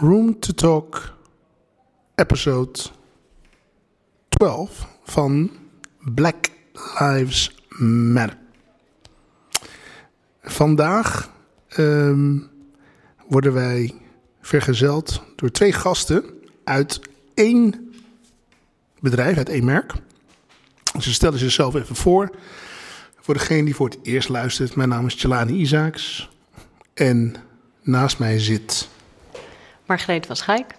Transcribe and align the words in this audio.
Room 0.00 0.38
to 0.38 0.52
Talk, 0.52 1.14
episode 2.14 2.80
12 4.28 4.86
van 5.02 5.50
Black 6.14 6.50
Lives 6.98 7.54
Matter. 7.78 8.38
Vandaag 10.42 11.30
ehm, 11.68 12.38
worden 13.28 13.52
wij 13.52 13.94
vergezeld 14.40 15.22
door 15.36 15.50
twee 15.50 15.72
gasten 15.72 16.24
uit 16.64 17.00
één 17.34 17.92
bedrijf, 19.00 19.36
uit 19.36 19.48
één 19.48 19.64
merk. 19.64 19.92
Ze 21.00 21.12
stellen 21.12 21.38
zichzelf 21.38 21.74
even 21.74 21.96
voor. 21.96 22.30
Voor 23.20 23.34
degene 23.34 23.64
die 23.64 23.74
voor 23.74 23.88
het 23.88 23.98
eerst 24.02 24.28
luistert, 24.28 24.76
mijn 24.76 24.88
naam 24.88 25.06
is 25.06 25.14
Chelani 25.14 25.52
Isaacs. 25.52 26.30
En 26.94 27.34
naast 27.82 28.18
mij 28.18 28.38
zit 28.38 28.88
Margreet 29.90 30.26
van 30.26 30.36
Schaik. 30.36 30.74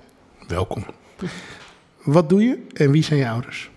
Welkom. 0.47 0.85
Wat 2.03 2.29
doe 2.29 2.43
je 2.43 2.67
en 2.73 2.91
wie 2.91 3.03
zijn 3.03 3.19
je 3.19 3.29
ouders? 3.29 3.69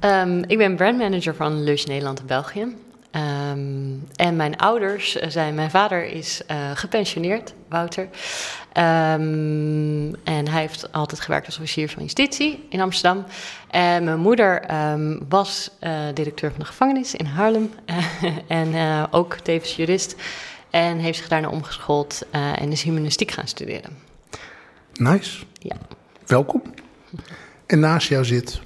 Um, 0.00 0.44
ik 0.46 0.58
ben 0.58 0.76
brandmanager 0.76 1.34
van 1.34 1.62
Lush 1.62 1.84
Nederland 1.84 2.20
en 2.20 2.26
België. 2.26 2.60
Um, 2.60 4.06
en 4.16 4.36
mijn 4.36 4.56
ouders 4.56 5.12
zijn, 5.12 5.54
mijn 5.54 5.70
vader 5.70 6.04
is 6.04 6.42
uh, 6.50 6.70
gepensioneerd, 6.74 7.54
Wouter. 7.68 8.02
Um, 8.02 8.10
en 10.24 10.48
hij 10.48 10.60
heeft 10.60 10.92
altijd 10.92 11.20
gewerkt 11.20 11.46
als 11.46 11.56
officier 11.56 11.88
van 11.88 12.02
justitie 12.02 12.66
in 12.68 12.80
Amsterdam. 12.80 13.24
En 13.70 14.04
mijn 14.04 14.20
moeder 14.20 14.66
was 15.28 15.70
uh, 15.80 15.90
directeur 16.14 16.50
van 16.50 16.60
de 16.60 16.66
gevangenis 16.66 17.14
in 17.14 17.26
Haarlem. 17.26 17.70
en 18.48 18.68
uh, 18.68 19.04
ook 19.10 19.34
tevens 19.34 19.76
jurist. 19.76 20.16
En 20.74 20.98
heeft 20.98 21.18
zich 21.18 21.28
daarna 21.28 21.48
omgeschoold 21.48 22.22
en 22.30 22.72
is 22.72 22.82
humanistiek 22.82 23.30
gaan 23.30 23.48
studeren. 23.48 23.98
Nice. 24.92 25.44
Ja. 25.58 25.76
Welkom. 26.26 26.62
En 27.66 27.78
naast 27.78 28.08
jou 28.08 28.24
zit... 28.24 28.60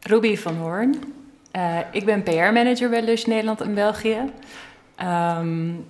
Ruby 0.00 0.36
van 0.36 0.56
Hoorn. 0.56 1.14
Uh, 1.52 1.78
ik 1.92 2.04
ben 2.04 2.22
PR-manager 2.22 2.90
bij 2.90 3.02
Lush 3.04 3.24
Nederland 3.24 3.60
en 3.60 3.74
België. 3.74 4.18
Um, 5.38 5.86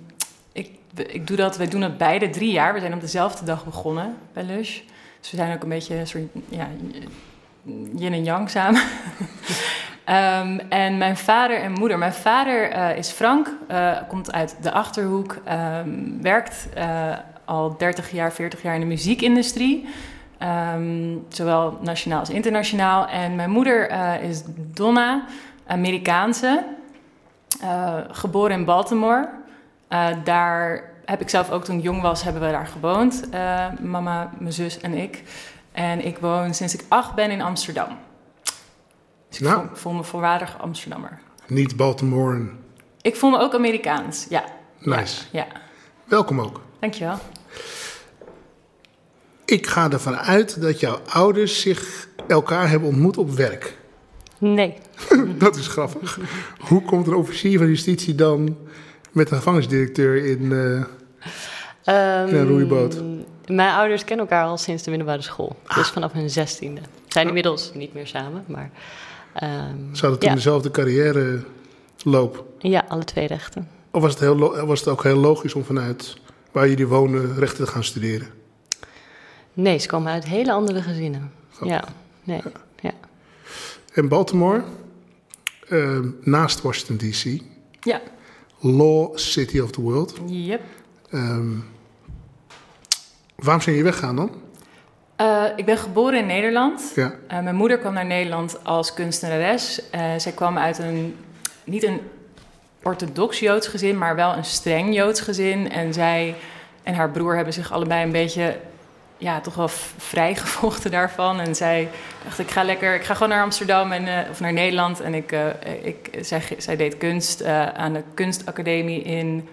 ik, 0.51 0.69
ik 0.95 1.27
doe 1.27 1.37
dat, 1.37 1.57
wij 1.57 1.67
doen 1.67 1.81
dat 1.81 1.97
beide 1.97 2.29
drie 2.29 2.51
jaar. 2.51 2.73
We 2.73 2.79
zijn 2.79 2.93
op 2.93 3.01
dezelfde 3.01 3.45
dag 3.45 3.65
begonnen 3.65 4.17
bij 4.33 4.43
Lush. 4.43 4.79
Dus 5.19 5.31
we 5.31 5.37
zijn 5.37 5.55
ook 5.55 5.63
een 5.63 5.69
beetje 5.69 5.95
een 5.95 6.07
soort 6.07 6.23
ja, 6.49 6.69
yin 7.95 8.13
en 8.13 8.23
yang 8.23 8.49
samen. 8.49 8.81
Um, 10.09 10.59
en 10.69 10.97
mijn 10.97 11.17
vader 11.17 11.59
en 11.59 11.71
moeder. 11.71 11.97
Mijn 11.97 12.13
vader 12.13 12.75
uh, 12.75 12.97
is 12.97 13.09
Frank, 13.09 13.47
uh, 13.71 13.97
komt 14.07 14.31
uit 14.31 14.55
de 14.61 14.71
Achterhoek, 14.71 15.37
um, 15.85 16.21
werkt 16.21 16.67
al 17.45 17.77
30 17.77 18.11
jaar, 18.11 18.33
40 18.33 18.61
jaar 18.61 18.73
in 18.73 18.79
de 18.79 18.85
muziekindustrie. 18.85 19.89
Um, 20.73 21.25
zowel 21.29 21.77
nationaal 21.81 22.19
als 22.19 22.29
internationaal. 22.29 23.07
En 23.07 23.35
mijn 23.35 23.49
moeder 23.49 23.91
is 24.21 24.41
Donna, 24.55 25.25
Amerikaanse, 25.65 26.63
geboren 28.11 28.57
in 28.57 28.65
Baltimore. 28.65 29.29
Daar 30.23 30.83
heb 31.05 31.21
ik 31.21 31.29
zelf 31.29 31.51
ook 31.51 31.63
toen 31.63 31.77
ik 31.77 31.83
jong 31.83 32.01
was, 32.01 32.23
hebben 32.23 32.41
we 32.41 32.51
daar 32.51 32.67
gewoond. 32.67 33.29
mama, 33.81 34.29
mijn 34.37 34.53
zus 34.53 34.79
en 34.79 34.93
ik. 34.93 35.23
En 35.71 36.05
ik 36.05 36.17
woon 36.17 36.53
sinds 36.53 36.73
ik 36.73 36.85
acht 36.87 37.13
ben 37.15 37.31
in 37.31 37.41
Amsterdam. 37.41 37.97
Dus 39.39 39.41
ik 39.41 39.47
Nou. 39.55 39.67
voel, 39.73 39.93
me 39.93 40.03
volwaardig 40.03 40.57
Amsterdammer. 40.61 41.19
Niet 41.47 41.75
Baltimore. 41.75 42.41
Ik 43.01 43.15
voel 43.15 43.29
me 43.29 43.39
ook 43.39 43.53
Amerikaans, 43.53 44.25
ja. 44.29 44.43
Nice. 44.79 45.23
Ja, 45.31 45.47
Welkom 46.05 46.41
ook. 46.41 46.61
dankjewel. 46.79 47.17
Ik 49.45 49.67
ga 49.67 49.91
ervan 49.91 50.17
uit 50.17 50.61
dat 50.61 50.79
jouw 50.79 50.99
ouders 51.09 51.61
zich 51.61 52.07
elkaar 52.27 52.69
hebben 52.69 52.87
ontmoet 52.89 53.17
op 53.17 53.31
werk. 53.31 53.77
Nee. 54.37 54.73
dat 55.37 55.55
is 55.55 55.67
grappig. 55.67 56.19
Hoe 56.59 56.81
komt 56.81 57.07
een 57.07 57.13
officier 57.13 57.57
van 57.57 57.67
justitie 57.67 58.15
dan 58.15 58.57
met 59.11 59.31
een 59.31 59.37
gevangenisdirecteur 59.37 60.25
in, 60.25 60.41
uh, 60.43 60.83
Um, 61.85 62.27
in 62.27 62.35
een 62.35 62.47
roeiboot? 62.47 63.01
Mijn 63.47 63.75
ouders 63.75 64.03
kennen 64.03 64.27
elkaar 64.27 64.45
al 64.45 64.57
sinds 64.57 64.83
de 64.83 64.89
middelbare 64.89 65.21
school. 65.21 65.55
Dus 65.75 65.87
vanaf 65.89 66.11
hun 66.11 66.29
zestiende. 66.29 66.81
Zijn 67.07 67.27
inmiddels 67.27 67.71
niet 67.73 67.93
meer 67.93 68.07
samen, 68.07 68.43
maar... 68.47 68.69
Um, 69.43 69.95
Ze 69.95 70.01
hadden 70.01 70.19
toen 70.19 70.29
ja. 70.29 70.35
dezelfde 70.35 70.71
carrière 70.71 71.43
loop. 72.03 72.45
Ja, 72.59 72.85
alle 72.87 73.03
twee 73.03 73.27
rechten. 73.27 73.67
Of 73.91 74.01
was 74.01 74.11
het, 74.11 74.19
heel, 74.19 74.65
was 74.65 74.79
het 74.79 74.89
ook 74.89 75.03
heel 75.03 75.17
logisch 75.17 75.53
om 75.53 75.63
vanuit 75.63 76.17
waar 76.51 76.69
jullie 76.69 76.87
wonen 76.87 77.35
rechten 77.35 77.65
te 77.65 77.71
gaan 77.71 77.83
studeren? 77.83 78.27
Nee, 79.53 79.77
ze 79.77 79.87
komen 79.87 80.11
uit 80.11 80.25
hele 80.25 80.51
andere 80.51 80.81
gezinnen. 80.81 81.31
Ja, 81.63 81.83
nee, 82.23 82.41
ja. 82.81 82.91
En 83.93 84.07
Baltimore, 84.07 84.63
uh, 85.69 85.99
naast 86.21 86.61
Washington 86.61 87.09
DC, 87.09 87.41
Ja, 87.79 88.01
Law 88.59 89.17
City 89.17 89.59
of 89.59 89.71
the 89.71 89.81
World. 89.81 90.13
yep. 90.27 90.61
Um, 91.11 91.65
waarom 93.43 93.61
zijn 93.61 93.75
je 93.75 93.83
weggaan 93.83 94.15
dan? 94.15 94.31
Uh, 95.21 95.43
ik 95.55 95.65
ben 95.65 95.77
geboren 95.77 96.19
in 96.19 96.25
Nederland. 96.25 96.91
Ja. 96.95 97.13
Uh, 97.31 97.39
mijn 97.39 97.55
moeder 97.55 97.77
kwam 97.77 97.93
naar 97.93 98.05
Nederland 98.05 98.63
als 98.63 98.93
kunstenares. 98.93 99.81
Uh, 99.95 100.01
zij 100.17 100.31
kwam 100.31 100.57
uit 100.57 100.77
een, 100.77 101.15
niet 101.63 101.83
een 101.83 102.01
orthodox 102.83 103.39
Joods 103.39 103.67
gezin, 103.67 103.97
maar 103.97 104.15
wel 104.15 104.35
een 104.35 104.45
streng 104.45 104.95
Joods 104.95 105.21
gezin. 105.21 105.71
En 105.71 105.93
zij 105.93 106.35
en 106.83 106.93
haar 106.93 107.09
broer 107.09 107.35
hebben 107.35 107.53
zich 107.53 107.71
allebei 107.71 108.03
een 108.03 108.11
beetje, 108.11 108.57
ja, 109.17 109.41
toch 109.41 109.55
wel 109.55 109.69
vrijgevochten 109.97 110.91
daarvan. 110.97 111.39
En 111.39 111.55
zij 111.55 111.89
dacht, 112.23 112.39
ik 112.39 112.51
ga 112.51 112.63
lekker, 112.63 112.95
ik 112.95 113.03
ga 113.03 113.13
gewoon 113.13 113.29
naar 113.29 113.43
Amsterdam 113.43 113.91
en, 113.91 114.29
of 114.29 114.39
naar 114.39 114.53
Nederland. 114.53 115.01
En 115.01 115.13
ik, 115.13 115.35
ik, 115.81 116.09
zij, 116.21 116.41
zij 116.57 116.75
deed 116.75 116.97
kunst 116.97 117.45
aan 117.75 117.93
de 117.93 118.03
kunstacademie 118.13 119.01
in 119.01 119.49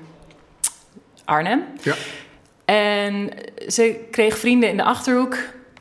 Arnhem. 1.25 1.65
Ja. 1.83 1.95
En 2.71 3.31
ze 3.69 4.01
kreeg 4.11 4.39
vrienden 4.39 4.69
in 4.69 4.77
de 4.77 4.83
Achterhoek. 4.83 5.37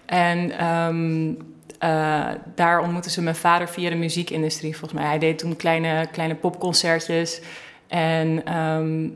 En 0.06 0.66
um, 0.66 1.38
uh, 1.84 2.28
daar 2.56 2.82
ontmoette 2.82 3.10
ze 3.10 3.22
mijn 3.22 3.36
vader 3.36 3.70
via 3.70 3.90
de 3.90 3.96
muziekindustrie, 3.96 4.78
volgens 4.78 5.00
mij. 5.00 5.10
Hij 5.10 5.20
deed 5.20 5.38
toen 5.38 5.56
kleine, 5.56 6.08
kleine 6.12 6.36
popconcertjes. 6.36 7.42
En 7.88 8.58
um, 8.60 9.16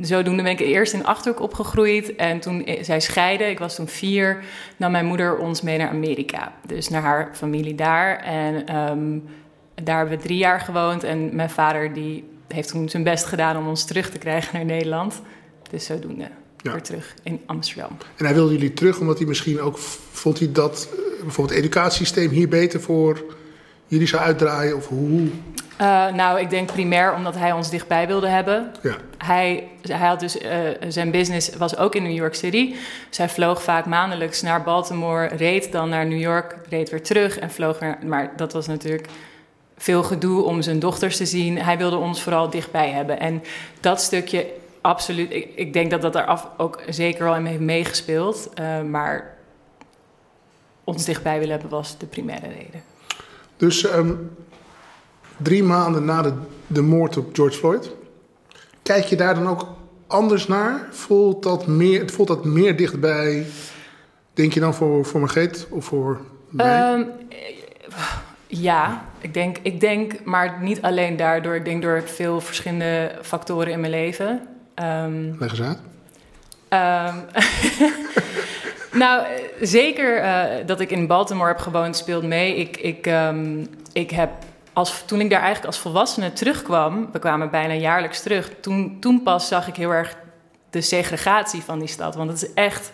zodoende 0.00 0.42
ben 0.42 0.52
ik 0.52 0.60
eerst 0.60 0.92
in 0.92 0.98
de 0.98 1.04
Achterhoek 1.04 1.40
opgegroeid. 1.40 2.16
En 2.16 2.40
toen 2.40 2.66
zij 2.80 3.00
scheiden, 3.00 3.50
ik 3.50 3.58
was 3.58 3.74
toen 3.74 3.88
vier, 3.88 4.44
nam 4.76 4.90
mijn 4.90 5.06
moeder 5.06 5.36
ons 5.36 5.62
mee 5.62 5.78
naar 5.78 5.88
Amerika. 5.88 6.52
Dus 6.66 6.88
naar 6.88 7.02
haar 7.02 7.30
familie 7.32 7.74
daar. 7.74 8.16
En 8.18 8.76
um, 8.76 9.24
daar 9.74 9.96
hebben 9.96 10.16
we 10.16 10.22
drie 10.22 10.38
jaar 10.38 10.60
gewoond. 10.60 11.04
En 11.04 11.36
mijn 11.36 11.50
vader 11.50 11.92
die 11.92 12.24
heeft 12.48 12.68
toen 12.68 12.88
zijn 12.88 13.02
best 13.02 13.24
gedaan 13.24 13.56
om 13.56 13.68
ons 13.68 13.84
terug 13.84 14.10
te 14.10 14.18
krijgen 14.18 14.56
naar 14.56 14.64
Nederland. 14.64 15.22
Dus 15.70 15.84
zodoende 15.84 16.28
ja. 16.68 16.74
weer 16.74 16.82
terug 16.82 17.14
in 17.22 17.40
Amsterdam. 17.46 17.96
En 18.16 18.24
hij 18.24 18.34
wilde 18.34 18.52
jullie 18.52 18.72
terug 18.72 19.00
omdat 19.00 19.18
hij 19.18 19.26
misschien 19.26 19.60
ook 19.60 19.78
vond 20.12 20.38
hij 20.38 20.52
dat 20.52 20.88
uh, 20.92 20.98
bijvoorbeeld 21.22 21.56
het 21.56 21.64
educatiesysteem 21.64 22.30
hier 22.30 22.48
beter 22.48 22.80
voor 22.80 23.24
jullie 23.86 24.06
zou 24.06 24.22
uitdraaien 24.22 24.76
of 24.76 24.88
hoe? 24.88 25.28
Uh, 25.80 26.12
nou, 26.12 26.40
ik 26.40 26.50
denk 26.50 26.72
primair 26.72 27.14
omdat 27.14 27.34
hij 27.34 27.52
ons 27.52 27.70
dichtbij 27.70 28.06
wilde 28.06 28.28
hebben. 28.28 28.72
Ja. 28.82 28.96
Hij, 29.18 29.68
hij 29.82 30.08
had 30.08 30.20
dus 30.20 30.36
uh, 30.36 30.50
zijn 30.88 31.10
business 31.10 31.50
was 31.56 31.76
ook 31.76 31.94
in 31.94 32.02
New 32.02 32.16
York 32.16 32.34
City. 32.34 32.74
Zij 33.10 33.28
vloog 33.28 33.62
vaak 33.62 33.86
maandelijks 33.86 34.42
naar 34.42 34.62
Baltimore, 34.62 35.26
reed 35.26 35.72
dan 35.72 35.88
naar 35.88 36.06
New 36.06 36.20
York, 36.20 36.56
reed 36.68 36.90
weer 36.90 37.02
terug 37.02 37.38
en 37.38 37.50
vloog 37.50 37.78
weer. 37.78 37.98
Maar 38.06 38.32
dat 38.36 38.52
was 38.52 38.66
natuurlijk 38.66 39.08
veel 39.76 40.02
gedoe 40.02 40.42
om 40.42 40.62
zijn 40.62 40.78
dochters 40.78 41.16
te 41.16 41.26
zien. 41.26 41.58
Hij 41.58 41.78
wilde 41.78 41.96
ons 41.96 42.22
vooral 42.22 42.50
dichtbij 42.50 42.90
hebben. 42.90 43.20
En 43.20 43.42
dat 43.80 44.00
stukje 44.00 44.46
absoluut. 44.80 45.32
Ik, 45.32 45.48
ik, 45.54 45.72
denk 45.72 45.90
dat 45.90 46.02
dat 46.02 46.12
daar 46.12 46.26
af 46.26 46.48
ook 46.56 46.80
zeker 46.88 47.24
wel 47.24 47.34
in 47.34 47.44
heeft 47.44 47.60
meegespeeld. 47.60 48.50
Uh, 48.60 48.82
maar 48.82 49.36
ons 50.84 51.04
dichtbij 51.04 51.38
willen 51.38 51.52
hebben 51.52 51.70
was 51.70 51.98
de 51.98 52.06
primaire 52.06 52.48
reden. 52.48 52.82
Dus 53.56 53.92
um, 53.94 54.36
drie 55.36 55.62
maanden 55.62 56.04
na 56.04 56.22
de, 56.22 56.32
de, 56.66 56.82
moord 56.82 57.16
op 57.16 57.34
George 57.34 57.58
Floyd, 57.58 57.90
kijk 58.82 59.04
je 59.04 59.16
daar 59.16 59.34
dan 59.34 59.48
ook 59.48 59.66
anders 60.06 60.46
naar? 60.46 60.88
Voelt 60.90 61.42
dat 61.42 61.66
meer, 61.66 62.10
voelt 62.10 62.28
dat 62.28 62.44
meer 62.44 62.76
dichtbij, 62.76 63.46
denk 64.32 64.52
je 64.52 64.60
dan 64.60 64.74
voor, 64.74 65.04
voor 65.04 65.20
Margreet 65.20 65.66
of 65.70 65.84
voor 65.84 66.20
mij? 66.48 66.92
Um, 66.92 67.10
ja, 68.46 69.04
ik 69.20 69.34
denk, 69.34 69.58
ik 69.62 69.80
denk, 69.80 70.24
maar 70.24 70.58
niet 70.62 70.82
alleen 70.82 71.16
daardoor. 71.16 71.54
Ik 71.54 71.64
denk 71.64 71.82
door 71.82 72.02
veel 72.04 72.40
verschillende 72.40 73.18
factoren 73.22 73.72
in 73.72 73.80
mijn 73.80 73.92
leven. 73.92 74.57
Um, 74.82 75.36
Leg 75.38 75.50
eens 75.50 75.62
uit. 75.62 75.78
Um, 76.70 77.24
nou, 79.00 79.26
zeker 79.60 80.22
uh, 80.22 80.66
dat 80.66 80.80
ik 80.80 80.90
in 80.90 81.06
Baltimore 81.06 81.48
heb 81.48 81.58
gewoond 81.58 81.96
speelt 81.96 82.24
mee. 82.24 82.56
Ik, 82.56 82.76
ik, 82.76 83.06
um, 83.06 83.68
ik 83.92 84.10
heb 84.10 84.30
als, 84.72 85.02
toen 85.06 85.20
ik 85.20 85.30
daar 85.30 85.42
eigenlijk 85.42 85.66
als 85.66 85.82
volwassene 85.82 86.32
terugkwam, 86.32 87.08
we 87.12 87.18
kwamen 87.18 87.50
bijna 87.50 87.74
jaarlijks 87.74 88.22
terug. 88.22 88.50
Toen, 88.60 88.96
toen 89.00 89.22
pas 89.22 89.48
zag 89.48 89.68
ik 89.68 89.76
heel 89.76 89.90
erg 89.90 90.16
de 90.70 90.80
segregatie 90.80 91.62
van 91.62 91.78
die 91.78 91.88
stad. 91.88 92.14
Want 92.14 92.30
het 92.30 92.42
is 92.42 92.52
echt 92.54 92.90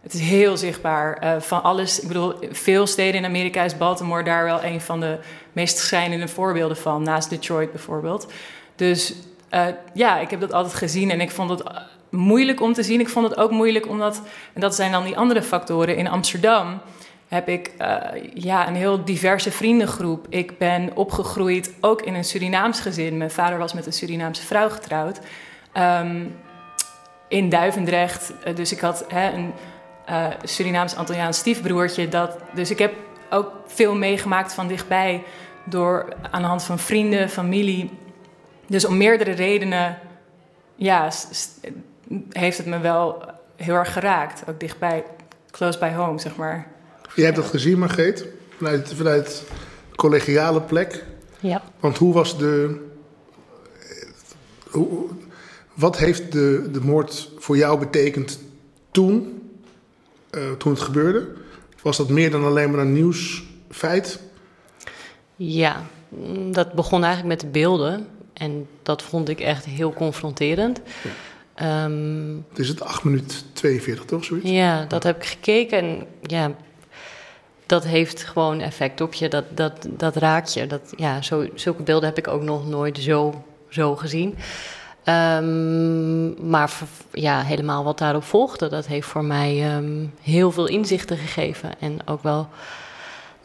het 0.00 0.14
is 0.14 0.20
heel 0.20 0.56
zichtbaar. 0.56 1.16
eh, 1.16 1.40
van 1.40 1.62
alles, 1.62 2.00
ik 2.00 2.08
bedoel, 2.08 2.34
veel 2.50 2.86
steden 2.86 3.14
in 3.14 3.24
Amerika 3.24 3.62
is 3.62 3.76
Baltimore 3.76 4.22
daar 4.22 4.44
wel 4.44 4.64
een 4.64 4.80
van 4.80 5.00
de 5.00 5.18
meest 5.52 5.78
schijnende 5.78 6.28
voorbeelden 6.28 6.76
van, 6.76 7.02
naast 7.02 7.30
Detroit 7.30 7.72
bijvoorbeeld. 7.72 8.32
Dus 8.76 9.14
eh, 9.48 9.66
ja, 9.94 10.18
ik 10.18 10.30
heb 10.30 10.40
dat 10.40 10.52
altijd 10.52 10.74
gezien 10.74 11.10
en 11.10 11.20
ik 11.20 11.30
vond 11.30 11.50
het 11.50 11.62
eh, 11.62 11.76
moeilijk 12.10 12.60
om 12.60 12.72
te 12.72 12.82
zien. 12.82 13.00
Ik 13.00 13.08
vond 13.08 13.28
het 13.28 13.38
ook 13.38 13.50
moeilijk 13.50 13.88
omdat, 13.88 14.22
en 14.52 14.60
dat 14.60 14.74
zijn 14.74 14.92
dan 14.92 15.04
die 15.04 15.16
andere 15.16 15.42
factoren, 15.42 15.96
in 15.96 16.08
Amsterdam 16.08 16.80
heb 17.28 17.48
ik 17.48 17.72
eh, 17.78 17.98
ja, 18.34 18.68
een 18.68 18.74
heel 18.74 19.04
diverse 19.04 19.50
vriendengroep. 19.50 20.26
Ik 20.28 20.58
ben 20.58 20.90
opgegroeid 20.94 21.74
ook 21.80 22.02
in 22.02 22.14
een 22.14 22.24
Surinaams 22.24 22.80
gezin. 22.80 23.16
Mijn 23.16 23.30
vader 23.30 23.58
was 23.58 23.72
met 23.72 23.86
een 23.86 23.92
Surinaamse 23.92 24.42
vrouw 24.46 24.68
getrouwd. 24.68 25.20
Ehm, 25.72 26.24
in 27.28 27.48
Duivendrecht. 27.48 28.32
Dus 28.54 28.72
ik 28.72 28.80
had 28.80 29.04
hè, 29.08 29.32
een 29.32 29.52
Surinaams-Antilliaans 30.42 31.38
stiefbroertje. 31.38 32.08
Dat, 32.08 32.38
dus 32.54 32.70
ik 32.70 32.78
heb 32.78 32.94
ook 33.30 33.52
veel 33.66 33.94
meegemaakt 33.94 34.54
van 34.54 34.66
dichtbij. 34.66 35.22
Door 35.64 36.14
aan 36.30 36.42
de 36.42 36.48
hand 36.48 36.62
van 36.62 36.78
vrienden, 36.78 37.28
familie. 37.28 37.90
Dus 38.68 38.84
om 38.84 38.96
meerdere 38.96 39.30
redenen 39.30 39.98
ja, 40.74 41.10
heeft 42.30 42.58
het 42.58 42.66
me 42.66 42.78
wel 42.78 43.22
heel 43.56 43.74
erg 43.74 43.92
geraakt. 43.92 44.42
Ook 44.48 44.60
dichtbij, 44.60 45.04
close 45.50 45.78
by 45.78 45.90
home, 45.90 46.18
zeg 46.18 46.36
maar. 46.36 46.66
Jij 47.14 47.24
hebt 47.24 47.36
dat 47.36 47.46
gezien, 47.46 47.78
Margreet, 47.78 48.26
vanuit, 48.56 48.92
vanuit 48.94 49.44
collegiale 49.96 50.60
plek. 50.60 51.04
Ja. 51.40 51.62
Want 51.80 51.98
hoe 51.98 52.14
was 52.14 52.38
de. 52.38 52.86
Hoe, 54.70 55.08
wat 55.74 55.98
heeft 55.98 56.32
de, 56.32 56.68
de 56.72 56.80
moord 56.80 57.30
voor 57.38 57.56
jou 57.56 57.78
betekend 57.78 58.38
toen, 58.90 59.42
eh, 60.30 60.50
toen 60.58 60.72
het 60.72 60.80
gebeurde? 60.80 61.28
Was 61.82 61.96
dat 61.96 62.08
meer 62.08 62.30
dan 62.30 62.44
alleen 62.44 62.70
maar 62.70 62.80
een 62.80 62.92
nieuwsfeit? 62.92 64.20
Ja, 65.36 65.82
mm, 66.08 66.52
dat 66.52 66.72
begon 66.72 67.04
eigenlijk 67.04 67.34
met 67.34 67.40
de 67.40 67.58
beelden. 67.58 68.06
En 68.38 68.66
dat 68.82 69.02
vond 69.02 69.28
ik 69.28 69.40
echt 69.40 69.64
heel 69.64 69.92
confronterend. 69.92 70.80
Ehm, 71.54 72.34
Het 72.48 72.58
is 72.58 72.68
het 72.68 72.82
8 72.82 73.04
minuten 73.04 73.38
42, 73.52 74.04
toch? 74.04 74.24
Zoiets? 74.24 74.50
ja, 74.50 74.84
dat 74.84 75.02
heb 75.02 75.16
ik 75.16 75.24
gekeken. 75.26 75.78
En 75.78 76.06
ja, 76.22 76.50
dat 77.66 77.84
heeft 77.84 78.22
gewoon 78.22 78.60
effect 78.60 79.00
op 79.00 79.14
je. 79.14 79.28
Dat, 79.28 79.44
dat, 79.54 79.86
dat 79.88 80.16
raakt 80.16 80.54
je. 80.54 80.66
Dat, 80.66 80.92
ja, 80.96 81.22
zo, 81.22 81.46
zulke 81.54 81.82
beelden 81.82 82.08
heb 82.08 82.18
ik 82.18 82.28
ook 82.28 82.42
nog 82.42 82.68
nooit 82.68 82.98
zo, 82.98 83.44
zo 83.68 83.96
gezien. 83.96 84.36
Ehm, 85.04 86.50
maar 86.50 86.72
ja, 87.12 87.42
helemaal 87.42 87.84
wat 87.84 87.98
daarop 87.98 88.24
volgde, 88.24 88.68
dat 88.68 88.86
heeft 88.86 89.06
voor 89.06 89.24
mij 89.24 89.62
ehm, 89.62 90.06
heel 90.22 90.50
veel 90.50 90.66
inzichten 90.66 91.16
gegeven. 91.16 91.70
En 91.80 91.98
ook 92.06 92.22
wel 92.22 92.48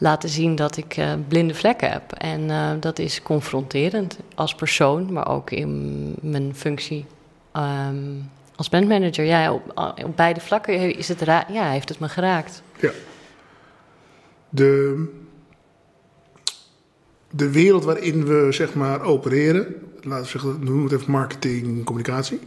laten 0.04 0.28
zien 0.28 0.54
dat 0.54 0.76
ik 0.76 0.96
eh, 0.96 1.12
blinde 1.28 1.54
vlekken 1.54 1.90
heb. 1.90 2.12
En 2.12 2.50
eh, 2.50 2.70
dat 2.80 2.98
is 2.98 3.22
confronterend 3.22 4.18
als 4.34 4.54
persoon, 4.54 5.12
maar 5.12 5.28
ook 5.28 5.50
in 5.50 6.14
mijn 6.20 6.54
functie 6.54 7.04
ehm, 7.52 7.96
als 8.56 8.68
bandmanager. 8.68 9.24
Ja, 9.24 9.52
op, 9.52 9.94
op 10.04 10.16
beide 10.16 10.40
vlakken 10.40 10.96
is 10.96 11.08
het 11.08 11.20
ja, 11.52 11.70
heeft 11.70 11.88
het 11.88 11.98
me 11.98 12.08
geraakt. 12.08 12.62
Ja. 12.80 12.90
De, 14.48 15.04
de 17.30 17.50
wereld 17.50 17.84
waarin 17.84 18.24
we 18.24 18.46
zeg 18.50 18.74
maar 18.74 19.02
opereren, 19.02 19.74
laten 20.02 20.24
we 20.24 20.30
zeggen, 20.30 20.64
noem 20.64 20.82
het 20.82 20.92
even 20.92 21.10
marketing, 21.10 21.84
communicatie, 21.84 22.40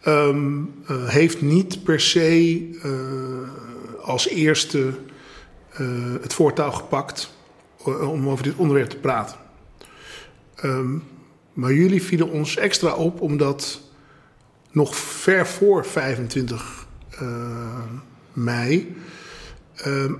ehm, 0.00 0.62
eh, 0.86 1.08
heeft 1.08 1.42
niet 1.42 1.84
per 1.84 2.00
se 2.00 2.68
eh, 2.82 4.06
als 4.06 4.28
eerste 4.28 4.92
eh, 5.74 5.86
het 6.20 6.34
voortouw 6.34 6.70
gepakt 6.70 7.32
eh, 7.86 8.10
om 8.10 8.28
over 8.28 8.44
dit 8.44 8.56
onderwerp 8.56 8.88
te 8.88 8.96
praten. 8.96 9.36
Ehm, 10.54 10.96
maar 11.52 11.72
jullie 11.72 12.02
vielen 12.02 12.30
ons 12.30 12.56
extra 12.56 12.94
op 12.94 13.20
omdat 13.20 13.80
nog 14.70 14.96
ver 14.96 15.46
voor 15.46 15.86
25 15.86 16.86
eh, 17.10 17.82
mei 18.32 18.96
eh, 19.74 20.10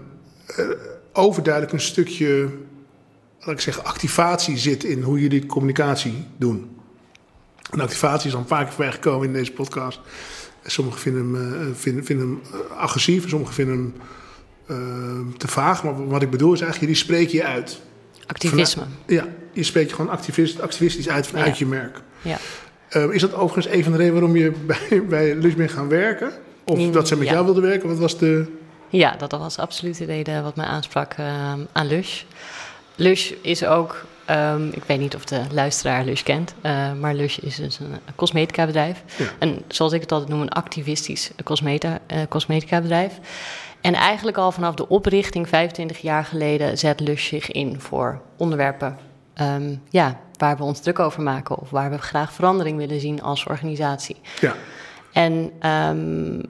overduidelijk 1.13 1.73
een 1.73 1.81
stukje, 1.81 2.49
laat 3.41 3.55
ik 3.55 3.61
zeggen, 3.61 3.85
activatie 3.85 4.59
zit 4.59 4.85
in 4.85 5.03
hoe 5.03 5.21
jullie 5.21 5.47
communicatie 5.47 6.27
doen. 6.37 6.77
En 7.71 7.81
activatie 7.81 8.29
is 8.29 8.35
al 8.35 8.41
een 8.41 8.47
paar 8.47 8.99
keer 8.99 9.25
in 9.25 9.33
deze 9.33 9.53
podcast. 9.53 10.01
Sommigen 10.65 11.01
vinden 11.01 11.35
hem, 11.35 11.75
vinden, 11.75 12.05
vinden 12.05 12.27
hem 12.29 12.61
agressief, 12.77 13.29
sommigen 13.29 13.55
vinden 13.55 13.77
hem 13.77 13.95
eh, 14.67 14.77
te 15.37 15.49
vaag. 15.49 15.85
Maar 15.85 16.07
wat 16.09 16.23
ik 16.23 16.31
bedoel 16.31 16.53
is 16.53 16.61
eigenlijk, 16.61 16.91
jullie 16.93 17.05
spreken 17.05 17.37
je 17.37 17.45
uit. 17.55 17.81
Activisme. 18.27 18.83
Ja, 19.07 19.27
je 19.53 19.63
spreekt 19.63 19.89
je 19.91 19.95
gewoon 19.97 20.11
activist, 20.11 20.61
activistisch 20.61 21.09
uit 21.09 21.27
vanuit 21.27 21.47
Ja. 21.47 21.55
je 21.59 21.67
merk. 21.67 22.01
Ja. 22.23 22.39
Eh, 22.89 23.11
is 23.11 23.21
dat 23.21 23.35
overigens 23.35 23.75
een 23.75 23.83
van 23.83 23.93
de 23.93 23.99
redenen 23.99 24.21
waarom 24.21 24.37
je 24.37 24.51
bij, 24.91 25.05
bij 25.09 25.35
Lush 25.35 25.55
bent 25.55 25.71
gaan 25.71 25.89
werken? 25.89 26.33
Of 26.65 26.79
Mm, 26.79 26.93
dat 26.93 27.09
ze 27.09 27.17
met 27.17 27.27
ja. 27.27 27.33
jou 27.33 27.45
wilden 27.45 27.63
werken? 27.63 27.89
Wat 27.89 27.99
was 27.99 28.19
de... 28.19 28.47
Ja, 28.89 29.17
dat 29.17 29.31
was 29.33 29.59
absoluut 29.59 29.99
de 29.99 30.05
reden 30.05 30.43
wat 30.43 30.57
mij 30.57 30.67
aansprak 30.67 31.13
ehm, 31.13 31.59
aan 31.73 31.87
Lush. 31.87 32.23
Lush 32.95 33.31
is 33.43 33.65
ook, 33.65 34.05
ehm, 34.25 34.69
ik 34.69 34.83
weet 34.87 34.99
niet 34.99 35.15
of 35.15 35.25
de 35.25 35.41
luisteraar 35.51 36.05
Lush 36.05 36.23
kent, 36.23 36.55
eh, 36.61 36.93
maar 37.01 37.15
Lush 37.15 37.39
is 37.39 37.57
dus 37.57 37.79
een 37.79 37.87
cosmetica 38.15 38.67
bedrijf. 38.67 39.03
Ja. 39.17 39.25
En 39.39 39.59
zoals 39.69 39.93
ik 39.93 40.01
het 40.01 40.13
altijd 40.13 40.31
noem, 40.31 40.41
een 40.41 40.49
activistisch 40.49 41.31
cosmeta, 41.45 41.99
eh, 42.07 42.19
cosmetica 42.29 42.81
bedrijf. 42.81 43.13
En 43.85 43.95
eigenlijk 43.95 44.37
al 44.37 44.53
vanaf 44.53 44.75
de 44.75 44.89
oprichting 44.89 45.49
25 45.49 45.99
jaar 45.99 46.25
geleden 46.25 46.79
zet 46.79 47.01
Lush 47.01 47.29
zich 47.29 47.51
in 47.51 47.81
voor 47.81 48.21
onderwerpen 48.37 48.99
ehm, 49.35 49.77
ja, 49.89 50.21
waar 50.37 50.57
we 50.57 50.63
ons 50.63 50.81
druk 50.81 50.99
over 50.99 51.23
maken 51.23 51.59
of 51.59 51.71
waar 51.71 51.91
we 51.91 51.99
graag 51.99 52.33
verandering 52.33 52.77
willen 52.77 53.01
zien 53.01 53.23
als 53.23 53.47
organisatie. 53.47 54.17
Ja, 54.41 54.55
En 55.13 55.51
ehm, 55.59 56.43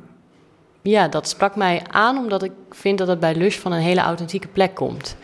ja, 0.82 1.08
dat 1.08 1.28
sprak 1.28 1.56
mij 1.56 1.82
aan 1.90 2.18
omdat 2.18 2.42
ik 2.42 2.52
vind 2.70 2.98
dat 2.98 3.08
het 3.08 3.20
bij 3.20 3.34
Lush 3.34 3.58
van 3.58 3.72
een 3.72 3.80
hele 3.80 4.00
authentieke 4.00 4.48
plek 4.48 4.74
komt. 4.74 5.16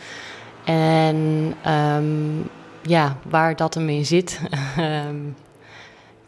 En 0.65 1.53
ehm, 1.63 2.39
ja, 2.81 3.17
waar 3.29 3.55
dat 3.55 3.73
hem 3.73 3.89
in 3.89 4.05
zit, 4.05 4.39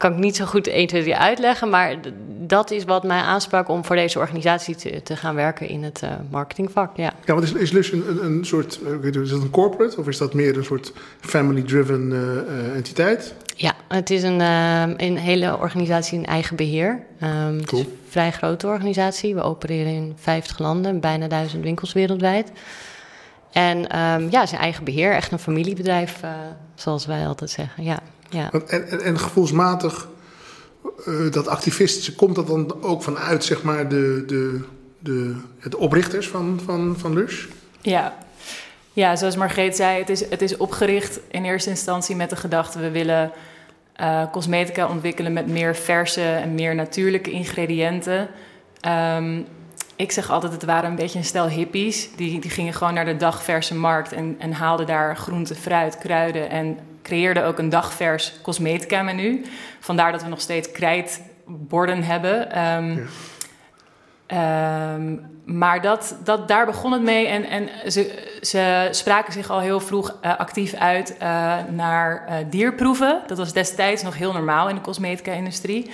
kan 0.04 0.12
ik 0.14 0.18
niet 0.20 0.36
zo 0.36 0.46
goed 0.46 0.68
1, 0.68 0.88
2, 0.88 1.02
3 1.02 1.16
uitleggen. 1.16 1.70
Maar 1.70 1.96
dat 2.28 2.72
is 2.72 2.84
wat 2.84 3.04
mij 3.04 3.20
aansprak 3.22 3.70
om 3.70 3.86
voor 3.86 3.96
deze 3.96 4.20
organisatie 4.20 4.76
te, 4.76 5.02
te 5.04 5.16
gaan 5.16 5.36
werken 5.36 5.68
in 5.68 5.84
het 5.84 6.02
eh, 6.02 6.10
marketingvak. 6.32 6.98
Ja. 6.98 7.14
ja 7.26 7.34
want 7.34 7.44
is, 7.44 7.54
is 7.54 7.72
Lush 7.72 7.92
een, 7.92 8.24
een, 8.24 8.46
soort... 8.46 8.80
eh, 9.04 9.22
Is 9.22 9.30
dat 9.30 9.42
een 9.42 9.50
corporate 9.50 9.98
of 9.98 10.08
is 10.08 10.18
dat 10.18 10.34
meer 10.34 10.58
een 10.58 10.64
soort 10.64 10.94
family-driven 11.20 12.12
eh, 12.12 12.76
entiteit? 12.76 13.34
Ja, 13.56 13.74
het 13.88 14.10
is 14.10 14.24
een, 14.24 14.40
een 14.40 15.18
hele 15.18 15.58
organisatie 15.58 16.18
in 16.18 16.26
eigen 16.26 16.56
beheer. 16.56 17.04
Ehm, 17.20 17.56
Het 17.58 17.66
Cool. 17.66 17.82
is 17.82 17.88
een 17.88 17.98
vrij 18.10 18.32
grote 18.32 18.68
organisatie. 18.68 19.36
We 19.36 19.42
opereren 19.42 19.94
in 19.94 20.14
50 20.18 20.60
landen, 20.60 21.00
bijna 21.00 21.28
duizend 21.28 21.64
winkels 21.64 21.94
wereldwijd. 21.94 22.52
En 23.52 23.88
ehm, 23.90 24.28
ja, 24.30 24.42
een 24.42 24.58
eigen 24.58 24.84
beheer, 24.84 25.14
echt 25.14 25.32
een 25.32 25.40
familiebedrijf, 25.40 26.20
zoals 26.76 27.06
wij 27.06 27.28
altijd 27.28 27.50
zeggen. 27.50 27.84
Ja, 27.84 28.00
ja. 28.34 28.50
Want- 28.52 28.64
En, 28.66 28.88
en, 28.90 29.02
en 29.02 29.20
gevoelsmatig, 29.20 30.08
eh, 31.06 31.32
dat 31.32 31.48
activistische, 31.48 32.16
komt 32.16 32.36
dat 32.36 32.48
dan 32.48 32.84
ook 32.84 33.04
vanuit 33.04 33.44
zeg 33.44 33.64
maar 33.64 33.90
de, 33.90 34.24
de, 34.28 34.60
de, 35.00 35.36
de 35.70 35.78
oprichters 35.78 36.28
van, 36.28 36.60
van, 36.66 36.96
van 36.98 37.14
Lush? 37.14 37.46
Ja. 37.82 38.18
ja, 38.94 39.16
zoals 39.16 39.36
Margreet 39.36 39.76
zei, 39.76 40.00
het 40.00 40.10
is, 40.10 40.30
het 40.30 40.42
is 40.42 40.58
opgericht 40.58 41.20
in 41.32 41.44
eerste 41.46 41.70
instantie 41.70 42.16
met 42.16 42.30
de 42.30 42.36
gedachte... 42.36 42.80
we 42.80 42.92
willen 42.92 43.32
eh, 43.94 44.24
cosmetica 44.32 44.88
ontwikkelen 44.88 45.34
met 45.34 45.48
meer 45.48 45.76
verse 45.76 46.22
en 46.22 46.56
meer 46.56 46.76
natuurlijke 46.76 47.32
ingrediënten. 47.32 48.28
Ehm, 48.80 49.42
ik 49.96 50.12
zeg 50.12 50.30
altijd, 50.30 50.52
het 50.52 50.64
waren 50.64 50.90
een 50.90 50.96
beetje 50.96 51.18
een 51.18 51.26
stel 51.26 51.48
hippies. 51.48 52.16
Die, 52.16 52.40
die 52.40 52.52
gingen 52.52 52.74
gewoon 52.74 52.94
naar 52.94 53.06
de 53.06 53.18
dagverse 53.18 53.76
markt 53.76 54.12
en, 54.12 54.36
en 54.40 54.52
haalden 54.52 54.86
daar 54.86 55.18
groente, 55.18 55.56
fruit, 55.56 55.98
kruiden... 55.98 56.50
en 56.50 56.78
creëerden 57.02 57.46
ook 57.46 57.58
een 57.58 57.70
dagvers 57.70 58.34
cosmetica 58.42 59.02
menu. 59.02 59.46
Vandaar 59.80 60.12
dat 60.12 60.24
we 60.24 60.30
nog 60.30 60.42
steeds 60.42 60.72
krijtborden 60.72 62.04
hebben... 62.04 62.52
Ehm, 62.52 62.96
Ja. 62.96 63.04
Ehm, 64.34 65.16
maar 65.46 65.82
dat, 65.82 66.16
dat, 66.24 66.48
daar 66.48 66.66
begon 66.66 66.92
het 66.92 67.02
mee. 67.02 67.28
En, 67.28 67.44
en 67.44 67.92
ze, 67.92 68.30
ze 68.42 68.88
spraken 68.92 69.34
zich 69.34 69.50
al 69.50 69.60
heel 69.60 69.80
vroeg 69.80 70.18
eh, 70.22 70.38
actief 70.38 70.74
uit 70.74 71.18
eh, 71.18 71.56
naar 71.70 72.26
eh, 72.28 72.36
dierproeven. 72.50 73.22
Dat 73.28 73.38
was 73.38 73.54
destijds 73.54 74.04
nog 74.04 74.18
heel 74.18 74.34
normaal 74.34 74.70
in 74.70 74.76
de 74.76 74.82
cosmetica-industrie. 74.82 75.92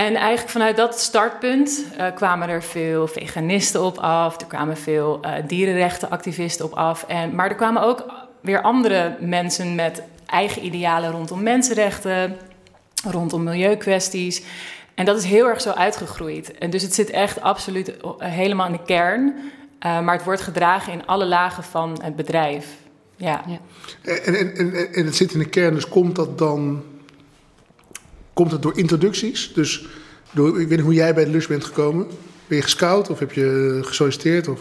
En 0.00 0.14
eigenlijk 0.14 0.50
vanuit 0.50 0.76
dat 0.76 1.00
startpunt 1.00 1.84
eh, 1.96 2.06
kwamen 2.14 2.48
er 2.48 2.62
veel 2.62 3.06
veganisten 3.06 3.82
op 3.82 3.98
af. 3.98 4.40
Er 4.40 4.46
kwamen 4.46 4.76
veel 4.76 5.18
eh, 5.22 5.32
dierenrechtenactivisten 5.46 6.64
op 6.64 6.72
af. 6.72 7.04
En, 7.08 7.34
maar 7.34 7.48
er 7.48 7.54
kwamen 7.54 7.82
ook 7.82 8.04
weer 8.40 8.62
andere 8.62 9.16
mensen 9.20 9.74
met 9.74 10.02
eigen 10.26 10.64
idealen 10.64 11.10
rondom 11.10 11.42
mensenrechten, 11.42 12.36
rondom 13.04 13.42
milieukwesties. 13.42 14.42
En 14.94 15.04
dat 15.04 15.18
is 15.18 15.24
heel 15.24 15.48
erg 15.48 15.60
zo 15.60 15.70
uitgegroeid. 15.70 16.58
En 16.58 16.70
dus 16.70 16.82
het 16.82 16.94
zit 16.94 17.10
echt 17.10 17.40
absoluut 17.40 17.92
helemaal 18.18 18.66
in 18.66 18.72
de 18.72 18.84
kern. 18.84 19.34
Maar 19.80 20.14
het 20.14 20.24
wordt 20.24 20.40
gedragen 20.40 20.92
in 20.92 21.06
alle 21.06 21.26
lagen 21.26 21.62
van 21.62 21.98
het 22.02 22.16
bedrijf. 22.16 22.66
Ja. 23.16 23.44
ja. 23.46 23.58
En, 24.02 24.34
en, 24.34 24.56
en, 24.56 24.92
en 24.92 25.04
het 25.04 25.16
zit 25.16 25.32
in 25.32 25.38
de 25.38 25.48
kern, 25.48 25.74
dus 25.74 25.88
komt 25.88 26.16
dat 26.16 26.38
dan 26.38 26.82
komt 28.32 28.52
het 28.52 28.62
door 28.62 28.78
introducties? 28.78 29.52
Dus 29.54 29.86
door, 30.30 30.60
ik 30.60 30.68
weet 30.68 30.76
niet 30.76 30.86
hoe 30.86 30.94
jij 30.94 31.14
bij 31.14 31.24
de 31.24 31.30
Lus 31.30 31.46
bent 31.46 31.64
gekomen. 31.64 32.06
Ben 32.46 32.56
je 32.56 32.62
gescout 32.62 33.10
of 33.10 33.18
heb 33.18 33.32
je 33.32 33.78
gesolliciteerd? 33.82 34.48
Of? 34.48 34.60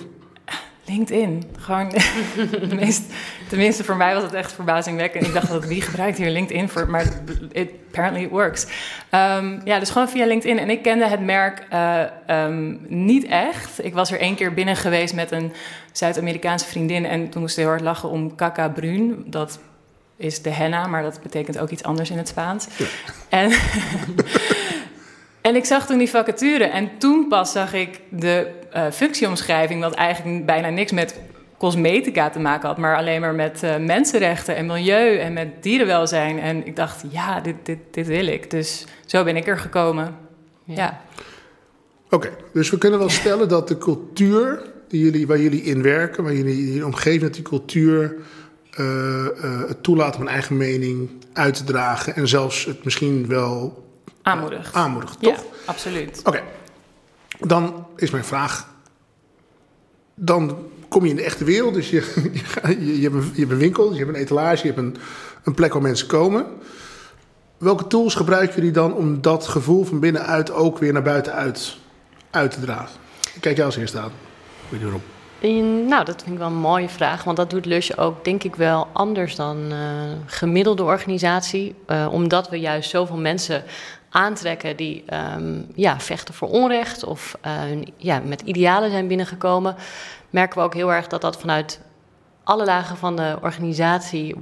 LinkedIn. 0.90 1.44
Gewoon, 1.58 1.92
tenminste 3.50 3.84
voor 3.84 3.96
mij 3.96 4.14
was 4.14 4.24
het 4.24 4.34
echt 4.34 4.52
verbazingwekkend. 4.52 5.28
Ik 5.28 5.34
dacht, 5.34 5.50
dat 5.50 5.66
wie 5.66 5.82
gebruikt 5.82 6.18
hier 6.18 6.30
LinkedIn 6.30 6.70
voor? 6.70 6.90
Maar 6.90 7.06
it, 7.52 7.70
apparently 7.88 8.24
it 8.24 8.30
works. 8.30 8.64
Um, 9.12 9.62
ja, 9.64 9.80
dus 9.80 9.90
gewoon 9.90 10.10
via 10.10 10.26
LinkedIn. 10.26 10.60
En 10.60 10.70
ik 10.70 10.82
kende 10.82 11.08
het 11.08 11.20
merk 11.20 11.68
uh, 11.74 12.04
um, 12.28 12.80
niet 12.88 13.26
echt. 13.26 13.86
Ik 13.86 13.94
was 13.94 14.12
er 14.12 14.20
één 14.20 14.36
keer 14.36 14.54
binnen 14.54 14.76
geweest 14.76 15.14
met 15.14 15.32
een 15.32 15.54
Zuid-Amerikaanse 15.92 16.66
vriendin. 16.66 17.06
En 17.06 17.30
toen 17.30 17.42
moest 17.42 17.54
ze 17.54 17.60
heel 17.60 17.70
hard 17.70 17.82
lachen 17.82 18.10
om 18.10 18.36
Caca 18.36 18.70
Brun. 18.70 19.24
Dat 19.26 19.60
is 20.20 20.42
de 20.42 20.50
henna, 20.50 20.88
maar 20.88 21.04
dat 21.04 21.20
betekent 21.22 21.60
ook 21.60 21.70
iets 21.70 21.84
anders 21.84 22.10
in 22.10 22.18
het 22.18 22.28
Spaans. 22.28 22.68
Ja. 22.78 22.86
En... 23.30 23.52
En 25.42 25.56
ik 25.56 25.66
zag 25.66 25.86
toen 25.86 25.98
die 25.98 26.10
vacature 26.10 26.64
en 26.64 26.90
toen 26.98 27.28
pas 27.28 27.52
zag 27.52 27.74
ik 27.74 28.02
de 28.10 28.48
uh, 28.76 28.92
functieomschrijving, 28.92 29.82
wat 29.82 29.94
eigenlijk 29.94 30.46
bijna 30.46 30.70
niks 30.70 30.92
met 30.92 31.20
cosmetica 31.58 32.30
te 32.30 32.40
maken 32.40 32.68
had, 32.68 32.78
maar 32.78 32.98
alleen 32.98 33.22
maar 33.22 33.36
met 33.36 33.64
uh, 33.64 33.78
mensenrechten 33.78 34.56
en 34.56 34.66
milieu 34.66 35.18
en 35.18 35.34
met 35.34 35.48
dierenwelzijn. 35.64 36.40
En 36.40 36.68
ik 36.68 36.76
dacht, 36.76 37.04
ja, 37.10 37.40
dit, 37.40 37.56
dit, 37.64 37.78
dit 37.92 38.08
wil 38.08 38.28
ik. 38.28 38.52
Dus 38.52 38.86
zo 39.06 39.24
ben 39.24 39.36
ik 39.36 39.48
er 39.48 39.58
gekomen. 39.58 40.16
Ja. 40.64 41.02
Oké, 42.10 42.30
dus 42.54 42.70
we 42.70 42.78
kunnen 42.78 43.00
wel 43.00 43.10
stellen 43.10 43.50
dat 43.50 43.68
de 43.68 43.78
cultuur 43.78 44.62
die 44.88 45.04
jullie, 45.04 45.28
waar 45.28 45.40
jullie 45.40 45.64
in 45.64 45.82
werken, 45.82 46.24
waar 46.24 46.34
jullie 46.34 46.76
in 46.76 46.86
omgeving, 46.86 47.22
dat 47.22 47.34
die 47.34 47.44
cultuur 47.44 48.16
uh, 48.16 48.22
het 49.68 49.84
toelaat 49.84 50.16
om 50.16 50.22
een 50.22 50.28
eigen 50.28 50.58
mening 50.58 51.10
uit 51.34 51.56
te 51.56 51.64
dragen 51.64 52.16
en 52.16 52.28
zelfs 52.28 52.66
het 52.66 52.84
misschien 52.84 53.28
wel 53.28 53.88
Aanmoedigt. 54.22 54.74
Aanmoedigt, 54.74 55.20
toch? 55.20 55.36
Ja, 55.36 55.44
absoluut. 55.66 56.22
Oké. 56.24 56.44
Dan 57.40 57.88
is 57.96 58.10
mijn 58.10 58.24
vraag. 58.24 58.68
Dan 60.16 60.58
kom 60.88 61.04
je 61.04 61.10
in 61.10 61.16
de 61.16 61.24
echte 61.24 61.44
wereld. 61.44 61.74
Dus 61.74 61.90
je, 61.90 62.14
je, 62.64 63.02
je, 63.02 63.10
hebt, 63.10 63.16
een, 63.16 63.32
je 63.34 63.40
hebt 63.40 63.52
een 63.52 63.58
winkel, 63.58 63.92
je 63.92 63.98
hebt 63.98 64.10
een 64.10 64.22
etalage, 64.22 64.68
je 64.68 64.74
hebt 64.74 64.86
een, 64.86 64.98
een 65.44 65.54
plek 65.54 65.74
waar 65.74 65.82
mensen 65.82 66.08
komen. 66.08 66.46
Welke 67.58 67.88
tools 67.88 68.16
gebruiken 68.16 68.56
jullie 68.56 68.72
dan 68.72 68.94
om 68.94 69.22
dat 69.22 69.48
gevoel 69.48 69.84
van 69.86 70.00
binnenuit 70.00 70.52
ook 70.52 70.78
weer 70.78 70.94
naar 70.94 71.02
buiten 71.02 71.34
uit, 71.34 71.78
uit 72.30 72.52
te 72.52 72.60
dragen? 72.60 73.00
Kijk 73.40 73.56
jij 73.56 73.66
als 73.66 73.78
eerste 73.78 74.00
aan. 74.00 74.12
Weet 74.70 74.80
je 74.80 74.86
waarom? 74.86 75.04
Nou, 75.42 76.06
dat 76.06 76.22
vind 76.24 76.34
ik 76.34 76.38
wel 76.38 76.48
een 76.48 76.54
mooie 76.56 76.90
vraag. 76.90 77.24
Want 77.24 77.38
dat 77.38 77.50
doet 77.50 77.66
Lusje 77.66 77.98
ook, 77.98 78.26
denk 78.26 78.44
ik, 78.44 78.56
wel 78.56 78.88
anders 78.94 79.36
dan 79.36 79.72
uh, 79.72 79.78
gemiddelde 80.26 80.84
organisatie. 80.84 81.76
Uh, 81.88 82.08
omdat 82.12 82.50
we 82.50 82.60
juist 82.60 82.90
zoveel 82.90 83.18
mensen 83.18 83.64
aantrekken 84.10 84.76
die 84.76 85.04
um, 85.36 85.68
ja, 85.76 86.00
vechten 86.00 86.34
voor 86.34 86.50
onrecht 86.50 87.04
of 87.04 87.38
uh, 87.46 87.82
ja, 87.98 88.22
met 88.26 88.42
idealen 88.42 88.92
zijn 88.92 89.08
binnengekomen, 89.08 89.76
merken 90.30 90.58
we 90.58 90.64
ook 90.64 90.74
heel 90.74 90.94
erg 90.94 91.08
dat 91.08 91.22
dat 91.22 91.40
vanuit 91.40 91.82
alle 92.44 92.66
lagen 92.66 92.98
van 92.98 93.16
de 93.16 93.38
organisatie 93.42 94.36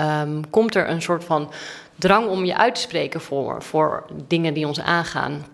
um, 0.00 0.50
komt 0.50 0.74
er 0.74 0.88
een 0.88 1.02
soort 1.02 1.24
van 1.24 1.50
drang 1.96 2.28
om 2.28 2.44
je 2.44 2.56
uit 2.56 2.74
te 2.74 2.80
spreken 2.80 3.20
voor, 3.20 3.62
voor 3.62 4.04
dingen 4.26 4.54
die 4.54 4.66
ons 4.66 4.80
aangaan. 4.80 5.44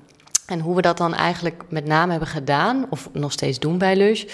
En 0.47 0.61
hoe 0.61 0.77
we 0.77 0.83
dat 0.83 0.97
dan 0.97 1.15
eigenlijk 1.15 1.63
met 1.69 1.87
name 1.87 2.11
hebben 2.11 2.29
gedaan, 2.29 2.87
of 2.91 3.09
nog 3.13 3.33
steeds 3.33 3.59
doen 3.59 3.79
bij 3.79 3.97
Lush, 3.97 4.25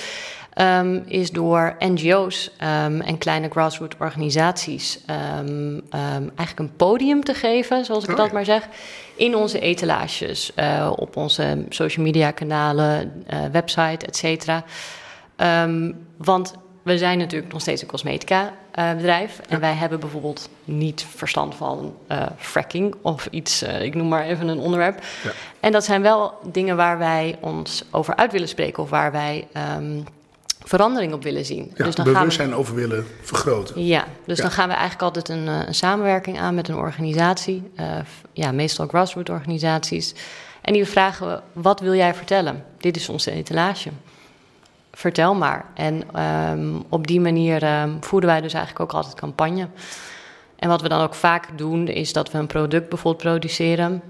um, 0.54 1.02
is 1.06 1.30
door 1.30 1.76
NGO's 1.78 2.50
um, 2.60 3.00
en 3.00 3.18
kleine 3.18 3.48
grassroots 3.48 3.96
organisaties 3.98 5.00
um, 5.40 5.82
eigenlijk 5.90 6.58
een 6.58 6.76
podium 6.76 7.24
te 7.24 7.34
geven, 7.34 7.84
zoals 7.84 8.04
ik 8.04 8.10
oh, 8.10 8.16
dat 8.16 8.32
maar 8.32 8.44
zeg, 8.44 8.68
in 9.16 9.36
onze 9.36 9.60
etalages, 9.60 10.52
uh, 10.56 10.92
op 10.96 11.16
onze 11.16 11.64
social 11.68 12.04
media 12.04 12.30
kanalen, 12.30 13.24
uh, 13.32 13.38
website, 13.52 14.06
et 14.06 14.16
cetera. 14.16 14.64
want 16.16 16.54
we 16.84 16.98
zijn 16.98 17.18
natuurlijk 17.18 17.52
nog 17.52 17.60
steeds 17.60 17.82
een 17.82 17.88
cosmetica 17.88 18.52
uh, 18.78 18.94
bedrijf. 18.94 19.40
En 19.48 19.60
wij 19.60 19.72
hebben 19.72 20.00
bijvoorbeeld 20.00 20.48
niet 20.64 21.06
verstand 21.14 21.54
van 21.54 21.96
uh, 22.08 22.26
fracking 22.36 22.94
of 23.02 23.28
iets, 23.30 23.62
uh, 23.62 23.82
ik 23.82 23.94
noem 23.94 24.08
maar 24.08 24.24
even 24.24 24.48
een 24.48 24.58
onderwerp. 24.58 25.02
Ja. 25.22 25.30
En 25.60 25.72
dat 25.72 25.84
zijn 25.84 26.02
wel 26.02 26.34
dingen 26.52 26.76
waar 26.76 26.98
wij 26.98 27.36
ons 27.40 27.84
over 27.90 28.16
uit 28.16 28.32
willen 28.32 28.48
spreken 28.48 28.82
of 28.82 28.90
waar 28.90 29.12
wij 29.12 29.46
um, 29.76 30.04
verandering 30.64 31.12
op 31.12 31.22
willen 31.22 31.44
zien. 31.44 31.72
Ja, 31.74 31.84
dus 31.84 31.94
dan 31.94 32.04
bewustzijn 32.04 32.48
gaan 32.48 32.56
we, 32.56 32.62
over 32.62 32.74
willen 32.74 33.06
vergroten. 33.22 33.84
Ja, 33.84 34.04
dus 34.26 34.38
dan 34.38 34.50
gaan 34.50 34.68
we 34.68 34.74
eigenlijk 34.74 35.02
altijd 35.02 35.28
een, 35.28 35.48
eh, 35.48 35.66
een 35.66 35.74
samenwerking 35.74 36.38
aan 36.38 36.54
met 36.54 36.68
een 36.68 36.76
organisatie. 36.76 37.70
Uh, 37.80 37.86
ja, 38.32 38.52
meestal 38.52 38.86
grassroots 38.86 39.30
organisaties. 39.30 40.14
En 40.60 40.72
die 40.72 40.84
vragen 40.84 41.28
we, 41.28 41.40
wat 41.52 41.80
wil 41.80 41.94
jij 41.94 42.14
vertellen? 42.14 42.64
Dit 42.78 42.96
is 42.96 43.08
onze 43.08 43.30
etalage. 43.30 43.90
Vertel 44.92 45.34
maar. 45.34 45.64
En 45.74 46.20
um, 46.50 46.84
op 46.88 47.06
die 47.06 47.20
manier 47.20 47.80
um, 47.80 47.96
voeren 48.00 48.28
wij 48.28 48.40
dus 48.40 48.52
eigenlijk 48.52 48.84
ook 48.84 48.96
altijd 48.96 49.14
campagne. 49.14 49.68
En 50.56 50.68
wat 50.68 50.82
we 50.82 50.88
dan 50.88 51.00
ook 51.00 51.14
vaak 51.14 51.58
doen, 51.58 51.88
is 51.88 52.12
dat 52.12 52.30
we 52.30 52.38
een 52.38 52.46
product 52.46 52.88
bijvoorbeeld 52.88 53.22
produceren, 53.22 54.02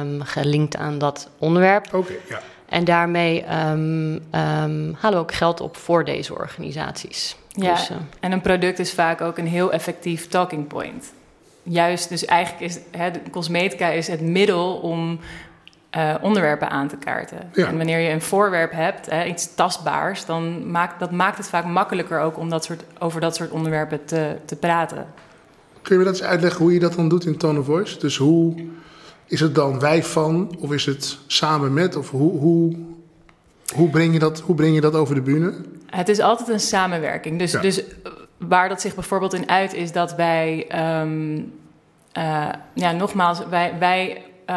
um, 0.00 0.22
gelinkt 0.22 0.76
aan 0.76 0.98
dat 0.98 1.28
onderwerp. 1.38 1.86
Oké, 1.86 1.96
okay, 1.96 2.20
ja. 2.28 2.40
En 2.68 2.84
daarmee 2.84 3.44
um, 3.70 4.12
um, 4.14 4.96
halen 4.98 5.10
we 5.10 5.16
ook 5.16 5.34
geld 5.34 5.60
op 5.60 5.76
voor 5.76 6.04
deze 6.04 6.34
organisaties. 6.34 7.36
Ja, 7.48 7.74
dus, 7.74 7.90
uh, 7.90 7.96
en 8.20 8.32
een 8.32 8.40
product 8.40 8.78
is 8.78 8.92
vaak 8.92 9.20
ook 9.20 9.38
een 9.38 9.46
heel 9.46 9.72
effectief 9.72 10.28
talking 10.28 10.66
point. 10.66 11.12
Juist, 11.62 12.08
dus 12.08 12.24
eigenlijk 12.24 12.64
is 12.64 12.78
hè, 12.90 13.10
cosmetica 13.30 13.88
is 13.88 14.06
het 14.06 14.20
middel 14.20 14.74
om 14.74 15.18
uh, 15.96 16.14
onderwerpen 16.20 16.70
aan 16.70 16.88
te 16.88 16.96
kaarten. 16.96 17.50
Ja. 17.52 17.66
En 17.66 17.76
wanneer 17.76 17.98
je 17.98 18.10
een 18.10 18.22
voorwerp 18.22 18.72
hebt, 18.72 19.10
hè, 19.10 19.24
iets 19.24 19.54
tastbaars, 19.54 20.24
dan 20.24 20.70
maakt 20.70 20.98
dat 20.98 21.10
maakt 21.10 21.36
het 21.36 21.48
vaak 21.48 21.64
makkelijker 21.64 22.20
ook 22.20 22.38
om 22.38 22.48
dat 22.48 22.64
soort, 22.64 22.84
over 22.98 23.20
dat 23.20 23.36
soort 23.36 23.50
onderwerpen 23.50 24.04
te, 24.04 24.36
te 24.44 24.56
praten. 24.56 25.06
Kun 25.82 25.96
je 25.96 25.98
me 25.98 26.10
dat 26.10 26.20
eens 26.20 26.28
uitleggen 26.28 26.60
hoe 26.60 26.72
je 26.72 26.80
dat 26.80 26.94
dan 26.94 27.08
doet 27.08 27.24
in 27.24 27.36
Tone 27.36 27.58
of 27.58 27.66
Voice? 27.66 27.98
Dus 27.98 28.16
hoe 28.16 28.54
is 29.28 29.40
het 29.40 29.54
dan 29.54 29.78
wij 29.78 30.04
van 30.04 30.56
of 30.58 30.72
is 30.72 30.86
het 30.86 31.18
samen 31.26 31.72
met? 31.72 31.96
Of 31.96 32.10
hoe, 32.10 32.38
hoe, 32.38 32.76
hoe, 33.74 33.88
breng, 33.88 34.12
je 34.12 34.18
dat, 34.18 34.40
hoe 34.40 34.54
breng 34.54 34.74
je 34.74 34.80
dat 34.80 34.94
over 34.94 35.14
de 35.14 35.22
bühne? 35.22 35.54
Het 35.86 36.08
is 36.08 36.20
altijd 36.20 36.48
een 36.48 36.60
samenwerking. 36.60 37.38
Dus, 37.38 37.52
dus 37.52 37.82
waar 38.36 38.68
dat 38.68 38.80
zich 38.80 38.94
bijvoorbeeld 38.94 39.34
in 39.34 39.48
uit 39.48 39.74
is 39.74 39.92
dat 39.92 40.14
wij... 40.14 40.66
Um, 41.00 41.52
uh, 42.18 42.48
ja, 42.74 42.92
nogmaals, 42.92 43.42
wij, 43.50 43.74
wij 43.78 44.22
uh, 44.50 44.56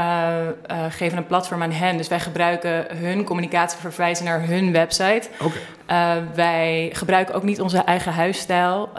uh, 0.71 0.85
geven 0.89 1.17
een 1.17 1.25
platform 1.25 1.61
aan 1.61 1.71
hen. 1.71 1.97
Dus 1.97 2.07
wij 2.07 2.19
gebruiken 2.19 2.97
hun 2.97 3.23
communicatie 3.23 3.79
verwijzen 3.79 4.25
naar 4.25 4.47
hun 4.47 4.71
website. 4.71 5.27
Okay. 5.39 6.17
Uh, 6.17 6.23
wij 6.35 6.89
gebruiken 6.93 7.35
ook 7.35 7.43
niet 7.43 7.61
onze 7.61 7.77
eigen 7.77 8.13
huisstijl, 8.13 8.89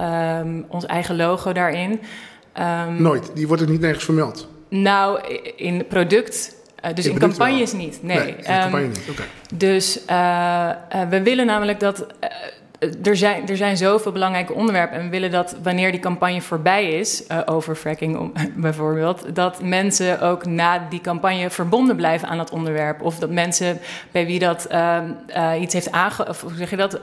um, 0.41 0.64
ons 0.69 0.87
eigen 0.87 1.17
logo 1.17 1.52
daarin. 1.52 2.00
Um, 2.61 3.02
Nooit, 3.02 3.31
die 3.35 3.47
wordt 3.47 3.62
ook 3.62 3.69
niet 3.69 3.81
nergens 3.81 4.05
vermeld. 4.05 4.49
Nou, 4.73 5.21
in 5.57 5.87
product. 5.87 6.57
Uh, 6.85 6.95
dus 6.95 7.07
in, 7.07 7.12
in 7.12 7.19
campagnes 7.19 7.73
wel. 7.73 7.81
niet. 7.81 8.02
Nee, 8.02 8.17
nee 8.17 8.26
in 8.26 8.55
um, 8.55 8.61
campagne 8.61 8.87
niet. 8.87 9.09
Okay. 9.11 9.26
Dus 9.55 10.00
uh, 10.11 10.71
uh, 10.95 11.09
we 11.09 11.23
willen 11.23 11.47
namelijk 11.47 11.81
dat. 11.81 12.07
er, 13.02 13.17
zijn, 13.17 13.49
er 13.49 13.57
zijn 13.57 13.76
zoveel 13.76 14.12
belangrijke 14.12 14.52
onderwerpen. 14.52 14.99
En 14.99 15.05
we 15.05 15.11
willen 15.11 15.31
dat 15.31 15.57
wanneer 15.62 15.91
die 15.91 16.00
campagne 16.00 16.41
voorbij 16.41 16.88
is, 16.88 17.25
over 17.47 17.75
fracking 17.75 18.19
om, 18.19 18.33
bijvoorbeeld, 18.57 19.35
dat 19.35 19.62
mensen 19.62 20.21
ook 20.21 20.47
na 20.47 20.87
die 20.91 21.00
campagne 21.00 21.50
verbonden 21.50 21.97
blijven 21.97 22.29
aan 22.29 22.37
dat 22.37 22.50
onderwerp. 22.50 23.02
Of 23.02 23.19
dat 23.19 23.31
mensen 23.31 23.79
bij 24.11 24.26
wie 24.26 24.38
dat 24.38 24.69
iets 25.61 25.75
heeft 25.75 25.91
aange, 25.91 26.29
of 26.29 26.41
hoe 26.41 26.55
zeg 26.55 26.71
je 26.71 26.76
dat, 26.76 26.99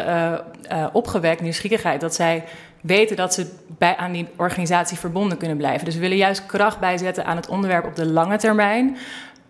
opgewekt, 0.92 1.42
nieuwsgierigheid, 1.42 2.02
dat 2.02 2.16
zij 2.16 2.44
weten 2.82 3.16
dat 3.16 3.34
ze 3.34 3.46
bij, 3.78 3.96
aan 3.96 4.12
die 4.12 4.28
organisatie 4.36 4.98
verbonden 4.98 5.38
kunnen 5.38 5.58
blijven. 5.58 5.86
Dus 5.86 5.94
we 5.94 6.00
willen 6.00 6.18
juist 6.18 6.46
kracht 6.46 6.80
bijzetten 6.80 7.26
aan 7.26 7.36
het 7.36 7.48
onderwerp 7.48 7.86
op 7.86 7.96
de 7.96 8.06
lange 8.06 8.38
termijn. 8.38 8.98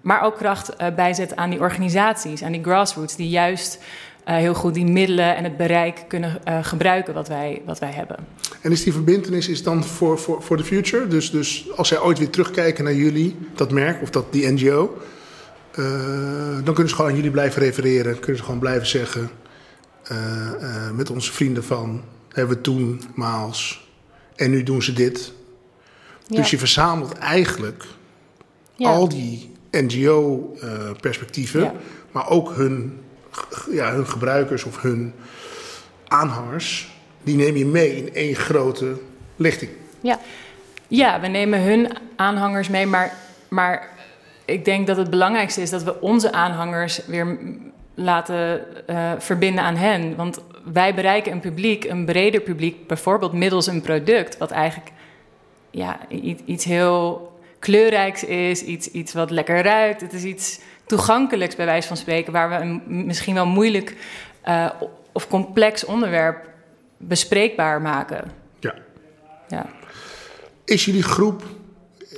Maar 0.02 0.22
ook 0.22 0.38
kracht 0.38 0.72
uh, 0.82 0.88
bijzetten 0.96 1.38
aan 1.38 1.50
die 1.50 1.60
organisaties, 1.60 2.44
aan 2.44 2.52
die 2.52 2.64
grassroots, 2.64 3.16
die 3.16 3.30
juist 3.30 3.80
uh, 4.28 4.36
heel 4.36 4.54
goed 4.54 4.74
die 4.74 4.86
middelen 4.86 5.36
en 5.36 5.44
het 5.44 5.58
bereik 5.58 6.06
kunnen 6.08 6.42
uh, 6.48 6.64
gebruiken 6.64 7.14
wat 7.14 7.28
wij, 7.28 7.62
wat 7.66 7.80
wij 7.80 7.92
hebben. 7.92 8.18
En 8.62 8.72
is 8.72 8.84
die 8.84 8.94
verbindenis 8.94 9.48
is 9.48 9.64
dan 9.64 9.84
voor, 9.84 10.20
voor, 10.20 10.44
voor 10.44 10.58
de 10.58 10.64
future? 10.64 11.08
Dus, 11.08 11.32
dus 11.32 11.68
als 11.76 11.88
zij 11.88 12.00
ooit 12.00 12.18
weer 12.18 12.30
terugkijken 12.30 12.84
naar 12.84 12.94
jullie, 12.94 13.36
dat 13.56 13.72
merk 13.72 14.02
of 14.02 14.10
dat, 14.10 14.34
die 14.34 14.52
NGO, 14.52 14.98
dan 16.64 16.74
kunnen 16.74 16.90
ze 16.90 16.96
gewoon 16.96 17.10
aan 17.10 17.16
jullie 17.16 17.32
blijven 17.32 17.62
refereren. 17.62 18.20
Kunnen 18.20 18.38
ze 18.38 18.44
gewoon 18.44 18.60
blijven 18.60 18.88
zeggen 18.88 19.30
met 20.94 21.10
onze 21.10 21.32
vrienden 21.32 21.64
van 21.64 22.04
hebben 22.40 22.58
we 22.58 22.64
toen 22.64 23.02
maals. 23.16 23.88
En 24.36 24.50
nu 24.52 24.64
doen 24.64 24.82
ze 24.82 24.94
dit. 24.94 25.34
Ja. 26.28 26.36
Dus 26.36 26.50
je 26.50 26.58
verzamelt 26.58 27.14
eigenlijk 27.14 27.86
ja. 28.76 28.90
al 28.90 29.10
die 29.10 29.52
NGO-perspectieven, 29.72 31.62
Ja. 31.62 31.74
maar 32.12 32.30
ook 32.30 32.56
hun, 32.56 33.00
ja, 33.72 33.94
hun 33.94 34.08
gebruikers 34.08 34.64
of 34.64 34.82
hun 34.82 35.14
aanhangers, 36.08 36.92
die 37.24 37.36
neem 37.36 37.56
je 37.56 37.66
mee 37.66 37.96
in 37.96 38.14
één 38.14 38.36
grote 38.36 39.00
lichting. 39.36 39.72
Ja, 40.02 40.20
Ja, 40.88 41.20
we 41.22 41.28
nemen 41.28 41.62
hun 41.62 41.98
aanhangers 42.16 42.70
mee, 42.70 42.86
maar, 42.86 43.14
maar 43.48 43.90
ik 44.46 44.66
denk 44.66 44.88
dat 44.88 44.98
het 44.98 45.10
belangrijkste 45.10 45.62
is 45.62 45.70
dat 45.70 45.84
we 45.84 46.02
onze 46.02 46.32
aanhangers 46.32 47.06
weer 47.06 47.38
laten 48.04 48.66
eh, 48.88 49.12
verbinden 49.18 49.64
aan 49.64 49.76
hen. 49.76 50.16
Want 50.16 50.40
wij 50.74 50.94
bereiken 50.96 51.32
een 51.32 51.40
publiek, 51.40 51.84
een 51.84 52.06
breder 52.06 52.42
publiek, 52.42 52.88
bijvoorbeeld 52.88 53.34
middels 53.34 53.68
een 53.68 53.82
product, 53.82 54.38
wat 54.38 54.52
eigenlijk 54.52 54.92
ja, 55.72 56.00
i- 56.12 56.38
iets 56.46 56.66
heel 56.66 57.28
kleurrijks 57.60 58.24
is, 58.24 58.64
iets, 58.64 58.92
iets 58.92 59.14
wat 59.14 59.32
lekker 59.32 59.62
ruikt. 59.64 60.02
Het 60.02 60.14
is 60.14 60.24
iets 60.24 60.60
toegankelijks, 60.86 61.56
bij 61.56 61.66
wijze 61.66 61.88
van 61.88 61.98
spreken, 61.98 62.34
waar 62.34 62.50
we 62.50 62.56
een 62.56 62.82
misschien 62.86 63.34
wel 63.34 63.46
moeilijk 63.46 63.96
eh, 64.42 64.70
of 65.12 65.28
complex 65.28 65.86
onderwerp 65.86 66.50
bespreekbaar 66.98 67.82
maken. 67.82 68.32
Ja. 68.60 68.76
Ja. 69.48 69.66
Is 70.66 70.86
jullie 70.86 71.04
groep, 71.04 71.44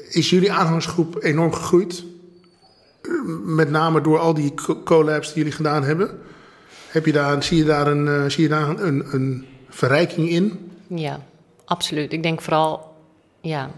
is 0.10 0.30
jullie 0.30 0.52
aanhangersgroep 0.52 1.24
enorm 1.24 1.54
gegroeid? 1.54 2.04
Met 3.44 3.70
name 3.70 4.02
door 4.02 4.20
al 4.20 4.34
die 4.34 4.54
co- 4.54 4.84
collabs 4.84 5.28
die 5.28 5.38
jullie 5.38 5.52
gedaan 5.52 5.84
hebben. 5.84 6.20
Heb 6.88 7.06
je 7.06 7.12
daar, 7.12 7.44
zie 7.44 7.58
je 7.58 7.64
daar, 7.64 7.88
een, 7.88 8.08
eh, 8.08 8.26
zie 8.30 8.44
je 8.44 8.50
daar 8.50 8.70
een, 8.70 9.14
een 9.14 9.46
verrijking 9.70 10.30
in? 10.30 10.72
ja, 10.88 11.20
absoluut. 11.66 12.14
Ik 12.14 12.24
denk 12.24 12.42
vooral 12.42 12.96
ja, 13.42 13.70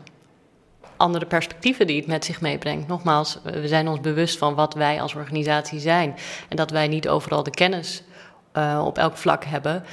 andere 0.98 1.26
perspectieven 1.26 1.88
die 1.88 1.98
het 1.98 2.08
met 2.08 2.26
zich 2.26 2.42
meebrengt. 2.42 2.88
Nogmaals, 2.88 3.40
we 3.44 3.68
zijn 3.68 3.88
ons 3.88 4.00
bewust 4.02 4.38
van 4.38 4.56
wat 4.56 4.74
wij 4.74 5.02
als 5.02 5.16
organisatie 5.16 5.80
zijn. 5.80 6.16
En 6.50 6.56
dat 6.58 6.72
wij 6.72 6.88
niet 6.88 7.08
overal 7.08 7.44
de 7.44 7.50
kennis 7.50 8.04
eh, 8.52 8.84
op 8.86 8.98
elk 8.98 9.18
vlak 9.18 9.44
hebben. 9.46 9.84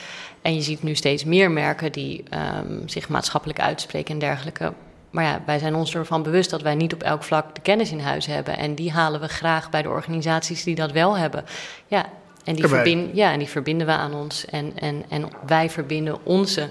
En 0.43 0.55
je 0.55 0.63
ziet 0.63 0.83
nu 0.83 0.95
steeds 0.95 1.25
meer 1.25 1.51
merken 1.51 1.93
die 1.93 2.25
ehm, 2.29 2.87
zich 2.87 3.09
maatschappelijk 3.09 3.61
uitspreken 3.61 4.13
en 4.15 4.21
dergelijke. 4.21 4.73
Maar 5.11 5.25
ja, 5.25 5.43
wij 5.47 5.59
zijn 5.59 5.75
ons 5.75 5.95
ervan 5.95 6.23
bewust 6.23 6.51
dat 6.51 6.63
wij 6.63 6.75
niet 6.75 6.95
op 6.95 7.03
elk 7.03 7.23
vlak 7.23 7.55
de 7.55 7.61
kennis 7.61 7.91
in 7.91 8.01
huis 8.01 8.27
hebben. 8.27 8.59
En 8.59 8.75
die 8.75 8.93
halen 8.93 9.21
we 9.21 9.29
graag 9.29 9.71
bij 9.71 9.83
de 9.83 9.89
organisaties 9.89 10.65
die 10.65 10.75
dat 10.75 10.93
wel 10.93 11.19
hebben. 11.19 11.45
Ja, 11.87 12.07
en 12.45 12.55
die, 12.55 12.67
verbind, 12.67 13.17
ja, 13.17 13.33
en 13.33 13.39
die 13.39 13.49
verbinden 13.49 13.87
we 13.87 13.93
aan 13.93 14.15
ons. 14.15 14.45
En, 14.45 14.73
en, 14.75 15.05
en 15.09 15.29
wij 15.47 15.71
verbinden 15.71 16.25
onze 16.25 16.69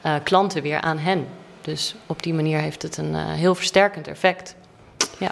eh, 0.00 0.14
klanten 0.22 0.62
weer 0.62 0.80
aan 0.80 0.98
hen. 0.98 1.26
Dus 1.60 1.96
op 2.06 2.22
die 2.22 2.34
manier 2.34 2.58
heeft 2.58 2.82
het 2.82 2.96
een 2.96 3.14
eh, 3.14 3.32
heel 3.32 3.54
versterkend 3.54 4.08
effect. 4.08 4.54
Ja. 5.18 5.30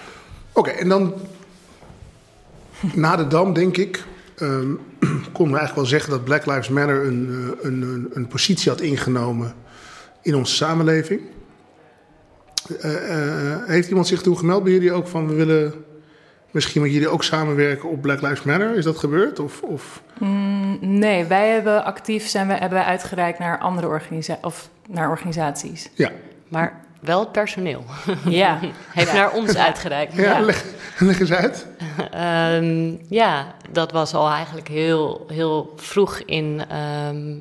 Oké, 0.53 0.71
en 0.71 0.89
dan 0.89 1.15
na 2.95 3.17
de 3.17 3.27
Dam, 3.27 3.53
denk 3.53 3.77
ik, 3.77 4.05
ehm 4.37 4.73
konden 5.33 5.55
we 5.55 5.59
eigenlijk 5.59 5.75
wel 5.75 5.85
zeggen 5.85 6.11
dat 6.11 6.25
Black 6.25 6.47
Lives 6.47 6.69
Matter 6.69 7.07
een, 7.07 7.29
eh, 7.29 7.65
een, 7.67 7.83
een, 7.83 8.11
een 8.13 8.27
positie 8.27 8.71
had 8.71 8.81
ingenomen 8.81 9.55
in 10.23 10.35
onze 10.35 10.55
samenleving. 10.55 11.21
Eh, 12.81 13.53
eh, 13.53 13.59
heeft 13.67 13.89
iemand 13.89 14.07
zich 14.07 14.23
toen 14.23 14.37
gemeld 14.37 14.63
bij 14.63 14.73
jullie 14.73 14.93
ook 14.93 15.09
van 15.09 15.27
we 15.27 15.35
willen 15.35 15.85
misschien 16.51 16.83
met 16.83 16.93
jullie 16.93 17.09
ook 17.09 17.25
samenwerken 17.25 17.89
op 17.89 18.03
Black 18.03 18.21
Lives 18.21 18.43
Matter? 18.43 18.77
Is 18.77 18.85
dat 18.85 18.99
gebeurd? 18.99 19.39
Of, 19.39 19.63
of... 19.63 20.03
Mm, 20.19 20.79
nee, 20.81 21.25
wij 21.25 21.49
hebben 21.49 21.85
actief 21.85 22.29
zijn 22.29 22.47
we, 22.47 22.53
hebben 22.53 22.79
wij 22.79 22.87
uitgereikt 22.87 23.39
naar 23.39 23.59
andere 23.59 23.87
organisa 23.87 24.39
of 24.41 24.69
naar 24.89 25.11
organisaties. 25.11 25.91
Ja, 25.95 26.11
Maar 26.49 26.83
wel 27.01 27.21
het 27.21 27.33
personeel 27.33 27.85
ja, 28.25 28.61
heeft 28.91 29.13
naar 29.13 29.33
ons 29.33 29.57
uitgereikt. 29.57 30.15
ja, 30.15 30.23
Ja. 30.23 30.41
Leg, 30.41 30.65
leg 30.99 31.21
eens 31.21 31.33
uit. 31.33 31.67
Ehm, 32.11 32.93
ja, 33.09 33.55
dat 33.71 33.93
was 33.93 34.15
al 34.15 34.31
eigenlijk 34.31 34.69
heel, 34.69 35.25
heel 35.29 35.73
vroeg 35.77 36.19
in, 36.19 36.63
ehm, 36.69 37.37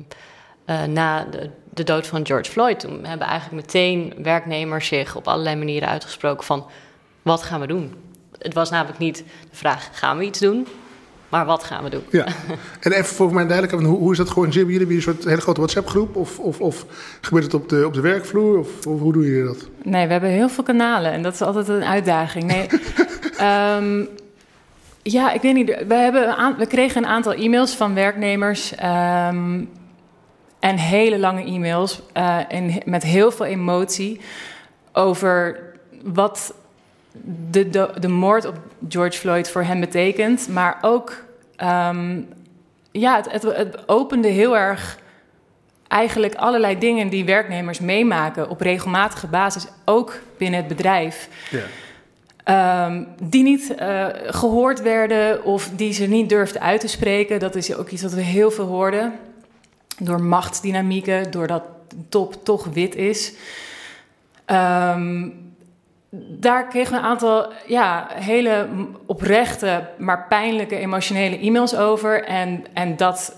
eh, 0.64 0.84
na 0.84 1.24
de, 1.24 1.50
de 1.70 1.84
dood 1.84 2.06
van 2.06 2.26
George 2.26 2.50
Floyd. 2.50 2.80
Toen 2.80 3.04
hebben 3.04 3.26
eigenlijk 3.26 3.66
meteen 3.66 4.14
werknemers 4.22 4.86
zich 4.86 5.16
op 5.16 5.28
allerlei 5.28 5.56
manieren 5.56 5.88
uitgesproken 5.88 6.44
van 6.44 6.66
wat 7.22 7.42
gaan 7.42 7.60
we 7.60 7.66
doen? 7.66 7.94
Het 8.38 8.54
was 8.54 8.70
namelijk 8.70 8.98
niet 8.98 9.16
de 9.50 9.56
vraag, 9.56 9.88
gaan 9.92 10.18
we 10.18 10.24
iets 10.24 10.38
doen? 10.38 10.66
Maar 11.28 11.46
wat 11.46 11.64
gaan 11.64 11.84
we 11.84 11.90
doen? 11.90 12.02
Ja. 12.10 12.26
En 12.80 12.92
even 12.92 13.14
voor 13.14 13.34
mijn 13.34 13.48
duidelijkheid, 13.48 13.88
hoe, 13.88 13.98
hoe 13.98 14.12
is 14.12 14.18
dat 14.18 14.28
georganiseerd 14.28 14.66
bij 14.66 14.74
jullie? 14.76 14.88
Hebben 14.88 15.12
een 15.12 15.18
soort 15.18 15.28
hele 15.28 15.40
grote 15.40 15.60
WhatsApp-groep? 15.60 16.16
Of, 16.16 16.38
of, 16.38 16.60
of 16.60 16.86
gebeurt 17.20 17.44
het 17.44 17.54
op 17.54 17.68
de, 17.68 17.86
op 17.86 17.94
de 17.94 18.00
werkvloer? 18.00 18.58
Of, 18.58 18.86
of 18.86 19.00
hoe 19.00 19.12
doen 19.12 19.22
jullie 19.22 19.44
dat? 19.44 19.68
nee, 19.82 20.06
we 20.06 20.12
hebben 20.12 20.30
heel 20.30 20.48
veel 20.48 20.64
kanalen 20.64 21.12
en 21.12 21.22
dat 21.22 21.34
is 21.34 21.42
altijd 21.42 21.68
een 21.68 21.84
uitdaging. 21.84 22.44
Nee, 22.44 22.66
ehm, 23.36 24.04
ja, 25.02 25.32
ik 25.32 25.42
weet 25.42 25.54
niet. 25.54 25.84
We, 25.88 25.94
hebben 25.94 26.56
we 26.58 26.66
kregen 26.66 27.02
een 27.02 27.08
aantal 27.08 27.32
e-mails 27.32 27.74
van 27.74 27.94
werknemers 27.94 28.74
ehm, 28.74 29.64
en 30.64 30.76
hele 30.76 31.18
lange 31.18 31.44
e-mails 31.44 32.00
eh, 32.12 32.38
en 32.48 32.72
met 32.84 33.02
heel 33.02 33.30
veel 33.30 33.46
emotie 33.46 34.20
over 34.92 35.60
wat 36.02 36.54
de, 37.50 37.70
de, 37.70 37.90
de 37.98 38.08
moord 38.08 38.44
op 38.44 38.58
George 38.88 39.18
Floyd 39.18 39.50
voor 39.50 39.62
hem 39.62 39.80
betekent. 39.80 40.48
Maar 40.48 40.78
ook, 40.80 41.24
ehm, 41.56 42.20
ja, 42.90 43.16
het, 43.16 43.32
het, 43.32 43.42
het 43.42 43.88
opende 43.88 44.28
heel 44.28 44.56
erg 44.56 44.98
eigenlijk 45.88 46.34
allerlei 46.34 46.78
dingen 46.78 47.08
die 47.08 47.24
werknemers 47.24 47.80
meemaken 47.80 48.48
op 48.48 48.60
regelmatige 48.60 49.26
basis, 49.26 49.66
ook 49.84 50.20
binnen 50.38 50.58
het 50.58 50.68
bedrijf. 50.68 51.28
Ja. 51.50 51.62
Ehm, 52.44 53.04
die 53.22 53.42
niet 53.42 53.74
eh, 53.74 54.06
gehoord 54.26 54.82
werden 54.82 55.44
of 55.44 55.70
die 55.76 55.92
ze 55.92 56.04
niet 56.04 56.28
durfden 56.28 56.60
uit 56.60 56.80
te 56.80 56.88
spreken. 56.88 57.38
Dat 57.38 57.54
is 57.54 57.74
ook 57.74 57.88
iets 57.88 58.02
wat 58.02 58.12
we 58.12 58.20
heel 58.20 58.50
veel 58.50 58.66
hoorden. 58.66 59.12
Door 59.98 60.20
machtsdynamieken, 60.20 61.30
doordat 61.30 61.62
de 61.88 62.08
top 62.08 62.44
toch 62.44 62.64
wit 62.64 62.94
is. 62.94 63.34
Ehm, 64.44 65.28
daar 66.28 66.68
kregen 66.68 66.92
we 66.92 66.98
een 66.98 67.04
aantal 67.04 67.52
ja, 67.66 68.08
hele 68.14 68.68
oprechte, 69.06 69.88
maar 69.98 70.26
pijnlijke 70.28 70.76
emotionele 70.76 71.38
e-mails 71.38 71.76
over. 71.76 72.24
En, 72.24 72.64
en 72.72 72.96
dat, 72.96 73.36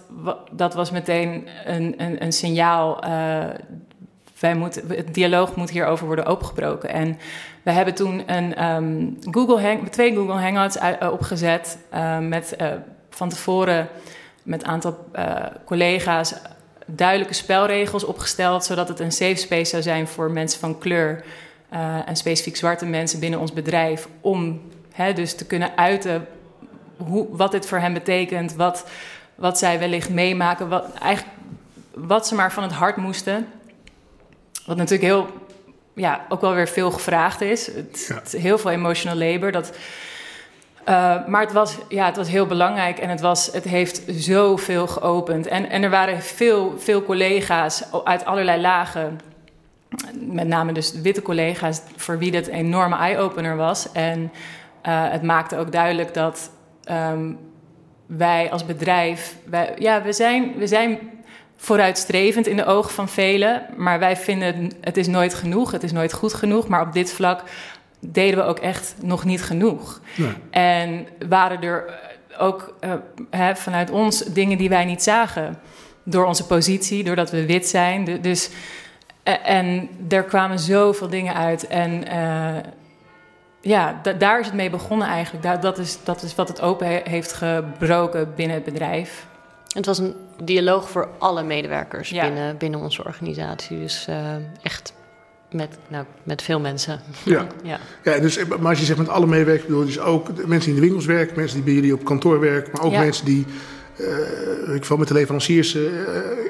dat 0.51 0.75
was 0.75 0.91
meteen 0.91 1.49
een, 1.65 1.95
een, 1.97 2.23
een 2.23 2.33
signaal. 2.33 3.01
eh, 3.03 3.45
wij 4.41 4.55
moeten, 4.55 4.83
het 4.89 5.15
dialoog 5.15 5.55
moet 5.55 5.71
hierover 5.71 6.07
worden 6.07 6.27
opengebroken. 6.27 6.89
En 6.89 7.19
we 7.63 7.71
hebben 7.71 7.95
toen 7.95 8.23
een 8.27 8.55
ehm, 8.55 9.07
Google 9.31 9.61
Hang, 9.61 9.89
twee 9.89 10.15
Google 10.15 10.41
Hangouts 10.41 10.77
eh, 10.77 11.13
opgezet. 11.13 11.79
eh, 11.91 12.19
met 12.19 12.57
van 13.11 13.29
tevoren 13.29 13.89
met 14.47 14.63
een 14.63 14.69
aantal 14.69 15.07
eh, 15.13 15.35
collega's 15.65 16.35
duidelijke 16.87 17.35
spelregels 17.35 18.05
opgesteld. 18.05 18.65
Zodat 18.65 18.89
het 18.89 19.01
een 19.01 19.13
safe 19.13 19.35
space 19.37 19.71
zou 19.71 19.83
zijn 19.83 20.09
voor 20.09 20.31
mensen 20.31 20.61
van 20.61 20.79
kleur. 20.79 21.25
eh, 21.69 22.09
en 22.09 22.17
specifiek 22.17 22.57
zwarte 22.57 22.87
mensen 22.87 23.21
binnen 23.21 23.41
ons 23.41 23.53
bedrijf. 23.53 24.09
Om 24.21 24.61
hè, 24.93 25.13
dus 25.13 25.35
te 25.35 25.47
kunnen 25.47 25.77
uiten 25.77 26.27
hoe, 26.97 27.27
wat 27.31 27.53
dit 27.53 27.67
voor 27.67 27.79
hen 27.79 27.93
betekent. 27.93 28.55
Wat, 28.55 28.87
wat 29.35 29.59
zij 29.59 29.79
wellicht 29.79 30.11
meemaken. 30.11 30.69
Wat, 30.69 30.85
eigenlijk, 31.03 31.35
wat 31.95 32.27
ze 32.27 32.35
maar 32.35 32.53
van 32.53 32.63
het 32.63 32.73
hart 32.73 32.97
moesten. 32.97 33.47
Wat 34.67 34.77
natuurlijk 34.77 35.13
heel, 35.13 35.29
ja, 35.95 36.27
ook 36.29 36.41
wel 36.41 36.55
weer 36.55 36.69
veel 36.69 36.91
gevraagd 36.91 37.41
is. 37.41 37.67
Het, 37.67 38.05
Ja. 38.09 38.15
het 38.15 38.35
is 38.35 38.43
heel 38.43 38.59
veel 38.59 38.71
emotional 38.71 39.17
labor. 39.17 39.53
Dat, 39.53 39.73
eh, 40.87 41.27
maar 41.27 41.41
het 41.41 41.53
was, 41.53 41.79
ja, 41.89 42.07
het 42.07 42.17
was 42.17 42.29
heel 42.29 42.47
belangrijk 42.47 42.99
en 42.99 43.09
het, 43.09 43.21
was, 43.21 43.53
het 43.53 43.65
heeft 43.65 44.03
zoveel 44.07 44.87
geopend. 44.87 45.47
En, 45.47 45.71
en 45.71 45.83
er 45.83 45.91
waren 45.91 46.23
veel, 46.23 46.75
veel 46.79 47.03
collega's 47.03 47.85
uit 48.05 48.25
allerlei 48.25 48.61
lagen. 48.61 49.21
Met 50.21 50.47
name 50.47 50.73
dus 50.73 51.01
witte 51.01 51.23
collega's 51.23 51.81
voor 51.97 52.19
wie 52.19 52.31
dit 52.31 52.49
een 52.49 52.55
enorme 52.55 52.97
eye-opener 52.97 53.57
was. 53.57 53.93
En 53.93 54.33
eh, 54.83 55.11
het 55.11 55.23
maakte 55.23 55.57
ook 55.57 55.73
duidelijk 55.73 56.15
dat 56.15 56.51
ehm, 56.85 57.33
wij 58.07 58.51
als 58.51 58.67
bedrijf... 58.67 59.37
Wij, 59.45 59.75
ja, 59.79 60.03
we 60.03 60.13
zijn, 60.13 60.55
we 60.57 60.67
zijn 60.67 60.99
vooruitstrevend 61.57 62.47
in 62.47 62.57
de 62.57 62.67
ogen 62.67 62.93
van 62.93 63.09
velen. 63.09 63.67
Maar 63.77 63.99
wij 63.99 64.17
vinden 64.17 64.55
het, 64.55 64.77
het 64.81 64.97
is 64.97 65.07
nooit 65.07 65.35
genoeg, 65.35 65.71
het 65.71 65.83
is 65.83 65.93
nooit 65.93 66.13
goed 66.13 66.35
genoeg. 66.35 66.69
Maar 66.69 66.81
op 66.81 66.93
dit 66.93 67.13
vlak 67.13 67.43
deden 68.01 68.39
we 68.39 68.45
ook 68.45 68.59
echt 68.59 68.95
nog 69.03 69.25
niet 69.25 69.43
genoeg. 69.43 70.01
Nee. 70.17 70.33
En 70.51 71.07
waren 71.29 71.63
er 71.63 71.85
eh, 71.87 72.43
ook 72.43 72.75
eh, 72.81 72.93
hè, 73.31 73.57
vanuit 73.57 73.91
ons 73.91 74.19
dingen 74.25 74.59
die 74.59 74.69
wij 74.69 74.85
niet 74.85 75.03
zagen. 75.03 75.59
Door 76.03 76.25
onze 76.27 76.47
positie, 76.47 77.05
doordat 77.05 77.31
we 77.31 77.47
wit 77.47 77.67
zijn. 77.69 78.05
Du- 78.05 78.21
Dus, 78.21 78.51
eh, 79.23 79.35
en 79.49 79.89
er 80.09 80.25
kwamen 80.25 80.59
zoveel 80.59 81.09
dingen 81.09 81.35
uit. 81.35 81.67
En 81.67 82.09
eh, 82.09 82.63
ja, 83.61 83.99
da- 84.03 84.13
daar 84.13 84.41
is 84.41 84.47
het 84.47 84.55
mee 84.55 84.71
begonnen 84.71 85.09
eigenlijk. 85.09 85.45
Da- 85.45 85.57
dat, 85.57 85.79
is, 85.79 85.99
dat 86.05 86.23
is 86.23 86.35
wat 86.35 86.49
het 86.49 86.61
open 86.61 86.87
he- 86.87 87.01
heeft 87.05 87.33
gebroken 87.33 88.33
binnen 88.35 88.57
het 88.57 88.65
bedrijf. 88.65 89.27
Het 89.75 89.87
was 89.87 89.99
een 89.99 90.15
dialoog 90.43 90.89
voor 90.91 91.09
alle 91.19 91.43
medewerkers 91.43 92.09
Ja. 92.11 92.23
binnen, 92.25 92.57
binnen 92.57 92.81
onze 92.81 93.05
organisatie. 93.05 93.79
Dus 93.79 94.07
eh, 94.07 94.35
echt 94.63 94.93
met, 95.57 95.79
nou, 95.89 96.05
met 96.23 96.43
veel 96.43 96.61
mensen. 96.61 97.01
Ja. 97.23 97.47
ja. 97.63 97.79
Ja, 98.03 98.19
dus, 98.19 98.45
maar 98.47 98.69
als 98.69 98.79
je 98.79 98.85
zegt 98.85 98.99
met 98.99 99.09
alle 99.09 99.27
medewerkers, 99.27 99.67
bedoel 99.67 99.81
je 99.81 99.87
dus 99.87 99.99
ook 100.01 100.37
de 100.37 100.47
mensen 100.47 100.59
die 100.59 100.69
in 100.69 100.75
de 100.75 100.81
winkels 100.81 101.05
werken, 101.07 101.37
mensen 101.37 101.57
die 101.57 101.65
bij 101.65 101.75
jullie 101.75 101.95
op 101.95 102.05
kantoor 102.05 102.41
werken, 102.41 102.71
maar 102.73 102.83
ook 102.83 102.93
Ja. 102.93 103.01
mensen 103.01 103.25
die 103.25 103.47
eh, 103.97 104.75
ik 104.75 104.85
val 104.85 104.97
met 104.97 105.09
de 105.09 105.15
leveranciers 105.15 105.75
eh, 105.75 105.83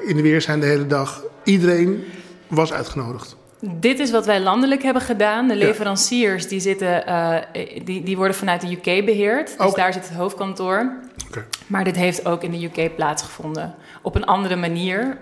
in 0.05 0.15
de 0.15 0.21
weer 0.21 0.41
zijn 0.41 0.59
de 0.59 0.65
hele 0.65 0.87
dag. 0.87 1.23
Iedereen 1.43 2.03
was 2.47 2.73
uitgenodigd. 2.73 3.35
Dit 3.59 3.99
is 3.99 4.11
wat 4.11 4.25
wij 4.25 4.39
landelijk 4.41 4.83
hebben 4.83 5.01
gedaan. 5.01 5.47
De 5.47 5.53
Ja. 5.53 5.65
leveranciers 5.65 6.47
die, 6.47 6.59
zitten, 6.59 7.05
eh, 7.07 7.35
die, 7.83 8.03
die 8.03 8.17
worden 8.17 8.35
vanuit 8.35 8.61
de 8.61 8.71
UK 8.71 9.05
beheerd. 9.05 9.57
Dus 9.57 9.67
Oké. 9.67 9.75
daar 9.75 9.93
zit 9.93 10.07
het 10.07 10.17
hoofdkantoor. 10.17 10.91
Oké. 11.27 11.45
Maar 11.67 11.83
dit 11.83 11.95
heeft 11.95 12.25
ook 12.25 12.43
in 12.43 12.51
de 12.51 12.63
UK 12.63 12.95
plaatsgevonden. 12.95 13.75
Op 14.01 14.15
een 14.15 14.25
andere 14.25 14.55
manier. 14.55 15.17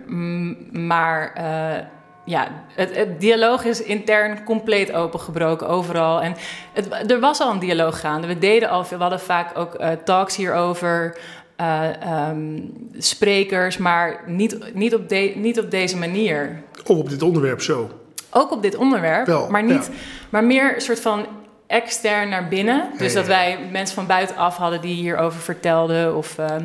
Maar 0.71 1.33
eh, 1.33 1.85
ja, 2.25 2.47
het, 2.73 2.95
het 2.95 3.19
dialoog 3.19 3.63
is 3.65 3.83
intern 3.83 4.43
compleet 4.43 4.93
opengebroken 4.93 5.67
overal. 5.67 6.21
En 6.21 6.35
het, 6.73 7.11
er 7.11 7.19
was 7.19 7.39
al 7.39 7.51
een 7.51 7.59
dialoog 7.59 7.99
gaande. 7.99 8.27
We 8.27 8.37
deden 8.37 8.69
al 8.69 8.85
veel. 8.85 8.97
We 8.97 9.03
hadden 9.03 9.21
vaak 9.21 9.57
ook 9.57 9.73
eh, 9.73 9.89
talks 10.03 10.35
hierover. 10.35 11.17
ehm, 11.55 12.59
sprekers, 12.97 13.77
maar 13.77 14.23
niet, 14.25 14.73
niet, 14.73 14.95
op 14.95 15.09
de, 15.09 15.33
niet 15.35 15.59
op 15.59 15.71
deze 15.71 15.97
manier. 15.97 16.61
Of 16.85 16.97
op 16.97 17.09
dit 17.09 17.21
onderwerp 17.21 17.61
zo. 17.61 17.89
Ook 18.31 18.51
op 18.51 18.61
dit 18.61 18.75
onderwerp, 18.75 19.25
Wel, 19.25 19.49
maar, 19.49 19.63
niet, 19.63 19.89
ja. 19.91 19.97
maar 20.29 20.43
meer 20.43 20.75
een 20.75 20.81
soort 20.81 20.99
van 20.99 21.25
extern 21.67 22.29
naar 22.29 22.47
binnen. 22.47 22.89
Dus 22.97 23.13
dat 23.13 23.27
wij 23.27 23.57
mensen 23.71 23.95
van 23.95 24.07
buitenaf 24.07 24.57
hadden 24.57 24.81
die 24.81 24.95
hierover 24.95 25.39
vertelden. 25.39 26.15
Of 26.15 26.37
eh, 26.37 26.55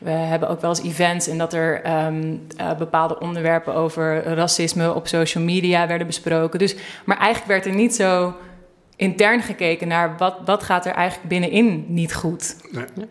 we 0.00 0.10
hebben 0.10 0.48
ook 0.48 0.60
wel 0.60 0.70
eens 0.70 0.82
events 0.82 1.26
en 1.26 1.38
dat 1.38 1.52
er 1.52 1.82
ehm, 1.82 2.36
eh, 2.56 2.74
bepaalde 2.74 3.20
onderwerpen 3.20 3.74
over 3.74 4.22
racisme 4.22 4.94
op 4.94 5.08
social 5.08 5.44
media 5.44 5.86
werden 5.86 6.06
besproken. 6.06 6.58
Dus, 6.58 6.76
maar 7.04 7.18
eigenlijk 7.18 7.48
werd 7.48 7.66
er 7.66 7.80
niet 7.80 7.94
zo 7.94 8.34
intern 8.96 9.42
gekeken 9.42 9.88
naar 9.88 10.16
wat, 10.16 10.36
wat 10.44 10.62
gaat 10.62 10.86
er 10.86 10.92
eigenlijk 10.92 11.28
binnenin 11.28 11.84
niet 11.88 12.14
goed. 12.14 12.56
Nee. 12.70 13.08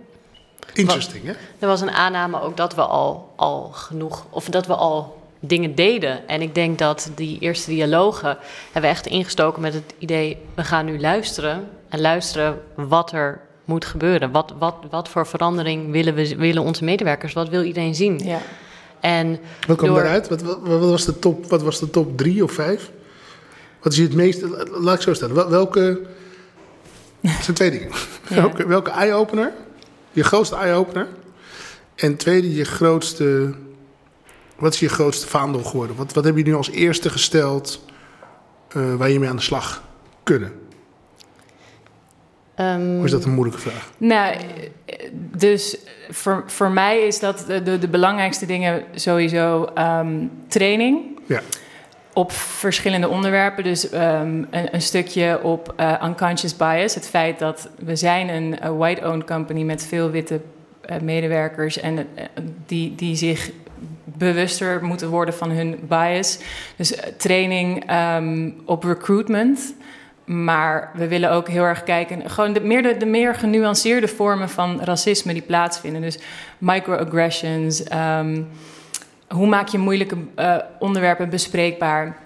Interesting, 0.73 1.25
hè? 1.25 1.31
Er 1.59 1.67
was 1.67 1.81
een 1.81 1.91
aanname 1.91 2.41
ook 2.41 2.57
dat 2.57 2.75
we 2.75 2.81
al, 2.81 3.33
al 3.35 3.63
genoeg, 3.63 4.25
of 4.29 4.45
dat 4.45 4.67
we 4.67 4.75
al 4.75 5.21
dingen 5.39 5.75
deden. 5.75 6.27
En 6.27 6.41
ik 6.41 6.55
denk 6.55 6.77
dat 6.77 7.11
die 7.15 7.39
eerste 7.39 7.69
dialogen 7.69 8.37
hebben 8.63 8.81
we 8.81 8.87
echt 8.87 9.07
ingestoken 9.07 9.61
met 9.61 9.73
het 9.73 9.93
idee, 9.97 10.37
we 10.55 10.63
gaan 10.63 10.85
nu 10.85 10.99
luisteren. 10.99 11.69
En 11.89 12.01
luisteren 12.01 12.61
wat 12.75 13.11
er 13.11 13.41
moet 13.69 13.85
gebeuren. 13.85 14.31
Wat, 14.31 14.53
wat, 14.59 14.75
wat 14.89 15.09
voor 15.09 15.27
verandering 15.27 15.91
willen, 15.91 16.13
we, 16.13 16.35
willen 16.35 16.63
onze 16.63 16.83
medewerkers? 16.83 17.33
Wat 17.33 17.49
wil 17.49 17.63
iedereen 17.63 17.95
zien? 17.95 18.19
Ja. 18.23 18.39
En 18.99 19.39
Wat 19.67 19.77
kwam 19.77 19.89
Door- 19.89 19.97
daaruit? 19.99 20.27
Wat, 20.29 20.41
wat, 20.41 20.59
wat 20.61 20.89
was 20.89 21.05
de 21.05 21.19
top, 21.19 21.45
wat 21.45 21.61
was 21.61 21.79
de 21.79 21.89
top 21.89 22.17
drie 22.17 22.43
of 22.43 22.51
vijf? 22.51 22.91
Wat 23.81 23.91
is 23.91 23.97
je 23.97 24.03
het 24.03 24.13
meest... 24.15 24.43
Laat 24.71 24.95
ik 24.95 25.01
zo 25.01 25.13
stellen. 25.13 25.35
Wel- 25.35 25.49
Welke... 25.49 25.99
Het 27.21 27.43
zijn 27.43 27.55
twee 27.55 27.71
dingen. 27.71 27.89
Ja. 28.29 28.35
Welke, 28.35 28.67
welke 28.67 28.89
eye-opener? 28.91 29.53
Je 30.11 30.23
grootste 30.23 30.55
eye-opener. 30.55 31.07
En 31.95 32.15
tweede, 32.15 32.55
je 32.55 32.63
grootste... 32.63 33.53
Wat 34.57 34.73
is 34.73 34.79
je 34.79 34.89
grootste 34.89 35.27
vaandel 35.27 35.63
geworden? 35.63 35.95
Wat, 35.95 36.13
wat 36.13 36.23
heb 36.23 36.37
je 36.37 36.43
nu 36.43 36.53
als 36.55 36.69
eerste 36.69 37.09
gesteld 37.09 37.85
eh, 38.69 38.95
waar 38.95 39.09
je 39.09 39.19
mee 39.19 39.29
aan 39.29 39.35
de 39.35 39.41
slag 39.41 39.83
kunnen? 40.23 40.51
Ehm, 42.65 43.03
is 43.05 43.11
dat 43.11 43.25
een 43.25 43.33
moeilijke 43.33 43.61
vraag? 43.61 43.91
Nou, 43.97 44.35
dus 45.37 45.77
voor, 46.09 46.43
voor 46.45 46.71
mij 46.71 46.99
is 46.99 47.19
dat 47.19 47.43
de, 47.47 47.79
de, 47.79 47.87
belangrijkste 47.87 48.45
dingen 48.45 48.83
sowieso 48.95 49.63
ehm, 49.73 50.25
training. 50.47 51.19
Ja. 51.25 51.41
Op 52.13 52.31
verschillende 52.31 53.07
onderwerpen. 53.07 53.63
Dus 53.63 53.89
ehm, 53.89 54.43
een, 54.49 54.73
een 54.73 54.81
stukje 54.81 55.43
op 55.43 55.73
eh, 55.75 56.03
unconscious 56.03 56.55
bias. 56.55 56.95
Het 56.95 57.09
feit 57.09 57.39
dat 57.39 57.69
we 57.79 57.95
zijn 57.95 58.29
een 58.29 58.77
white-owned 58.77 59.25
company 59.25 59.63
met 59.63 59.85
veel 59.85 60.09
witte 60.09 60.41
eh, 60.81 60.99
medewerkers. 60.99 61.79
En 61.79 61.97
eh, 61.97 62.25
die, 62.65 62.95
die 62.95 63.15
zich 63.15 63.51
bewuster 64.03 64.83
moeten 64.83 65.09
worden 65.09 65.33
van 65.33 65.49
hun 65.49 65.79
bias. 65.87 66.39
Dus 66.75 66.99
training 67.17 67.83
op 68.65 68.83
recruitment. 68.83 69.73
Maar 70.29 70.91
we 70.93 71.07
willen 71.07 71.31
ook 71.31 71.47
heel 71.47 71.63
erg 71.63 71.83
kijken, 71.83 72.29
gewoon 72.29 72.53
de 72.53 72.59
meer, 72.59 72.99
de, 72.99 73.05
meer 73.05 73.35
genuanceerde 73.35 74.07
vormen 74.07 74.49
van 74.49 74.81
racisme 74.83 75.33
die 75.33 75.41
plaatsvinden. 75.41 76.01
Dus 76.01 76.19
microaggressions. 76.57 77.83
ehm, 77.83 78.41
hoe 79.27 79.47
maak 79.47 79.67
je 79.67 79.77
moeilijke 79.77 80.17
eh, 80.35 80.57
onderwerpen 80.79 81.29
bespreekbaar? 81.29 82.17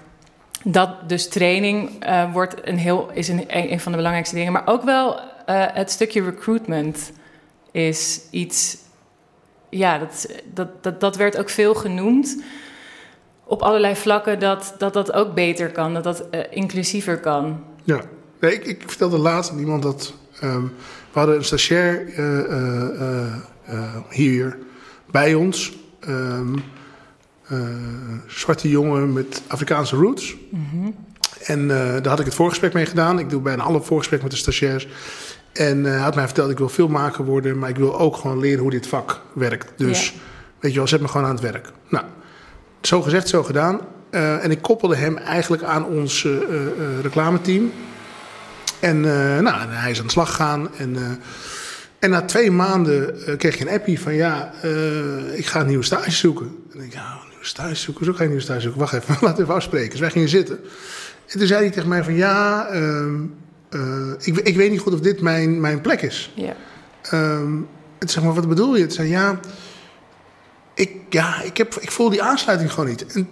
Dat 0.63 1.09
dus 1.09 1.29
training 1.29 1.99
eh, 1.99 2.33
wordt 2.33 2.67
een 2.67 2.77
heel, 2.77 3.09
is 3.13 3.27
een, 3.27 3.43
een 3.47 3.79
van 3.79 3.91
de 3.91 3.97
belangrijkste 3.97 4.35
dingen. 4.35 4.51
Maar 4.51 4.67
ook 4.67 4.83
wel 4.83 5.19
eh, 5.19 5.65
het 5.73 5.91
stukje 5.91 6.23
recruitment 6.23 7.11
is 7.71 8.21
iets. 8.31 8.77
Ja, 9.69 9.97
dat, 9.97 10.27
dat, 10.53 10.83
dat, 10.83 10.99
dat 10.99 11.15
werd 11.15 11.37
ook 11.37 11.49
veel 11.49 11.73
genoemd. 11.73 12.43
Op 13.43 13.61
allerlei 13.61 13.95
vlakken 13.95 14.39
dat 14.39 14.75
dat, 14.77 14.93
dat 14.93 15.13
ook 15.13 15.33
beter 15.33 15.71
kan, 15.71 15.93
dat 15.93 16.03
dat 16.03 16.27
inclusiever 16.49 17.19
kan. 17.19 17.71
Ja, 17.83 18.01
nee, 18.39 18.53
ik, 18.53 18.65
ik 18.65 18.83
vertelde 18.85 19.17
laatst 19.17 19.51
aan 19.51 19.59
iemand 19.59 19.83
dat 19.83 20.13
ehm, 20.39 20.61
we 21.11 21.19
hadden 21.19 21.35
een 21.35 21.45
stagiair 21.45 22.07
eh, 22.07 22.39
eh, 22.39 23.33
eh, 23.65 23.95
hier 24.09 24.57
bij 25.11 25.33
ons. 25.33 25.77
Eh, 27.47 27.59
zwarte 28.27 28.69
jongen 28.69 29.13
met 29.13 29.41
Afrikaanse 29.47 29.95
roots. 29.95 30.35
En 31.43 31.61
eh, 31.71 31.93
daar 31.93 32.07
had 32.07 32.19
ik 32.19 32.25
het 32.25 32.35
voorgesprek 32.35 32.73
mee 32.73 32.85
gedaan. 32.85 33.19
Ik 33.19 33.29
doe 33.29 33.41
bijna 33.41 33.63
alle 33.63 33.81
voorgesprekken 33.81 34.29
met 34.29 34.37
de 34.37 34.43
stagiairs. 34.43 34.87
En 35.53 35.83
hij 35.83 35.99
had 35.99 36.15
mij 36.15 36.25
verteld, 36.25 36.49
ik 36.51 36.57
wil 36.57 36.69
filmmaker 36.69 37.25
worden, 37.25 37.59
maar 37.59 37.69
ik 37.69 37.75
wil 37.77 37.99
ook 37.99 38.15
gewoon 38.15 38.39
leren 38.39 38.61
hoe 38.61 38.71
dit 38.71 38.87
vak 38.87 39.21
werkt. 39.33 39.73
Dus 39.77 40.13
weet 40.59 40.71
je 40.71 40.77
wel, 40.77 40.87
zet 40.87 41.01
me 41.01 41.07
gewoon 41.07 41.27
aan 41.27 41.33
het 41.33 41.43
werk. 41.43 41.71
Nou, 41.89 42.05
zo 42.81 43.01
gezegd, 43.01 43.27
zo 43.27 43.43
gedaan. 43.43 43.79
Eh, 44.13 44.43
en 44.43 44.52
ik 44.52 44.62
koppelde 44.62 44.95
hem 44.95 45.17
eigenlijk 45.17 45.63
aan 45.63 45.86
ons 45.86 46.26
eh, 46.26 46.32
eh, 46.32 46.69
reclameteam. 47.02 47.71
En 48.80 49.02
nou, 49.41 49.69
hij 49.69 49.91
is 49.91 49.99
aan 49.99 50.06
de 50.06 50.12
slag 50.12 50.30
gegaan. 50.30 50.76
En, 50.78 51.21
en 51.99 52.10
na 52.10 52.21
twee 52.21 52.52
maanden 52.52 53.15
kreeg 53.38 53.58
je 53.58 53.67
een 53.67 53.73
appie 53.73 53.99
van 53.99 54.13
ja, 54.13 54.54
ik 55.34 55.45
ga 55.45 55.60
een 55.60 55.67
nieuwe 55.67 55.84
stage 55.84 56.12
zoeken. 56.12 56.45
En 56.45 56.73
ik 56.73 56.80
denk, 56.80 56.93
ja, 56.93 57.12
een 57.12 57.30
nieuwe 57.30 57.45
stage 57.45 57.76
zoeken? 57.76 58.06
Zo 58.06 58.12
ga 58.12 58.17
je 58.17 58.23
een 58.23 58.30
nieuwe 58.30 58.43
stage 58.43 58.62
zoeken. 58.62 58.80
Wacht 58.80 58.93
even, 58.93 59.17
laten 59.21 59.36
we 59.36 59.41
even 59.41 59.54
afspreken. 59.54 59.89
Dus 59.89 59.99
wij 59.99 60.10
gingen 60.10 60.30
zitten. 60.30 60.60
En 61.28 61.38
toen 61.39 61.47
zei 61.47 61.62
hij 61.62 61.71
tegen 61.71 61.89
mij 61.89 62.04
van 62.04 62.13
ja, 62.13 62.67
ehm, 62.67 63.23
ik, 64.19 64.38
ik 64.38 64.56
weet 64.56 64.71
niet 64.71 64.80
goed 64.80 64.93
of 64.93 64.99
dit 64.99 65.21
mijn, 65.21 65.62
mijn 65.62 65.82
plek 65.82 66.02
is. 66.02 66.32
Ja. 66.36 66.56
Ehm, 67.02 67.56
en 67.97 67.99
toen 67.99 68.10
zeg 68.10 68.23
maar, 68.23 68.34
wat 68.34 68.47
bedoel 68.47 68.76
je? 68.76 68.82
Het 68.82 68.93
zei 68.93 69.10
ja, 69.10 69.39
ik, 70.73 70.91
ja 71.10 71.41
ik, 71.41 71.58
heb, 71.58 71.76
ik 71.76 71.91
voel 71.91 72.10
die 72.10 72.23
aansluiting 72.23 72.71
gewoon 72.71 72.89
niet. 72.89 73.06
En 73.06 73.28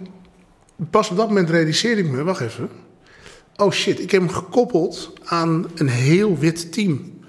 pas 0.90 1.10
op 1.10 1.16
dat 1.16 1.28
moment 1.28 1.50
realiseerde 1.50 2.02
ik 2.02 2.10
me, 2.10 2.22
wacht 2.22 2.40
even. 2.40 2.68
Oh 3.56 3.70
shit, 3.72 4.00
ik 4.00 4.10
heb 4.10 4.20
hem 4.20 4.30
gekoppeld 4.30 5.12
aan 5.24 5.66
een 5.74 5.88
heel 5.88 6.38
wit 6.38 6.72
team. 6.72 7.20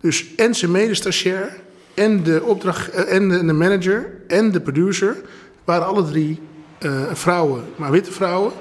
Dus 0.00 0.34
en 0.34 0.54
zijn 0.54 0.70
medestagiair, 0.70 1.56
en 1.94 2.22
de, 2.22 2.42
opdracht, 2.42 2.88
eh, 2.90 3.14
en 3.14 3.28
de, 3.28 3.44
de 3.44 3.52
manager, 3.52 4.12
en 4.28 4.52
de 4.52 4.60
producer... 4.60 5.16
waren 5.64 5.86
alle 5.86 6.04
drie 6.04 6.40
eh, 6.78 7.02
vrouwen, 7.12 7.64
maar 7.76 7.90
witte 7.90 8.12
vrouwen. 8.12 8.52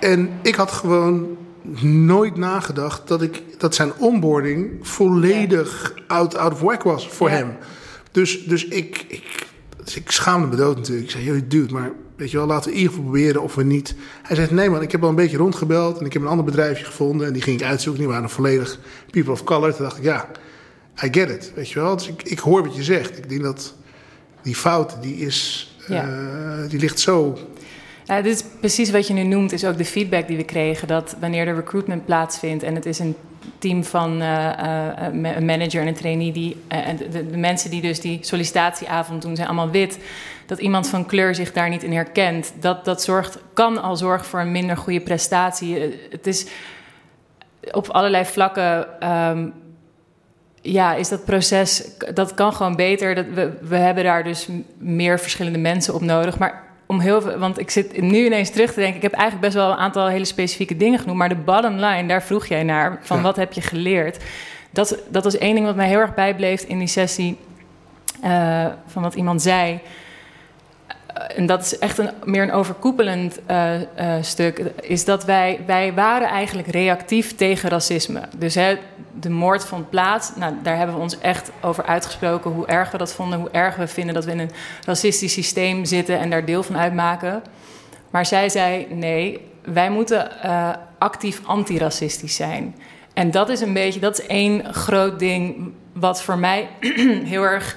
En 0.00 0.30
ik 0.42 0.54
had 0.54 0.70
gewoon 0.70 1.36
nooit 1.82 2.36
nagedacht 2.36 3.08
dat, 3.08 3.22
ik, 3.22 3.42
dat 3.58 3.74
zijn 3.74 3.92
onboarding 3.98 4.78
volledig 4.80 5.94
out, 6.06 6.36
out 6.36 6.52
of 6.52 6.60
whack 6.60 6.82
was 6.82 7.08
voor 7.08 7.28
Ja. 7.30 7.36
hem. 7.36 7.56
Dus, 8.12 8.44
dus, 8.44 8.64
ik, 8.68 9.04
ik, 9.08 9.46
dus 9.84 9.96
ik 9.96 10.10
schaamde 10.10 10.46
me 10.46 10.56
dood 10.56 10.76
natuurlijk. 10.76 11.04
Ik 11.04 11.10
zei, 11.10 11.24
joh, 11.24 11.40
dude, 11.48 11.72
maar 11.72 11.92
weet 12.20 12.30
je 12.30 12.36
wel, 12.36 12.46
laten 12.46 12.70
we 12.70 12.70
in 12.70 12.76
ieder 12.76 12.94
geval 12.94 13.10
proberen 13.10 13.42
of 13.42 13.54
we 13.54 13.64
niet... 13.64 13.94
Hij 14.22 14.36
zei, 14.36 14.48
nee 14.50 14.70
man, 14.70 14.82
ik 14.82 14.92
heb 14.92 15.02
al 15.02 15.08
een 15.08 15.14
beetje 15.14 15.36
rondgebeld 15.36 15.98
en 15.98 16.06
ik 16.06 16.12
heb 16.12 16.22
een 16.22 16.28
ander 16.28 16.44
bedrijfje 16.44 16.84
gevonden. 16.84 17.26
En 17.26 17.32
die 17.32 17.42
ging 17.42 17.60
ik 17.60 17.66
uitzoeken, 17.66 18.02
die 18.02 18.12
waren 18.12 18.30
volledig 18.30 18.78
people 19.10 19.32
of 19.32 19.44
color. 19.44 19.74
Toen 19.74 19.84
dacht 19.84 19.96
ik, 19.96 20.02
ja, 20.02 20.28
I 21.04 21.08
get 21.10 21.30
it, 21.30 21.52
weet 21.54 21.70
je 21.70 21.80
wel. 21.80 21.96
Dus 21.96 22.08
ik, 22.08 22.22
ik 22.22 22.38
hoor 22.38 22.62
wat 22.62 22.76
je 22.76 22.82
zegt. 22.82 23.18
Ik 23.18 23.28
denk 23.28 23.42
dat 23.42 23.74
die 24.42 24.54
fout, 24.54 24.96
die 25.02 25.16
is... 25.16 25.68
Ja. 25.88 26.04
eh, 26.04 26.70
die 26.70 26.80
ligt 26.80 27.00
zo... 27.00 27.38
Ja, 28.04 28.22
dit 28.22 28.34
is 28.34 28.44
precies 28.60 28.90
wat 28.90 29.06
je 29.06 29.14
nu 29.14 29.22
noemt, 29.22 29.52
is 29.52 29.64
ook 29.64 29.78
de 29.78 29.84
feedback 29.84 30.26
die 30.26 30.36
we 30.36 30.44
kregen. 30.44 30.88
Dat 30.88 31.16
wanneer 31.20 31.44
de 31.44 31.52
recruitment 31.52 32.04
plaatsvindt 32.04 32.62
en 32.62 32.74
het 32.74 32.86
is 32.86 32.98
een 32.98 33.14
team 33.58 33.84
van 33.84 34.20
eh, 34.20 35.06
eh, 35.06 35.34
een 35.36 35.44
manager 35.44 35.80
en 35.80 35.86
een 35.86 35.94
trainee, 35.94 36.32
die, 36.32 36.56
en 36.68 36.96
de, 36.96 37.30
de 37.30 37.36
mensen 37.36 37.70
die 37.70 37.80
dus 37.80 38.00
die 38.00 38.18
sollicitatieavond 38.20 39.22
doen, 39.22 39.36
zijn 39.36 39.48
allemaal 39.48 39.70
wit. 39.70 39.98
Dat 40.50 40.58
iemand 40.58 40.88
van 40.88 41.06
kleur 41.06 41.34
zich 41.34 41.52
daar 41.52 41.68
niet 41.68 41.82
in 41.82 41.92
herkent, 41.92 42.52
dat, 42.60 42.84
dat 42.84 43.02
zorgt, 43.02 43.38
kan 43.54 43.82
al 43.82 43.96
zorgen 43.96 44.26
voor 44.26 44.40
een 44.40 44.52
minder 44.52 44.76
goede 44.76 45.00
prestatie. 45.00 45.78
Eh, 45.80 45.92
Het 46.10 46.26
is 46.26 46.46
op 47.72 47.88
allerlei 47.88 48.24
vlakken. 48.24 49.00
ehm, 49.00 49.48
ja, 50.62 50.94
is 50.94 51.08
dat 51.08 51.24
proces, 51.24 51.84
dat 52.14 52.34
kan 52.34 52.52
gewoon 52.52 52.76
beter. 52.76 53.14
Dat 53.14 53.24
we, 53.34 53.52
we 53.60 53.76
hebben 53.76 54.04
daar 54.04 54.24
dus 54.24 54.48
meer 54.78 55.18
verschillende 55.18 55.58
mensen 55.58 55.94
op 55.94 56.00
nodig. 56.00 56.38
Maar 56.38 56.62
om 56.86 57.00
heel 57.00 57.20
veel, 57.20 57.38
want 57.38 57.58
ik 57.58 57.70
zit 57.70 58.00
nu 58.00 58.24
ineens 58.24 58.50
terug 58.50 58.72
te 58.72 58.78
denken. 58.80 58.96
Ik 58.96 59.02
heb 59.02 59.12
eigenlijk 59.12 59.42
best 59.42 59.54
wel 59.56 59.70
een 59.70 59.76
aantal 59.78 60.06
hele 60.08 60.24
specifieke 60.24 60.76
dingen 60.76 60.98
genoemd. 60.98 61.18
Maar 61.18 61.28
de 61.28 61.34
bottom 61.34 61.74
line, 61.74 62.06
daar 62.06 62.22
vroeg 62.22 62.46
jij 62.46 62.62
naar. 62.62 62.98
Van 63.02 63.16
Ja. 63.16 63.22
wat 63.22 63.36
heb 63.36 63.52
je 63.52 63.60
geleerd? 63.60 64.18
Dat, 64.70 64.98
dat 65.08 65.24
was 65.24 65.38
één 65.38 65.54
ding 65.54 65.66
wat 65.66 65.76
mij 65.76 65.88
heel 65.88 65.98
erg 65.98 66.14
bijbleef 66.14 66.62
in 66.62 66.78
die 66.78 66.88
sessie. 66.88 67.38
eh, 68.22 68.66
van 68.86 69.02
wat 69.02 69.14
iemand 69.14 69.42
zei. 69.42 69.80
En 71.28 71.46
dat 71.46 71.60
is 71.62 71.78
echt 71.78 71.98
een, 71.98 72.10
meer 72.24 72.42
een 72.42 72.52
overkoepelend 72.52 73.40
eh, 73.46 73.74
eh, 73.80 74.22
stuk. 74.22 74.62
Is 74.80 75.04
dat 75.04 75.24
wij, 75.24 75.60
wij 75.66 75.94
waren 75.94 76.28
eigenlijk 76.28 76.68
reactief 76.68 77.34
tegen 77.34 77.68
racisme. 77.68 78.20
Dus 78.36 78.54
hè, 78.54 78.78
de 79.20 79.30
moord 79.30 79.64
vond 79.64 79.90
plaats. 79.90 80.32
Nou, 80.36 80.54
daar 80.62 80.76
hebben 80.76 80.94
we 80.96 81.02
ons 81.02 81.18
echt 81.18 81.50
over 81.60 81.84
uitgesproken. 81.84 82.50
Hoe 82.50 82.66
erg 82.66 82.90
we 82.90 82.98
dat 82.98 83.12
vonden. 83.12 83.38
Hoe 83.38 83.50
erg 83.50 83.76
we 83.76 83.86
vinden 83.86 84.14
dat 84.14 84.24
we 84.24 84.30
in 84.30 84.38
een 84.38 84.50
racistisch 84.86 85.32
systeem 85.32 85.84
zitten. 85.84 86.18
En 86.18 86.30
daar 86.30 86.44
deel 86.44 86.62
van 86.62 86.78
uitmaken. 86.78 87.42
Maar 88.10 88.26
zij 88.26 88.48
zei: 88.48 88.86
nee, 88.90 89.40
wij 89.64 89.90
moeten 89.90 90.42
eh, 90.42 90.68
actief 90.98 91.40
antiracistisch 91.44 92.36
zijn. 92.36 92.74
En 93.14 93.30
dat 93.30 93.48
is 93.48 93.60
een 93.60 93.72
beetje, 93.72 94.00
dat 94.00 94.18
is 94.18 94.26
één 94.26 94.74
groot 94.74 95.18
ding 95.18 95.72
wat 95.92 96.22
voor 96.22 96.38
mij 96.38 96.68
heel 97.24 97.42
erg 97.42 97.76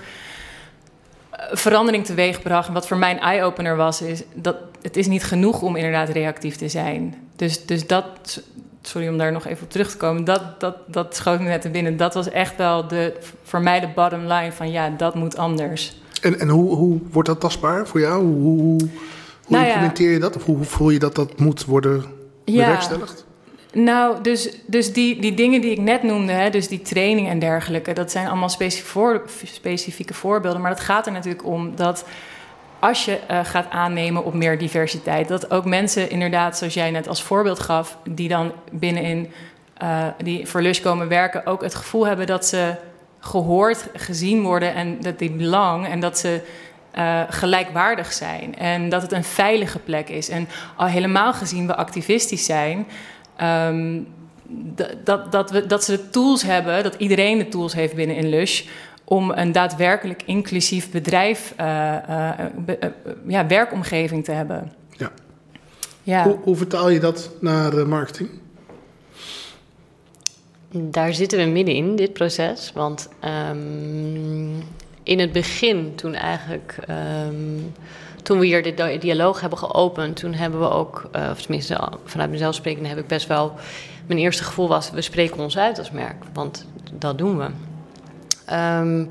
verandering 1.52 2.06
teweegbracht. 2.06 2.68
En 2.68 2.74
wat 2.74 2.88
voor 2.88 2.98
mij 2.98 3.12
een 3.12 3.20
eye-opener 3.20 3.76
was, 3.76 4.02
is 4.02 4.24
dat 4.34 4.56
het 4.82 4.98
is 4.98 5.08
niet 5.08 5.24
genoeg 5.24 5.62
om 5.62 5.76
inderdaad 5.76 6.10
reactief 6.10 6.56
te 6.56 6.70
zijn. 6.70 7.16
Dus, 7.36 7.66
dus 7.66 7.88
dat, 7.88 8.42
sorry 8.82 9.08
om 9.08 9.18
daar 9.18 9.32
nog 9.32 9.46
even 9.46 9.64
op 9.64 9.72
terug 9.72 9.92
te 9.92 9.98
komen, 9.98 10.24
dat, 10.24 10.60
dat, 10.60 10.76
dat 10.88 11.16
schoot 11.16 11.40
me 11.40 11.48
net 11.48 11.62
te 11.62 11.70
binnen. 11.70 11.98
Dat 11.98 12.14
was 12.14 12.30
echt 12.30 12.58
wel 12.58 12.88
de, 12.88 13.14
voor 13.44 13.62
mij 13.62 13.80
de 13.80 13.90
bottom 13.96 14.22
line 14.22 14.52
van 14.52 14.72
ja, 14.72 14.90
dat 14.90 15.16
moet 15.16 15.38
anders. 15.38 16.02
En, 16.22 16.40
en 16.40 16.50
hoe, 16.50 16.76
hoe 16.76 17.00
wordt 17.12 17.30
dat 17.30 17.40
tastbaar 17.40 17.88
voor 17.88 18.00
jou? 18.00 18.24
Hoe, 18.24 18.42
hoe, 18.42 18.62
hoe 18.62 18.90
Nou 19.48 19.64
ja. 19.64 19.70
implementeer 19.70 20.12
je 20.12 20.20
dat? 20.20 20.36
Of 20.36 20.44
hoe, 20.44 20.64
voel 20.64 20.90
je 20.90 21.00
dat 21.00 21.16
dat 21.16 21.40
moet 21.40 21.66
worden 21.66 22.06
Ja. 22.46 22.80
Nou, 23.74 24.22
dus, 24.22 24.50
dus 24.66 24.94
die, 24.94 25.22
die 25.22 25.34
dingen 25.34 25.62
die 25.62 25.72
ik 25.72 25.80
net 25.80 26.04
noemde, 26.04 26.32
hè, 26.32 26.50
dus 26.50 26.68
die 26.68 26.82
training 26.82 27.28
en 27.30 27.40
dergelijke, 27.40 27.94
dat 27.94 28.12
zijn 28.12 28.28
allemaal 28.28 28.50
voor, 28.70 29.24
specifieke 29.44 30.14
voorbeelden. 30.14 30.62
Maar 30.62 30.72
het 30.72 30.80
gaat 30.80 31.06
er 31.06 31.12
natuurlijk 31.12 31.46
om 31.46 31.76
dat 31.76 32.06
als 32.80 33.06
je 33.06 33.20
eh, 33.28 33.40
gaat 33.44 33.70
aannemen 33.70 34.26
op 34.26 34.34
meer 34.34 34.58
diversiteit, 34.58 35.28
dat 35.28 35.52
ook 35.52 35.66
mensen 35.66 36.10
inderdaad, 36.10 36.58
zoals 36.58 36.74
jij 36.74 36.92
net 36.92 37.08
als 37.08 37.24
voorbeeld 37.24 37.60
gaf, 37.60 37.98
die 38.10 38.28
dan 38.28 38.52
binnenin 38.72 39.32
eh, 39.78 40.08
die 40.18 40.48
voor 40.48 40.62
Lush 40.62 40.80
komen 40.80 41.08
werken, 41.08 41.46
ook 41.46 41.62
het 41.62 41.76
gevoel 41.76 42.08
hebben 42.08 42.28
dat 42.28 42.46
ze 42.46 42.76
gehoord, 43.20 43.90
gezien 43.94 44.44
worden 44.44 44.74
en 44.74 45.02
dat 45.02 45.20
die 45.20 45.32
belang 45.32 45.88
en 45.88 46.00
dat 46.00 46.20
ze 46.20 46.42
eh, 46.92 47.22
gelijkwaardig 47.30 48.14
zijn. 48.14 48.56
En 48.56 48.90
dat 48.90 49.02
het 49.02 49.12
een 49.12 49.24
veilige 49.24 49.80
plek 49.80 50.10
is. 50.10 50.30
En 50.30 50.48
al 50.76 50.88
helemaal 50.88 51.34
gezien 51.34 51.68
we 51.68 51.76
activistisch 51.76 52.46
zijn. 52.46 52.88
Ehm, 53.44 54.02
dat, 55.04 55.32
dat, 55.32 55.52
we, 55.52 55.66
dat 55.66 55.84
ze 55.84 55.92
de 55.92 56.10
tools 56.10 56.44
hebben, 56.44 56.84
dat 56.84 56.96
iedereen 56.98 57.38
de 57.38 57.48
tools 57.50 57.74
heeft 57.74 57.96
binnen 57.96 58.16
in 58.16 58.30
Lush. 58.30 58.64
om 59.06 59.32
een 59.32 59.52
daadwerkelijk 59.52 60.24
inclusief 60.26 60.92
bedrijf, 60.92 61.54
eh, 61.58 61.96
eh, 61.96 62.46
be- 62.66 62.78
eh, 62.78 62.90
ja, 63.28 63.48
werkomgeving 63.48 64.24
te 64.24 64.32
hebben. 64.32 64.72
Ja. 64.98 65.12
Ja. 66.04 66.24
Hoe, 66.24 66.38
hoe 66.44 66.56
vertaal 66.56 66.90
je 66.90 67.00
dat 67.00 67.30
naar 67.40 67.88
marketing? 67.88 68.30
Daar 70.72 71.14
zitten 71.14 71.40
we 71.40 71.46
middenin, 71.46 71.96
dit 71.96 72.14
proces. 72.14 72.72
Want 72.74 73.10
ehm, 73.20 74.56
in 75.04 75.20
het 75.20 75.32
begin, 75.32 75.96
toen 75.96 76.14
eigenlijk... 76.14 76.78
ehm, 76.88 77.60
toen 78.24 78.40
we 78.40 78.46
hier 78.46 78.64
de 78.64 78.74
dia- 78.74 78.98
dialoog 79.00 79.42
hebben 79.42 79.60
geopend, 79.60 80.16
toen 80.16 80.34
hebben 80.34 80.60
we 80.60 80.70
ook... 80.70 81.10
eh, 81.12 81.30
of 81.32 81.42
tenminste, 81.42 81.90
vanuit 82.06 82.30
mezelf 82.30 82.56
spreken, 82.56 82.86
heb 82.86 82.98
ik 82.98 83.08
best 83.08 83.28
wel... 83.28 83.54
Mijn 84.06 84.20
eerste 84.20 84.44
gevoel 84.44 84.68
was, 84.68 84.92
we 84.92 85.02
spreken 85.02 85.38
ons 85.38 85.58
uit 85.58 85.80
als 85.80 85.92
merk. 85.92 86.24
Want 86.34 86.66
dat 86.92 87.18
doen 87.18 87.38
we. 87.38 87.48
Ehm, 88.46 89.06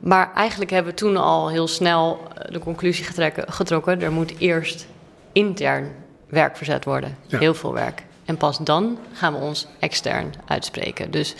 maar 0.00 0.32
eigenlijk 0.34 0.70
hebben 0.70 0.92
we 0.92 0.98
toen 0.98 1.16
al 1.16 1.48
heel 1.48 1.68
snel 1.68 2.20
eh, 2.34 2.52
de 2.52 2.58
conclusie 2.58 3.04
getrekken- 3.04 3.52
getrokken... 3.52 4.02
er 4.02 4.12
moet 4.12 4.38
eerst 4.38 4.86
intern 5.32 5.92
werk 6.28 6.56
verzet 6.56 6.84
worden. 6.84 7.16
Ja. 7.26 7.38
Heel 7.38 7.54
veel 7.54 7.72
werk. 7.72 8.02
En 8.24 8.36
pas 8.36 8.58
dan 8.58 8.98
gaan 9.12 9.32
we 9.32 9.38
ons 9.38 9.66
extern 9.78 10.34
uitspreken. 10.46 11.10
Dus 11.10 11.34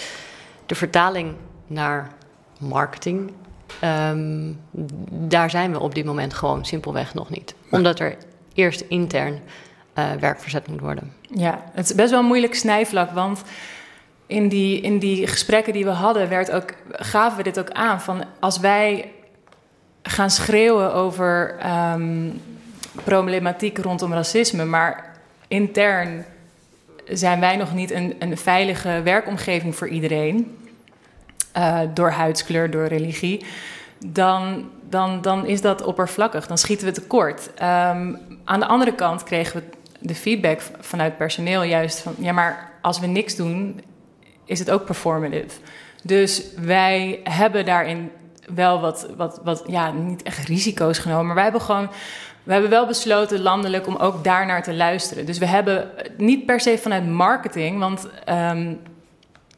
de 0.66 0.74
vertaling 0.74 1.34
naar 1.66 2.12
marketing, 2.58 3.32
ehm, 3.80 4.52
daar 5.10 5.50
zijn 5.50 5.72
we 5.72 5.80
op 5.80 5.94
dit 5.94 6.04
moment 6.04 6.34
gewoon 6.34 6.64
simpelweg 6.64 7.14
nog 7.14 7.30
niet. 7.30 7.54
Omdat 7.70 7.98
er 7.98 8.16
eerst 8.54 8.80
intern 8.80 9.40
eh, 9.92 10.12
werk 10.20 10.40
verzet 10.40 10.68
moet 10.68 10.80
worden. 10.80 11.12
Ja, 11.20 11.62
het 11.72 11.84
is 11.84 11.94
best 11.94 12.10
wel 12.10 12.20
een 12.20 12.26
moeilijk 12.26 12.54
snijvlak, 12.54 13.10
want 13.10 13.42
in 14.26 14.48
die, 14.48 14.80
in 14.80 14.98
die 14.98 15.26
gesprekken 15.26 15.72
die 15.72 15.84
we 15.84 15.90
hadden, 15.90 16.28
werd 16.28 16.50
ook, 16.50 16.74
gaven 16.90 17.36
we 17.36 17.42
dit 17.42 17.58
ook 17.58 17.70
aan. 17.70 18.00
Van 18.00 18.24
als 18.40 18.58
wij 18.58 19.10
gaan 20.02 20.30
schreeuwen 20.30 20.94
over 20.94 21.56
ehm, 21.58 22.30
problematiek 23.04 23.78
rondom 23.78 24.12
racisme, 24.12 24.64
maar 24.64 25.16
intern 25.48 26.24
zijn 27.08 27.40
wij 27.40 27.56
nog 27.56 27.74
niet 27.74 27.90
een, 27.90 28.16
een 28.18 28.36
veilige 28.36 29.00
werkomgeving 29.02 29.76
voor 29.76 29.88
iedereen, 29.88 30.57
eh, 31.52 31.80
door 31.94 32.10
huidskleur, 32.10 32.70
door 32.70 32.86
religie, 32.86 33.44
dan, 34.06 34.70
dan, 34.88 35.20
dan 35.20 35.46
is 35.46 35.60
dat 35.60 35.82
oppervlakkig. 35.82 36.46
Dan 36.46 36.58
schieten 36.58 36.86
we 36.86 36.92
tekort. 36.92 37.54
Ehm, 37.54 38.14
aan 38.44 38.60
de 38.60 38.66
andere 38.66 38.94
kant 38.94 39.22
kregen 39.22 39.60
we 39.60 39.76
de 40.00 40.14
feedback 40.14 40.60
vanuit 40.80 41.16
personeel 41.16 41.62
juist 41.62 42.00
van... 42.00 42.14
ja, 42.18 42.32
maar 42.32 42.72
als 42.82 43.00
we 43.00 43.06
niks 43.06 43.36
doen, 43.36 43.80
is 44.44 44.58
het 44.58 44.70
ook 44.70 44.84
performative. 44.84 45.60
Dus 46.02 46.42
wij 46.56 47.20
hebben 47.24 47.64
daarin 47.64 48.10
wel 48.54 48.80
wat, 48.80 49.08
wat, 49.16 49.40
wat 49.44 49.64
ja, 49.66 49.92
niet 49.92 50.22
echt 50.22 50.48
risico's 50.48 50.98
genomen... 50.98 51.26
maar 51.26 51.34
wij 51.34 51.44
hebben 51.44 51.62
gewoon... 51.62 51.90
We 52.42 52.52
hebben 52.54 52.70
wel 52.70 52.86
besloten 52.86 53.40
landelijk 53.40 53.86
om 53.86 53.96
ook 53.96 54.24
daarnaar 54.24 54.62
te 54.62 54.74
luisteren. 54.74 55.26
Dus 55.26 55.38
we 55.38 55.46
hebben 55.46 55.90
niet 56.16 56.46
per 56.46 56.60
se 56.60 56.78
vanuit 56.78 57.06
marketing, 57.06 57.78
want 57.78 58.08
ehm, 58.24 58.74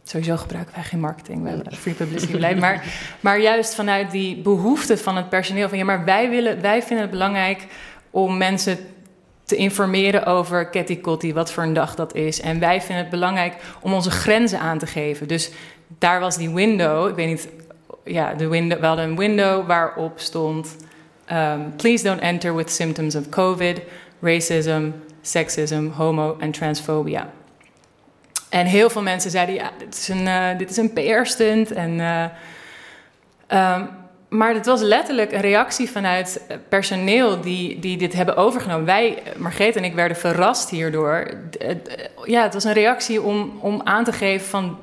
sowieso 0.04 0.36
gebruiken 0.36 0.74
wij 0.74 0.84
geen 0.84 1.00
marketing. 1.00 1.42
We 1.42 1.48
hebben 1.48 1.72
free 1.72 1.94
publicity 1.94 2.32
beleid. 2.32 2.58
Maar, 2.58 2.84
maar 3.20 3.40
juist 3.40 3.74
vanuit 3.74 4.10
die 4.10 4.36
behoefte 4.36 4.98
van 4.98 5.16
het 5.16 5.28
personeel. 5.28 5.68
Van 5.68 5.78
ja, 5.78 5.84
maar 5.84 6.04
wij, 6.04 6.30
willen, 6.30 6.60
wij 6.60 6.82
vinden 6.82 7.00
het 7.00 7.10
belangrijk 7.10 7.66
om 8.10 8.36
mensen 8.36 8.78
te 9.44 9.56
informeren 9.56 10.26
over 10.26 10.68
Ketty 10.68 11.00
Kotti, 11.00 11.34
wat 11.34 11.52
voor 11.52 11.62
een 11.62 11.72
dag 11.72 11.94
dat 11.94 12.14
is. 12.14 12.40
En 12.40 12.58
wij 12.58 12.80
vinden 12.80 12.96
het 12.96 13.10
belangrijk 13.10 13.56
om 13.80 13.92
onze 13.92 14.10
grenzen 14.10 14.58
aan 14.58 14.78
te 14.78 14.86
geven. 14.86 15.28
Dus 15.28 15.50
daar 15.98 16.20
was 16.20 16.36
die 16.36 16.50
window, 16.50 17.08
ik 17.08 17.14
weet 17.14 17.26
niet, 17.26 17.48
ja, 18.04 18.34
de 18.34 18.48
window, 18.48 18.80
we 18.80 18.86
hadden 18.86 19.04
een 19.04 19.16
window 19.16 19.66
waarop 19.66 20.12
stond... 20.20 20.76
um, 21.32 21.76
please 21.76 22.04
don't 22.04 22.20
enter 22.20 22.56
with 22.56 22.70
symptoms 22.70 23.14
of 23.14 23.28
COVID, 23.28 23.80
racism, 24.20 24.90
sexism, 25.22 25.88
homo 25.88 26.36
en 26.38 26.50
transphobia. 26.50 27.30
En 28.50 28.66
heel 28.66 28.90
veel 28.90 29.02
mensen 29.02 29.30
zeiden, 29.30 29.54
ja, 29.54 29.70
dit 29.78 29.96
is 29.96 30.08
een, 30.08 30.26
eh, 30.26 30.58
dit 30.58 30.70
is 30.70 30.76
een 30.76 30.92
PR-stunt. 30.92 31.72
En, 31.72 32.00
eh, 32.00 32.24
ehm, 33.46 33.84
maar 34.28 34.54
het 34.54 34.66
was 34.66 34.80
letterlijk 34.80 35.32
een 35.32 35.40
reactie 35.40 35.90
vanuit 35.90 36.40
eh, 36.48 36.56
personeel 36.68 37.40
die, 37.40 37.78
die 37.78 37.96
dit 37.96 38.12
hebben 38.12 38.36
overgenomen. 38.36 38.84
Wij, 38.84 39.22
Margreet 39.36 39.76
en 39.76 39.84
ik, 39.84 39.94
werden 39.94 40.16
verrast 40.16 40.70
hierdoor. 40.70 41.30
Ja, 42.24 42.42
het 42.42 42.54
was 42.54 42.64
een 42.64 42.72
reactie 42.72 43.22
om, 43.22 43.58
om 43.60 43.80
aan 43.84 44.04
te 44.04 44.12
geven 44.12 44.46
van... 44.46 44.78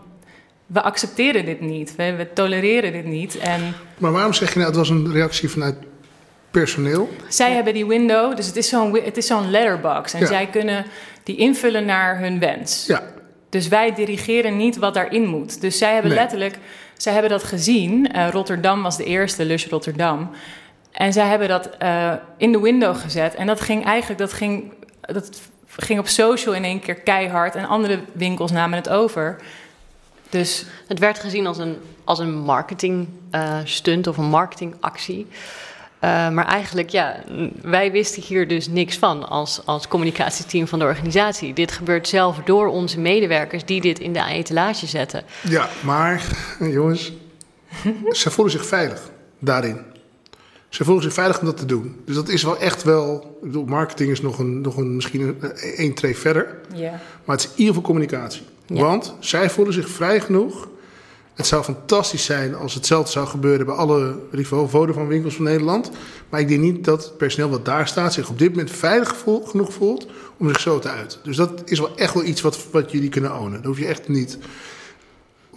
we 0.66 0.82
accepteren 0.82 1.46
dit 1.46 1.62
niet, 1.62 1.96
we, 1.96 2.16
we 2.16 2.34
tolereren 2.34 2.92
dit 2.92 3.06
niet. 3.06 3.38
En 3.38 3.76
Maar 3.98 4.12
waarom 4.12 4.34
zeg 4.34 4.50
je 4.50 4.56
nou, 4.60 4.68
het 4.68 4.78
was 4.78 4.90
een 4.90 5.12
reactie 5.12 5.50
vanuit 5.50 5.76
personeel? 6.52 7.10
zij 7.30 7.52
hebben 7.52 7.74
die 7.74 7.86
window, 7.86 8.36
dus 8.36 8.46
het 8.46 8.56
is 8.56 8.70
zo'n 8.70 9.00
het 9.04 9.18
is 9.18 9.28
zo'n 9.28 9.50
letterbox. 9.52 10.14
En 10.14 10.20
Ja. 10.20 10.26
zij 10.26 10.48
kunnen 10.48 10.86
die 11.24 11.36
invullen 11.38 11.86
naar 11.86 12.20
hun 12.20 12.40
wens. 12.40 12.86
Ja, 12.86 13.04
Dus 13.58 13.68
wij 13.68 13.94
dirigeren 13.94 14.58
niet 14.58 14.78
wat 14.78 14.94
daarin 14.94 15.26
moet. 15.28 15.62
Dus 15.62 15.78
zij 15.78 15.94
hebben 15.94 16.12
Nee. 16.12 16.20
letterlijk, 16.20 16.60
zij 16.98 17.14
hebben 17.14 17.32
dat 17.32 17.44
gezien. 17.44 18.12
Eh, 18.12 18.30
Rotterdam 18.30 18.84
was 18.84 18.98
de 18.98 19.04
eerste, 19.04 19.46
Lush 19.46 19.68
Rotterdam. 19.68 20.30
En 20.92 21.14
zij 21.14 21.28
hebben 21.28 21.48
dat 21.48 21.70
eh, 21.78 22.14
in 22.38 22.52
de 22.52 22.60
window 22.60 22.98
gezet. 22.98 23.36
En 23.36 23.48
dat 23.48 23.62
ging 23.62 23.86
eigenlijk, 23.86 24.20
dat 24.20 24.34
ging, 24.34 24.72
dat 25.02 25.42
ging 25.78 26.00
op 26.00 26.08
social 26.08 26.56
in 26.56 26.64
één 26.64 26.80
keer 26.80 26.96
keihard. 26.96 27.56
En 27.56 27.68
andere 27.68 28.00
winkels 28.12 28.52
namen 28.52 28.78
het 28.78 28.90
over. 28.90 29.36
Dus 30.30 30.66
Het 30.88 31.00
werd 31.00 31.20
gezien 31.20 31.48
als 31.48 31.58
een, 31.58 31.78
als 32.04 32.20
een 32.20 32.34
marketing 32.36 33.08
eh, 33.32 33.58
stunt 33.64 34.08
of 34.08 34.18
een 34.18 34.30
marketingactie. 34.30 35.28
Eh, 36.00 36.30
maar 36.30 36.46
eigenlijk, 36.46 36.90
ja, 36.90 37.24
wij 37.62 37.92
wisten 37.92 38.24
hier 38.24 38.48
dus 38.48 38.68
niks 38.68 38.98
van 38.98 39.30
als, 39.30 39.62
als 39.66 39.88
communicatieteam 39.88 40.68
van 40.68 40.80
de 40.80 40.86
organisatie. 40.86 41.54
Dit 41.54 41.72
gebeurt 41.72 42.08
zelf 42.08 42.38
door 42.46 42.68
onze 42.68 43.00
medewerkers 43.00 43.66
die 43.66 43.82
dit 43.82 44.00
in 44.00 44.14
de 44.14 44.24
etalage 44.24 44.86
zetten. 44.86 45.24
ja 45.50 45.70
maar 45.84 46.22
jongens, 46.60 47.12
ze 48.12 48.32
voelen 48.32 48.54
zich 48.54 48.66
veilig 48.66 49.12
daarin. 49.40 49.82
Ze 50.70 50.84
voelen 50.84 51.04
zich 51.04 51.14
veilig 51.14 51.40
om 51.40 51.46
dat 51.46 51.58
te 51.58 51.66
doen. 51.66 51.96
Dus 52.06 52.16
dat 52.16 52.30
is 52.30 52.44
wel 52.44 52.60
echt 52.60 52.84
wel. 52.84 53.16
Ik 53.42 53.48
bedoel, 53.48 53.66
marketing 53.66 54.12
is 54.12 54.22
nog, 54.22 54.40
een, 54.40 54.62
nog 54.62 54.78
een, 54.78 54.96
misschien 54.96 55.22
een, 55.22 55.52
één 55.56 55.94
tree 55.94 56.18
verder. 56.18 56.60
Ja. 56.76 57.02
Maar 57.26 57.36
het 57.36 57.46
is 57.46 57.52
in 57.52 57.58
ieder 57.58 57.68
geval 57.68 57.82
communicatie. 57.82 58.42
Ja. 58.66 58.82
Want 58.82 59.16
zij 59.20 59.50
voelen 59.50 59.74
zich 59.74 59.90
vrij 59.90 60.22
genoeg. 60.22 60.68
Het 61.38 61.48
zou 61.48 61.64
fantastisch 61.64 62.26
zijn 62.26 62.56
als 62.56 62.74
hetzelfde 62.74 63.12
zou 63.12 63.28
gebeuren 63.28 63.66
bij 63.66 63.76
alle 63.76 64.20
Rivo 64.32 64.68
Vodafone 64.68 65.08
winkels 65.08 65.36
van 65.36 65.44
Nederland. 65.44 65.92
Maar 66.30 66.40
ik 66.40 66.48
denk 66.48 66.62
niet 66.62 66.84
dat 66.84 67.04
het 67.04 67.18
personeel 67.18 67.50
wat 67.50 67.66
daar 67.66 67.88
staat 67.88 68.14
zich 68.14 68.30
op 68.30 68.40
dit 68.40 68.50
moment 68.50 68.72
veilig 68.72 69.24
genoeg 69.24 69.74
voelt 69.74 70.08
om 70.38 70.48
zich 70.48 70.60
zo 70.60 70.80
te 70.80 70.90
uiten. 70.90 71.20
Dus 71.24 71.36
dat 71.36 71.62
is 71.66 71.80
wel 71.80 71.98
echt 71.98 72.14
wel 72.14 72.24
iets 72.24 72.42
wat, 72.42 72.66
wat 72.72 72.92
jullie 72.92 73.10
kunnen 73.10 73.40
ownen. 73.40 73.52
Dat 73.52 73.66
hoef 73.66 73.80
je 73.80 73.86
echt 73.86 74.08
niet. 74.08 74.38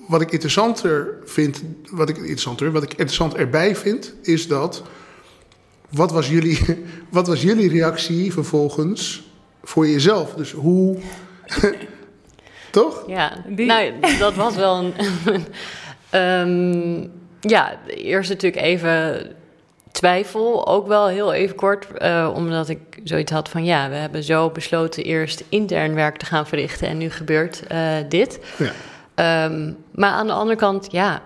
Wat 0.08 0.20
ik 0.20 0.30
interessanter 0.30 1.18
vind, 1.24 1.62
wat 1.90 2.08
ik 2.08 2.16
interessanter, 2.16 2.72
wat 2.72 2.82
ik 2.82 2.90
interessant 2.90 3.34
erbij 3.34 3.76
vind, 3.76 4.14
is 4.22 4.48
dat. 4.48 4.82
Wat 5.90 6.12
was 6.12 6.28
jullie, 6.28 6.84
wat 7.10 7.26
was 7.26 7.42
jullie 7.42 7.68
reactie 7.68 8.32
vervolgens 8.32 9.30
voor 9.62 9.88
jezelf? 9.88 10.34
Dus 10.34 10.52
hoe. 10.52 10.98
Toch? 12.70 13.04
Ja, 13.06 13.32
Die- 13.46 13.66
nou, 13.66 13.92
dat 14.18 14.34
was 14.34 14.56
wel 14.56 14.76
een. 14.78 14.94
Ehm, 16.10 17.06
ja, 17.40 17.76
eerst 17.86 18.30
natuurlijk 18.30 18.62
even 18.62 19.26
twijfel, 19.92 20.66
ook 20.68 20.86
wel 20.86 21.06
heel 21.08 21.32
even 21.32 21.56
kort, 21.56 21.86
eh, 21.98 22.30
omdat 22.34 22.68
ik 22.68 22.80
zoiets 23.04 23.32
had 23.32 23.48
van 23.48 23.64
ja, 23.64 23.88
we 23.88 23.94
hebben 23.94 24.22
zo 24.22 24.50
besloten 24.50 25.02
eerst 25.04 25.44
intern 25.48 25.94
werk 25.94 26.16
te 26.16 26.26
gaan 26.26 26.46
verrichten 26.46 26.88
en 26.88 26.98
nu 26.98 27.10
gebeurt 27.10 27.66
eh, 27.66 27.78
dit. 28.08 28.40
Ja. 28.58 28.70
Ehm, 29.14 29.72
maar 29.92 30.10
aan 30.10 30.26
de 30.26 30.32
andere 30.32 30.56
kant, 30.58 30.88
ja, 30.90 31.22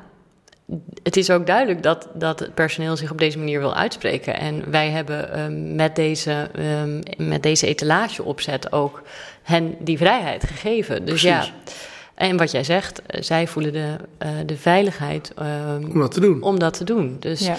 het 1.03 1.16
is 1.16 1.31
ook 1.31 1.46
duidelijk 1.46 1.83
dat, 1.83 2.09
dat 2.14 2.38
het 2.40 2.55
personeel 2.55 2.96
zich 2.96 3.11
op 3.11 3.18
deze 3.18 3.38
manier 3.38 3.59
wil 3.61 3.74
uitspreken. 3.74 4.35
En 4.38 4.70
wij 4.70 4.90
hebben 4.90 5.33
ehm, 5.33 5.74
met, 5.74 5.96
deze, 5.96 6.50
ehm, 6.55 7.00
met 7.29 7.42
deze 7.42 7.66
etalageopzet 7.66 8.72
ook 8.72 9.03
hen 9.42 9.74
die 9.79 9.98
vrijheid 9.98 10.44
gegeven. 10.44 11.05
Dus 11.05 11.22
ja, 11.22 11.44
en 12.14 12.37
wat 12.37 12.50
jij 12.50 12.64
zegt, 12.64 13.03
eh, 13.07 13.22
zij 13.22 13.46
voelen 13.46 13.72
de, 13.72 13.96
eh, 14.18 14.29
de 14.46 14.57
veiligheid 14.57 15.33
ehm, 15.37 15.85
Om 15.90 15.98
dat 16.00 16.12
te 16.12 16.20
doen. 16.20 16.42
om 16.42 16.59
dat 16.59 16.77
te 16.77 16.85
doen. 16.85 17.16
Dus 17.20 17.40
Ja. 17.40 17.57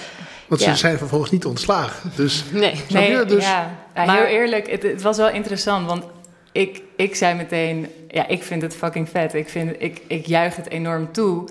Want 0.47 0.61
Ja. 0.61 0.71
ze 0.71 0.77
zijn 0.77 0.97
vervolgens 0.97 1.31
niet 1.31 1.45
ontslagen. 1.45 2.11
Dus 2.15 2.43
nee. 2.51 2.73
Nee, 2.89 3.25
Dus- 3.25 3.43
ja. 3.43 3.71
Ja, 3.95 4.05
Maar- 4.05 4.15
heel 4.17 4.25
eerlijk, 4.39 4.69
het, 4.71 4.83
het 4.83 5.01
was 5.01 5.17
wel 5.17 5.29
interessant, 5.29 5.87
want 5.87 6.03
ik, 6.51 6.81
ik 6.95 7.15
zei 7.15 7.35
meteen, 7.35 7.87
ja, 8.07 8.27
ik 8.27 8.43
vind 8.43 8.61
het 8.61 8.75
fucking 8.75 9.09
vet. 9.09 9.33
Ik, 9.33 9.49
vind, 9.49 9.75
ik, 9.77 10.01
ik 10.07 10.25
juich 10.25 10.55
het 10.55 10.69
enorm 10.69 11.11
toe. 11.11 11.49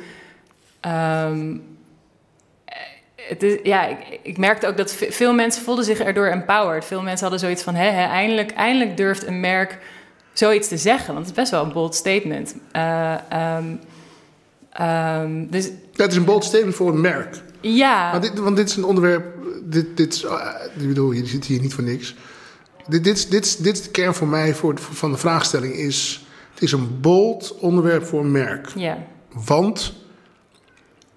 Het 3.16 3.42
is, 3.42 3.58
ja, 3.62 3.86
ik, 3.86 4.18
ik 4.22 4.38
merkte 4.38 4.66
ook 4.66 4.76
dat 4.76 4.92
ve- 4.94 5.12
veel 5.12 5.34
mensen 5.34 5.62
voelden 5.62 5.84
zich 5.84 5.98
erdoor 6.00 6.26
empowered. 6.26 6.84
Veel 6.84 7.02
mensen 7.02 7.20
hadden 7.20 7.38
zoiets 7.40 7.62
van, 7.62 7.74
hè, 7.74 7.88
hè, 7.90 8.06
eindelijk, 8.06 8.50
eindelijk 8.50 8.96
durft 8.96 9.26
een 9.26 9.40
merk 9.40 9.78
zoiets 10.32 10.68
te 10.68 10.76
zeggen. 10.76 11.14
Want 11.14 11.18
het 11.26 11.28
is 11.36 11.40
best 11.42 11.50
wel 11.50 11.64
een 11.64 11.72
bold 11.72 11.94
statement. 11.94 12.54
Ehm, 12.72 13.64
ehm, 14.72 15.46
dus 15.50 15.70
dat 15.92 16.10
is 16.10 16.16
een 16.16 16.24
bold 16.24 16.44
statement 16.44 16.74
voor 16.74 16.88
een 16.88 17.00
merk. 17.00 17.42
ja, 17.60 18.10
Maar 18.10 18.20
dit, 18.20 18.38
want 18.38 18.56
dit 18.56 18.68
is 18.68 18.76
een 18.76 18.84
onderwerp. 18.84 19.24
Dit, 19.62 19.96
dit 19.96 20.14
is, 20.14 20.26
ah, 20.26 20.54
ik 20.76 20.88
bedoel, 20.88 21.12
je 21.12 21.26
zit 21.26 21.44
hier 21.44 21.60
niet 21.60 21.74
voor 21.74 21.84
niks. 21.84 22.14
Dit, 22.88 23.04
dit, 23.04 23.16
is- 23.16 23.28
dit, 23.28 23.62
dit 23.64 23.76
is 23.76 23.82
de 23.82 23.90
kern 23.90 24.14
voor 24.14 24.28
mij 24.28 24.54
voor, 24.54 24.78
voor- 24.78 24.94
van 24.94 25.12
de 25.12 25.18
vraagstelling. 25.18 25.74
Is, 25.74 26.26
het 26.54 26.62
is 26.62 26.72
een 26.72 27.00
bold 27.00 27.54
onderwerp 27.58 28.04
voor 28.04 28.20
een 28.20 28.30
merk. 28.32 28.68
ja, 28.74 28.98
Want 29.46 29.94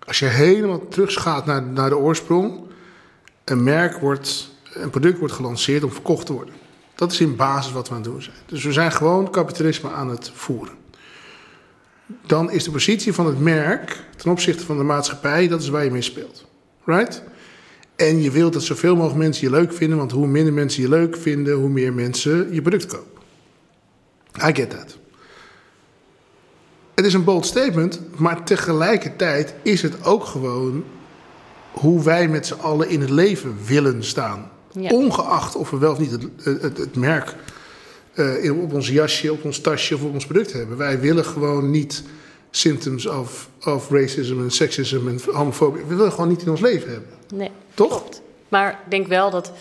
als 0.08 0.20
je 0.20 0.26
helemaal 0.26 0.88
teruggaat 0.88 1.46
naar, 1.46 1.64
naar 1.64 1.90
de 1.90 1.98
oorsprong, 1.98 2.62
een 3.44 3.64
merk 3.64 3.98
wordt, 3.98 4.50
een 4.74 4.90
product 4.90 5.20
wordt 5.20 5.34
gelanceerd 5.34 5.84
om 5.84 5.92
verkocht 5.92 6.26
te 6.26 6.34
worden. 6.34 6.54
Dat 6.96 7.12
is 7.12 7.20
in 7.20 7.36
basis 7.36 7.72
wat 7.72 7.90
we 7.90 7.96
aan 7.96 8.02
het 8.02 8.12
doen 8.12 8.22
zijn. 8.22 8.36
Dus 8.46 8.64
we 8.64 8.72
zijn 8.72 8.92
gewoon 8.92 9.32
kapitalisme 9.32 9.92
aan 9.92 10.10
het 10.10 10.32
voeren. 10.34 10.74
Dan 12.26 12.52
is 12.52 12.64
de 12.64 12.72
positie 12.72 13.14
van 13.14 13.26
het 13.26 13.40
merk 13.40 14.04
ten 14.16 14.32
opzichte 14.32 14.66
van 14.66 14.78
de 14.78 14.84
maatschappij, 14.84 15.48
dat 15.48 15.62
is 15.62 15.70
waar 15.70 15.84
je 15.84 15.92
mee 15.92 16.02
speelt. 16.02 16.46
Right? 16.86 17.24
En 17.96 18.22
je 18.22 18.32
wilt 18.32 18.54
dat 18.54 18.64
zoveel 18.64 18.96
mogelijk 18.96 19.20
mensen 19.20 19.44
je 19.44 19.56
leuk 19.56 19.74
vinden, 19.74 19.98
want 19.98 20.12
hoe 20.12 20.28
minder 20.28 20.54
mensen 20.54 20.82
je 20.82 20.90
leuk 20.90 21.18
vinden, 21.18 21.56
hoe 21.56 21.70
meer 21.70 21.94
mensen 21.94 22.54
je 22.54 22.62
product 22.62 22.86
kopen. 22.86 23.22
I 24.50 24.56
get 24.56 24.70
that. 24.70 24.98
Het 26.98 27.06
is 27.06 27.14
een 27.14 27.24
bold 27.24 27.46
statement, 27.46 28.00
maar 28.16 28.44
tegelijkertijd 28.44 29.54
is 29.62 29.82
het 29.82 30.06
ook 30.06 30.26
gewoon 30.26 30.84
hoe 31.72 32.04
wij 32.04 32.28
met 32.28 32.48
z'n 32.48 32.60
allen 32.62 32.90
in 32.90 33.02
het 33.02 33.10
leven 33.10 33.58
willen 33.66 34.04
staan. 34.04 34.52
Ja. 34.72 34.90
Ongeacht 34.90 35.56
of 35.56 35.70
we 35.70 35.78
wel 35.78 35.92
of 35.92 36.00
niet 36.00 36.12
het, 36.12 36.28
het, 36.44 36.78
het 36.78 36.96
merk 36.96 37.36
eh, 38.14 38.62
op 38.62 38.74
ons 38.74 38.90
jasje, 38.90 39.32
op 39.32 39.44
ons 39.44 39.60
tasje 39.60 39.96
of 39.96 40.04
op 40.04 40.14
ons 40.14 40.26
product 40.26 40.54
hebben. 40.54 40.78
Wij 40.78 41.00
willen 41.00 41.26
gewoon 41.26 41.72
niet 41.72 42.04
symptoms 42.50 43.06
of, 43.06 43.50
of 43.66 43.90
racism 43.90 44.40
en 44.40 44.52
seksisme 44.52 45.10
en 45.10 45.20
homofobie. 45.34 45.84
We 45.86 45.96
willen 45.96 46.12
gewoon 46.12 46.30
niet 46.30 46.42
in 46.42 46.50
ons 46.50 46.62
leven 46.62 46.92
hebben. 46.92 47.10
Nee. 47.34 47.52
Toch? 47.74 48.04
Maar 48.50 48.72
ik 48.72 48.92
denk 48.92 49.08
wel 49.08 49.30
dat 49.30 49.52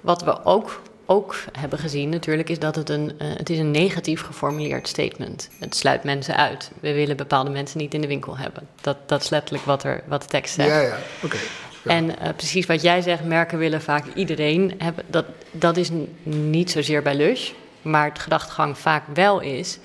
wat 0.00 0.24
we 0.24 0.44
ook, 0.44 0.80
ook 1.06 1.36
hebben 1.58 1.78
gezien 1.78 2.08
natuurlijk... 2.08 2.48
is 2.48 2.58
dat 2.58 2.76
het 2.76 2.88
een, 2.88 3.12
eh, 3.18 3.28
het 3.36 3.50
is 3.50 3.58
een 3.58 3.70
negatief 3.70 4.22
geformuleerd 4.22 4.88
statement. 4.88 5.48
Het 5.58 5.76
sluit 5.76 6.04
mensen 6.04 6.36
uit. 6.36 6.70
We 6.80 6.92
willen 6.92 7.16
bepaalde 7.16 7.50
mensen 7.50 7.78
niet 7.78 7.94
in 7.94 8.00
de 8.00 8.06
winkel 8.06 8.36
hebben. 8.36 8.68
Dat, 8.80 8.96
dat 9.06 9.22
is 9.22 9.28
letterlijk 9.28 9.64
wat, 9.64 9.84
er, 9.84 10.02
wat 10.06 10.22
de 10.22 10.28
tekst 10.28 10.54
zegt. 10.54 10.68
Ja, 10.68 10.80
ja, 10.80 10.96
oké. 11.22 11.36
Ja. 11.84 11.90
En 11.90 12.18
eh, 12.18 12.34
precies 12.36 12.66
wat 12.66 12.82
jij 12.82 13.00
zegt, 13.00 13.24
merken 13.24 13.58
willen 13.58 13.82
vaak 13.82 14.04
iedereen 14.14 14.74
hebben. 14.78 15.04
Dat, 15.06 15.24
dat 15.50 15.76
is 15.76 15.90
niet 16.22 16.70
zozeer 16.70 17.02
bij 17.02 17.14
Lush. 17.14 17.50
Maar 17.82 18.08
het 18.08 18.18
gedachtegang 18.18 18.78
vaak 18.78 19.02
wel 19.14 19.40
is. 19.40 19.78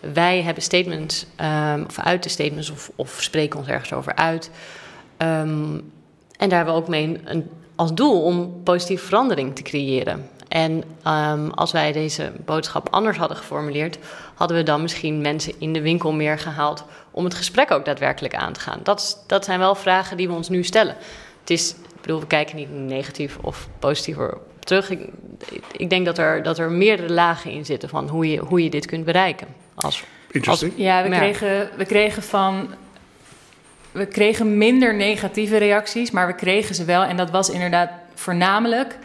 Wij 0.00 0.42
hebben 0.42 0.62
statements, 0.62 1.26
ehm, 1.36 1.84
of 1.86 1.98
uiten 1.98 2.30
statements, 2.30 2.70
of, 2.70 2.90
of 2.96 3.22
spreken 3.22 3.58
ons 3.58 3.68
ergens 3.68 3.92
over 3.92 4.14
uit. 4.14 4.50
Ehm, 5.16 5.74
en 6.36 6.48
daar 6.48 6.56
hebben 6.56 6.74
we 6.74 6.80
ook 6.80 6.88
mee 6.88 7.20
een, 7.24 7.50
als 7.76 7.94
doel 7.94 8.22
om 8.22 8.62
positieve 8.62 9.04
verandering 9.04 9.54
te 9.56 9.62
creëren. 9.62 10.28
En 10.48 10.82
ehm, 11.02 11.48
als 11.48 11.72
wij 11.72 11.92
deze 11.92 12.32
boodschap 12.44 12.88
anders 12.90 13.16
hadden 13.16 13.36
geformuleerd, 13.36 13.98
hadden 14.34 14.56
we 14.56 14.62
dan 14.62 14.82
misschien 14.82 15.20
mensen 15.20 15.52
in 15.58 15.72
de 15.72 15.80
winkel 15.80 16.12
meer 16.12 16.38
gehaald 16.38 16.84
om 17.10 17.24
het 17.24 17.34
gesprek 17.34 17.70
ook 17.70 17.84
daadwerkelijk 17.84 18.34
aan 18.34 18.52
te 18.52 18.60
gaan. 18.60 18.80
Dat, 18.82 19.00
is- 19.00 19.16
dat 19.26 19.44
zijn 19.44 19.58
wel 19.58 19.74
vragen 19.74 20.16
die 20.16 20.28
we 20.28 20.34
ons 20.34 20.48
nu 20.48 20.64
stellen. 20.64 20.96
Het 21.40 21.50
is, 21.50 21.70
ik 21.70 22.00
bedoel, 22.00 22.20
we 22.20 22.26
kijken 22.26 22.56
niet 22.56 22.72
negatief 22.72 23.38
of 23.40 23.68
positief 23.78 24.16
terug. 24.58 24.90
Ik, 24.90 25.00
ik 25.72 25.90
denk 25.90 26.04
dat 26.06 26.18
er, 26.18 26.42
dat 26.42 26.58
er 26.58 26.70
meerdere 26.70 27.12
lagen 27.12 27.50
in 27.50 27.64
zitten 27.64 27.88
van 27.88 28.08
hoe 28.08 28.30
je, 28.30 28.38
hoe 28.38 28.62
je 28.64 28.70
dit 28.70 28.86
kunt 28.86 29.04
bereiken. 29.04 29.46
Als, 29.74 30.04
Interesting. 30.30 30.72
Ja, 30.76 31.02
we 31.02 31.08
kregen, 31.08 31.70
we 31.76 31.84
kregen 31.84 32.22
van. 32.22 32.74
We 33.92 34.06
kregen 34.06 34.58
minder 34.58 34.94
negatieve 34.94 35.56
reacties, 35.56 36.10
maar 36.10 36.26
we 36.26 36.34
kregen 36.34 36.74
ze 36.74 36.84
wel. 36.84 37.02
En 37.02 37.16
dat 37.16 37.30
was 37.30 37.50
inderdaad 37.50 37.90
voornamelijk. 38.14 38.98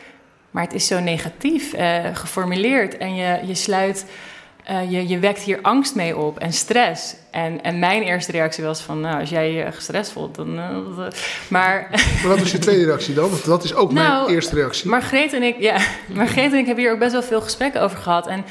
Maar 0.51 0.63
het 0.63 0.73
is 0.73 0.87
zo 0.87 0.99
negatief 0.99 1.73
eh, 1.73 1.99
geformuleerd. 2.13 2.97
En 2.97 3.15
je, 3.15 3.39
je 3.45 3.55
sluit. 3.55 4.05
eh, 4.63 4.91
je, 4.91 5.07
je 5.07 5.19
wekt 5.19 5.39
hier 5.41 5.59
angst 5.61 5.95
mee 5.95 6.17
op 6.17 6.39
en 6.39 6.53
stress. 6.53 7.15
En, 7.31 7.63
en 7.63 7.79
mijn 7.79 8.01
eerste 8.03 8.31
reactie 8.31 8.63
was 8.63 8.81
van, 8.81 8.99
nou, 8.99 9.19
als 9.19 9.29
jij 9.29 9.51
je 9.51 9.71
gestrest 9.71 10.11
voelt, 10.11 10.35
dan... 10.35 10.57
eh, 10.57 10.97
maar, 11.47 11.87
Maar 11.89 12.27
wat 12.27 12.39
was 12.39 12.51
je 12.51 12.57
tweede 12.59 12.85
reactie 12.85 13.13
dan? 13.13 13.29
Want 13.29 13.45
dat 13.45 13.63
is 13.63 13.73
ook 13.73 13.91
mijn 13.91 14.07
Nou, 14.07 14.31
eerste 14.33 14.55
reactie. 14.55 14.89
Margreet 14.89 15.33
en 15.33 15.43
ik, 15.43 15.55
ja, 15.59 15.77
Margreet 16.07 16.51
en 16.51 16.57
ik 16.57 16.65
hebben 16.65 16.83
hier 16.83 16.93
ook 16.93 16.99
best 16.99 17.11
wel 17.11 17.23
veel 17.23 17.41
gesprekken 17.41 17.81
over 17.81 17.97
gehad. 17.97 18.27
En 18.27 18.45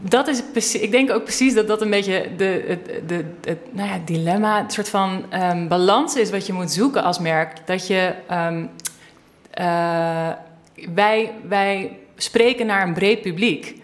dat 0.00 0.28
is 0.28 0.42
precies, 0.52 0.80
ik 0.80 0.90
denk 0.90 1.10
ook 1.10 1.22
precies 1.24 1.54
dat 1.54 1.66
dat 1.68 1.82
een 1.82 1.90
beetje 1.90 2.26
de, 2.36 2.64
het, 2.66 3.08
de, 3.08 3.24
het 3.44 3.58
nou 3.70 3.88
ja, 3.88 3.98
dilemma, 4.04 4.62
het 4.62 4.72
soort 4.72 4.88
van 4.88 5.24
ehm, 5.30 5.68
balans 5.68 6.16
is 6.16 6.30
wat 6.30 6.46
je 6.46 6.52
moet 6.52 6.70
zoeken 6.70 7.02
als 7.02 7.18
merk. 7.18 7.52
Dat 7.66 7.86
je, 7.86 8.12
ehm, 8.28 8.64
eh, 9.50 10.28
wij, 10.94 11.32
wij 11.48 11.96
spreken 12.16 12.66
naar 12.66 12.86
een 12.86 12.94
breed 12.94 13.20
publiek. 13.22 13.76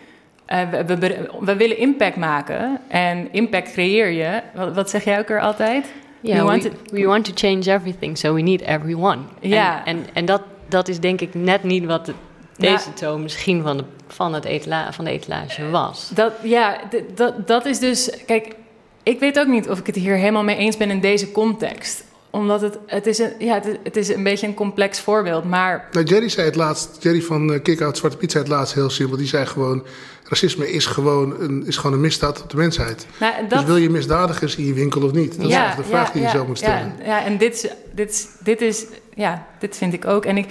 Eh, 0.46 0.68
we, 0.70 0.98
we, 0.98 1.28
we 1.40 1.57
willen 1.57 1.78
impact 1.78 2.16
maken 2.16 2.80
en 2.88 3.28
impact 3.33 3.72
creëer 3.72 4.10
je. 4.10 4.40
Wat, 4.54 4.75
wat 4.75 4.90
zeg 4.90 5.04
jij 5.04 5.18
ook 5.18 5.29
er 5.29 5.40
altijd? 5.40 5.87
You 6.21 6.42
want 6.42 6.62
we, 6.62 6.71
we 6.90 7.06
want 7.06 7.25
to 7.25 7.33
change 7.35 7.73
everything, 7.73 8.18
so 8.18 8.35
we 8.35 8.40
need 8.40 8.60
everyone. 8.60 9.18
Ja. 9.40 9.85
En, 9.85 9.96
en, 9.96 10.06
en 10.12 10.25
dat, 10.25 10.42
dat 10.68 10.88
is 10.88 11.00
denk 11.00 11.21
ik 11.21 11.35
net 11.35 11.62
niet 11.62 11.85
wat 11.85 12.06
de, 12.06 12.12
Ja. 12.56 12.73
deze 12.73 12.92
toon 12.92 13.23
misschien 13.23 13.62
van 13.62 13.77
de, 13.77 13.85
van, 14.06 14.33
het 14.33 14.68
van 14.90 15.04
de 15.04 15.10
etalage 15.10 15.71
was. 15.71 16.10
Dat, 16.14 16.33
ja, 16.42 16.81
dat, 17.14 17.46
dat 17.46 17.66
is 17.66 17.79
dus. 17.79 18.10
Kijk, 18.27 18.54
ik 19.02 19.21
weet 19.21 19.38
ook 19.38 19.46
niet 19.46 19.68
of 19.68 19.79
ik 19.79 19.87
het 19.87 19.96
hier 19.96 20.16
helemaal 20.16 20.44
mee 20.44 20.56
eens 20.56 20.77
ben 20.77 20.90
in 20.90 21.00
deze 21.00 21.33
context. 21.33 22.04
Omdat 22.35 22.60
het, 22.60 22.78
het, 22.87 23.06
is 23.06 23.18
een, 23.18 23.32
ja, 23.38 23.54
het, 23.54 23.66
is, 23.66 23.76
het 23.82 23.96
is 23.96 24.08
een 24.08 24.22
beetje 24.22 24.46
een 24.46 24.54
complex 24.54 25.00
voorbeeld. 25.00 25.44
Maar 25.44 25.88
Nou, 25.92 26.06
Jerry 26.06 26.28
zei 26.28 26.46
het 26.46 26.56
laatst, 26.56 26.96
Jerry 27.00 27.22
van 27.22 27.52
uh, 27.52 27.62
Kick-Out 27.62 27.96
Zwarte 27.96 28.16
Piet 28.16 28.30
zei 28.32 28.44
het 28.44 28.52
laatst 28.52 28.74
heel 28.74 28.90
simpel. 28.90 29.16
Die 29.16 29.26
zei 29.26 29.46
gewoon, 29.46 29.85
racisme 30.28 30.70
is 30.72 30.87
gewoon 30.87 31.40
een, 31.40 31.66
is 31.66 31.76
gewoon 31.76 31.92
een 31.92 32.00
misdaad 32.00 32.42
op 32.42 32.50
de 32.50 32.56
mensheid. 32.56 33.06
nou, 33.20 33.32
dat, 33.40 33.50
Dus 33.58 33.64
wil 33.64 33.76
je 33.76 33.90
misdadigers 33.90 34.56
in 34.56 34.66
je 34.66 34.72
winkel 34.74 35.02
of 35.02 35.12
niet? 35.12 35.37
Dat 35.37 35.46
is 35.46 35.52
Ja, 35.52 35.74
de 35.74 35.85
vraag 35.85 36.06
ja, 36.06 36.12
die 36.12 36.22
je 36.22 36.28
zo 36.28 36.46
moet 36.46 36.58
stellen. 36.58 36.94
Ja, 36.98 37.04
ja 37.06 37.24
en 37.24 37.38
dit, 37.38 37.54
is- 37.54 37.70
dit, 37.92 38.10
is- 38.10 38.26
dit 38.40 38.60
is, 38.60 38.85
ja, 39.14 39.46
dit 39.58 39.76
vind 39.76 39.92
ik 39.92 40.04
ook. 40.06 40.24
En 40.24 40.37
ik, 40.37 40.46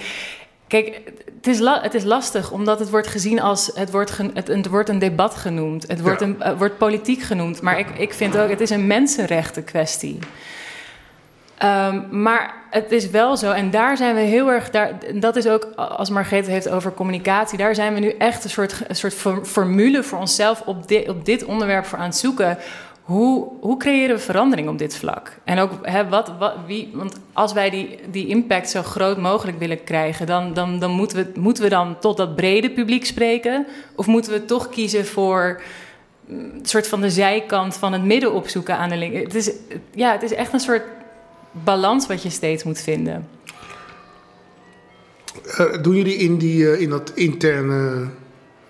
kijk, 0.66 1.00
het 1.36 1.46
is, 1.46 1.58
la- 1.58 1.80
het 1.82 1.94
is 1.94 2.04
lastig 2.04 2.50
omdat 2.50 2.78
het 2.78 2.90
wordt 2.90 3.06
gezien 3.08 3.40
als, 3.40 3.70
het 3.74 3.90
wordt, 3.90 4.10
gen- 4.10 4.30
het, 4.34 4.48
het 4.48 4.66
wordt 4.68 4.88
een 4.88 4.98
debat 4.98 5.34
genoemd. 5.34 5.84
Het 5.88 6.00
wordt, 6.00 6.20
een, 6.20 6.36
het 6.38 6.58
wordt 6.58 6.78
politiek 6.78 7.22
genoemd. 7.22 7.62
Maar 7.62 7.78
ik, 7.78 7.86
ik 7.98 8.14
vind 8.14 8.36
ook, 8.36 8.48
het 8.50 8.60
is 8.60 8.70
een 8.70 8.86
mensenrechten 8.86 9.64
kwestie. 9.64 10.18
Ehm, 11.64 12.22
maar 12.22 12.54
het 12.70 12.92
is 12.92 13.10
wel 13.10 13.36
zo, 13.36 13.52
en 13.52 13.70
daar 13.70 13.96
zijn 13.96 14.14
we 14.14 14.20
heel 14.20 14.48
erg, 14.50 14.70
daar, 14.70 14.92
dat 15.14 15.36
is 15.36 15.46
ook 15.46 15.64
als 15.76 16.10
Margrethe 16.10 16.50
heeft 16.50 16.68
over 16.68 16.94
communicatie, 16.94 17.58
daar 17.58 17.74
zijn 17.74 17.94
we 17.94 18.00
nu 18.00 18.08
echt 18.08 18.44
een 18.44 18.50
soort, 18.50 18.82
een 18.88 18.96
soort 18.96 19.14
for- 19.14 19.44
formule 19.44 20.02
voor 20.02 20.18
onszelf 20.18 20.62
op 20.66 20.88
dit, 20.88 21.08
op 21.08 21.24
dit 21.24 21.44
onderwerp 21.44 21.84
voor 21.84 21.98
aan 21.98 22.04
het 22.04 22.16
zoeken. 22.16 22.58
Hoe, 23.02 23.48
hoe 23.60 23.76
creëren 23.76 24.16
we 24.16 24.22
verandering 24.22 24.68
op 24.68 24.78
dit 24.78 24.96
vlak? 24.96 25.38
En 25.44 25.58
ook, 25.58 25.70
hè, 25.82 26.08
wat, 26.08 26.32
wat, 26.38 26.54
wie, 26.66 26.90
want 26.92 27.16
als 27.32 27.52
wij 27.52 27.70
die, 27.70 27.98
die 28.10 28.26
impact 28.26 28.70
zo 28.70 28.82
groot 28.82 29.18
mogelijk 29.18 29.58
willen 29.58 29.84
krijgen, 29.84 30.26
dan, 30.26 30.54
dan, 30.54 30.78
dan 30.78 30.90
moeten, 30.90 31.16
we, 31.16 31.40
moeten 31.40 31.62
we 31.62 31.68
dan 31.68 31.98
tot 31.98 32.16
dat 32.16 32.34
brede 32.34 32.70
publiek 32.70 33.06
spreken? 33.06 33.66
Of 33.96 34.06
moeten 34.06 34.32
we 34.32 34.44
toch 34.44 34.68
kiezen 34.68 35.06
voor 35.06 35.62
mm, 36.26 36.38
een 36.38 36.66
soort 36.66 36.88
van 36.88 37.00
de 37.00 37.10
zijkant 37.10 37.76
van 37.76 37.92
het 37.92 38.04
midden 38.04 38.32
opzoeken 38.32 38.76
aan 38.76 38.88
de 38.88 38.96
link? 38.96 39.14
Het 39.14 39.34
is, 39.34 39.50
ja, 39.94 40.12
het 40.12 40.22
is 40.22 40.34
echt 40.34 40.52
een 40.52 40.60
soort 40.60 40.82
balans 41.64 42.06
wat 42.06 42.22
je 42.22 42.30
steeds 42.30 42.64
moet 42.64 42.78
vinden. 42.78 43.28
Eh, 45.56 45.82
doen 45.82 45.96
jullie 45.96 46.16
in, 46.16 46.38
die, 46.38 46.70
eh, 46.70 46.80
in 46.80 46.90
dat 46.90 47.12
interne, 47.14 48.08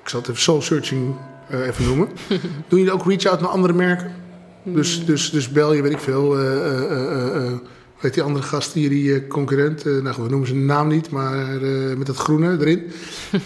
ik 0.02 0.08
zal 0.08 0.20
het 0.20 0.28
even 0.28 0.42
soul 0.42 0.62
searching 0.62 1.14
eh, 1.48 1.66
even 1.66 1.84
noemen. 1.84 2.08
doen 2.68 2.78
jullie 2.78 2.92
ook 2.92 3.04
reach-out 3.06 3.40
naar 3.40 3.50
andere 3.50 3.72
merken? 3.72 4.14
Dus, 4.62 5.04
dus, 5.04 5.30
dus 5.30 5.48
bel 5.48 5.72
je, 5.72 5.82
weet 5.82 5.92
ik 5.92 5.98
veel, 5.98 6.36
weet 8.04 8.14
die 8.14 8.22
andere 8.22 8.44
gast 8.44 8.72
hier, 8.72 8.88
die 8.88 9.14
eh, 9.14 9.28
concurrent, 9.28 9.86
eh, 9.86 9.92
nou 9.92 10.14
goed, 10.14 10.24
we 10.24 10.30
noemen 10.30 10.48
zijn 10.48 10.66
naam 10.66 10.88
niet, 10.88 11.10
maar 11.10 11.62
eh, 11.62 11.96
met 11.96 12.06
dat 12.06 12.16
groene 12.16 12.56
erin. 12.60 12.92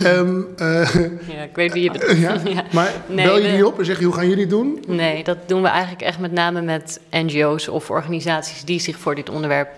Ehm, 0.03 0.41
eh, 0.57 0.95
Ja, 1.29 1.43
ik 1.43 1.55
weet 1.55 1.73
wie 1.73 1.83
je 1.83 1.91
bedoelt. 1.91 2.19
ja, 2.29 2.37
Ja. 2.55 2.65
maar 2.73 2.93
Nee, 3.07 3.27
bel 3.27 3.39
je 3.39 3.51
die 3.51 3.67
op 3.67 3.79
en 3.79 3.85
zeg 3.85 3.99
je, 3.99 4.05
hoe 4.05 4.15
gaan 4.15 4.27
jullie 4.29 4.41
het 4.43 4.51
doen? 4.51 4.85
Nee, 4.87 5.25
dat 5.25 5.37
doen 5.47 5.63
we 5.63 5.69
eigenlijk 5.69 6.03
echt 6.03 6.19
met 6.19 6.33
name 6.33 6.63
met 6.63 7.01
NGO's 7.11 7.69
of 7.69 7.91
organisaties 7.91 8.65
die 8.65 8.81
zich 8.81 8.97
voor 8.99 9.15
dit 9.15 9.31
onderwerp 9.31 9.69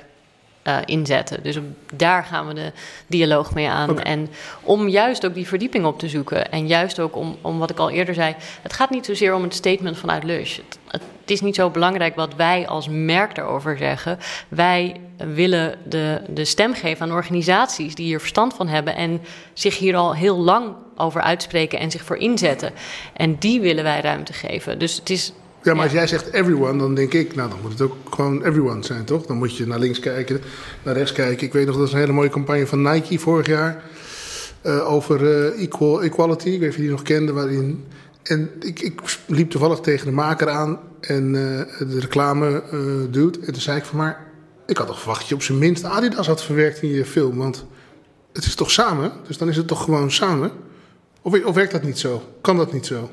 inzetten. 0.85 1.43
Dus 1.43 1.57
op- 1.57 1.65
daar 1.95 2.25
gaan 2.25 2.47
we 2.47 2.55
de 2.55 2.73
dialoog 3.07 3.55
mee 3.55 3.69
aan. 3.69 4.01
En 4.01 4.29
om 4.63 4.89
juist 4.89 5.27
ook 5.27 5.35
die 5.35 5.47
verdieping 5.47 5.85
op 5.85 5.99
te 5.99 6.09
zoeken. 6.09 6.51
En 6.53 6.67
juist 6.67 6.99
ook 7.01 7.17
om, 7.17 7.37
om 7.41 7.59
wat 7.59 7.71
ik 7.71 7.79
al 7.79 7.91
eerder 7.91 8.15
zei. 8.15 8.35
Het 8.63 8.73
gaat 8.73 8.91
niet 8.91 9.07
zozeer 9.07 9.35
om 9.35 9.43
het 9.43 9.55
statement 9.55 9.99
vanuit 9.99 10.25
Lush. 10.25 10.57
Het, 10.57 10.79
het 10.89 11.03
is 11.31 11.41
niet 11.41 11.55
zo 11.55 11.71
belangrijk 11.71 12.15
wat 12.15 12.35
wij 12.35 12.67
als 12.69 12.89
merk 12.89 13.35
daarover 13.35 13.77
zeggen. 13.79 14.19
Wij 14.49 15.01
willen 15.35 15.75
de, 15.89 16.21
de 16.29 16.45
stem 16.45 16.75
geven 16.75 17.07
aan 17.07 17.13
organisaties 17.17 17.95
die 17.95 18.07
hier 18.07 18.21
verstand 18.21 18.55
van 18.55 18.69
hebben. 18.69 18.97
En 18.97 19.21
zich 19.53 19.79
hier 19.79 19.97
al 19.97 20.15
heel 20.15 20.37
lang 20.39 20.75
over 20.97 21.21
uitspreken 21.21 21.79
en 21.79 21.91
zich 21.91 22.05
voor 22.05 22.17
inzetten. 22.17 22.73
En 23.13 23.37
die 23.39 23.61
willen 23.61 23.85
wij 23.85 24.01
ruimte 24.01 24.33
geven. 24.33 24.79
Dus 24.79 24.97
het 24.97 25.11
is 25.11 25.33
Ja, 25.63 25.75
maar 25.75 25.77
Ja. 25.77 25.83
als 25.83 25.93
jij 25.93 26.07
zegt 26.07 26.33
everyone, 26.33 26.79
dan 26.79 26.95
denk 26.95 27.13
ik, 27.13 27.35
nou 27.35 27.49
dan 27.51 27.59
moet 27.63 27.71
het 27.73 27.81
ook 27.81 27.97
gewoon 28.15 28.45
everyone 28.45 28.85
zijn, 28.85 29.05
toch? 29.05 29.27
Dan 29.27 29.37
moet 29.37 29.57
je 29.57 29.67
naar 29.67 29.79
links 29.79 29.99
kijken, 29.99 30.41
naar 30.83 30.95
rechts 30.95 31.13
kijken. 31.13 31.47
Ik 31.47 31.53
weet 31.53 31.67
nog, 31.67 31.77
dat 31.77 31.87
is 31.87 31.93
een 31.93 31.99
hele 31.99 32.13
mooie 32.13 32.29
campagne 32.29 32.67
van 32.67 32.83
Nike 32.83 33.19
vorig 33.19 33.47
jaar. 33.47 33.83
eh, 34.63 34.93
over 34.93 35.27
eh, 35.55 35.63
equal, 35.63 36.03
equality, 36.03 36.49
ik 36.49 36.61
weet 36.61 36.61
niet 36.61 36.69
of 36.71 36.75
je 36.77 36.81
die 36.83 36.91
nog 36.91 37.03
kende, 37.03 37.33
waarin... 37.33 37.85
En 38.23 38.51
ik, 38.61 38.81
ik 38.81 39.01
liep 39.27 39.51
toevallig 39.51 39.81
tegen 39.81 40.07
de 40.07 40.13
maker 40.13 40.49
aan 40.49 40.79
en 41.01 41.25
eh, 41.35 41.89
de 41.89 42.01
reclame 42.01 42.63
eh 42.71 42.79
dude. 43.13 43.39
En 43.47 43.53
toen 43.53 43.63
zei 43.63 43.77
ik 43.79 43.85
van, 43.85 43.99
maar 43.99 44.27
ik 44.67 44.77
had 44.77 44.87
toch 44.87 44.99
verwacht 44.99 45.21
dat 45.21 45.29
je 45.29 45.35
op 45.35 45.43
zijn 45.43 45.59
minst 45.59 45.85
Adidas 45.85 46.27
had 46.27 46.45
verwerkt 46.45 46.83
in 46.83 46.89
je 46.89 47.05
film. 47.05 47.37
Want 47.37 47.67
het 48.33 48.45
is 48.45 48.55
toch 48.55 48.71
samen? 48.71 49.13
Dus 49.27 49.39
dan 49.39 49.49
is 49.49 49.57
het 49.57 49.67
toch 49.67 49.85
gewoon 49.85 50.11
samen? 50.11 50.51
Of, 51.23 51.45
of 51.45 51.55
werkt 51.55 51.73
dat 51.73 51.83
niet 51.83 51.99
zo? 51.99 52.23
Kan 52.41 52.57
dat 52.57 52.73
niet 52.73 52.87
zo? 52.87 53.11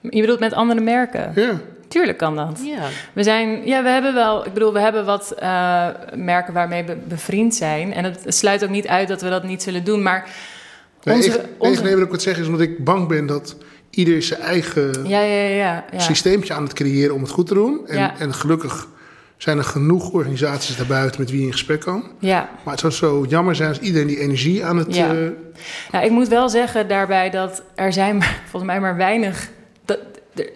Je 0.00 0.20
bedoelt 0.20 0.40
met 0.40 0.52
andere 0.52 0.80
merken? 0.80 1.32
Ja. 1.34 1.60
Tuurlijk 1.88 2.18
kan 2.18 2.36
dat. 2.36 2.60
Ja, 2.64 2.88
We 3.12 3.22
zijn, 3.22 3.66
ja, 3.66 3.82
we 3.82 3.88
hebben 3.88 4.14
wel, 4.14 4.46
ik 4.46 4.52
bedoel, 4.52 4.72
we 4.72 4.80
hebben 4.80 5.04
wat 5.04 5.30
eh, 5.30 5.86
merken 6.14 6.52
waarmee 6.54 6.84
we 6.84 6.96
bevriend 7.08 7.54
zijn. 7.54 7.92
En 7.92 8.04
het 8.04 8.24
sluit 8.26 8.64
ook 8.64 8.70
niet 8.70 8.86
uit 8.86 9.08
dat 9.08 9.22
we 9.22 9.28
dat 9.28 9.44
niet 9.44 9.62
zullen 9.62 9.84
doen. 9.84 10.02
Maar 10.02 10.28
Nee, 11.02 11.14
onze, 11.14 11.28
ik, 11.28 11.34
nee, 11.36 11.44
onze- 11.58 11.82
nee, 11.82 11.94
wat 11.94 12.04
ik 12.04 12.10
wat 12.10 12.22
zeg 12.22 12.38
is 12.38 12.46
omdat 12.46 12.60
ik 12.60 12.84
bang 12.84 13.08
ben 13.08 13.26
dat 13.26 13.56
ieder 13.96 14.22
zijn 14.22 14.40
eigen 14.40 15.08
ja, 15.08 15.20
ja, 15.20 15.84
ja, 15.92 15.98
systeempje 15.98 16.54
aan 16.54 16.62
het 16.62 16.72
creëren 16.72 17.14
om 17.14 17.22
het 17.22 17.30
goed 17.30 17.46
te 17.46 17.54
doen. 17.54 17.86
En, 17.86 18.12
en 18.18 18.34
gelukkig 18.34 18.88
zijn 19.36 19.58
er 19.58 19.64
genoeg 19.64 20.10
organisaties 20.10 20.76
daarbuiten 20.76 21.20
met 21.20 21.30
wie 21.30 21.40
je 21.40 21.46
in 21.46 21.52
gesprek 21.52 21.80
kan. 21.80 22.04
ja. 22.18 22.48
Maar 22.62 22.72
het 22.72 22.80
zou 22.80 22.92
zo 22.92 23.26
jammer 23.28 23.54
zijn 23.54 23.68
als 23.68 23.78
iedereen 23.78 24.06
die 24.06 24.20
energie 24.20 24.64
aan 24.64 24.76
het... 24.76 24.94
Ja. 24.94 25.08
eh, 25.08 25.16
Nou, 25.92 26.04
ik 26.04 26.10
moet 26.10 26.28
wel 26.28 26.48
zeggen 26.48 26.88
daarbij 26.88 27.30
dat 27.30 27.62
er 27.74 27.92
zijn 27.92 28.22
volgens 28.50 28.72
mij 28.72 28.80
maar 28.80 28.96
weinig. 28.96 29.48
Dat, 29.84 29.98
er, 30.34 30.50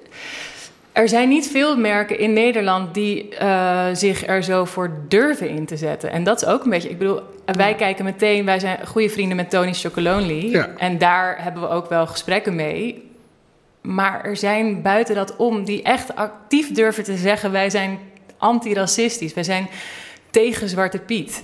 er 0.93 1.09
zijn 1.09 1.29
niet 1.29 1.49
veel 1.49 1.77
merken 1.77 2.19
in 2.19 2.33
Nederland 2.33 2.95
die 2.95 3.37
eh, 3.37 3.87
zich 3.93 4.27
er 4.27 4.43
zo 4.43 4.65
voor 4.65 4.91
durven 5.09 5.49
in 5.49 5.67
te 5.67 5.77
zetten. 5.77 6.11
En 6.11 6.25
dat 6.25 6.43
is 6.43 6.49
ook 6.49 6.65
een 6.65 6.71
beetje. 6.71 6.91
Ik 6.91 6.99
bedoel, 6.99 7.21
wij 7.57 7.75
kijken 7.75 8.05
meteen. 8.05 8.45
Wij 8.45 8.59
zijn 8.59 8.79
goede 8.87 9.09
vrienden 9.09 9.37
met 9.37 9.51
Tony 9.51 9.73
Chocolonely. 9.73 10.51
Ja. 10.51 10.69
En 10.79 10.99
daar 10.99 11.37
hebben 11.43 11.63
we 11.63 11.69
ook 11.69 11.89
wel 11.89 12.07
gesprekken 12.07 12.55
mee. 12.55 13.09
Maar 13.81 14.25
er 14.25 14.37
zijn 14.37 14.83
buiten 14.83 15.15
dat 15.15 15.37
om 15.37 15.65
die 15.65 15.83
echt 15.83 16.15
actief 16.17 16.73
durven 16.73 17.05
te 17.05 17.17
zeggen: 17.17 17.53
wij 17.53 17.71
zijn 17.71 17.99
antiracistisch. 18.39 19.35
Wij 19.35 19.45
zijn 19.45 19.69
tegen 20.31 20.69
Zwarte 20.69 20.99
Piet. 20.99 21.43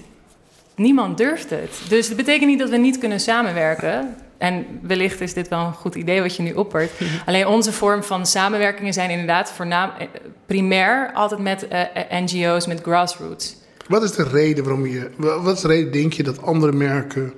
Niemand 0.75 1.19
durft 1.19 1.51
het. 1.51 1.81
Dus 1.89 2.09
dat 2.09 2.17
betekent 2.17 2.47
niet 2.51 2.59
dat 2.59 2.71
we 2.71 2.77
niet 2.77 2.99
kunnen 2.99 3.21
samenwerken. 3.21 4.17
En 4.39 4.67
wellicht 4.83 5.21
is 5.21 5.35
dit 5.35 5.49
wel 5.49 5.59
een 5.67 5.73
goed 5.73 5.95
idee 5.95 6.21
wat 6.23 6.37
je 6.37 6.43
nu 6.43 6.53
oppert. 6.53 6.91
Alleen 7.27 7.47
onze 7.47 7.73
vorm 7.73 8.03
van 8.03 8.27
samenwerkingen 8.27 8.93
zijn 8.93 9.11
inderdaad 9.11 9.51
voornaam, 9.53 9.91
eh, 9.99 10.07
primair 10.47 11.11
altijd 11.15 11.41
met 11.41 11.69
eh, 11.69 11.81
eh, 11.81 12.23
NGO's, 12.25 12.67
met 12.67 12.81
grassroots. 12.81 13.57
wat 13.89 14.03
is 14.03 14.13
de 14.13 14.23
reden 14.23 14.65
waarom 14.65 14.87
je... 14.87 15.11
wa- 15.17 15.41
Wat 15.41 15.57
is 15.57 15.63
de 15.63 15.69
reden, 15.69 15.93
denk 15.93 16.13
je, 16.13 16.23
dat 16.23 16.43
andere 16.43 16.73
merken 16.73 17.33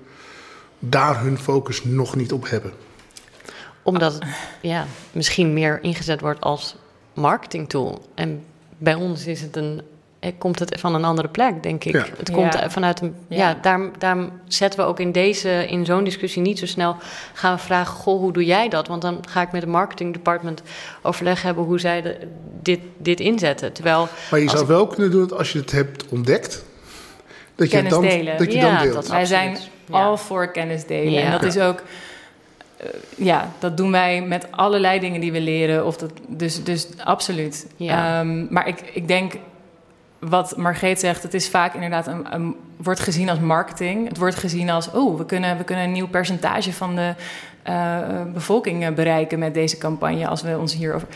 daar 0.78 1.20
hun 1.20 1.38
focus 1.38 1.84
nog 1.84 2.16
niet 2.16 2.32
op 2.32 2.50
hebben? 2.50 2.72
Omdat 3.88 4.12
het 4.12 4.22
ja, 4.60 4.86
misschien 5.12 5.52
meer 5.52 5.78
ingezet 5.82 6.20
wordt 6.20 6.40
als 6.40 6.76
marketingtool. 7.14 8.02
En 8.14 8.44
bij 8.78 8.94
ons 8.94 9.26
is 9.26 9.40
het 9.40 9.56
een, 9.56 9.82
eh, 10.18 10.32
komt 10.38 10.58
het 10.58 10.80
van 10.80 10.94
een 10.94 11.04
andere 11.04 11.28
plek, 11.28 11.62
denk 11.62 11.84
ik. 11.84 11.92
Ja. 11.92 12.04
Het 12.16 12.30
komt 12.30 12.52
Ja. 12.54 12.70
vanuit 12.70 13.00
een. 13.00 13.14
Ja, 13.28 13.36
Ja. 13.48 13.58
daarom, 13.62 13.90
daarom 13.98 14.32
zetten 14.48 14.80
we 14.80 14.86
ook 14.86 15.00
in 15.00 15.12
deze, 15.12 15.66
in 15.68 15.84
zo'n 15.84 16.04
discussie 16.04 16.42
niet 16.42 16.58
zo 16.58 16.66
snel 16.66 16.96
gaan 17.34 17.54
we 17.54 17.60
vragen: 17.62 17.94
Goh, 17.94 18.20
hoe 18.20 18.32
doe 18.32 18.44
jij 18.44 18.68
dat? 18.68 18.86
Want 18.88 19.02
dan 19.02 19.18
ga 19.28 19.42
ik 19.42 19.52
met 19.52 19.60
het 19.62 19.70
marketing 19.70 20.12
department 20.12 20.62
overleg 21.02 21.42
hebben 21.42 21.64
hoe 21.64 21.80
zij 21.80 22.02
de, 22.02 22.16
dit, 22.62 22.80
dit 22.96 23.20
inzetten. 23.20 23.72
Terwijl 23.72 24.08
Maar 24.30 24.40
je 24.40 24.48
zou 24.48 24.62
ik- 24.62 24.68
wel 24.68 24.86
kunnen 24.86 25.10
doen 25.10 25.28
dat 25.28 25.38
als 25.38 25.52
je 25.52 25.58
het 25.58 25.70
hebt 25.72 26.08
ontdekt... 26.08 26.64
Dat 27.54 27.70
je, 27.70 27.82
dan, 27.82 28.02
delen. 28.02 28.38
dat 28.38 28.52
je 28.52 28.58
Ja, 28.58 28.70
dan 28.74 28.82
deelt. 28.82 28.94
dat- 28.94 29.08
Wij 29.08 29.24
zijn 29.24 29.58
al 29.90 30.16
voor 30.16 30.50
kennis 30.52 30.86
delen. 30.86 31.12
Ja. 31.12 31.20
En 31.20 31.30
dat 31.30 31.40
Ja. 31.40 31.46
is 31.46 31.58
ook, 31.58 31.82
ja, 33.16 33.48
dat 33.58 33.76
doen 33.76 33.90
wij 33.90 34.22
met 34.22 34.46
allerlei 34.50 35.00
dingen 35.00 35.20
die 35.20 35.32
we 35.32 35.40
leren. 35.40 35.86
Of 35.86 35.96
dat, 35.96 36.10
dus, 36.26 36.64
dus 36.64 36.88
absoluut. 37.04 37.66
Ja. 37.76 38.20
Ehm, 38.20 38.46
maar 38.52 38.68
ik, 38.68 38.80
ik 38.92 39.08
denk, 39.08 39.32
wat 40.18 40.56
Margreet 40.56 41.00
zegt, 41.00 41.22
het 41.22 41.34
is 41.34 41.48
vaak 41.48 41.74
inderdaad 41.74 42.06
een, 42.06 42.34
een- 42.34 42.56
wordt 42.76 43.00
gezien 43.00 43.28
als 43.28 43.38
marketing. 43.38 44.08
Het 44.08 44.16
wordt 44.18 44.34
gezien 44.34 44.70
als, 44.70 44.90
oh, 44.90 45.18
we 45.18 45.24
kunnen, 45.26 45.56
we 45.56 45.64
kunnen 45.64 45.84
een 45.84 45.92
nieuw 45.92 46.08
percentage 46.08 46.72
van 46.72 46.94
de 46.96 47.14
eh, 47.62 48.22
bevolking 48.34 48.84
eh, 48.84 48.92
bereiken 48.92 49.38
met 49.38 49.54
deze 49.54 49.78
campagne 49.78 50.28
als 50.28 50.42
we 50.42 50.58
ons 50.58 50.74
hierover. 50.74 51.08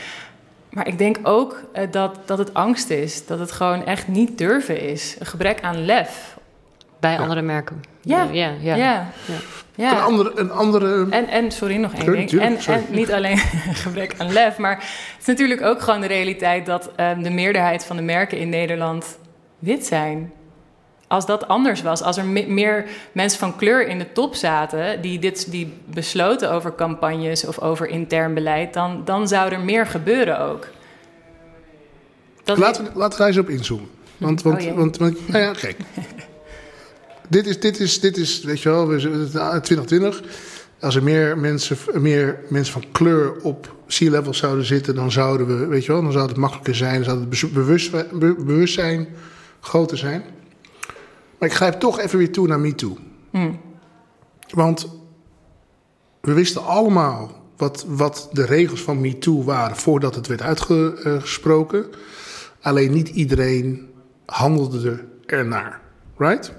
Maar 0.71 0.87
ik 0.89 0.99
denk 0.99 1.19
ook 1.23 1.63
eh, 1.73 1.83
dat, 1.91 2.19
dat 2.25 2.39
het 2.39 2.55
angst 2.55 2.91
is. 2.91 3.27
Dat 3.27 3.39
het 3.39 3.53
gewoon 3.53 3.87
echt 3.87 4.09
niet 4.09 4.39
durven 4.39 4.81
is. 4.81 5.17
Een 5.19 5.27
gebrek 5.27 5.61
aan 5.63 5.85
lef. 5.85 6.32
Bij 7.03 7.19
andere 7.19 7.43
merken. 7.43 7.83
Ja. 8.03 8.29
ja, 8.33 8.53
ja. 8.61 8.75
Ja. 8.77 9.13
ja. 9.75 9.93
Een 9.93 10.03
andere... 10.03 10.33
Een 10.35 10.51
andere 10.51 11.07
En, 11.11 11.29
en 11.29 11.51
sorry, 11.51 11.77
nog 11.77 11.93
één 11.93 12.13
ding. 12.13 12.41
En, 12.41 12.63
sorry. 12.63 12.81
en 12.89 12.95
niet 12.95 13.13
alleen 13.13 13.39
gebrek 13.85 14.15
aan 14.19 14.33
lef, 14.33 14.59
maar 14.59 14.75
het 14.77 15.21
is 15.21 15.27
natuurlijk 15.27 15.63
ook 15.63 15.81
gewoon 15.81 16.01
de 16.01 16.07
realiteit 16.07 16.67
dat 16.67 16.91
eh, 16.97 17.11
de 17.23 17.31
meerderheid 17.31 17.85
van 17.85 17.97
de 17.97 18.03
merken 18.03 18.39
in 18.39 18.49
Nederland 18.49 19.19
wit 19.59 19.87
zijn. 19.87 20.33
Als 21.07 21.27
dat 21.27 21.49
anders 21.49 21.83
was, 21.83 22.03
als 22.03 22.17
er 22.17 22.25
me- 22.25 22.47
meer 22.49 22.85
mensen 23.13 23.39
van 23.39 23.57
kleur 23.57 23.87
in 23.89 23.99
de 23.99 24.13
top 24.13 24.35
zaten 24.35 25.01
die, 25.01 25.19
dit, 25.19 25.51
die 25.51 25.73
besloten 25.85 26.51
over 26.53 26.75
campagnes 26.75 27.45
of 27.47 27.59
over 27.59 27.89
intern 27.89 28.35
beleid, 28.35 28.75
dan, 28.75 29.03
dan 29.05 29.29
zou 29.29 29.53
er 29.53 29.61
meer 29.61 29.87
gebeuren 29.87 30.41
ook. 30.41 30.69
Dat 32.45 32.59
laten, 32.59 32.85
we, 32.85 32.91
laten 32.95 33.13
we 33.13 33.19
daar 33.19 33.27
eens 33.29 33.39
op 33.39 33.49
inzoomen. 33.49 33.89
Want, 34.17 34.43
want, 34.43 34.67
Oh 34.67 34.75
want, 34.75 34.97
want 34.97 35.29
nou 35.29 35.45
ja, 35.45 35.53
kijk. 35.53 35.77
dit, 37.33 37.47
is, 37.47 37.61
dit, 37.61 37.81
is, 37.81 38.01
dit 38.01 38.17
is, 38.17 38.43
weet 38.43 38.61
je 38.61 38.69
wel, 38.69 38.89
we 38.89 38.99
zijn- 39.01 39.63
2020. 39.63 40.23
Als 40.81 40.95
er 40.97 41.03
meer 41.03 41.39
mensen, 41.39 41.77
meer 42.03 42.39
mensen 42.49 42.73
van 42.73 42.85
kleur 42.93 43.41
op 43.43 43.75
sea-level 43.87 44.35
zouden 44.35 44.65
zitten, 44.65 44.95
dan 44.95 45.13
zouden 45.13 45.47
we, 45.47 45.67
weet 45.67 45.85
je 45.85 45.93
wel, 45.93 46.03
dan 46.03 46.13
zou 46.13 46.29
het 46.29 46.37
makkelijker 46.37 46.75
zijn, 46.75 46.95
dan 46.95 47.05
zou 47.05 47.19
het 47.21 47.29
bezu- 47.29 47.49
bewust, 47.53 47.91
be- 47.91 48.35
bewustzijn 48.45 49.09
groter 49.61 49.99
zijn. 49.99 50.23
Maar 51.39 51.49
ik 51.49 51.55
grijp 51.55 51.75
toch 51.75 51.99
even 52.01 52.19
weer 52.19 52.33
toe 52.33 52.47
naar 52.47 52.61
MeToo. 52.61 52.97
Hm. 53.31 53.53
Want 54.51 54.89
we 56.21 56.33
wisten 56.33 56.65
allemaal 56.65 57.43
wat, 57.57 57.85
wat 57.89 58.29
de 58.33 58.45
regels 58.45 58.81
van 58.81 59.01
MeToo 59.01 59.45
waren 59.45 59.77
voordat 59.77 60.15
het 60.15 60.27
werd 60.27 60.43
uitgesproken. 60.43 61.87
Alleen 62.61 62.93
niet 62.93 63.09
iedereen 63.09 63.89
handelde 64.27 64.91
er 64.91 65.05
ernaar. 65.27 65.81
Right? 66.19 66.53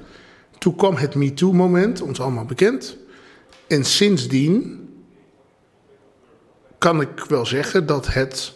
Toen 0.64 0.76
kwam 0.76 0.95
het 0.95 1.16
MeToo-moment, 1.16 2.01
ons 2.01 2.20
allemaal 2.20 2.45
bekend. 2.45 2.97
En 3.68 3.86
sindsdien 3.86 4.88
kan 6.78 7.01
ik 7.01 7.26
wel 7.28 7.45
zeggen 7.45 7.86
dat 7.86 8.14
het 8.14 8.53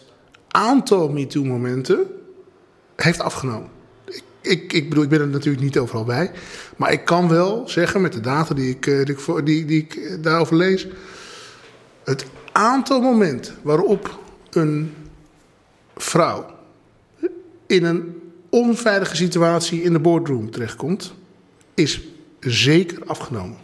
aantal 0.48 1.08
MeToo-momenten 1.08 2.06
heeft 2.96 3.20
afgenomen. 3.20 3.68
Ik, 4.04 4.22
ik, 4.40 4.72
ik 4.72 4.88
bedoel, 4.88 5.04
ik 5.04 5.10
ben 5.10 5.20
er 5.20 5.28
natuurlijk 5.28 5.64
niet 5.64 5.78
overal 5.78 6.04
bij. 6.04 6.30
Maar 6.76 6.92
ik 6.92 7.04
kan 7.04 7.28
wel 7.28 7.68
zeggen 7.68 8.00
met 8.00 8.12
de 8.12 8.20
data 8.20 8.54
die 8.54 8.70
ik, 8.70 8.86
eh, 8.86 9.04
die 9.44 9.64
die 9.64 9.82
ik 9.82 9.94
eh, 9.94 10.16
daarover 10.20 10.56
lees. 10.56 10.86
Het 12.04 12.26
aantal 12.52 13.00
momenten 13.00 13.54
waarop 13.62 14.18
een 14.50 14.94
vrouw 15.96 16.46
in 17.66 17.84
een 17.84 18.20
onveilige 18.48 19.16
situatie 19.16 19.82
in 19.82 19.92
de 19.92 20.00
boardroom 20.00 20.50
terechtkomt, 20.50 21.16
is 21.78 22.00
zeker 22.40 22.98
afgenomen. 23.06 23.56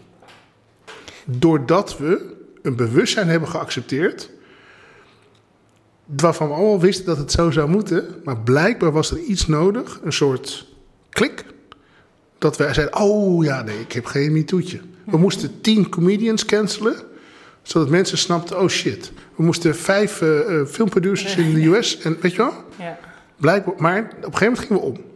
Doordat 1.25 1.99
we 1.99 2.35
een 2.63 2.77
bewustzijn 2.77 3.29
hebben 3.29 3.49
geaccepteerd, 3.49 4.31
waarvan 6.05 6.49
we 6.49 6.55
allemaal 6.55 6.81
wisten 6.81 7.07
dat 7.07 7.17
het 7.17 7.33
zo 7.33 7.51
zou 7.51 7.69
moeten, 7.69 8.21
maar 8.25 8.41
blijkbaar 8.41 8.93
was 8.93 9.11
er 9.11 9.19
iets 9.19 9.47
nodig, 9.47 10.01
een 10.05 10.13
soort 10.13 10.67
klik, 11.11 11.45
dat 12.39 12.57
wij 12.57 12.75
zeiden, 12.75 13.01
oh 13.01 13.45
ja, 13.45 13.63
nee, 13.63 13.81
ik 13.81 13.93
heb 13.93 14.07
geen 14.07 14.33
MeToo'tje. 14.33 14.81
We 15.07 15.17
moesten 15.17 15.61
tien 15.61 15.89
comedians 15.89 16.45
cancelen, 16.45 16.97
zodat 17.63 17.89
mensen 17.89 18.19
snapten, 18.19 18.61
oh 18.61 18.69
shit. 18.69 19.13
We 19.35 19.43
moesten 19.43 19.77
vijf 19.77 20.23
eh, 20.23 20.65
filmproducers 20.67 21.37
in 21.37 21.55
de 21.55 21.67
US, 21.77 21.99
en 21.99 22.17
weet 22.21 22.33
je 22.33 22.37
wel? 22.37 22.53
Ja. 22.79 22.99
Blijkbaar, 23.37 23.75
maar 23.79 23.99
op 24.01 24.07
een 24.07 24.37
gegeven 24.37 24.47
moment 24.47 24.59
gingen 24.59 24.83
we 24.83 24.89
om. 24.89 25.13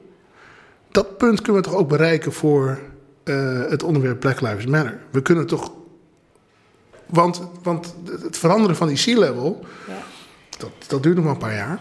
Dat 0.91 1.17
punt 1.17 1.43
kunnen 1.43 1.63
we 1.63 1.69
toch 1.69 1.79
ook 1.79 1.89
bereiken 1.89 2.33
voor 2.33 2.79
eh, 3.29 3.71
het 3.71 3.83
onderwerp 3.83 4.21
Black 4.21 4.41
Lives 4.41 4.67
Matter. 4.67 4.99
We 5.11 5.23
kunnen 5.23 5.47
toch. 5.47 5.73
Want, 7.07 7.41
want 7.63 7.95
het 8.23 8.39
veranderen 8.39 8.77
van 8.77 8.89
die 8.89 8.97
sea-level, 8.97 9.65
Ja. 9.87 9.95
dat, 10.59 10.71
dat 10.87 11.03
duurt 11.03 11.15
nog 11.17 11.25
maar 11.25 11.33
een 11.35 11.39
paar 11.41 11.55
jaar. 11.55 11.79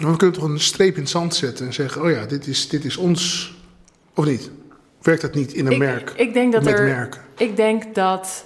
Maar 0.00 0.10
we 0.10 0.16
kunnen 0.16 0.36
toch 0.40 0.48
een 0.48 0.60
streep 0.60 0.94
in 0.94 1.00
het 1.00 1.10
zand 1.10 1.34
zetten 1.34 1.66
en 1.66 1.72
zeggen: 1.72 2.02
oh 2.02 2.10
ja, 2.10 2.26
dit 2.26 2.46
is, 2.46 2.68
dit 2.68 2.84
is 2.84 2.96
ons. 2.96 3.52
Of 4.14 4.24
niet? 4.24 4.50
Werkt 5.02 5.22
dat 5.22 5.34
niet 5.34 5.52
in 5.52 5.66
een 5.66 5.72
Ik, 5.72 5.78
merk? 5.78 6.12
ik 6.16 6.32
denk 6.32 6.52
dat 6.52 6.62
met 6.64 6.78
er. 6.78 6.84
merken? 6.84 7.20
Ik 7.36 7.56
denk 7.56 7.94
dat 7.94 8.44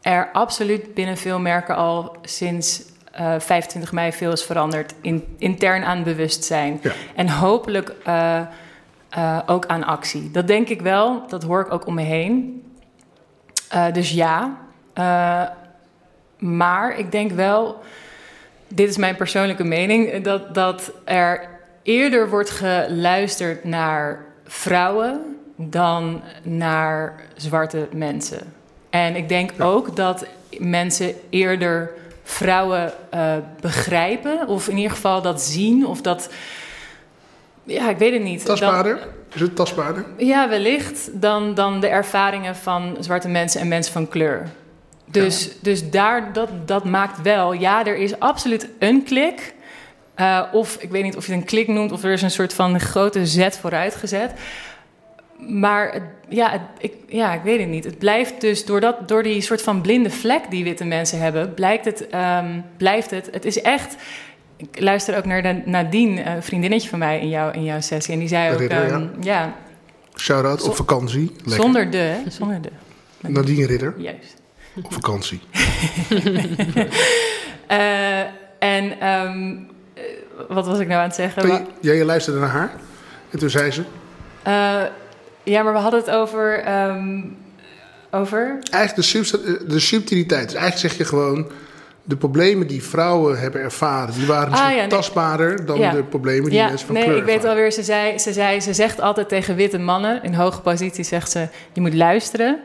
er 0.00 0.28
absoluut 0.32 0.94
binnen 0.94 1.16
veel 1.16 1.38
merken 1.38 1.76
al 1.76 2.16
sinds 2.22 2.82
eh, 3.12 3.34
25 3.40 3.92
mei 3.92 4.12
veel 4.12 4.32
is 4.32 4.42
veranderd. 4.44 4.94
In, 5.00 5.24
intern 5.38 5.82
aan 5.84 6.02
bewustzijn. 6.02 6.78
Ja. 6.82 6.92
En 7.14 7.28
hopelijk 7.28 7.92
eh, 8.04 8.40
eh, 9.10 9.38
ook 9.46 9.66
aan 9.66 9.84
actie. 9.84 10.30
Dat 10.30 10.46
denk 10.46 10.68
ik 10.68 10.80
wel. 10.80 11.22
Dat 11.28 11.42
hoor 11.42 11.60
ik 11.60 11.72
ook 11.72 11.86
om 11.86 11.94
me 11.94 12.02
heen. 12.02 12.62
Eh, 13.68 13.92
dus 13.92 14.10
ja. 14.10 14.58
Eh, 14.92 15.42
maar 16.38 16.98
ik 16.98 17.12
denk 17.12 17.32
wel, 17.32 17.80
dit 18.68 18.88
is 18.88 18.96
mijn 18.96 19.16
persoonlijke 19.16 19.64
mening, 19.64 20.22
dat, 20.22 20.54
dat 20.54 20.92
er 21.04 21.48
eerder 21.82 22.30
wordt 22.30 22.50
geluisterd 22.50 23.64
naar 23.64 24.24
vrouwen 24.44 25.36
dan 25.56 26.22
naar 26.42 27.20
zwarte 27.36 27.88
mensen. 27.92 28.52
En 28.90 29.16
ik 29.16 29.28
denk 29.28 29.52
ook 29.58 29.96
dat 29.96 30.26
mensen 30.58 31.14
eerder 31.30 31.90
vrouwen 32.22 32.92
begrijpen, 33.60 34.48
of 34.48 34.68
in 34.68 34.76
ieder 34.76 34.90
geval 34.90 35.22
dat 35.22 35.42
zien, 35.42 35.86
of 35.86 36.00
dat. 36.00 36.30
Ja, 37.70 37.90
ik 37.90 37.96
weet 37.98 38.12
het 38.12 38.22
niet. 38.22 38.46
Dan- 38.46 38.56
Tastbaarder? 38.56 38.98
Is 39.34 39.40
het 39.40 39.56
tastbaarder? 39.56 40.04
ja, 40.16 40.48
wellicht 40.48 41.10
dan, 41.20 41.54
dan 41.54 41.80
de 41.80 41.88
ervaringen 41.88 42.56
van 42.56 42.96
zwarte 43.00 43.28
mensen 43.28 43.60
en 43.60 43.68
mensen 43.68 43.92
van 43.92 44.08
kleur. 44.08 44.48
Dus, 45.06 45.50
dus 45.60 45.90
daar, 45.90 46.32
dat, 46.32 46.48
dat 46.64 46.84
maakt 46.84 47.22
wel, 47.22 47.52
ja, 47.52 47.86
er 47.86 47.96
is 47.96 48.18
absoluut 48.18 48.68
een 48.78 49.02
klik. 49.04 49.54
Eh, 50.14 50.42
of 50.52 50.76
ik 50.80 50.90
weet 50.90 51.02
niet 51.02 51.16
of 51.16 51.26
je 51.26 51.32
het 51.32 51.40
een 51.40 51.46
klik 51.46 51.68
noemt, 51.68 51.92
of 51.92 52.02
er 52.04 52.12
is 52.12 52.22
een 52.22 52.30
soort 52.30 52.54
van 52.54 52.80
grote 52.80 53.26
zet 53.26 53.58
vooruit 53.58 53.94
gezet. 53.94 54.32
Maar 55.38 56.02
ja, 56.28 56.50
het, 56.50 56.60
ik, 56.78 56.92
ja, 57.08 57.32
ik 57.34 57.42
weet 57.42 57.60
het 57.60 57.68
niet. 57.68 57.84
Het 57.84 57.98
blijft 57.98 58.40
dus 58.40 58.64
door, 58.64 58.80
dat, 58.80 59.08
door 59.08 59.22
die 59.22 59.40
soort 59.40 59.62
van 59.62 59.80
blinde 59.80 60.10
vlek 60.10 60.50
die 60.50 60.64
witte 60.64 60.84
mensen 60.84 61.20
hebben, 61.20 61.54
blijkt 61.54 61.84
het, 61.84 62.08
ehm, 62.08 62.60
blijft 62.76 63.10
het. 63.10 63.28
Het 63.32 63.44
is 63.44 63.60
echt. 63.60 63.96
Ik 64.60 64.80
luister 64.80 65.16
ook 65.16 65.24
naar 65.24 65.42
de, 65.42 65.62
Nadine, 65.64 66.24
een 66.24 66.42
vriendinnetje 66.42 66.88
van 66.88 66.98
mij 66.98 67.20
in, 67.20 67.28
jou, 67.28 67.52
in 67.52 67.64
jouw 67.64 67.80
sessie. 67.80 68.14
En 68.14 68.20
die 68.20 68.28
zei 68.28 68.52
ook: 68.52 68.58
Ridder, 68.58 68.86
ja. 68.86 68.92
ehm, 68.92 69.06
ja, 69.20 69.54
Shout-out 70.16 70.62
op 70.62 70.76
vakantie. 70.76 71.32
Lekker. 71.36 71.52
zonder 71.52 71.90
de, 71.90 72.22
zonder 72.28 72.60
de. 72.62 72.70
Nadine 73.20 73.66
Ridder 73.66 73.94
Juist. 73.98 74.34
op 74.82 74.92
vakantie. 74.92 75.40
Eh, 77.66 78.20
en 78.58 79.00
ehm, 79.00 79.56
eh, 79.94 80.02
wat 80.48 80.66
was 80.66 80.78
ik 80.78 80.86
nou 80.86 81.00
aan 81.00 81.06
het 81.06 81.14
zeggen? 81.14 81.46
Je, 81.46 81.62
ja, 81.80 81.92
je 81.92 82.04
luisterde 82.04 82.40
naar 82.40 82.48
haar. 82.48 82.72
En 83.30 83.38
toen 83.38 83.50
zei 83.50 83.70
ze... 83.70 83.82
Eh, 84.42 84.82
ja, 85.42 85.62
maar 85.62 85.72
we 85.72 85.78
hadden 85.78 86.00
het 86.00 86.10
over. 86.10 86.58
ehm, 86.58 87.22
over. 88.10 88.58
Eigenlijk 88.70 89.08
de, 89.08 89.64
de 89.68 89.78
subtiliteit. 89.78 90.48
Dus 90.48 90.54
eigenlijk 90.54 90.88
zeg 90.88 90.96
je 90.96 91.04
gewoon... 91.04 91.50
De 92.10 92.16
problemen 92.16 92.66
die 92.66 92.82
vrouwen 92.82 93.38
hebben 93.38 93.60
ervaren... 93.60 94.14
die 94.14 94.26
waren 94.26 94.50
misschien 94.50 94.70
Ah, 94.70 94.74
ja, 94.74 94.80
nee. 94.80 94.90
tastbaarder... 94.90 95.66
dan 95.66 95.78
Ja. 95.78 95.90
de 95.90 96.02
problemen 96.02 96.50
die 96.50 96.58
ja, 96.58 96.68
mensen 96.68 96.86
van 96.86 96.94
nee, 96.94 97.04
kleur 97.04 97.16
ik 97.16 97.24
weet 97.24 97.44
alweer. 97.44 97.72
Ze 97.72 97.82
zei, 97.82 98.18
ze 98.18 98.32
zei, 98.32 98.60
ze 98.60 98.74
zegt 98.74 99.00
altijd 99.00 99.28
tegen 99.28 99.56
witte 99.56 99.78
mannen 99.78 100.22
in 100.22 100.34
hoge 100.34 100.60
positie: 100.60 101.04
zegt 101.04 101.30
ze, 101.30 101.48
je 101.72 101.80
moet 101.80 101.94
luisteren. 101.94 102.60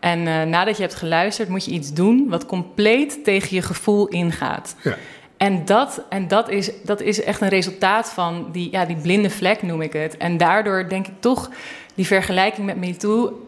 En 0.00 0.26
eh, 0.26 0.42
nadat 0.42 0.76
je 0.76 0.82
hebt 0.82 0.94
geluisterd, 0.94 1.48
moet 1.48 1.64
je 1.64 1.70
iets 1.70 1.92
doen 1.92 2.26
wat 2.28 2.46
compleet 2.46 3.24
tegen 3.24 3.56
je 3.56 3.62
gevoel 3.62 4.08
ingaat. 4.08 4.74
Ja. 4.82 4.96
En, 5.36 5.64
dat, 5.64 6.02
en 6.08 6.28
dat, 6.28 6.50
is, 6.50 6.70
dat 6.84 7.00
is 7.00 7.22
echt 7.22 7.40
een 7.40 7.48
resultaat 7.48 8.10
van 8.10 8.48
die, 8.52 8.68
ja, 8.70 8.84
die 8.84 8.96
blinde 8.96 9.30
vlek, 9.30 9.62
noem 9.62 9.82
ik 9.82 9.92
het. 9.92 10.16
En 10.16 10.36
daardoor 10.36 10.88
denk 10.88 11.06
ik 11.06 11.14
toch 11.20 11.50
die 11.94 12.06
vergelijking 12.06 12.66
met 12.66 12.76
MeToo... 12.76 13.42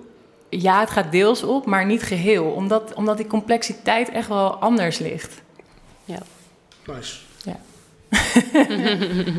ja, 0.50 0.80
het 0.80 0.90
gaat 0.90 1.12
deels 1.12 1.42
op, 1.42 1.66
maar 1.66 1.86
niet 1.86 2.02
geheel. 2.02 2.44
Omdat, 2.44 2.94
omdat 2.94 3.16
die 3.16 3.26
complexiteit 3.26 4.08
echt 4.10 4.28
wel 4.28 4.54
anders 4.56 4.98
ligt. 4.98 5.42
Ja. 6.04 6.18
Nice. 6.86 7.16
Ja. 7.44 7.56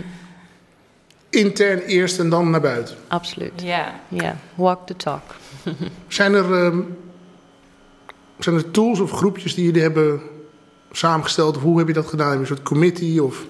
Intern 1.30 1.80
eerst 1.80 2.20
en 2.20 2.30
dan 2.30 2.49
naar 2.49 2.62
buiten. 2.62 2.95
Absoluut. 3.07 3.51
Ja. 3.62 3.99
Ja, 4.07 4.38
walk 4.55 4.88
the 4.88 4.95
talk. 4.95 5.36
Zijn 6.07 6.34
er, 6.34 6.66
ehm, 6.66 6.80
zijn 8.39 8.55
er 8.55 8.72
tools 8.72 8.99
of 8.99 9.12
groepjes 9.12 9.55
die 9.55 9.66
jullie 9.66 9.82
hebben 9.82 10.22
samengesteld? 10.91 11.55
Of 11.57 11.62
hoe 11.62 11.78
heb 11.78 11.88
je 11.88 11.93
dat 11.93 12.07
gedaan? 12.07 12.26
Heb 12.28 12.36
je 12.36 12.41
een 12.41 12.47
soort 12.55 12.62
committee? 12.68 13.24
Of 13.24 13.45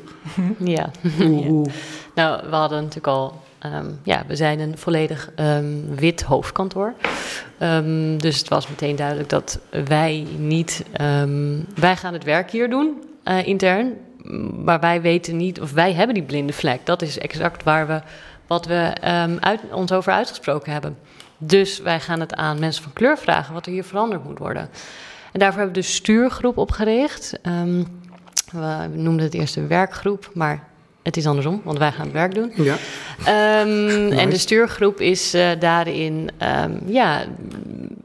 Ja. 0.57 0.91
hoe, 1.17 1.39
Ja. 1.39 1.47
hoe? 1.47 1.67
Nou, 2.15 2.49
we 2.49 2.55
hadden 2.55 2.77
natuurlijk 2.77 3.07
al. 3.07 3.41
Ehm, 3.61 3.85
ja, 4.03 4.23
we 4.27 4.35
zijn 4.35 4.59
een 4.59 4.77
volledig 4.77 5.31
ehm, 5.35 5.95
wit 5.95 6.21
hoofdkantoor. 6.21 6.93
Ehm, 7.57 8.17
dus 8.17 8.39
het 8.39 8.47
was 8.47 8.67
meteen 8.67 8.95
duidelijk 8.95 9.29
dat 9.29 9.59
wij 9.85 10.27
niet. 10.37 10.85
wij 11.75 11.95
gaan 11.95 12.13
het 12.13 12.23
werk 12.23 12.51
hier 12.51 12.69
doen, 12.69 13.03
eh, 13.23 13.47
intern. 13.47 13.93
Maar 14.63 14.79
wij 14.79 15.01
weten 15.01 15.37
niet 15.37 15.61
of 15.61 15.71
wij 15.71 15.93
hebben 15.93 16.13
die 16.13 16.23
blinde 16.23 16.53
vlek. 16.53 16.85
Dat 16.85 17.01
is 17.01 17.17
exact 17.17 17.63
waar 17.63 17.87
we 17.87 18.01
wat 18.47 18.65
we 18.65 18.93
uit, 19.39 19.59
ons 19.71 19.91
over 19.91 20.11
uitgesproken 20.13 20.71
hebben. 20.71 20.97
Dus 21.37 21.79
wij 21.79 21.99
gaan 21.99 22.19
het 22.19 22.35
aan 22.35 22.59
mensen 22.59 22.83
van 22.83 22.93
kleur 22.93 23.17
vragen 23.17 23.53
wat 23.53 23.65
er 23.65 23.71
hier 23.71 23.83
veranderd 23.83 24.23
moet 24.23 24.39
worden. 24.39 24.69
En 25.31 25.39
daarvoor 25.39 25.59
hebben 25.59 25.75
we 25.75 25.87
de 25.87 25.93
stuurgroep 25.93 26.57
opgericht. 26.57 27.39
We 28.51 28.89
noemden 28.93 29.25
het 29.25 29.33
eerst 29.33 29.55
een 29.55 29.67
werkgroep, 29.67 30.31
maar 30.33 30.67
het 31.03 31.17
is 31.17 31.25
andersom, 31.27 31.61
want 31.63 31.77
wij 31.77 31.91
gaan 31.91 32.03
het 32.05 32.13
werk 32.13 32.33
doen. 32.35 32.51
Ja. 32.55 32.75
Ehm, 33.25 34.11
En 34.11 34.29
de 34.29 34.37
stuurgroep 34.37 34.99
is 34.99 35.33
eh, 35.33 35.49
daarin, 35.59 36.29
ehm, 36.37 36.71
ja, 36.85 37.23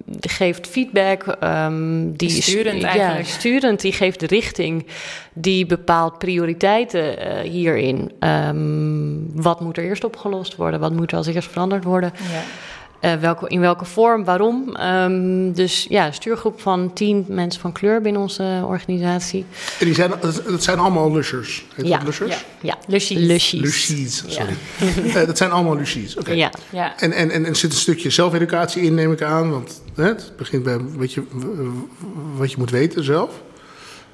die 0.04 0.30
geeft 0.30 0.66
feedback. 0.66 1.22
ehm, 1.40 2.10
die 2.12 2.30
Sturend 2.42 2.80
ja, 2.80 2.88
eigenlijk. 2.88 3.28
sturend. 3.28 3.80
Die 3.80 3.92
geeft 3.92 4.20
de 4.20 4.26
richting. 4.26 4.86
Die 5.32 5.66
bepaalt 5.66 6.18
prioriteiten 6.18 7.18
eh, 7.18 7.50
hierin. 7.50 8.12
Ehm, 8.18 9.42
wat 9.42 9.60
moet 9.60 9.76
er 9.76 9.84
eerst 9.84 10.04
opgelost 10.04 10.56
worden? 10.56 10.80
Wat 10.80 10.92
moet 10.92 11.10
er 11.10 11.16
als 11.16 11.26
eerst 11.26 11.50
veranderd 11.50 11.84
worden? 11.84 12.12
Ja. 12.32 12.40
Eh, 13.00 13.14
welke, 13.14 13.48
in 13.48 13.60
welke 13.60 13.84
vorm, 13.84 14.24
waarom? 14.24 14.76
Ehm, 14.76 15.52
dus 15.52 15.86
ja, 15.88 16.06
een 16.06 16.14
stuurgroep 16.14 16.60
van 16.60 16.92
tien 16.92 17.24
mensen 17.28 17.60
van 17.60 17.72
kleur 17.72 18.00
binnen 18.00 18.22
onze 18.22 18.62
organisatie. 18.66 19.44
En 19.78 19.84
die 19.86 19.94
zijn, 19.94 20.10
dat 20.46 20.62
zijn 20.62 20.78
allemaal 20.78 21.12
lushers. 21.12 21.66
Heet 21.74 21.86
Ja. 21.86 21.96
dat 21.96 22.06
lushers? 22.06 22.30
Ja. 22.30 22.36
Ja, 22.60 22.76
Lushies. 22.86 23.18
Lushies. 23.18 23.60
Lushies, 23.60 24.24
sorry. 24.26 24.54
Eh, 25.14 25.26
dat 25.26 25.36
zijn 25.36 25.50
allemaal 25.50 25.76
Lucies. 25.76 26.16
Oké. 26.16 26.32
Ja, 26.32 26.50
Ja. 26.70 26.98
En, 26.98 27.12
en, 27.12 27.30
en 27.30 27.46
er 27.46 27.56
zit 27.56 27.72
een 27.72 27.78
stukje 27.78 28.10
zelfeducatie 28.10 28.82
in, 28.82 28.94
neem 28.94 29.12
ik 29.12 29.22
aan. 29.22 29.50
Want 29.50 29.82
hè, 29.94 30.04
het 30.04 30.32
begint 30.36 30.62
bij 30.62 30.78
wat 30.80 31.12
je, 31.12 31.22
wat 32.36 32.50
je 32.50 32.56
moet 32.58 32.70
weten 32.70 33.04
zelf. 33.04 33.30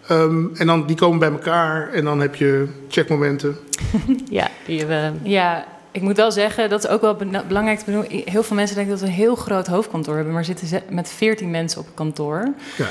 Ehm, 0.09 0.45
en 0.55 0.66
dan 0.66 0.87
die 0.87 0.97
komen 0.97 1.18
bij 1.18 1.30
elkaar 1.30 1.93
en 1.93 2.05
dan 2.05 2.20
heb 2.20 2.35
je 2.35 2.68
checkmomenten. 2.89 3.57
ja 4.30 4.49
die 4.66 4.78
hebben 4.78 5.20
Ja, 5.22 5.64
ik 5.93 6.03
moet 6.03 6.16
wel 6.16 6.32
zeggen, 6.32 6.70
dat 6.70 6.84
is 6.84 6.90
ook 6.90 7.01
wel 7.01 7.16
belangrijk 7.49 7.78
te 7.78 7.84
benoemen. 7.84 8.11
Heel 8.24 8.43
veel 8.43 8.57
mensen 8.57 8.76
denken 8.76 8.93
dat 8.93 9.03
we 9.03 9.09
een 9.09 9.12
heel 9.12 9.34
groot 9.34 9.66
hoofdkantoor 9.66 10.14
hebben, 10.14 10.32
maar 10.32 10.45
zitten 10.45 10.82
met 10.88 11.09
14 11.09 11.51
mensen 11.51 11.80
op 11.80 11.86
kantoor. 11.95 12.53
Ja. 12.76 12.86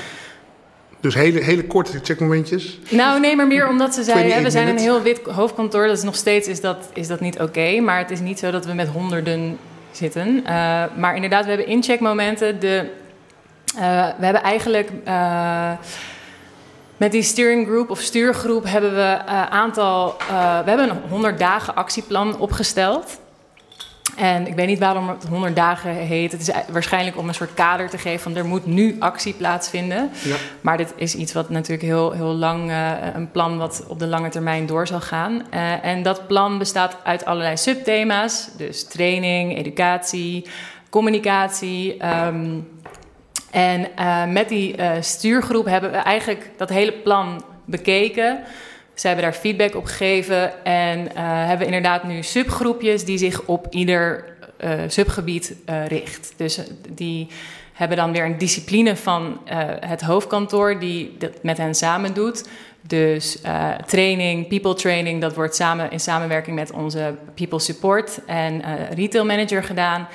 Dus 0.99 1.13
hele, 1.13 1.39
hele 1.39 1.63
korte 1.63 1.99
checkmomentjes. 2.03 2.79
Nou, 2.89 3.19
nee, 3.19 3.35
maar 3.35 3.47
meer 3.47 3.67
omdat 3.67 3.93
ze 3.93 4.03
zeiden, 4.03 4.31
hè, 4.31 4.39
we 4.41 4.45
28 4.45 4.51
zijn 4.51 4.67
een 4.67 4.93
heel 4.93 5.01
wit 5.01 5.35
hoofdkantoor. 5.35 5.87
Dat 5.87 5.97
is 5.97 6.03
nog 6.03 6.15
steeds 6.15 6.47
is 6.47 6.61
dat, 6.61 6.89
is 6.93 7.07
dat 7.07 7.19
niet 7.19 7.39
oké, 7.39 7.79
maar 7.79 7.97
het 7.97 8.11
is 8.11 8.19
niet 8.19 8.39
zo 8.39 8.51
dat 8.51 8.65
we 8.65 8.73
met 8.73 8.87
honderden 8.87 9.57
zitten. 9.91 10.45
Eh, 10.45 10.83
maar 10.97 11.15
inderdaad, 11.15 11.43
we 11.43 11.49
hebben 11.49 11.67
incheckmomenten. 11.67 12.59
De, 12.59 12.89
eh, 13.75 14.07
we 14.17 14.25
hebben 14.25 14.43
eigenlijk 14.43 14.89
eh, 15.03 15.71
met 17.01 17.11
die 17.11 17.23
steering 17.23 17.67
group 17.67 17.89
of 17.89 17.99
stuurgroep 17.99 18.63
hebben 18.67 18.95
we 18.95 19.17
een 19.25 19.49
aantal, 19.49 20.15
eh, 20.19 20.59
we 20.63 20.69
hebben 20.69 20.89
een 20.89 21.01
100 21.09 21.39
dagen 21.39 21.75
actieplan 21.75 22.39
opgesteld. 22.39 23.19
En 24.15 24.47
ik 24.47 24.55
weet 24.55 24.67
niet 24.67 24.79
waarom 24.79 25.09
het 25.09 25.25
100 25.29 25.55
dagen 25.55 25.91
heet. 25.91 26.31
Het 26.31 26.41
is 26.41 26.51
waarschijnlijk 26.71 27.17
om 27.17 27.27
een 27.27 27.33
soort 27.33 27.53
kader 27.53 27.89
te 27.89 27.97
geven 27.97 28.19
van 28.19 28.35
er 28.35 28.45
moet 28.45 28.65
nu 28.65 28.95
actie 28.99 29.33
plaatsvinden. 29.33 30.09
Ja. 30.23 30.35
Maar 30.61 30.77
dit 30.77 30.93
is 30.95 31.15
iets 31.15 31.33
wat 31.33 31.49
natuurlijk 31.49 31.87
heel, 31.87 32.11
heel 32.11 32.33
lang, 32.33 32.69
eh, 32.69 32.91
een 33.13 33.31
plan 33.31 33.57
wat 33.57 33.83
op 33.87 33.99
de 33.99 34.07
lange 34.07 34.29
termijn 34.29 34.65
door 34.65 34.87
zal 34.87 35.01
gaan. 35.01 35.43
Eh, 35.49 35.85
en 35.85 36.03
dat 36.03 36.27
plan 36.27 36.57
bestaat 36.57 36.97
uit 37.03 37.25
allerlei 37.25 37.57
subthema's. 37.57 38.49
Dus 38.57 38.87
training, 38.87 39.57
educatie, 39.57 40.45
communicatie. 40.89 41.97
ehm, 41.97 42.59
en 43.51 43.95
eh, 43.95 44.25
met 44.25 44.49
die 44.49 44.75
eh, 44.75 44.91
stuurgroep 44.99 45.65
hebben 45.65 45.91
we 45.91 45.97
eigenlijk 45.97 46.49
dat 46.57 46.69
hele 46.69 46.91
plan 46.91 47.43
bekeken. 47.65 48.39
Ze 48.93 49.07
hebben 49.07 49.25
daar 49.25 49.33
feedback 49.33 49.75
op 49.75 49.85
gegeven 49.85 50.65
en 50.65 51.15
eh, 51.15 51.23
hebben 51.23 51.65
inderdaad 51.65 52.03
nu 52.03 52.23
subgroepjes 52.23 53.05
die 53.05 53.17
zich 53.17 53.41
op 53.45 53.67
ieder 53.69 54.29
subgebied 54.87 55.55
richt. 55.87 56.33
Dus 56.35 56.59
die 56.89 57.27
hebben 57.73 57.97
dan 57.97 58.11
weer 58.11 58.25
een 58.25 58.37
discipline 58.37 58.95
van 58.95 59.39
het 59.79 60.01
hoofdkantoor 60.01 60.79
die 60.79 61.15
dat 61.17 61.43
met 61.43 61.57
hen 61.57 61.75
samen 61.75 62.13
doet. 62.13 62.47
Dus 62.81 63.37
training, 63.85 64.47
people 64.47 64.73
training, 64.73 65.21
dat 65.21 65.35
wordt 65.35 65.55
samen 65.55 65.91
in 65.91 65.99
samenwerking 65.99 66.55
met 66.55 66.71
onze 66.71 67.15
people 67.33 67.59
support 67.59 68.19
en 68.25 68.61
retail 68.93 69.25
manager 69.25 69.63
gedaan. 69.63 70.07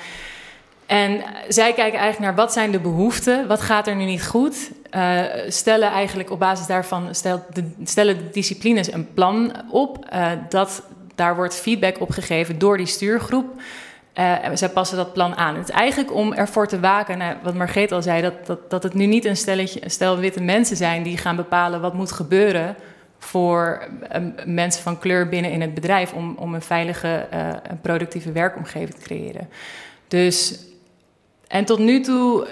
En 0.87 1.23
zij 1.47 1.73
kijken 1.73 1.99
eigenlijk 1.99 2.19
naar 2.19 2.35
wat 2.35 2.53
zijn 2.53 2.71
de 2.71 2.79
behoeften, 2.79 3.47
wat 3.47 3.61
gaat 3.61 3.87
er 3.87 3.95
nu 3.95 4.05
niet 4.05 4.25
goed. 4.25 4.71
Eh, 4.89 5.21
stellen 5.47 5.89
eigenlijk 5.89 6.31
op 6.31 6.39
basis 6.39 6.67
daarvan, 6.67 7.07
de, 7.53 7.71
stellen 7.83 8.17
de 8.17 8.29
disciplines 8.29 8.93
een 8.93 9.13
plan 9.13 9.53
op. 9.71 10.05
Eh, 10.09 10.31
dat, 10.49 10.83
daar 11.15 11.35
wordt 11.35 11.55
feedback 11.55 12.01
op 12.01 12.09
gegeven 12.09 12.59
door 12.59 12.77
die 12.77 12.85
stuurgroep. 12.85 13.61
Eh, 14.13 14.45
en 14.45 14.57
zij 14.57 14.69
passen 14.69 14.97
dat 14.97 15.13
plan 15.13 15.35
aan. 15.35 15.55
Het 15.55 15.69
is 15.69 15.75
eigenlijk 15.75 16.13
om 16.13 16.33
ervoor 16.33 16.67
te 16.67 16.79
waken, 16.79 17.17
nou, 17.17 17.35
wat 17.43 17.53
Margreet 17.53 17.91
al 17.91 18.01
zei, 18.01 18.21
dat, 18.21 18.45
dat, 18.45 18.69
dat 18.69 18.83
het 18.83 18.93
nu 18.93 19.05
niet 19.05 19.25
een, 19.25 19.37
stelletje, 19.37 19.81
stel 19.85 20.17
witte 20.17 20.41
mensen 20.41 20.77
zijn 20.77 21.03
die 21.03 21.17
gaan 21.17 21.35
bepalen 21.35 21.81
wat 21.81 21.93
moet 21.93 22.11
gebeuren 22.11 22.75
voor 23.19 23.87
mensen 24.45 24.83
van 24.83 24.99
kleur 24.99 25.29
binnen 25.29 25.51
in 25.51 25.61
het 25.61 25.73
bedrijf 25.73 26.13
om, 26.13 26.35
om 26.39 26.53
een 26.53 26.61
veilige 26.61 27.27
en 27.63 27.79
productieve 27.81 28.31
werkomgeving 28.31 28.93
te 28.93 29.05
creëren. 29.05 29.49
Dus, 30.07 30.59
en 31.47 31.65
tot 31.65 31.79
nu 31.79 32.01
toe, 32.01 32.47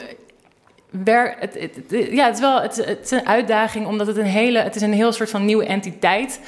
eh, 1.05 1.23
het, 1.39 1.57
ja, 1.89 2.25
het 2.25 2.33
is 2.33 2.39
wel 2.39 2.61
het, 2.61 2.99
is 3.03 3.11
een 3.11 3.27
uitdaging 3.27 3.87
omdat 3.87 4.07
het 4.07 4.17
een 4.17 4.25
hele, 4.25 4.59
het 4.59 4.75
is 4.75 4.81
een 4.81 4.93
heel 4.93 5.11
soort 5.11 5.29
van 5.29 5.45
nieuwe 5.45 5.65
entiteit. 5.65 6.39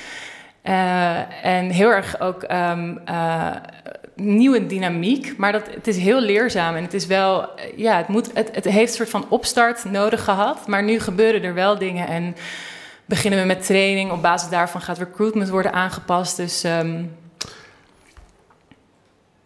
Eh, 0.61 1.45
en 1.45 1.69
heel 1.69 1.89
erg 1.89 2.19
ook 2.19 2.43
ehm, 2.43 2.97
eh, 3.05 3.55
nieuwe 4.15 4.65
dynamiek, 4.65 5.37
maar 5.37 5.51
dat, 5.51 5.67
het 5.69 5.87
is 5.87 5.97
heel 5.97 6.21
leerzaam 6.21 6.75
en 6.75 6.83
het 6.83 6.93
is 6.93 7.05
wel, 7.05 7.49
ja, 7.75 7.97
het, 7.97 8.07
moet, 8.07 8.29
het, 8.33 8.55
het 8.55 8.65
heeft 8.65 8.89
een 8.89 8.97
soort 8.97 9.09
van 9.09 9.25
opstart 9.29 9.85
nodig 9.85 10.23
gehad, 10.23 10.67
maar 10.67 10.83
nu 10.83 10.99
gebeuren 10.99 11.43
er 11.43 11.53
wel 11.53 11.77
dingen 11.77 12.07
en 12.07 12.35
beginnen 13.05 13.39
we 13.39 13.45
met 13.45 13.65
training. 13.65 14.11
Op 14.11 14.21
basis 14.21 14.49
daarvan 14.49 14.81
gaat 14.81 14.97
recruitment 14.97 15.49
worden 15.49 15.73
aangepast. 15.73 16.37
Dus 16.37 16.63
ehm, 16.63 17.03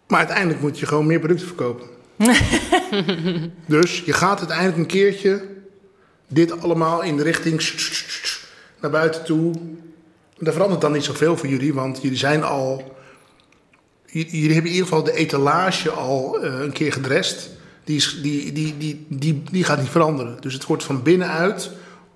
Maar 0.07 0.19
uiteindelijk 0.19 0.61
moet 0.61 0.79
je 0.79 0.85
gewoon 0.85 1.05
meer 1.05 1.19
producten 1.19 1.47
verkopen. 1.47 2.00
dus 3.65 4.01
je 4.05 4.13
gaat 4.13 4.39
uiteindelijk 4.39 4.77
een 4.77 4.85
keertje 4.85 5.49
dit 6.27 6.61
allemaal 6.61 7.01
in 7.01 7.17
de 7.17 7.23
richting 7.23 7.61
naar 8.81 8.91
buiten 8.91 9.23
toe. 9.23 9.53
Dat 10.37 10.53
verandert 10.53 10.81
dan 10.81 10.91
niet 10.91 11.03
zoveel 11.03 11.37
voor 11.37 11.47
jullie, 11.47 11.73
want 11.73 12.01
jullie 12.01 12.17
zijn 12.17 12.43
al. 12.43 12.95
Jullie 14.05 14.53
hebben 14.53 14.71
in 14.71 14.77
ieder 14.77 14.87
geval 14.87 15.03
de 15.03 15.13
etalage 15.13 15.89
al 15.89 16.41
eh, 16.41 16.59
een 16.59 16.71
keer 16.71 16.93
gedrest. 16.93 17.49
Die, 17.83 18.21
die, 18.21 18.53
die, 18.53 19.05
die, 19.09 19.43
die, 19.51 19.63
gaat 19.63 19.79
niet 19.79 19.89
veranderen. 19.89 20.37
Dus 20.39 20.53
het 20.53 20.65
wordt 20.65 20.83
van 20.83 21.03
binnenuit 21.03 21.71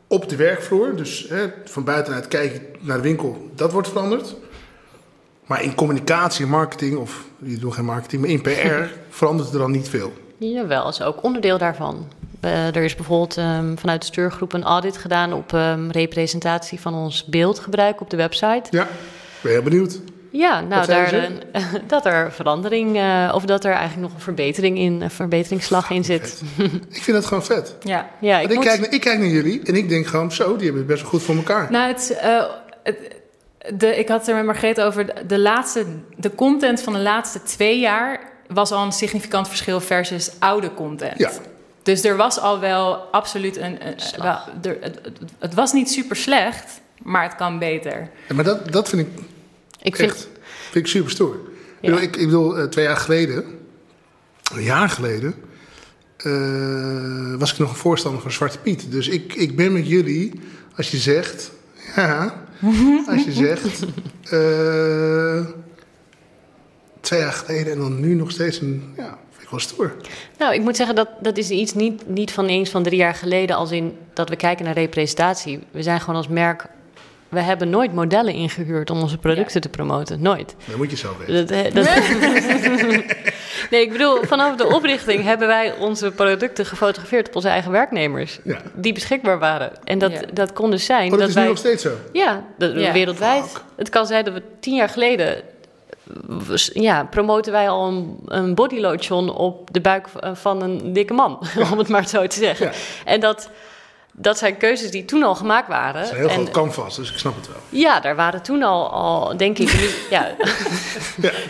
op 0.08 0.30
de 0.30 0.36
werkvloer. 0.36 0.96
Dus 0.96 1.26
hè, 1.30 1.48
van 1.66 1.84
buitenuit 1.84 2.28
kijken 2.28 2.62
naar 2.80 2.98
de 2.98 3.04
winkel, 3.04 3.52
dat 3.56 3.72
wordt 3.72 3.88
veranderd. 3.88 4.36
Maar 5.46 5.64
in 5.64 5.76
communicatie 5.76 6.46
en 6.46 6.52
marketing, 6.52 6.98
of 6.98 7.24
je 7.44 7.58
doet 7.58 7.74
geen 7.74 7.86
marketing, 7.86 8.22
maar 8.22 8.30
in 8.32 8.42
PR 8.42 8.94
verandert 9.10 9.52
er 9.54 9.60
dan 9.60 9.72
niet 9.72 9.90
veel. 9.90 10.14
Jawel, 10.38 10.90
is 10.90 11.02
ook 11.02 11.24
onderdeel 11.24 11.58
daarvan. 11.58 12.08
Eh, 12.40 12.76
er 12.76 12.84
is 12.84 12.96
bijvoorbeeld 12.96 13.38
ehm, 13.38 13.76
vanuit 13.76 14.00
de 14.02 14.08
stuurgroep 14.08 14.54
een 14.54 14.64
audit 14.64 14.98
gedaan 14.98 15.34
op 15.34 15.54
ehm, 15.54 15.90
representatie 15.90 16.80
van 16.80 16.94
ons 16.94 17.26
beeldgebruik 17.26 18.02
op 18.02 18.10
de 18.10 18.18
website. 18.18 18.64
Ja, 18.70 18.88
ben 19.42 19.52
heel 19.52 19.62
benieuwd. 19.62 20.00
Ja, 20.32 20.62
nou, 20.62 20.86
daar, 20.88 21.14
eh, 21.52 21.64
dat 21.88 22.06
er 22.06 22.32
verandering, 22.32 22.98
eh, 22.98 23.32
of 23.36 23.46
dat 23.46 23.66
er 23.66 23.72
eigenlijk 23.72 24.02
nog 24.02 24.14
een 24.14 24.22
verbetering 24.24 24.78
in, 24.78 25.02
een 25.02 25.12
verbeteringsslag 25.12 25.90
in 25.90 26.04
zit. 26.04 26.42
Ik 26.90 27.02
vind 27.04 27.18
het 27.18 27.26
gewoon 27.26 27.44
vet. 27.46 27.76
ja. 27.84 28.10
Ja, 28.20 28.40
ik 28.40 28.50
ik, 28.50 28.56
moet, 28.56 28.66
kijk, 28.66 28.80
naar- 28.80 28.94
ik 28.94 29.02
kijk 29.02 29.20
naar 29.20 29.28
jullie 29.28 29.62
en 29.64 29.76
ik 29.76 29.90
denk 29.90 30.08
gewoon 30.08 30.32
zo, 30.32 30.46
die 30.56 30.64
hebben 30.64 30.78
het 30.78 30.88
best 30.88 31.02
wel 31.02 31.10
goed 31.10 31.22
voor 31.22 31.36
elkaar. 31.36 31.72
Nou, 31.72 31.88
het, 31.88 32.18
eh, 32.22 32.44
het- 32.84 33.15
de, 33.74 33.96
ik 33.98 34.08
had 34.08 34.20
het 34.20 34.30
er 34.30 34.36
met 34.36 34.46
Margreet 34.46 34.82
over. 34.82 35.28
De, 35.28 35.40
laatste, 35.40 35.86
de 36.18 36.36
content 36.36 36.82
van 36.82 36.94
de 36.94 37.00
laatste 37.00 37.44
twee 37.44 37.80
jaar 37.80 38.20
was 38.48 38.72
al 38.72 38.86
een 38.86 38.92
significant 38.92 39.48
verschil 39.48 39.82
versus 39.82 40.32
oude 40.40 40.74
content. 40.74 41.18
Ja. 41.18 41.32
Dus 41.84 42.04
er 42.04 42.16
was 42.18 42.40
al 42.40 42.60
wel 42.60 42.94
absoluut 42.96 43.58
een. 43.58 43.78
wel, 44.18 44.38
er, 44.62 44.78
het, 44.82 45.00
het- 45.04 45.20
het 45.40 45.54
was 45.54 45.74
niet 45.74 45.90
super 45.92 46.16
slecht, 46.16 46.82
maar 47.04 47.24
het 47.24 47.36
kan 47.36 47.60
beter. 47.60 48.10
Ja, 48.28 48.36
maar 48.36 48.44
dat, 48.44 48.72
dat 48.72 48.90
vind 48.90 49.02
ik 49.02 49.08
ik 49.82 49.96
vind, 49.96 50.12
echt 50.12 50.28
vind 50.72 50.86
ik 50.86 50.92
super 50.92 51.12
stoer. 51.12 51.36
Ik 51.36 51.42
Ja. 51.82 51.90
bedoel, 51.90 52.02
ik, 52.02 52.16
ik 52.16 52.26
bedoel, 52.26 52.58
eh, 52.58 52.64
twee 52.68 52.86
jaar 52.86 52.98
geleden, 52.98 53.44
een 54.54 54.64
jaar 54.64 54.90
geleden, 54.90 55.36
eh, 56.18 57.36
was 57.40 57.52
ik 57.52 57.58
nog 57.58 57.70
een 57.70 57.76
voorstander 57.76 58.22
van 58.22 58.32
Zwarte 58.32 58.60
Piet. 58.60 58.92
Dus 58.92 59.08
ik, 59.08 59.34
ik 59.34 59.56
ben 59.56 59.74
met 59.74 59.88
jullie, 59.88 60.40
als 60.76 60.92
je 60.92 60.98
zegt, 60.98 61.52
als 63.08 63.24
je 63.24 63.32
zegt, 63.32 63.86
eh, 64.24 65.46
twee 67.00 67.20
jaar 67.20 67.32
geleden 67.34 67.74
en 67.74 67.80
dan 67.80 68.00
nu 68.00 68.14
nog 68.14 68.32
steeds 68.32 68.62
een, 68.62 68.94
ja, 68.98 69.18
vind 69.32 69.44
ik 69.44 69.50
wel 69.50 69.60
stoer. 69.60 69.96
nou, 70.38 70.54
ik 70.54 70.62
moet 70.62 70.76
zeggen 70.76 70.96
dat 70.96 71.10
dat 71.22 71.38
is 71.38 71.50
iets 71.50 71.74
niet, 71.74 72.10
niet 72.10 72.32
van 72.32 72.46
eens 72.46 72.70
van 72.70 72.84
drie 72.84 72.98
jaar 72.98 73.16
geleden, 73.16 73.56
als 73.56 73.72
in 73.72 73.98
dat 74.14 74.30
we 74.30 74.36
kijken 74.36 74.66
naar 74.66 74.74
representatie. 74.74 75.60
We 75.72 75.84
zijn 75.84 76.00
gewoon 76.00 76.16
als 76.16 76.28
merk, 76.28 76.66
we 77.36 77.42
hebben 77.42 77.70
nooit 77.70 77.94
modellen 77.94 78.34
ingehuurd 78.34 78.90
om 78.90 79.02
onze 79.02 79.18
producten 79.18 79.62
te 79.62 79.70
promoten, 79.70 80.22
nooit. 80.22 80.56
Dat 80.66 80.78
moet 80.78 80.92
je 80.92 80.98
zo 80.98 81.16
weten. 81.20 81.34
Dat, 81.36 81.50
eh, 81.52 81.74
dat, 81.74 81.86
nee, 83.72 83.82
ik 83.82 83.92
bedoel, 83.92 84.24
vanaf 84.24 84.56
de 84.56 84.68
oprichting 84.76 85.24
hebben 85.24 85.48
wij 85.48 85.74
onze 85.80 86.12
producten 86.12 86.66
gefotografeerd 86.66 87.28
op 87.28 87.36
onze 87.36 87.48
eigen 87.50 87.72
werknemers. 87.72 88.40
Ja. 88.44 88.58
Die 88.74 88.94
beschikbaar 88.94 89.40
waren. 89.40 89.72
En 89.84 90.00
dat, 90.00 90.12
Ja. 90.12 90.22
dat 90.34 90.54
kon 90.54 90.72
dus 90.72 90.86
zijn 90.86 91.04
Oh, 91.06 91.10
dat 91.12 91.20
dat 91.20 91.30
is 91.30 91.36
nu 91.36 91.48
nog 91.48 91.58
steeds 91.58 91.84
zo. 91.84 91.92
Ja, 92.14 92.44
dat, 92.58 92.74
Ja. 92.76 92.92
wereldwijd. 92.94 93.44
Fuck. 93.44 93.62
Het 93.76 93.90
kan 93.90 94.06
zijn 94.06 94.24
dat 94.26 94.34
we 94.34 94.42
tien 94.60 94.76
jaar 94.76 94.90
geleden 94.90 95.42
ja, 96.74 97.04
promoten 97.04 97.52
wij 97.52 97.70
al 97.70 97.88
een, 97.88 98.20
een 98.26 98.56
body 98.56 98.80
lotion 98.80 99.36
op 99.36 99.74
de 99.74 99.82
buik 99.82 100.08
van 100.34 100.62
een 100.62 100.94
dikke 100.94 101.14
man, 101.14 101.40
om 101.72 101.78
het 101.78 101.88
maar 101.88 102.08
zo 102.08 102.28
te 102.28 102.38
zeggen. 102.38 102.66
Ja. 102.66 102.72
En 103.06 103.20
dat, 103.20 103.50
dat 104.18 104.38
zijn 104.38 104.58
keuzes 104.58 104.92
die 104.92 105.06
toen 105.06 105.24
al 105.24 105.36
gemaakt 105.36 105.68
waren. 105.68 106.02
Het 106.02 106.06
is 106.06 106.12
een 106.12 106.18
heel 106.18 106.28
en, 106.30 106.34
groot 106.34 106.52
canvas, 106.52 106.96
dus 106.96 107.12
ik 107.12 107.18
snap 107.18 107.36
het 107.36 107.48
wel. 107.48 107.58
Ja, 107.70 108.00
daar 108.00 108.16
waren 108.16 108.42
toen 108.42 108.64
al, 108.64 108.90
al 108.90 109.38
denk 109.38 109.58
ik, 109.58 109.70
ja, 110.10 110.36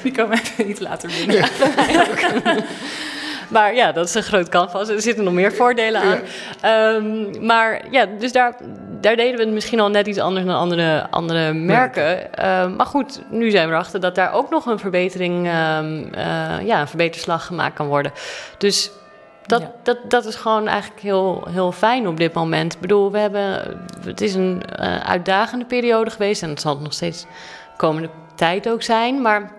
Die 0.03 0.11
komen 0.11 0.37
even 0.37 0.69
iets 0.69 0.79
later 0.79 1.09
binnen. 1.09 1.49
Maar 3.49 3.75
ja, 3.75 3.91
dat 3.91 4.07
is 4.07 4.15
een 4.15 4.23
groot 4.23 4.49
canvas. 4.49 4.89
Er 4.89 5.01
zitten 5.01 5.23
nog 5.23 5.33
meer 5.33 5.53
voordelen 5.53 6.01
aan. 6.01 6.19
Ehm, 6.61 7.45
maar 7.45 7.81
ja, 7.91 8.05
dus 8.19 8.31
daar, 8.31 8.55
daar 9.01 9.15
deden 9.15 9.37
we 9.37 9.43
het 9.43 9.53
misschien 9.53 9.79
al 9.79 9.89
net 9.89 10.07
iets 10.07 10.19
anders 10.19 10.45
dan 10.45 10.55
andere, 10.55 11.07
andere 11.09 11.53
merken. 11.53 12.33
Ehm, 12.33 12.75
maar 12.75 12.85
goed, 12.85 13.21
nu 13.29 13.49
zijn 13.49 13.67
we 13.67 13.73
erachter 13.73 13.99
dat 13.99 14.15
daar 14.15 14.33
ook 14.33 14.49
nog 14.49 14.65
een 14.65 14.79
verbetering, 14.79 15.47
ehm, 15.47 16.03
eh, 16.13 16.65
ja, 16.65 16.81
een 16.81 16.87
verbeterslag 16.87 17.45
gemaakt 17.45 17.75
kan 17.75 17.87
worden. 17.87 18.11
Dus 18.57 18.91
dat, 19.45 19.61
Ja. 19.61 19.71
dat, 19.83 19.97
dat 20.07 20.25
is 20.25 20.35
gewoon 20.35 20.67
eigenlijk 20.67 21.01
heel, 21.01 21.47
heel 21.49 21.71
fijn 21.71 22.07
op 22.07 22.17
dit 22.17 22.33
moment. 22.33 22.73
Ik 22.73 22.79
bedoel, 22.79 23.11
we 23.11 23.17
hebben, 23.17 23.77
het 24.05 24.21
is 24.21 24.33
een 24.33 24.63
eh, 24.63 24.99
uitdagende 24.99 25.65
periode 25.65 26.09
geweest 26.09 26.43
en 26.43 26.49
het 26.49 26.61
zal 26.61 26.73
het 26.73 26.83
nog 26.83 26.93
steeds 26.93 27.21
de 27.21 27.27
komende 27.77 28.09
tijd 28.35 28.69
ook 28.69 28.83
zijn. 28.83 29.21
Maar 29.21 29.51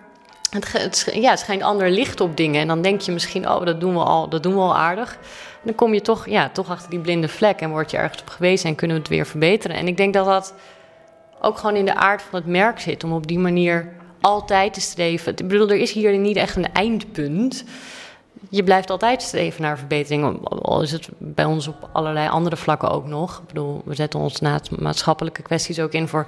het, 0.51 0.73
het, 0.73 1.11
ja, 1.13 1.31
het 1.31 1.39
schijnt 1.39 1.63
ander 1.63 1.91
licht 1.91 2.21
op 2.21 2.37
dingen. 2.37 2.61
En 2.61 2.67
dan 2.67 2.83
denk 2.83 3.01
je 3.01 3.13
misschien, 3.13 3.49
oh, 3.49 3.65
dat 3.65 3.81
doen 3.81 3.93
we 3.95 4.03
al, 4.03 4.29
dat 4.29 4.43
doen 4.43 4.55
we 4.55 4.61
al 4.61 4.77
aardig. 4.77 5.13
En 5.13 5.63
dan 5.63 5.75
kom 5.75 5.95
je 5.95 6.01
toch, 6.01 6.29
ja, 6.29 6.49
toch 6.49 6.71
achter 6.71 6.91
die 6.91 7.01
blinde 7.01 7.29
vlek 7.29 7.61
en 7.61 7.71
word 7.71 7.91
je 7.91 7.97
ergens 7.97 8.21
op 8.21 8.29
gewezen 8.29 8.69
en 8.69 8.75
kunnen 8.75 8.97
we 8.97 9.03
het 9.03 9.13
weer 9.13 9.27
verbeteren. 9.27 9.77
En 9.77 9.89
ik 9.89 9.97
denk 9.97 10.15
dat 10.15 10.27
dat 10.27 10.55
ook 11.41 11.59
gewoon 11.59 11.77
in 11.77 11.85
de 11.85 11.95
aard 11.95 12.23
van 12.23 12.39
het 12.39 12.49
merk 12.49 12.81
zit, 12.81 13.05
om 13.05 13.13
op 13.13 13.27
die 13.27 13.39
manier 13.39 13.93
altijd 14.21 14.75
te 14.75 14.81
streven. 14.81 15.33
Ik 15.37 15.49
bedoel, 15.49 15.69
er 15.71 15.77
is 15.77 15.93
hier 15.93 16.19
niet 16.19 16.37
echt 16.37 16.57
een 16.57 16.73
eindpunt. 16.73 17.65
Je 18.49 18.63
blijft 18.63 18.91
altijd 18.91 19.23
streven 19.23 19.63
naar 19.63 19.79
verbetering. 19.79 20.49
Al 20.49 20.83
is 20.83 20.93
het 20.93 21.09
bij 21.19 21.45
ons 21.45 21.69
op 21.69 21.89
allerlei 21.93 22.29
andere 22.29 22.57
vlakken 22.57 22.91
ook 22.91 23.07
nog. 23.07 23.39
Ik 23.39 23.47
bedoel, 23.47 23.83
we 23.85 23.95
zetten 23.95 24.21
ons 24.21 24.41
naast 24.41 24.71
maatschappelijke 24.81 25.43
kwesties 25.43 25.81
ook 25.81 25.93
in 25.93 26.09
voor 26.09 26.27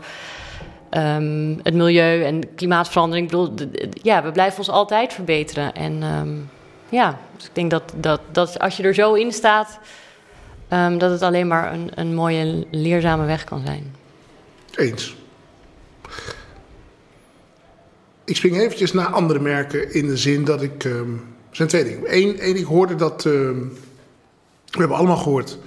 ehm, 0.90 1.56
het 1.62 1.74
milieu 1.74 2.24
en 2.24 2.54
klimaatverandering. 2.54 3.32
Ik 3.32 3.36
bedoel, 3.36 3.68
ja, 4.02 4.22
we 4.22 4.32
blijven 4.32 4.58
ons 4.58 4.70
altijd 4.70 5.12
verbeteren. 5.12 5.74
En 5.74 6.02
ehm, 6.02 6.34
ja, 6.88 7.18
dus 7.36 7.44
ik 7.44 7.54
denk 7.54 7.70
dat, 7.70 7.92
dat, 7.96 8.20
dat 8.32 8.58
als 8.58 8.76
je 8.76 8.82
er 8.82 8.94
zo 8.94 9.14
in 9.14 9.32
staat, 9.32 9.78
ehm, 10.68 10.98
dat 10.98 11.10
het 11.10 11.22
alleen 11.22 11.46
maar 11.46 11.72
een, 11.72 11.90
een 11.94 12.14
mooie, 12.14 12.66
leerzame 12.70 13.26
weg 13.26 13.44
kan 13.44 13.62
zijn. 13.64 13.94
Eens. 14.74 15.16
Ik 18.24 18.36
spring 18.36 18.56
eventjes 18.56 18.92
naar 18.92 19.06
andere 19.06 19.38
merken 19.38 19.94
in 19.94 20.06
de 20.06 20.16
zin 20.16 20.44
dat 20.44 20.62
ik... 20.62 20.88
er 21.50 21.56
zijn 21.56 21.68
twee 21.68 21.84
dingen. 21.84 22.02
Eén, 22.16 22.38
één 22.38 22.56
ik 22.56 22.64
hoorde 22.64 22.94
dat... 22.94 23.24
ehm, 23.26 23.58
we 24.70 24.78
hebben 24.78 24.96
allemaal 24.96 25.16
gehoord 25.16 25.58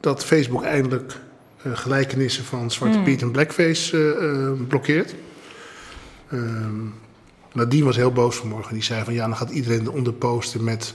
dat 0.00 0.24
Facebook 0.24 0.64
eindelijk 0.64 1.16
eh, 1.62 1.76
gelijkenissen 1.76 2.44
van 2.44 2.70
Zwarte 2.70 2.98
Piet 3.00 3.22
en 3.22 3.30
Blackface 3.30 4.14
eh, 4.14 4.66
blokkeert. 4.68 5.14
Ehm 6.30 6.84
Nadine 7.52 7.84
was 7.84 7.96
heel 7.96 8.12
boos 8.12 8.36
vanmorgen. 8.36 8.74
Die 8.74 8.82
zei 8.82 9.04
van 9.04 9.14
ja, 9.14 9.26
dan 9.26 9.36
gaat 9.36 9.50
iedereen 9.50 9.82
eronder 9.86 10.12
posten 10.12 10.64
met 10.64 10.94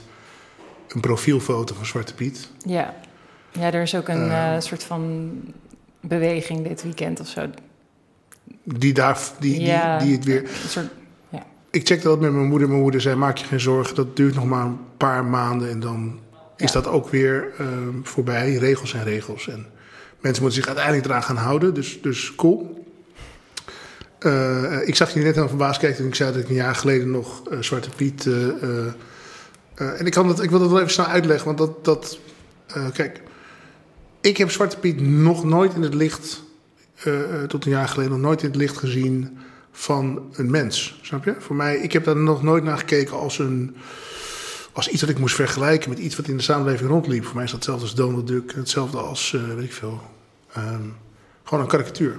een 0.88 1.00
profielfoto 1.00 1.74
van 1.74 1.86
Zwarte 1.86 2.14
Piet. 2.14 2.48
Ja. 2.66 2.94
ja, 3.52 3.72
er 3.72 3.82
is 3.82 3.94
ook 3.94 4.08
een 4.08 4.30
Eh. 4.30 4.54
eh, 4.54 4.60
soort 4.60 4.82
van 4.82 5.30
beweging 6.00 6.66
dit 6.68 6.82
weekend 6.82 7.20
of 7.20 7.26
zo. 7.26 7.46
Die, 8.64 8.92
daar, 8.92 9.18
die, 9.40 9.60
Ja. 9.60 9.98
die, 9.98 10.06
die 10.06 10.16
het 10.16 10.24
weer... 10.24 10.42
Een 10.42 10.68
soort, 10.68 10.86
Ik 11.72 11.86
checkte 11.86 12.08
dat 12.08 12.20
met 12.20 12.32
mijn 12.32 12.46
moeder. 12.46 12.68
Mijn 12.68 12.80
moeder 12.80 13.00
zei: 13.00 13.16
Maak 13.16 13.36
je 13.36 13.44
geen 13.46 13.60
zorgen, 13.60 13.94
dat 13.94 14.16
duurt 14.16 14.34
nog 14.34 14.44
maar 14.44 14.64
een 14.64 14.78
paar 14.96 15.24
maanden 15.24 15.70
en 15.70 15.80
dan 15.80 16.20
is 16.56 16.72
dat 16.72 16.86
ook 16.86 17.08
weer 17.08 17.52
ehm, 17.58 18.02
voorbij. 18.02 18.54
Regels 18.54 18.90
zijn 18.90 19.04
regels. 19.04 19.48
En 19.48 19.66
mensen 20.20 20.42
moeten 20.42 20.60
zich 20.60 20.66
uiteindelijk 20.66 21.06
eraan 21.06 21.22
gaan 21.22 21.36
houden, 21.36 21.74
dus, 21.74 22.02
dus 22.02 22.34
cool. 22.34 22.84
Eh, 24.18 24.88
ik 24.88 24.94
zag 24.94 25.08
je 25.08 25.16
net 25.16 25.26
helemaal 25.26 25.48
verbaasd 25.48 25.80
kijken 25.80 25.98
toen 25.98 26.06
ik 26.06 26.14
zei 26.14 26.32
dat 26.32 26.42
ik 26.42 26.48
een 26.48 26.54
jaar 26.54 26.74
geleden 26.74 27.10
nog 27.10 27.48
eh, 27.48 27.58
Zwarte 27.60 27.90
Piet. 27.96 28.26
eh, 28.26 28.48
eh, 28.48 28.86
eh, 29.74 30.00
en 30.00 30.06
ik, 30.06 30.12
kan 30.12 30.26
dat, 30.26 30.42
ik 30.42 30.50
wil 30.50 30.58
dat 30.58 30.68
wel 30.68 30.78
even 30.78 30.90
snel 30.90 31.06
uitleggen, 31.06 31.46
want 31.46 31.58
dat. 31.58 31.84
dat 31.84 32.18
eh, 32.66 32.86
kijk, 32.92 33.20
ik 34.20 34.36
heb 34.36 34.50
Zwarte 34.50 34.78
Piet 34.78 35.00
nog 35.00 35.44
nooit 35.44 35.74
in 35.74 35.82
het 35.82 35.94
licht, 35.94 36.42
eh, 37.02 37.42
eh, 37.42 37.48
tot 37.48 37.64
een 37.64 37.70
jaar 37.70 37.88
geleden, 37.88 38.12
nog 38.12 38.20
nooit 38.20 38.42
in 38.42 38.48
het 38.48 38.56
licht 38.56 38.76
gezien 38.76 39.38
van 39.72 40.32
een 40.32 40.50
mens. 40.50 40.98
Snap 41.02 41.24
je? 41.24 41.34
Voor 41.38 41.56
mij, 41.56 41.76
ik 41.76 41.92
heb 41.92 42.04
daar 42.04 42.16
nog 42.16 42.42
nooit 42.42 42.64
naar 42.64 42.78
gekeken 42.78 43.18
als 43.18 43.38
een. 43.38 43.76
Als 44.72 44.88
iets 44.88 45.00
wat 45.00 45.10
ik 45.10 45.18
moest 45.18 45.34
vergelijken 45.34 45.88
met 45.88 45.98
iets 45.98 46.16
wat 46.16 46.28
in 46.28 46.36
de 46.36 46.42
samenleving 46.42 46.90
rondliep. 46.90 47.24
Voor 47.24 47.34
mij 47.34 47.44
is 47.44 47.50
dat 47.50 47.58
hetzelfde 47.58 47.84
als 47.86 47.94
Donald 47.94 48.26
Duck. 48.26 48.52
Hetzelfde 48.54 48.98
als, 48.98 49.34
eh, 49.34 49.54
weet 49.54 49.64
ik 49.64 49.72
veel. 49.72 50.00
ehm, 50.52 50.82
gewoon 51.44 51.64
een 51.64 51.70
karikatuur. 51.70 52.18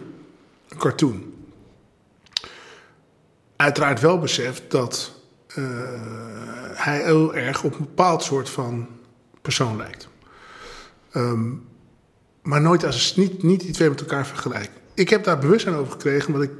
Een 0.70 0.78
cartoon. 0.78 1.34
Uiteraard 3.56 3.99
wel 3.99 4.20
beseft 4.20 4.72
dat 4.72 5.22
eh, 5.47 5.64
hij 6.74 7.04
heel 7.04 7.36
erg 7.36 7.64
op 7.64 7.74
een 7.74 7.80
bepaald 7.80 8.24
soort 8.24 8.49
van 8.49 8.88
persoon 9.41 9.78
lijkt. 9.78 10.08
Ehm, 11.12 11.51
maar 12.41 12.62
nooit 12.62 12.86
als 12.86 13.16
niet, 13.16 13.43
niet 13.43 13.60
die 13.60 13.72
twee 13.72 13.89
met 13.89 13.99
elkaar 13.99 14.28
vergelijken. 14.28 14.82
Ik 14.93 15.10
heb 15.10 15.24
daar 15.24 15.39
bewustzijn 15.39 15.76
over 15.76 15.91
gekregen, 15.91 16.28
omdat 16.28 16.43
ik 16.43 16.51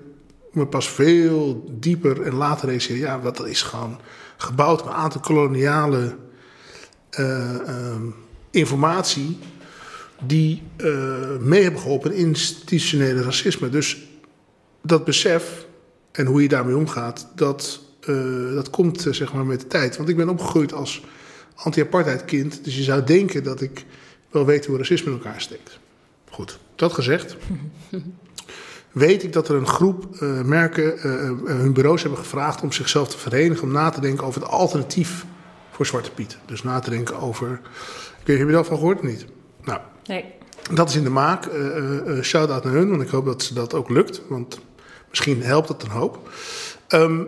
me 0.54 0.66
pas 0.66 0.90
veel 0.90 1.66
dieper 1.80 2.22
en 2.22 2.34
later 2.34 2.66
realiseerde. 2.66 3.02
Ja, 3.02 3.20
wat 3.20 3.38
dat 3.38 3.48
is 3.48 3.62
gewoon 3.62 4.00
gebouwd 4.38 4.82
op 4.82 4.88
een 4.88 4.94
aantal 4.94 5.22
koloniale 5.22 6.16
eh, 7.10 7.68
ehm, 7.68 8.06
informatie. 8.52 9.38
die 10.26 10.62
eh, 10.76 11.38
mee 11.40 11.64
hebben 11.64 11.82
geholpen 11.82 12.14
in 12.14 12.26
institutionele 12.26 13.22
racisme. 13.22 13.70
Dus 13.70 14.08
dat 14.82 15.06
besef 15.06 15.66
en 16.12 16.26
hoe 16.26 16.42
je 16.42 16.48
daarmee 16.48 16.78
omgaat, 16.78 17.28
dat, 17.36 17.82
eh, 18.00 18.54
dat 18.54 18.70
komt 18.70 19.08
zeg 19.10 19.34
maar 19.34 19.46
met 19.46 19.60
de 19.60 19.68
tijd. 19.68 19.98
Want 19.98 20.10
ik 20.10 20.16
ben 20.16 20.30
opgegroeid 20.30 20.74
als 20.74 21.04
anti-apartheid 21.56 22.26
kind. 22.26 22.64
Dus 22.64 22.78
je 22.78 22.84
zou 22.84 23.04
denken 23.04 23.44
dat 23.44 23.62
ik 23.62 23.86
wel 24.30 24.46
weet 24.46 24.66
hoe 24.66 24.78
racisme 24.78 25.12
in 25.12 25.18
elkaar 25.18 25.42
steekt. 25.42 25.80
Goed, 26.30 26.60
dat 26.76 26.94
gezegd. 26.94 27.36
Weet 28.94 29.24
ik 29.24 29.34
dat 29.34 29.50
er 29.50 29.56
een 29.56 29.68
groep 29.68 30.16
eh, 30.20 30.42
merken 30.42 31.00
eh, 31.00 31.28
eh, 31.28 31.38
hun 31.46 31.74
bureaus 31.74 32.02
hebben 32.02 32.20
gevraagd 32.20 32.62
om 32.62 32.72
zichzelf 32.72 33.10
te 33.10 33.18
verenigen. 33.18 33.64
om 33.64 33.72
na 33.72 33.90
te 33.90 34.02
denken 34.02 34.26
over 34.26 34.42
het 34.42 34.50
alternatief 34.50 35.26
voor 35.74 35.86
Zwarte 35.86 36.12
Piet. 36.12 36.38
Dus 36.46 36.64
na 36.64 36.80
te 36.80 36.90
denken 36.90 37.20
over. 37.20 37.62
Heb 38.24 38.38
je 38.38 38.46
daar 38.46 38.66
van 38.66 38.78
gehoord 38.78 39.00
of 39.00 39.04
niet? 39.04 39.26
Nou, 39.64 39.80
nee. 40.06 40.26
dat 40.74 40.90
is 40.90 40.96
in 40.96 41.04
de 41.04 41.10
maak. 41.10 41.46
Eh, 41.46 42.18
eh, 42.18 42.24
Shout-out 42.24 42.64
naar 42.64 42.74
hun, 42.74 42.90
want 42.90 43.02
ik 43.02 43.10
hoop 43.10 43.26
dat 43.26 43.44
ze 43.44 43.54
dat 43.54 43.74
ook 43.74 43.90
lukt. 43.90 44.22
Want 44.28 44.60
misschien 45.10 45.44
helpt 45.44 45.68
het 45.68 45.84
een 45.84 45.90
hoop. 45.90 46.30
Ehm, 46.88 47.22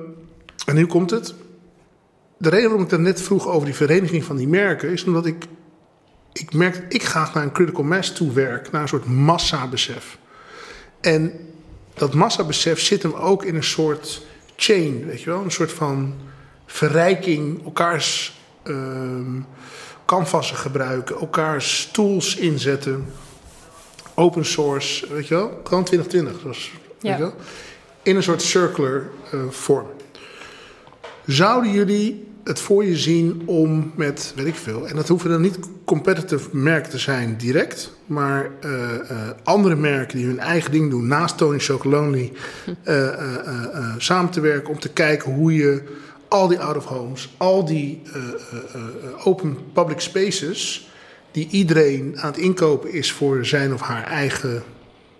en 0.65 0.75
nu 0.75 0.85
komt 0.85 1.09
het. 1.11 1.33
De 2.37 2.49
reden 2.49 2.65
waarom 2.65 2.83
ik 2.83 2.89
dat 2.89 2.99
net 2.99 3.21
vroeg 3.21 3.47
over 3.47 3.65
die 3.65 3.75
vereniging 3.75 4.23
van 4.23 4.35
die 4.35 4.47
merken... 4.47 4.89
is 4.89 5.03
omdat 5.03 5.25
ik, 5.25 5.45
ik 6.33 6.53
merk 6.53 6.73
dat 6.73 6.93
ik 6.93 7.03
graag 7.03 7.33
naar 7.33 7.43
een 7.43 7.51
critical 7.51 7.83
mass 7.83 8.13
toe 8.13 8.31
werk. 8.31 8.71
Naar 8.71 8.81
een 8.81 8.87
soort 8.87 9.05
massabesef. 9.05 10.17
En 11.01 11.33
dat 11.95 12.13
massabesef 12.13 12.79
zit 12.79 13.03
hem 13.03 13.13
ook 13.13 13.43
in 13.45 13.55
een 13.55 13.63
soort 13.63 14.21
chain, 14.55 15.05
weet 15.05 15.21
je 15.21 15.29
wel? 15.29 15.43
Een 15.43 15.51
soort 15.51 15.71
van 15.71 16.13
verrijking, 16.65 17.63
elkaars 17.65 18.39
ehm 18.63 19.39
canvassen 20.05 20.55
gebruiken, 20.57 21.15
elkaars 21.19 21.89
tools 21.91 22.35
inzetten, 22.35 23.05
open 24.13 24.45
source, 24.45 25.13
weet 25.13 25.27
je 25.27 25.35
wel? 25.35 25.61
Gewoon 25.63 25.83
2020, 25.83 26.41
zoals, 26.41 26.71
weet 26.73 27.11
Ja. 27.11 27.15
je 27.17 27.21
wel? 27.21 27.33
In 28.03 28.15
een 28.15 28.23
soort 28.23 28.41
circular 28.41 29.09
eh, 29.31 29.39
vorm. 29.49 29.87
Zouden 31.25 31.71
jullie 31.71 32.27
het 32.45 32.59
voor 32.59 32.85
je 32.85 32.97
zien 32.97 33.41
om 33.45 33.91
met, 33.95 34.33
weet 34.35 34.45
ik 34.45 34.55
veel, 34.55 34.87
en 34.87 34.95
dat 34.95 35.07
hoeven 35.07 35.29
dan 35.29 35.41
niet 35.41 35.59
competitive 35.85 36.49
merken 36.51 36.89
te 36.89 36.97
zijn 36.97 37.37
direct, 37.37 37.91
maar 38.05 38.49
eh, 38.59 38.93
eh, 39.09 39.17
andere 39.43 39.75
merken 39.75 40.17
die 40.17 40.25
hun 40.25 40.39
eigen 40.39 40.71
ding 40.71 40.89
doen, 40.89 41.07
naast 41.07 41.37
Tony 41.37 41.59
Chocolonely, 41.59 42.31
eh, 42.83 43.95
samen 43.97 44.31
te 44.31 44.39
werken 44.39 44.73
om 44.73 44.79
te 44.79 44.89
kijken 44.89 45.33
hoe 45.33 45.53
je 45.53 45.83
al 46.27 46.47
die 46.47 46.59
out-of-homes, 46.59 47.33
al 47.37 47.65
die 47.65 48.01
open 49.23 49.57
public 49.73 49.99
spaces, 49.99 50.89
die 51.31 51.47
iedereen 51.49 52.13
aan 52.19 52.31
het 52.31 52.37
inkopen 52.37 52.93
is 52.93 53.11
voor 53.11 53.45
zijn 53.45 53.73
of 53.73 53.81
haar 53.81 54.03
eigen 54.03 54.63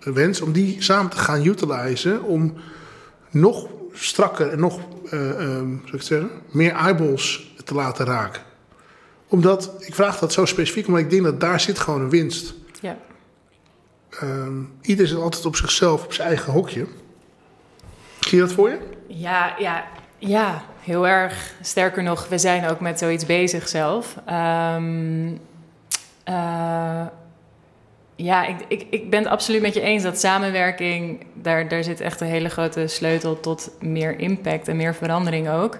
wens, 0.00 0.40
om 0.40 0.52
die 0.52 0.76
samen 0.78 1.10
te 1.10 1.16
gaan 1.16 1.46
utilizen 1.46 2.22
om 2.22 2.54
nog 3.30 3.66
strakker 3.92 4.48
en 4.48 4.58
nog, 4.58 4.80
zou 5.08 5.92
ik 5.92 6.02
zeggen, 6.02 6.30
meer 6.50 6.72
eyeballs 6.72 7.54
te 7.64 7.74
laten 7.74 8.06
raken. 8.06 8.42
Omdat, 9.28 9.72
ik 9.78 9.94
vraag 9.94 10.18
dat 10.18 10.32
zo 10.32 10.44
specifiek, 10.44 10.86
omdat 10.86 11.02
ik 11.02 11.10
denk 11.10 11.22
dat 11.22 11.40
daar 11.40 11.60
zit 11.60 11.78
gewoon 11.78 12.00
een 12.00 12.10
winst. 12.10 12.54
Ja. 12.80 12.96
Ehm 14.10 14.62
ieder 14.80 15.06
zit 15.06 15.18
altijd 15.18 15.46
op 15.46 15.56
zichzelf, 15.56 16.04
op 16.04 16.12
zijn 16.12 16.28
eigen 16.28 16.52
hokje. 16.52 16.86
Zie 18.20 18.38
je 18.38 18.44
dat 18.44 18.52
voor 18.52 18.68
je? 18.68 18.78
Ja, 19.06 19.54
ja, 19.58 19.84
Ja, 20.18 20.62
heel 20.80 21.06
erg. 21.06 21.54
Sterker 21.62 22.02
nog, 22.02 22.28
we 22.28 22.38
zijn 22.38 22.68
ook 22.68 22.80
met 22.80 22.98
zoiets 22.98 23.26
bezig 23.26 23.68
zelf. 23.68 24.16
Eh, 26.24 27.06
ja, 28.16 28.46
ik, 28.46 28.56
ik, 28.68 28.86
ik 28.90 29.10
ben 29.10 29.22
het 29.22 29.28
absoluut 29.28 29.62
met 29.62 29.74
je 29.74 29.80
eens 29.80 30.02
dat 30.02 30.18
samenwerking, 30.18 31.26
daar, 31.34 31.68
daar 31.68 31.84
zit 31.84 32.00
echt 32.00 32.20
een 32.20 32.26
hele 32.26 32.48
grote 32.48 32.86
sleutel 32.86 33.40
tot 33.40 33.70
meer 33.80 34.18
impact 34.18 34.68
en 34.68 34.76
meer 34.76 34.94
verandering 34.94 35.48
ook. 35.48 35.78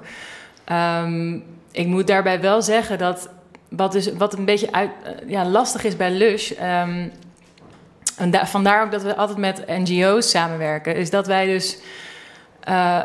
Ehm, 0.64 1.38
ik 1.70 1.86
moet 1.86 2.06
daarbij 2.06 2.40
wel 2.40 2.62
zeggen 2.62 2.98
dat 2.98 3.28
wat, 3.68 3.92
dus, 3.92 4.12
wat 4.12 4.38
een 4.38 4.44
beetje 4.44 4.72
uit, 4.72 4.90
eh, 5.04 5.28
ja, 5.28 5.44
lastig 5.44 5.84
is 5.84 5.96
bij 5.96 6.10
Lush. 6.10 6.50
Um, 6.50 7.12
en 8.16 8.46
vandaar 8.46 8.84
ook 8.84 8.90
dat 8.90 9.02
we 9.02 9.16
altijd 9.16 9.38
met 9.38 9.66
NGO's 9.66 10.30
samenwerken, 10.30 10.96
is 10.96 11.10
dat 11.10 11.26
wij 11.26 11.46
dus. 11.46 11.78
Uh, 12.68 13.02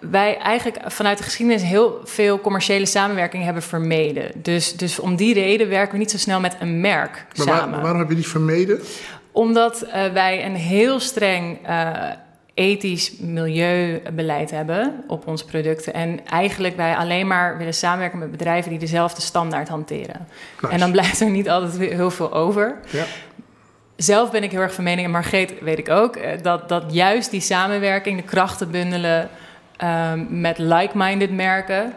wij 0.00 0.38
eigenlijk 0.38 0.78
vanuit 0.86 1.18
de 1.18 1.24
geschiedenis 1.24 1.62
heel 1.62 2.00
veel 2.04 2.40
commerciële 2.40 2.86
samenwerking 2.86 3.44
hebben 3.44 3.62
vermeden. 3.62 4.30
Dus, 4.34 4.76
dus 4.76 4.98
om 4.98 5.16
die 5.16 5.34
reden 5.34 5.68
werken 5.68 5.92
we 5.92 5.98
niet 5.98 6.10
zo 6.10 6.18
snel 6.18 6.40
met 6.40 6.56
een 6.60 6.80
merk 6.80 7.26
maar 7.36 7.46
samen. 7.46 7.70
Waar, 7.70 7.80
waarom 7.80 7.98
heb 7.98 8.08
je 8.08 8.14
die 8.14 8.28
vermeden? 8.28 8.80
Omdat 9.32 9.84
uh, 9.86 10.06
wij 10.12 10.44
een 10.44 10.56
heel 10.56 11.00
streng 11.00 11.68
uh, 11.68 11.92
ethisch 12.54 13.12
milieubeleid 13.18 14.50
hebben 14.50 15.04
op 15.06 15.26
onze 15.26 15.44
producten. 15.44 15.94
En 15.94 16.26
eigenlijk 16.26 16.76
wij 16.76 16.96
alleen 16.96 17.26
maar 17.26 17.58
willen 17.58 17.74
samenwerken 17.74 18.18
met 18.18 18.30
bedrijven 18.30 18.70
die 18.70 18.78
dezelfde 18.78 19.20
standaard 19.20 19.68
hanteren. 19.68 20.26
Nice. 20.60 20.74
En 20.74 20.80
dan 20.80 20.92
blijft 20.92 21.20
er 21.20 21.30
niet 21.30 21.50
altijd 21.50 21.92
heel 21.92 22.10
veel 22.10 22.32
over. 22.32 22.76
Ja. 22.90 23.04
Zelf 23.96 24.30
ben 24.30 24.42
ik 24.42 24.50
heel 24.50 24.60
erg 24.60 24.74
van 24.74 24.84
mening, 24.84 25.06
en 25.06 25.12
Margreet 25.12 25.54
weet 25.60 25.78
ik 25.78 25.88
ook, 25.88 26.18
dat, 26.42 26.68
dat 26.68 26.84
juist 26.88 27.30
die 27.30 27.40
samenwerking, 27.40 28.16
de 28.16 28.26
krachten 28.26 28.70
bundelen 28.70 29.28
um, 29.84 30.40
met 30.40 30.58
like-minded 30.58 31.30
merken, 31.30 31.94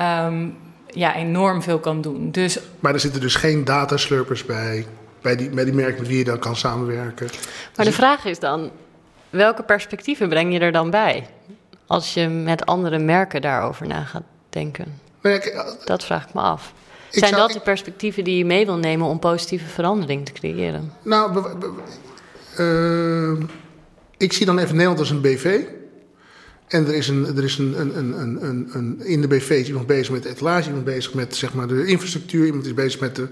um, 0.00 0.56
ja, 0.86 1.14
enorm 1.14 1.62
veel 1.62 1.78
kan 1.78 2.00
doen. 2.00 2.30
Dus, 2.30 2.58
maar 2.80 2.92
er 2.94 3.00
zitten 3.00 3.20
dus 3.20 3.34
geen 3.34 3.64
dataslurpers 3.64 4.44
bij, 4.44 4.86
bij 5.20 5.36
die, 5.36 5.50
bij 5.50 5.64
die 5.64 5.74
merken 5.74 5.98
met 5.98 6.08
wie 6.08 6.18
je 6.18 6.24
dan 6.24 6.38
kan 6.38 6.56
samenwerken. 6.56 7.28
Maar 7.76 7.84
de 7.86 7.92
vraag 7.92 8.24
is 8.24 8.38
dan, 8.38 8.70
welke 9.30 9.62
perspectieven 9.62 10.28
breng 10.28 10.52
je 10.52 10.58
er 10.58 10.72
dan 10.72 10.90
bij? 10.90 11.26
Als 11.86 12.14
je 12.14 12.28
met 12.28 12.66
andere 12.66 12.98
merken 12.98 13.40
daarover 13.40 13.86
na 13.86 14.04
gaat 14.04 14.22
denken. 14.48 15.00
Ja, 15.22 15.74
dat 15.84 16.04
vraag 16.04 16.26
ik 16.28 16.34
me 16.34 16.40
af. 16.40 16.72
Zijn 17.10 17.34
zou, 17.34 17.40
dat 17.40 17.52
de 17.52 17.60
perspectieven 17.60 18.24
die 18.24 18.36
je 18.36 18.44
mee 18.44 18.66
wil 18.66 18.76
nemen 18.76 19.06
om 19.06 19.18
positieve 19.18 19.66
verandering 19.66 20.26
te 20.26 20.32
creëren? 20.32 20.92
Nou, 21.02 21.44
uh, 22.58 23.42
ik 24.16 24.32
zie 24.32 24.46
dan 24.46 24.58
even 24.58 24.72
Nederland 24.72 24.98
als 24.98 25.10
een 25.10 25.20
BV. 25.20 25.60
En 26.74 26.86
er 26.86 26.94
is, 26.94 27.08
een, 27.08 27.36
er 27.36 27.44
is 27.44 27.58
een, 27.58 27.80
een, 27.80 27.98
een, 27.98 28.44
een, 28.44 28.68
een, 28.72 29.00
in 29.04 29.20
de 29.20 29.28
BV 29.28 29.50
is 29.50 29.66
iemand 29.66 29.86
bezig 29.86 30.12
met 30.12 30.22
de 30.22 30.28
etalage, 30.28 30.66
iemand 30.66 30.84
bezig 30.84 31.14
met 31.14 31.36
zeg 31.36 31.54
maar, 31.54 31.66
de 31.66 31.86
infrastructuur, 31.86 32.46
iemand 32.46 32.66
is 32.66 32.74
bezig 32.74 33.00
met 33.00 33.16
de. 33.16 33.28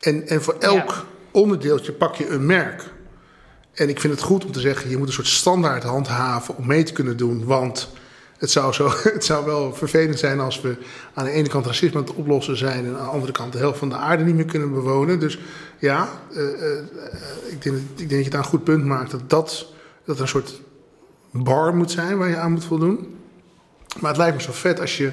En, 0.00 0.28
en 0.28 0.42
voor 0.42 0.56
elk 0.58 0.90
ja. 0.90 1.04
onderdeeltje 1.30 1.92
pak 1.92 2.14
je 2.14 2.28
een 2.28 2.46
merk. 2.46 2.82
En 3.72 3.88
ik 3.88 4.00
vind 4.00 4.12
het 4.12 4.22
goed 4.22 4.44
om 4.44 4.52
te 4.52 4.60
zeggen, 4.60 4.90
je 4.90 4.96
moet 4.96 5.06
een 5.06 5.12
soort 5.12 5.26
standaard 5.26 5.82
handhaven 5.82 6.56
om 6.56 6.66
mee 6.66 6.82
te 6.82 6.92
kunnen 6.92 7.16
doen. 7.16 7.44
Want 7.44 7.90
het 8.38 8.50
zou, 8.50 8.72
zo, 8.72 8.90
het 9.02 9.24
zou 9.24 9.44
wel 9.44 9.74
vervelend 9.74 10.18
zijn 10.18 10.40
als 10.40 10.60
we 10.60 10.76
aan 11.14 11.24
de 11.24 11.30
ene 11.30 11.48
kant 11.48 11.66
racisme 11.66 11.98
aan 11.98 12.04
het 12.04 12.14
oplossen 12.14 12.56
zijn 12.56 12.84
en 12.84 12.96
aan 12.96 13.04
de 13.04 13.10
andere 13.10 13.32
kant 13.32 13.52
de 13.52 13.58
helft 13.58 13.78
van 13.78 13.88
de 13.88 13.96
aarde 13.96 14.24
niet 14.24 14.34
meer 14.34 14.44
kunnen 14.44 14.72
bewonen. 14.72 15.20
Dus 15.20 15.38
ja, 15.78 16.08
uh, 16.32 16.42
uh, 16.42 16.78
ik, 17.50 17.62
denk, 17.62 17.76
ik 17.76 17.96
denk 17.96 18.10
dat 18.10 18.24
je 18.24 18.30
daar 18.30 18.40
een 18.40 18.46
goed 18.46 18.64
punt 18.64 18.84
maakt 18.84 19.10
dat 19.10 19.30
dat, 19.30 19.72
dat 20.04 20.20
een 20.20 20.28
soort 20.28 20.60
bar 21.30 21.74
moet 21.76 21.90
zijn 21.90 22.18
waar 22.18 22.28
je 22.28 22.36
aan 22.36 22.52
moet 22.52 22.64
voldoen. 22.64 23.16
Maar 24.00 24.10
het 24.10 24.18
lijkt 24.18 24.36
me 24.36 24.42
zo 24.42 24.52
vet 24.52 24.80
als 24.80 24.96
je 24.96 25.12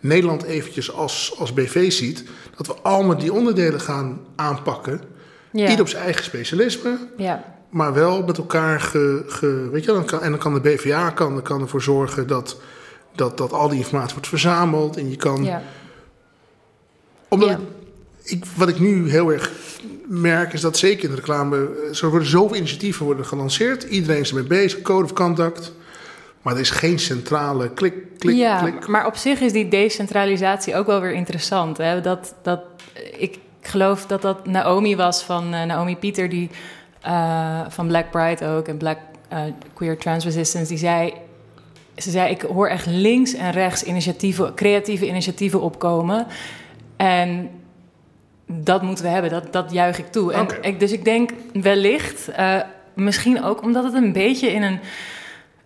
Nederland 0.00 0.42
eventjes 0.42 0.92
als, 0.92 1.34
als 1.38 1.52
BV 1.52 1.92
ziet, 1.92 2.24
dat 2.56 2.66
we 2.66 2.74
allemaal 2.82 3.18
die 3.18 3.32
onderdelen 3.32 3.80
gaan 3.80 4.20
aanpakken. 4.36 5.00
Ja. 5.52 5.68
Ieder 5.68 5.80
op 5.80 5.88
zijn 5.88 6.02
eigen 6.02 6.24
specialisme. 6.24 6.98
Ja. 7.16 7.54
Maar 7.70 7.94
wel 7.94 8.22
met 8.22 8.38
elkaar 8.38 8.80
ge, 8.80 9.24
ge, 9.26 9.68
weet 9.72 9.84
je, 9.84 9.92
dan 9.92 10.04
kan, 10.04 10.22
en 10.22 10.30
dan 10.30 10.38
kan 10.38 10.54
de 10.54 10.60
BVA 10.60 11.10
kan, 11.10 11.32
dan 11.34 11.42
kan 11.42 11.60
ervoor 11.60 11.82
zorgen 11.82 12.26
dat, 12.26 12.60
dat, 13.14 13.36
dat 13.38 13.52
al 13.52 13.68
die 13.68 13.78
informatie 13.78 14.12
wordt 14.12 14.28
verzameld. 14.28 14.96
En 14.96 15.10
je 15.10 15.16
kan. 15.16 15.44
Ja. 15.44 15.62
Omdat 17.28 17.48
Ja. 17.48 17.58
ik, 18.22 18.44
wat 18.56 18.68
ik 18.68 18.78
nu 18.78 19.10
heel 19.10 19.32
erg 19.32 19.52
merk, 20.08 20.52
is 20.52 20.60
dat 20.60 20.76
zeker 20.76 21.04
in 21.04 21.10
de 21.10 21.16
reclame. 21.16 21.56
Er 22.00 22.10
worden 22.10 22.28
zoveel 22.28 22.56
initiatieven 22.56 23.04
worden 23.04 23.26
gelanceerd. 23.26 23.82
Iedereen 23.82 24.20
is 24.20 24.28
ermee 24.28 24.44
bezig, 24.44 24.82
code 24.82 25.04
of 25.04 25.12
conduct. 25.12 25.72
Maar 26.42 26.54
er 26.54 26.60
is 26.60 26.70
geen 26.70 26.98
centrale 26.98 27.70
klik, 27.70 27.94
klik, 28.18 28.36
ja, 28.36 28.60
klik. 28.60 28.86
maar 28.86 29.06
op 29.06 29.16
zich 29.16 29.40
is 29.40 29.52
die 29.52 29.68
decentralisatie 29.68 30.76
ook 30.76 30.86
wel 30.86 31.00
weer 31.00 31.12
interessant. 31.12 31.76
Hè? 31.76 32.00
Dat, 32.00 32.34
dat, 32.42 32.60
ik 33.18 33.38
geloof 33.60 34.06
dat 34.06 34.22
dat 34.22 34.46
Naomi 34.46 34.96
was 34.96 35.22
van 35.22 35.54
uh, 35.54 35.62
Naomi 35.62 35.96
Pieter, 35.96 36.28
die 36.28 36.50
uh, 37.06 37.60
van 37.68 37.86
Black 37.86 38.10
Pride 38.10 38.46
ook 38.46 38.68
en 38.68 38.76
Black 38.76 38.98
uh, 39.32 39.38
Queer 39.74 39.98
Trans 39.98 40.24
Resistance, 40.24 40.68
die 40.68 40.78
zei. 40.78 41.12
Ze 41.96 42.10
zei: 42.10 42.30
Ik 42.30 42.42
hoor 42.42 42.68
echt 42.68 42.86
links 42.86 43.34
en 43.34 43.50
rechts 43.50 43.82
initiatieven, 43.82 44.54
creatieve 44.54 45.06
initiatieven 45.06 45.60
opkomen. 45.60 46.26
En 46.96 47.50
dat 48.46 48.82
moeten 48.82 49.04
we 49.04 49.10
hebben, 49.10 49.30
dat, 49.30 49.52
dat 49.52 49.72
juich 49.72 49.98
ik 49.98 50.12
toe. 50.12 50.32
En 50.32 50.78
dus 50.78 50.92
ik 50.92 51.04
denk 51.04 51.30
wellicht, 51.52 52.28
uh, 52.38 52.60
misschien 52.94 53.44
ook 53.44 53.62
omdat 53.62 53.84
het 53.84 53.94
een 53.94 54.12
beetje 54.12 54.52
in 54.52 54.62
een. 54.62 54.80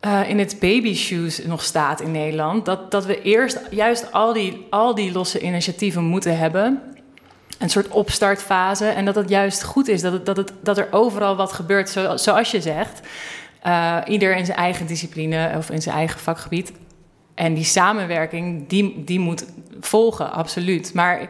Uh, 0.06 0.28
in 0.28 0.38
het 0.38 0.56
baby 0.60 0.94
shoes 0.94 1.44
nog 1.44 1.62
staat 1.62 2.00
in 2.00 2.10
Nederland. 2.10 2.64
Dat, 2.64 2.90
dat 2.90 3.06
we 3.06 3.22
eerst 3.22 3.60
juist 3.70 4.12
al 4.12 4.32
die, 4.32 4.66
al 4.70 4.94
die 4.94 5.12
losse 5.12 5.40
initiatieven 5.40 6.04
moeten 6.04 6.38
hebben. 6.38 6.82
Een 7.58 7.70
soort 7.70 7.88
opstartfase. 7.88 8.86
En 8.86 9.04
dat 9.04 9.14
het 9.14 9.28
juist 9.28 9.64
goed 9.64 9.88
is 9.88 10.00
dat, 10.00 10.12
het, 10.12 10.26
dat, 10.26 10.36
het, 10.36 10.52
dat 10.62 10.78
er 10.78 10.88
overal 10.90 11.36
wat 11.36 11.52
gebeurt, 11.52 11.88
zo, 11.88 12.16
zoals 12.16 12.50
je 12.50 12.60
zegt. 12.60 13.00
Uh, 13.66 13.96
ieder 14.06 14.36
in 14.36 14.44
zijn 14.44 14.58
eigen 14.58 14.86
discipline 14.86 15.52
of 15.56 15.70
in 15.70 15.82
zijn 15.82 15.96
eigen 15.96 16.20
vakgebied. 16.20 16.72
En 17.34 17.54
die 17.54 17.64
samenwerking, 17.64 18.68
die, 18.68 19.04
die 19.04 19.18
moet 19.18 19.44
volgen, 19.80 20.32
absoluut. 20.32 20.94
Maar 20.94 21.28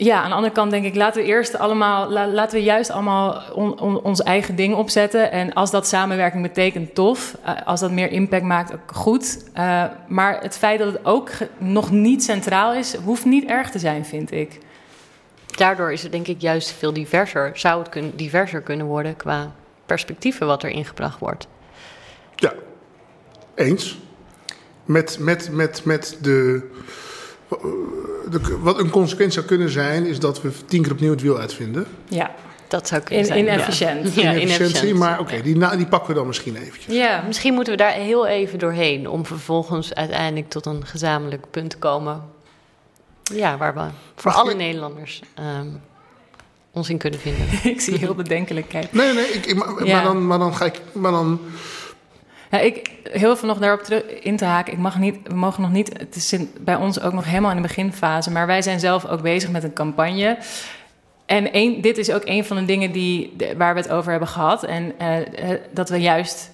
ja, 0.00 0.22
aan 0.22 0.28
de 0.28 0.34
andere 0.34 0.54
kant 0.54 0.70
denk 0.70 0.84
ik, 0.84 0.94
laten 0.94 1.22
we 1.22 1.28
eerst 1.28 1.58
allemaal, 1.58 2.10
la, 2.10 2.26
laten 2.26 2.58
we 2.58 2.64
juist 2.64 2.90
allemaal 2.90 3.42
on, 3.54 3.80
on, 3.80 4.02
ons 4.02 4.22
eigen 4.22 4.56
ding 4.56 4.74
opzetten. 4.74 5.30
En 5.30 5.52
als 5.52 5.70
dat 5.70 5.86
samenwerking 5.86 6.42
betekent, 6.42 6.94
tof. 6.94 7.36
Uh, 7.46 7.50
als 7.64 7.80
dat 7.80 7.90
meer 7.90 8.10
impact 8.10 8.44
maakt, 8.44 8.72
ook 8.72 8.92
goed. 8.92 9.44
Uh, 9.54 9.84
maar 10.08 10.40
het 10.40 10.58
feit 10.58 10.78
dat 10.78 10.92
het 10.92 11.04
ook 11.04 11.30
nog 11.58 11.90
niet 11.90 12.24
centraal 12.24 12.74
is, 12.74 12.94
hoeft 12.94 13.24
niet 13.24 13.44
erg 13.44 13.70
te 13.70 13.78
zijn, 13.78 14.04
vind 14.04 14.32
ik. 14.32 14.58
Daardoor 15.56 15.92
is 15.92 16.02
het 16.02 16.12
denk 16.12 16.26
ik 16.26 16.40
juist 16.40 16.70
veel 16.70 16.92
diverser. 16.92 17.50
Zou 17.54 17.78
het 17.78 17.88
kun, 17.88 18.12
diverser 18.16 18.60
kunnen 18.60 18.86
worden 18.86 19.16
qua 19.16 19.52
perspectieven 19.86 20.46
wat 20.46 20.62
er 20.62 20.70
ingebracht 20.70 21.18
wordt. 21.18 21.46
Ja, 22.34 22.52
eens. 23.54 23.98
Met, 24.84 25.16
met, 25.20 25.48
met, 25.52 25.84
met 25.84 26.18
de 26.20 26.70
de, 28.30 28.58
wat 28.60 28.78
een 28.78 28.90
consequentie 28.90 29.34
zou 29.34 29.46
kunnen 29.46 29.70
zijn, 29.70 30.06
is 30.06 30.18
dat 30.18 30.42
we 30.42 30.50
tien 30.66 30.82
keer 30.82 30.92
opnieuw 30.92 31.10
het 31.10 31.22
wiel 31.22 31.38
uitvinden. 31.38 31.86
Ja, 32.08 32.30
dat 32.68 32.88
zou 32.88 33.02
kunnen 33.02 33.18
in, 33.18 33.26
zijn. 33.26 33.38
Inefficiënt. 33.38 34.14
Ja, 34.14 34.22
inefficiëntie. 34.22 34.66
inefficiënt. 34.66 34.98
Maar 34.98 35.20
oké, 35.20 35.20
okay, 35.20 35.42
die, 35.42 35.76
die 35.76 35.86
pakken 35.86 36.08
we 36.08 36.14
dan 36.14 36.26
misschien 36.26 36.56
eventjes. 36.56 36.94
Ja, 36.94 37.22
misschien 37.26 37.54
moeten 37.54 37.72
we 37.72 37.78
daar 37.78 37.92
heel 37.92 38.26
even 38.26 38.58
doorheen 38.58 39.08
om 39.08 39.26
vervolgens 39.26 39.94
uiteindelijk 39.94 40.48
tot 40.48 40.66
een 40.66 40.86
gezamenlijk 40.86 41.50
punt 41.50 41.70
te 41.70 41.78
komen. 41.78 42.22
Ja, 43.22 43.56
waar 43.56 43.74
we 43.74 43.80
voor 44.14 44.30
Mag 44.30 44.40
alle 44.40 44.54
Nederlanders 44.54 45.22
um, 45.60 45.80
ons 46.72 46.90
in 46.90 46.98
kunnen 46.98 47.20
vinden. 47.20 47.46
ik 47.74 47.80
zie 47.80 47.98
heel 47.98 48.14
bedenkelijk 48.14 48.68
kijken. 48.68 48.96
Nee, 48.96 49.14
nee, 49.14 49.26
ik, 49.26 49.46
ik, 49.46 49.56
maar, 49.56 49.86
Ja. 49.86 49.94
maar, 49.94 50.04
dan, 50.04 50.26
maar 50.26 50.38
dan 50.38 50.54
ga 50.54 50.64
ik. 50.64 50.80
Maar 50.92 51.12
dan, 51.12 51.40
Ja, 52.50 52.58
ik, 52.58 52.90
heel 53.10 53.36
veel 53.36 53.48
nog 53.48 53.58
daarop 53.58 53.82
terug 53.82 54.02
in 54.04 54.36
te 54.36 54.44
haken. 54.44 54.72
Ik 54.72 54.78
mag 54.78 54.98
niet, 54.98 55.16
we 55.24 55.34
mogen 55.34 55.62
nog 55.62 55.70
niet, 55.70 55.98
het 55.98 56.16
is 56.16 56.34
bij 56.60 56.74
ons 56.74 57.00
ook 57.00 57.12
nog 57.12 57.24
helemaal 57.24 57.50
in 57.50 57.56
de 57.56 57.62
beginfase, 57.62 58.30
maar 58.30 58.46
wij 58.46 58.62
zijn 58.62 58.80
zelf 58.80 59.06
ook 59.06 59.22
bezig 59.22 59.50
met 59.50 59.64
een 59.64 59.72
campagne. 59.72 60.38
En 61.26 61.80
dit 61.80 61.98
is 61.98 62.10
ook 62.10 62.22
een 62.24 62.44
van 62.44 62.56
de 62.56 62.64
dingen 62.64 62.92
die, 62.92 63.36
waar 63.56 63.74
we 63.74 63.80
het 63.80 63.90
over 63.90 64.10
hebben 64.10 64.28
gehad. 64.28 64.64
En 64.64 64.92
eh, 64.98 65.50
eh, 65.52 65.60
dat 65.70 65.88
we 65.88 65.96
juist. 65.96 66.50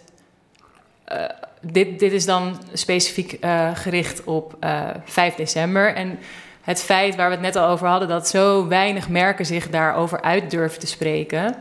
eh, 1.04 1.24
dit, 1.60 1.98
dit 1.98 2.12
is 2.12 2.24
dan 2.24 2.60
specifiek 2.72 3.38
gericht 3.74 4.24
op 4.24 4.56
eh 4.60 4.88
5 5.04 5.34
december. 5.34 5.94
En 5.94 6.18
het 6.62 6.82
feit 6.82 7.16
waar 7.16 7.28
we 7.28 7.34
het 7.34 7.44
net 7.44 7.56
al 7.56 7.68
over 7.68 7.86
hadden, 7.86 8.08
dat 8.08 8.28
zo 8.28 8.68
weinig 8.68 9.08
merken 9.08 9.46
zich 9.46 9.70
daarover 9.70 10.22
uit 10.22 10.50
durven 10.50 10.80
te 10.80 10.86
spreken. 10.86 11.54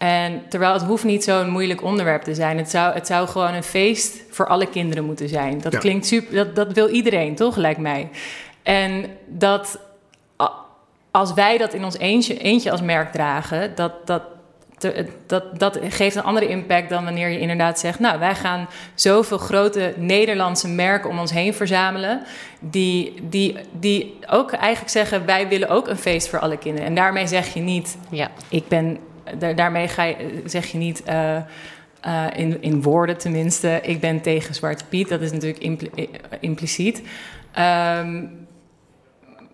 En 0.00 0.42
terwijl 0.48 0.72
het 0.72 0.82
hoeft 0.82 1.04
niet 1.04 1.24
zo'n 1.24 1.48
moeilijk 1.50 1.82
onderwerp 1.82 2.22
te 2.22 2.34
zijn. 2.34 2.56
Het 2.58 2.70
zou, 2.70 2.94
het 2.94 3.06
zou 3.06 3.28
gewoon 3.28 3.54
een 3.54 3.62
feest 3.62 4.22
voor 4.30 4.46
alle 4.46 4.66
kinderen 4.66 5.04
moeten 5.04 5.28
zijn. 5.28 5.60
Dat 5.60 5.72
Ja. 5.72 5.78
klinkt 5.78 6.06
super. 6.06 6.34
Dat, 6.34 6.56
dat 6.56 6.72
wil 6.72 6.88
iedereen, 6.88 7.34
toch? 7.34 7.56
Lijkt 7.56 7.80
mij. 7.80 8.08
En 8.62 9.04
dat 9.26 9.78
als 11.10 11.34
wij 11.34 11.58
dat 11.58 11.74
in 11.74 11.84
ons 11.84 11.98
eentje, 11.98 12.38
eentje 12.38 12.70
als 12.70 12.80
merk 12.82 13.12
dragen, 13.12 13.74
dat, 13.74 14.06
dat 14.06 14.22
te- 14.78 15.06
dat, 15.26 15.58
dat 15.58 15.78
geeft 15.88 16.16
een 16.16 16.22
andere 16.22 16.48
impact 16.48 16.88
dan 16.88 17.04
wanneer 17.04 17.28
je 17.28 17.38
inderdaad 17.38 17.78
zegt... 17.78 17.98
nou, 17.98 18.18
wij 18.18 18.34
gaan 18.34 18.68
zoveel 18.94 19.38
grote 19.38 19.94
Nederlandse 19.96 20.68
merken 20.68 21.10
om 21.10 21.18
ons 21.18 21.30
heen 21.32 21.54
verzamelen... 21.54 22.22
die, 22.60 23.14
die, 23.22 23.56
die 23.72 24.18
ook 24.28 24.52
eigenlijk 24.52 24.90
zeggen, 24.92 25.26
wij 25.26 25.48
willen 25.48 25.68
ook 25.68 25.88
een 25.88 25.96
feest 25.98 26.28
voor 26.28 26.38
alle 26.38 26.56
kinderen. 26.58 26.88
En 26.88 26.94
daarmee 26.94 27.26
zeg 27.26 27.54
je 27.54 27.60
niet, 27.60 27.96
Ja, 28.10 28.30
ik 28.48 28.68
ben... 28.68 28.98
daar- 29.38 29.54
daarmee 29.54 29.88
ga 29.88 30.02
je, 30.02 30.42
zeg 30.44 30.66
je 30.66 30.78
niet... 30.78 31.02
eh, 31.02 31.36
eh, 31.36 32.26
in, 32.36 32.62
in 32.62 32.82
woorden 32.82 33.18
tenminste, 33.18 33.80
ik 33.82 34.00
ben 34.00 34.20
tegen 34.20 34.54
Zwarte 34.54 34.84
Piet. 34.88 35.08
Dat 35.08 35.20
is 35.20 35.32
natuurlijk 35.32 35.62
impli- 35.62 35.90
eh, 35.94 36.04
impliciet. 36.40 37.02
Ehm, 37.52 38.22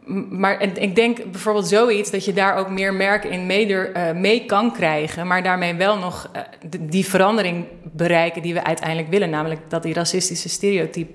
M- 0.05 0.39
Maar 0.39 0.63
ik 0.79 0.95
denk 0.95 1.31
bijvoorbeeld 1.31 1.67
zoiets 1.69 2.11
dat 2.11 2.25
je 2.25 2.33
daar 2.33 2.57
ook 2.57 2.71
meer 2.71 2.95
merken 2.95 3.31
in 3.31 3.47
mee, 3.47 3.77
mee 4.15 4.45
kan 4.45 4.73
krijgen, 4.73 5.27
maar 5.27 5.43
daarmee 5.43 5.75
wel 5.75 5.99
nog 5.99 6.31
die 6.81 7.05
verandering 7.07 7.65
bereiken 7.93 8.43
die 8.43 8.55
we 8.55 8.65
uiteindelijk 8.65 9.09
willen, 9.09 9.31
namelijk 9.31 9.61
dat 9.69 9.83
die 9.83 9.95
racistische 9.95 10.49
stereotype 10.49 11.13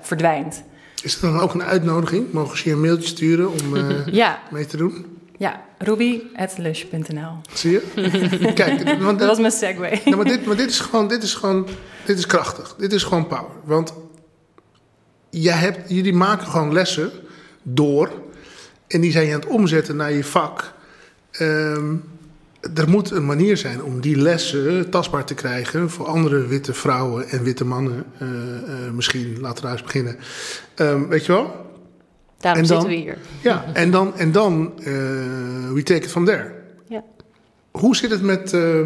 verdwijnt. 0.00 0.62
Is 1.02 1.12
het 1.12 1.22
dan 1.22 1.40
ook 1.40 1.54
een 1.54 1.62
uitnodiging? 1.62 2.32
Mogen 2.32 2.58
ze 2.58 2.68
je 2.68 2.74
een 2.74 2.80
mailtje 2.80 3.08
sturen 3.08 3.50
om 3.50 3.76
Ja, 4.10 4.38
mee 4.50 4.66
te 4.66 4.76
doen? 4.76 5.18
ja, 5.38 5.60
ruby.lush.nl. 5.78 7.32
Zie 7.52 7.70
je? 7.72 7.82
Kijk, 8.54 8.98
want 9.02 9.18
Dat 9.18 9.28
was 9.28 9.38
mijn 9.38 9.52
segue. 9.52 10.14
Maar 10.16 10.24
dit, 10.24 10.46
maar 10.46 10.56
dit 10.56 10.70
is 10.70 10.80
gewoon, 10.80 11.08
dit 11.08 11.22
is 11.22 11.34
gewoon, 11.34 11.66
dit 12.04 12.18
is 12.18 12.26
krachtig. 12.26 12.74
Dit 12.78 12.92
is 12.92 13.02
gewoon 13.02 13.26
power. 13.26 13.50
Want 13.64 13.94
jij 15.30 15.56
hebt, 15.56 15.90
jullie 15.90 16.14
maken 16.14 16.46
gewoon 16.46 16.72
lessen 16.72 17.10
door. 17.62 18.10
En 18.88 19.00
die 19.00 19.10
zijn 19.12 19.26
je 19.26 19.34
aan 19.34 19.40
het 19.40 19.48
omzetten 19.48 19.96
naar 19.96 20.12
je 20.12 20.24
vak. 20.24 20.72
Ehm, 21.30 21.94
er 22.74 22.88
moet 22.88 23.10
een 23.10 23.26
manier 23.26 23.56
zijn 23.56 23.82
om 23.82 24.00
die 24.00 24.16
lessen 24.16 24.90
tastbaar 24.90 25.24
te 25.24 25.34
krijgen 25.34 25.90
voor 25.90 26.06
andere 26.06 26.46
witte 26.46 26.74
vrouwen 26.74 27.28
en 27.28 27.42
witte 27.42 27.64
mannen. 27.64 28.04
eh, 28.18 28.28
eh, 28.28 28.92
misschien, 28.92 29.38
laten 29.40 29.56
we 29.56 29.62
daar 29.62 29.72
eens 29.72 29.82
beginnen. 29.82 30.16
Ehm, 30.74 31.06
weet 31.08 31.26
je 31.26 31.32
wel? 31.32 31.65
Daarom 32.46 32.66
dan? 32.66 32.80
zitten 32.80 32.98
we 32.98 33.04
hier. 33.04 33.18
Ja, 33.40 33.64
en 33.72 33.90
dan, 33.90 34.16
en 34.16 34.32
dan 34.32 34.72
eh, 34.78 34.84
we 35.72 35.80
take 35.84 36.00
it 36.00 36.10
from 36.10 36.24
there. 36.24 36.52
Ja. 36.88 37.02
Hoe 37.70 37.96
zit 37.96 38.10
het 38.10 38.22
met, 38.22 38.52
eh 38.52 38.80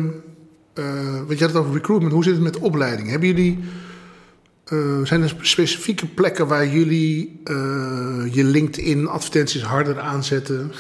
want 1.27 1.39
je 1.39 1.45
had 1.45 1.55
het 1.55 1.63
over 1.63 1.73
recruitment, 1.73 2.13
hoe 2.13 2.25
zit 2.25 2.33
het 2.33 2.43
met 2.43 2.59
opleiding? 2.59 3.11
Hebben 3.11 3.29
jullie, 3.29 3.59
zijn 5.05 5.23
er 5.23 5.35
specifieke 5.41 6.07
plekken 6.07 6.47
waar 6.47 6.67
jullie 6.69 7.41
je 8.31 8.45
LinkedIn 8.45 9.09
advertenties 9.09 9.63
harder 9.63 10.01
aanzetten 10.01 10.73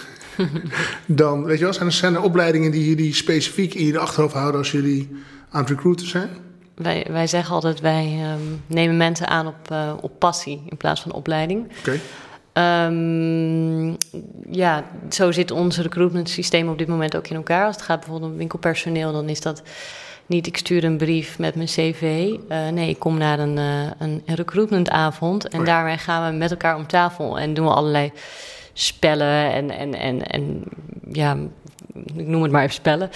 dan, 1.06 1.44
weet 1.44 1.58
je 1.58 1.64
wel, 1.64 1.72
zijn 1.72 1.86
er, 1.86 1.92
zijn 1.92 2.14
er 2.14 2.22
opleidingen 2.22 2.70
die 2.70 2.88
jullie 2.88 3.14
specifiek 3.14 3.74
in 3.74 3.86
je 3.86 3.98
achterhoofd 3.98 4.34
houden 4.34 4.58
als 4.60 4.70
jullie 4.70 5.08
aan 5.50 5.60
het 5.60 5.70
recruiten 5.70 6.06
zijn? 6.06 6.28
Wij, 6.74 7.06
wij 7.10 7.26
zeggen 7.26 7.54
altijd, 7.54 7.80
wij 7.80 8.18
ehm, 8.20 8.40
nemen 8.66 8.96
mensen 8.96 9.28
aan 9.28 9.46
op, 9.46 9.74
op 10.00 10.18
passie 10.18 10.62
in 10.68 10.76
plaats 10.76 11.00
van 11.00 11.12
opleiding. 11.12 11.66
Oké, 11.78 12.00
Ehm, 12.60 13.94
ja, 14.50 14.84
zo 15.10 15.32
zit 15.32 15.50
ons 15.50 15.78
recruitment 15.78 16.28
systeem 16.28 16.68
op 16.68 16.78
dit 16.78 16.88
moment 16.88 17.16
ook 17.16 17.28
in 17.28 17.36
elkaar. 17.36 17.66
Als 17.66 17.76
het 17.76 17.84
gaat 17.84 18.00
bijvoorbeeld 18.00 18.32
om 18.32 18.38
winkelpersoneel, 18.38 19.12
dan 19.12 19.28
is 19.28 19.40
dat 19.40 19.62
niet 20.26 20.46
ik 20.46 20.56
stuur 20.56 20.84
een 20.84 20.96
brief 20.96 21.38
met 21.38 21.54
mijn 21.54 21.68
cv. 21.68 22.34
Eh, 22.48 22.68
nee, 22.68 22.88
ik 22.88 22.98
kom 22.98 23.18
naar 23.18 23.38
een, 23.38 23.58
eh 23.58 23.90
een 23.98 24.22
recruitmentavond 24.24 25.48
en 25.48 25.58
Oh 25.60 25.66
ja. 25.66 25.72
daarmee 25.72 25.98
gaan 25.98 26.30
we 26.30 26.38
met 26.38 26.50
elkaar 26.50 26.76
om 26.76 26.86
tafel 26.86 27.38
en 27.38 27.54
doen 27.54 27.64
we 27.66 27.72
allerlei 27.72 28.12
spellen 28.72 29.52
en, 29.52 29.70
en, 29.70 29.94
en, 29.94 30.26
en 30.26 30.62
ja, 31.12 31.36
ik 31.94 32.26
noem 32.26 32.42
het 32.42 32.52
maar 32.52 32.62
even 32.62 32.74
spellen. 32.74 33.10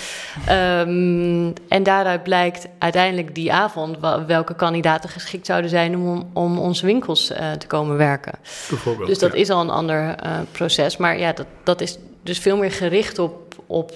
Ehm, 0.46 1.52
en 1.68 1.82
daaruit 1.82 2.22
blijkt 2.22 2.68
uiteindelijk 2.78 3.34
die 3.34 3.52
avond 3.52 3.96
welke 4.26 4.54
kandidaten 4.54 5.10
geschikt 5.10 5.46
zouden 5.46 5.70
zijn 5.70 5.96
om, 5.96 6.30
om 6.32 6.58
onze 6.58 6.86
winkels 6.86 7.30
eh, 7.30 7.52
te 7.52 7.66
komen 7.66 7.96
werken. 7.96 8.38
bijvoorbeeld. 8.68 9.08
Dus 9.08 9.18
dat 9.18 9.32
ja. 9.32 9.38
is 9.38 9.50
al 9.50 9.60
een 9.60 9.70
ander 9.70 10.14
eh, 10.14 10.32
proces. 10.52 10.96
Maar 10.96 11.18
ja, 11.18 11.32
dat, 11.32 11.46
dat 11.62 11.80
is 11.80 11.98
dus 12.22 12.38
veel 12.38 12.56
meer 12.56 12.72
gericht 12.72 13.18
op, 13.18 13.54
op 13.66 13.92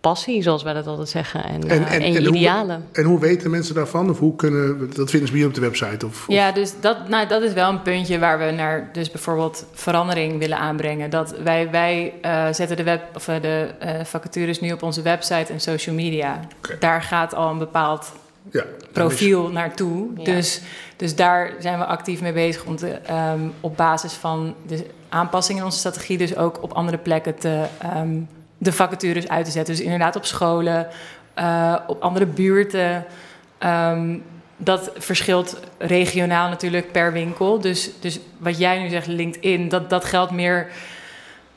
passie, 0.00 0.42
zoals 0.42 0.62
wij 0.62 0.72
dat 0.72 0.86
altijd 0.86 1.08
zeggen. 1.08 1.44
En, 1.44 1.62
En- 1.62 1.68
eh, 1.68 1.76
en- 1.94 2.00
en, 2.02 2.12
je 2.12 2.18
en 2.18 2.24
hoe- 2.26 2.36
idealen. 2.36 2.84
En 2.92 3.04
hoe 3.04 3.20
weten 3.20 3.50
mensen 3.50 3.74
daarvan? 3.74 4.10
Of 4.10 4.18
hoe 4.18 4.36
kunnen, 4.36 4.90
dat 4.94 5.10
vinden 5.10 5.28
ze 5.28 5.32
bij 5.34 5.42
je 5.42 5.48
op 5.48 5.54
de 5.54 5.60
website? 5.60 6.06
Of, 6.06 6.28
of- 6.28 6.34
Ja, 6.34 6.52
dus 6.52 6.72
dat, 6.80 7.08
nou, 7.08 7.26
dat 7.28 7.42
is 7.42 7.52
wel 7.52 7.68
een 7.70 7.82
puntje 7.82 8.18
waar 8.18 8.38
we 8.38 8.50
naar 8.50 8.88
dus 8.92 9.10
bijvoorbeeld 9.10 9.64
verandering 9.72 10.38
willen 10.38 10.58
aanbrengen. 10.58 11.10
Dat 11.10 11.34
wij, 11.42 11.70
wij 11.70 12.12
eh, 12.22 12.46
zetten 12.52 12.76
de, 12.76 12.82
web, 12.82 13.02
of, 13.14 13.28
eh, 13.28 13.42
de 13.42 13.70
eh, 13.78 14.04
vacatures 14.04 14.60
nu 14.60 14.72
op 14.72 14.82
onze 14.82 15.02
website 15.02 15.52
en 15.52 15.60
social 15.60 15.94
media. 15.94 16.40
Daar 16.78 17.02
gaat 17.02 17.34
al 17.34 17.50
een 17.50 17.58
bepaald 17.58 18.12
ja, 18.52 18.64
profiel 18.92 19.48
naartoe. 19.50 20.06
Ja. 20.16 20.24
Dus, 20.24 20.60
dus 20.96 21.14
daar 21.16 21.52
zijn 21.60 21.78
we 21.78 21.84
actief 21.84 22.20
mee 22.20 22.32
bezig 22.32 22.64
om 22.64 22.76
te, 22.76 22.88
ehm, 22.90 23.40
op 23.60 23.76
basis 23.76 24.12
van 24.12 24.54
de 24.66 24.84
aanpassingen 25.08 25.60
in 25.60 25.66
onze 25.66 25.78
strategie, 25.78 26.18
dus 26.18 26.36
ook 26.36 26.62
op 26.62 26.72
andere 26.72 26.98
plekken 26.98 27.38
te, 27.38 27.64
ehm, 27.78 28.08
de 28.58 28.72
vacatures 28.72 29.28
uit 29.28 29.44
te 29.44 29.50
zetten. 29.50 29.74
Dus 29.74 29.84
inderdaad 29.84 30.16
op 30.16 30.24
scholen, 30.24 30.86
eh, 31.34 31.74
op 31.86 32.00
andere 32.00 32.26
buurten. 32.26 33.04
Ehm, 33.58 34.16
dat 34.56 34.90
verschilt 34.96 35.60
regionaal 35.78 36.48
natuurlijk 36.48 36.92
per 36.92 37.12
winkel. 37.12 37.60
Dus, 37.60 37.90
dus 38.00 38.18
wat 38.38 38.58
jij 38.58 38.82
nu 38.82 38.88
zegt, 38.88 39.06
LinkedIn, 39.06 39.68
dat, 39.68 39.90
dat 39.90 40.04
geldt 40.04 40.32
meer 40.32 40.66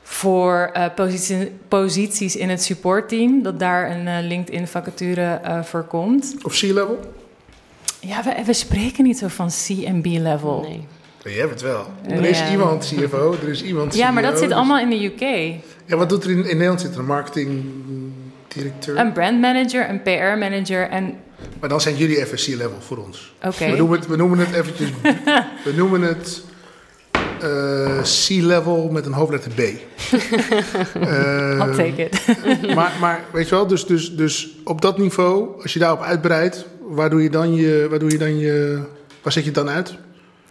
voor 0.02 0.70
eh, 0.72 0.84
positie- 0.94 1.52
posities 1.68 2.36
in 2.36 2.48
het 2.50 2.62
supportteam. 2.62 3.42
Dat 3.42 3.58
daar 3.58 3.90
een 3.90 4.06
eh, 4.08 4.16
LinkedIn-vacature 4.20 5.40
eh 5.42 5.62
voor 5.62 5.82
komt. 5.84 6.34
Of 6.42 6.58
C-level? 6.58 6.98
Ja, 8.00 8.22
we, 8.22 8.42
we 8.46 8.52
spreken 8.52 9.04
niet 9.04 9.18
zo 9.18 9.28
van 9.28 9.48
C 9.48 9.84
en 9.84 10.00
B-level. 10.02 10.60
Nee. 10.60 10.86
Je 11.34 11.40
hebt 11.40 11.50
het 11.50 11.60
wel. 11.62 11.86
Er 12.08 12.24
is 12.24 12.42
iemand 12.50 12.92
CFO, 12.96 13.36
er 13.42 13.48
is 13.48 13.62
iemand 13.62 13.94
Ja, 13.94 14.10
maar 14.10 14.22
dat 14.22 14.30
CEO, 14.30 14.40
zit 14.40 14.48
dus- 14.48 14.56
allemaal 14.56 14.78
in 14.78 14.90
de 14.90 15.04
UK. 15.04 15.54
Ja, 15.86 15.96
wat 15.96 16.08
doet 16.08 16.24
er 16.24 16.30
in, 16.30 16.36
in 16.36 16.44
Nederland? 16.44 16.80
Zit 16.80 16.94
er 16.94 16.98
een 16.98 17.06
marketingdirecteur? 17.06 18.98
Een 18.98 19.12
brandmanager, 19.12 19.88
een 19.88 20.02
PR-manager 20.02 20.88
en... 20.88 21.14
Maar 21.60 21.68
dan 21.68 21.80
zijn 21.80 21.96
jullie 21.96 22.18
even 22.18 22.36
C-level 22.36 22.80
voor 22.80 22.96
ons. 22.96 23.34
Oké, 23.44 23.70
We, 23.70 23.76
noemen 23.76 23.98
het, 23.98 24.08
we 24.08 24.16
noemen 24.16 24.38
het 24.38 24.52
eventjes... 24.52 24.88
we 25.64 25.72
noemen 25.76 26.02
het 26.02 26.42
eh, 27.40 28.02
C-level 28.02 28.88
met 28.88 29.06
een 29.06 29.12
hoofdletter 29.12 29.52
B. 29.52 29.60
Eh, 31.00 31.58
I'll 31.58 31.74
take 31.74 32.02
it. 32.02 32.20
maar, 32.74 32.92
maar 33.00 33.20
weet 33.32 33.48
je 33.48 33.54
wel, 33.54 33.66
dus, 33.66 33.86
dus, 33.86 34.16
dus 34.16 34.56
op 34.64 34.80
dat 34.80 34.98
niveau, 34.98 35.62
als 35.62 35.72
je 35.72 35.78
daarop 35.78 36.00
uitbreidt, 36.00 36.66
waar 36.80 37.10
doe 37.10 37.22
je 37.22 37.30
dan 37.30 37.54
je... 37.54 37.86
Waar, 37.90 37.98
doe 37.98 38.10
je 38.10 38.18
dan 38.18 38.38
je, 38.38 38.80
waar 39.22 39.32
zet 39.32 39.44
je 39.44 39.50
het 39.50 39.58
dan 39.58 39.68
uit? 39.68 39.94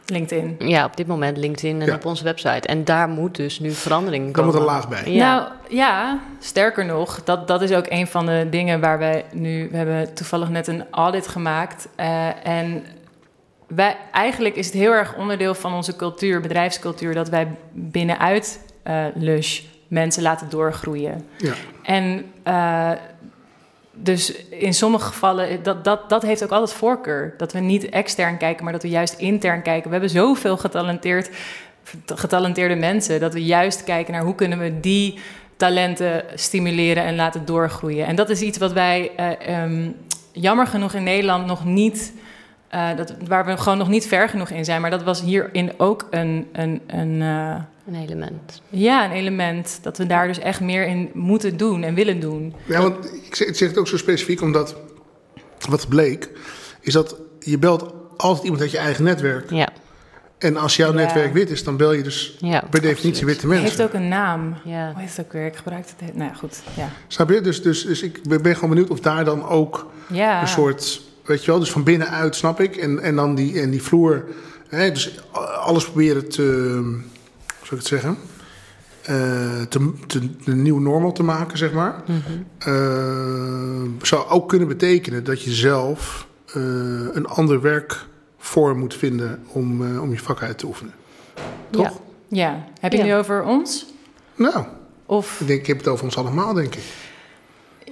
LinkedIn. 0.06 0.56
Ja, 0.60 0.86
op 0.86 0.98
dit 0.98 1.08
moment 1.08 1.38
LinkedIn 1.38 1.82
en 1.82 1.88
Ja. 1.88 1.94
op 1.96 2.06
onze 2.06 2.24
website. 2.24 2.68
En 2.68 2.84
daar 2.84 3.10
moet 3.10 3.36
dus 3.36 3.60
nu 3.60 3.72
verandering 3.72 4.24
Daar 4.24 4.34
komen. 4.34 4.52
moet 4.52 4.60
een 4.60 4.66
laag 4.68 4.88
bij. 4.90 5.12
Ja. 5.14 5.36
Nou 5.36 5.50
ja, 5.70 6.20
sterker 6.40 6.86
nog, 6.86 7.24
dat, 7.24 7.48
dat 7.48 7.62
is 7.62 7.72
ook 7.72 7.86
een 7.90 8.08
van 8.08 8.26
de 8.26 8.48
dingen 8.50 8.80
waar 8.80 9.00
wij 9.00 9.26
nu... 9.32 9.68
We 9.72 9.78
hebben 9.78 10.14
toevallig 10.14 10.50
net 10.50 10.68
een 10.68 10.84
audit 10.92 11.28
gemaakt. 11.28 11.88
eh, 11.96 12.46
en 12.48 12.84
wij, 13.68 13.98
eigenlijk 14.12 14.56
is 14.56 14.66
het 14.66 14.76
heel 14.76 14.92
erg 14.92 15.16
onderdeel 15.18 15.54
van 15.56 15.74
onze 15.74 15.96
cultuur, 15.96 16.42
bedrijfscultuur... 16.42 17.14
dat 17.14 17.30
wij 17.30 17.48
binnenuit 17.72 18.60
eh 18.84 19.06
Lush 19.16 19.62
mensen 19.88 20.24
laten 20.24 20.50
doorgroeien. 20.50 21.26
Ja. 21.38 21.54
En 21.84 22.26
eh, 22.44 22.92
dus 23.94 24.46
in 24.50 24.74
sommige 24.74 25.06
gevallen, 25.06 25.64
dat, 25.64 25.84
dat, 25.84 26.10
dat 26.10 26.22
heeft 26.22 26.44
ook 26.44 26.52
altijd 26.52 26.78
voorkeur. 26.78 27.34
Dat 27.38 27.54
we 27.54 27.60
niet 27.60 27.90
extern 27.90 28.38
kijken, 28.38 28.64
maar 28.64 28.74
dat 28.74 28.82
we 28.82 28.90
juist 28.90 29.14
intern 29.18 29.62
kijken. 29.62 29.86
We 29.86 29.92
hebben 29.92 30.10
zoveel 30.10 30.58
getalenteerd, 30.58 31.30
getalenteerde 32.06 32.76
mensen... 32.76 33.20
dat 33.20 33.34
we 33.34 33.46
juist 33.46 33.84
kijken 33.84 34.14
naar 34.14 34.24
hoe 34.24 34.36
kunnen 34.36 34.60
we 34.60 34.80
die 34.80 35.20
talenten 35.56 36.24
stimuleren 36.36 37.04
en 37.04 37.16
laten 37.16 37.46
doorgroeien. 37.46 38.08
En 38.08 38.16
dat 38.16 38.30
is 38.30 38.42
iets 38.42 38.58
wat 38.58 38.74
wij 38.74 39.12
eh, 39.16 39.62
ehm, 39.62 39.90
jammer 40.32 40.68
genoeg 40.68 40.94
in 40.94 41.04
Nederland 41.04 41.46
nog 41.46 41.66
niet... 41.66 42.14
eh, 42.68 42.96
dat, 42.96 43.14
waar 43.28 43.46
we 43.46 43.58
gewoon 43.58 43.78
nog 43.78 43.90
niet 43.90 44.08
ver 44.08 44.30
genoeg 44.30 44.50
in 44.50 44.66
zijn. 44.66 44.82
Maar 44.82 44.90
dat 44.90 45.04
was 45.04 45.22
hierin 45.22 45.72
ook 45.78 46.08
een... 46.10 46.48
een, 46.52 46.82
een 46.88 47.22
eh, 47.22 47.56
Een 47.88 47.96
element. 47.96 48.62
ja, 48.70 49.06
een 49.06 49.12
element 49.12 49.80
dat 49.82 49.98
we 49.98 50.06
daar 50.08 50.28
dus 50.28 50.40
echt 50.40 50.62
meer 50.62 50.88
in 50.88 51.10
moeten 51.14 51.58
doen 51.58 51.84
en 51.84 51.94
willen 51.96 52.20
doen. 52.20 52.54
Ja, 52.66 52.82
want 52.82 53.14
ik 53.26 53.36
zeg, 53.36 53.48
ik 53.48 53.56
zeg 53.56 53.70
het 53.70 53.78
ook 53.78 53.88
zo 53.88 53.98
specifiek 53.98 54.42
omdat 54.42 54.76
wat 55.70 55.88
bleek, 55.90 56.30
is 56.82 56.94
dat 56.94 57.16
je 57.40 57.58
belt 57.58 57.94
altijd 58.18 58.44
iemand 58.44 58.62
uit 58.62 58.72
je 58.72 58.78
eigen 58.78 59.04
netwerk. 59.04 59.50
Ja, 59.50 59.70
En 60.38 60.58
als 60.58 60.76
jouw 60.76 60.90
Ja. 60.90 60.96
netwerk 60.96 61.34
wit 61.34 61.50
is, 61.50 61.64
dan 61.64 61.78
bel 61.78 61.94
je 61.94 62.04
dus 62.04 62.38
ja. 62.40 62.60
per 62.70 62.82
definitie 62.82 63.08
absoluut. 63.08 63.26
witte 63.26 63.42
Het 63.48 63.50
mensen. 63.62 63.78
heeft 63.78 63.82
ook 63.82 63.94
een 64.02 64.08
naam. 64.08 64.56
Ja. 64.64 64.92
Hoe 64.92 65.02
heet 65.02 65.16
het 65.18 65.26
ook 65.26 65.32
weer? 65.34 65.46
Ik 65.46 65.56
gebruik 65.56 65.86
het. 65.86 66.10
he- 66.10 66.18
Nou 66.18 66.30
ja, 66.30 66.36
goed. 66.38 66.62
Ja. 66.78 66.90
Snap 67.08 67.30
je? 67.30 67.42
Dus, 67.42 67.62
dus, 67.62 67.86
dus 67.86 68.02
ik 68.02 68.42
ben 68.42 68.54
gewoon 68.56 68.70
benieuwd 68.70 68.90
of 68.90 69.00
daar 69.00 69.26
dan 69.26 69.48
ook 69.48 69.92
ja. 70.10 70.42
een 70.42 70.48
soort, 70.48 71.02
weet 71.26 71.46
je 71.46 71.52
wel, 71.52 71.60
dus 71.60 71.72
van 71.72 71.84
binnenuit 71.84 72.36
snap 72.36 72.60
ik. 72.60 72.76
En, 72.76 73.00
en 73.00 73.16
dan 73.16 73.36
die, 73.36 73.60
en 73.62 73.70
die 73.70 73.82
vloer, 73.84 74.26
hè, 74.68 74.92
dus 74.92 75.20
alles 75.60 75.84
proberen 75.86 76.30
te, 76.30 77.00
ik 77.72 77.78
het 77.78 77.88
zeggen? 77.88 78.18
eh, 79.02 79.62
te, 79.70 79.94
te, 80.08 80.30
een 80.46 80.62
nieuw 80.62 80.80
normal 80.80 81.12
te 81.12 81.24
maken, 81.24 81.58
zeg 81.58 81.72
maar. 81.74 81.96
Eh, 82.58 83.82
zou 84.02 84.30
ook 84.30 84.50
kunnen 84.50 84.68
betekenen 84.68 85.24
dat 85.24 85.42
je 85.44 85.52
zelf 85.52 86.28
eh, 86.48 86.54
een 87.12 87.28
ander 87.28 87.62
werkvorm 87.62 88.80
moet 88.80 88.96
vinden 88.96 89.44
om, 89.48 89.86
eh, 89.96 90.02
om 90.02 90.12
je 90.12 90.20
vak 90.20 90.42
uit 90.42 90.58
te 90.58 90.66
oefenen. 90.66 90.94
Toch? 91.70 91.88
Ja. 91.88 91.94
Ja. 92.28 92.66
Heb 92.80 92.92
je 92.92 92.98
Ja. 92.98 93.04
het 93.04 93.12
nu 93.14 93.20
over 93.20 93.44
ons? 93.44 93.86
Nou, 94.36 94.66
Of 95.06 95.42
ik, 95.42 95.48
denk, 95.48 95.60
ik 95.60 95.68
heb 95.68 95.78
het 95.78 95.88
over 95.88 96.04
ons 96.06 96.18
allemaal, 96.18 96.54
denk 96.54 96.76
ik. 96.76 96.84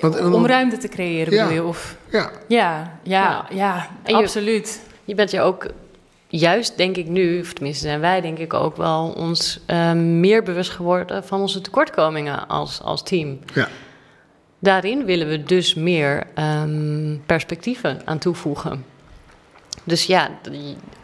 Want- 0.01 0.19
om 0.21 0.45
ruimte 0.45 0.77
te 0.77 0.88
creëren, 0.88 1.34
Ja. 1.34 1.43
bedoel 1.47 1.61
je? 1.63 1.67
Of, 1.69 1.95
Ja, 2.09 2.32
ja, 2.47 2.99
ja, 3.03 3.45
ja, 3.51 3.88
absoluut. 4.05 4.80
Je 5.05 5.15
bent 5.15 5.32
je 5.32 5.41
ook 5.41 5.65
juist, 6.32 6.77
denk 6.77 6.97
ik 6.97 7.07
nu, 7.07 7.39
of 7.39 7.53
tenminste 7.53 7.88
zijn 7.88 7.99
wij 7.99 8.21
denk 8.21 8.38
ik 8.38 8.53
ook 8.53 8.77
wel 8.77 9.13
ons 9.17 9.59
eh, 9.65 9.93
meer 9.93 10.43
bewust 10.43 10.69
geworden 10.71 11.23
van 11.23 11.41
onze 11.41 11.61
tekortkomingen 11.61 12.47
als, 12.47 12.82
als 12.82 13.03
team. 13.03 13.39
ja. 13.53 13.67
Daarin 14.61 15.05
willen 15.05 15.27
we 15.30 15.43
dus 15.43 15.73
meer 15.73 16.23
ehm, 16.36 17.15
perspectieven 17.25 18.01
aan 18.05 18.17
toevoegen. 18.17 18.86
Dus 19.84 20.05
ja, 20.05 20.30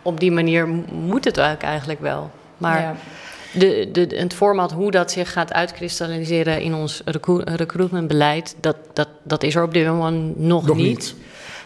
op 0.02 0.20
die 0.20 0.32
manier 0.32 0.68
moet 0.92 1.26
het 1.26 1.40
ook 1.40 1.62
eigenlijk 1.62 2.00
wel. 2.02 2.32
Maar 2.58 2.82
Ja. 2.82 2.96
de, 3.54 3.90
de, 3.92 4.16
het 4.16 4.34
format 4.34 4.72
hoe 4.72 4.92
dat 4.92 5.12
zich 5.12 5.32
gaat 5.34 5.54
uitkristalliseren 5.54 6.62
in 6.62 6.74
ons 6.74 7.02
recru- 7.06 7.42
recruitmentbeleid, 7.46 8.56
dat, 8.62 8.78
dat, 8.94 9.08
dat 9.24 9.44
is 9.44 9.56
er 9.56 9.64
op 9.64 9.74
dit 9.74 9.88
moment 9.88 10.40
nog, 10.40 10.66
Nog 10.66 10.76
niet. 10.76 10.86
niet. 10.88 11.16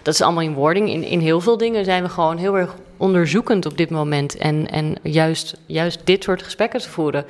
Dat 0.02 0.14
is 0.14 0.22
allemaal 0.22 0.44
in 0.44 0.54
wording. 0.54 0.90
In, 0.90 1.04
in 1.04 1.20
heel 1.20 1.42
veel 1.42 1.58
dingen 1.58 1.86
zijn 1.86 2.04
we 2.04 2.10
gewoon 2.10 2.38
heel 2.38 2.58
erg 2.58 2.76
onderzoekend 2.98 3.66
op 3.66 3.78
dit 3.78 3.90
moment. 3.90 4.38
En, 4.38 4.68
en 4.72 4.96
juist, 5.04 5.58
juist 5.66 6.00
dit 6.04 6.24
soort 6.24 6.44
gesprekken 6.44 6.80
te 6.80 6.90
voeren. 6.90 7.26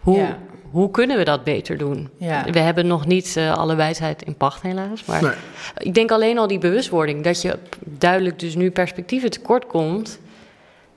Hoe, 0.00 0.16
Ja. 0.18 0.38
hoe 0.70 0.90
kunnen 0.90 1.16
we 1.16 1.24
dat 1.24 1.44
beter 1.44 1.78
doen? 1.78 2.08
Ja. 2.16 2.44
We 2.50 2.58
hebben 2.58 2.86
nog 2.86 3.06
niet 3.06 3.36
eh, 3.36 3.56
alle 3.56 3.74
wijsheid 3.74 4.22
in 4.22 4.34
pacht, 4.34 4.62
helaas. 4.62 5.04
Maar 5.04 5.22
Nee. 5.22 5.32
ik 5.76 5.94
denk 5.94 6.10
alleen 6.10 6.38
al 6.38 6.46
die 6.46 6.58
bewustwording, 6.58 7.24
dat 7.24 7.42
je 7.42 7.58
duidelijk 7.84 8.38
dus 8.38 8.54
nu 8.54 8.70
perspectieven 8.70 9.30
tekort 9.30 9.66
komt. 9.66 10.18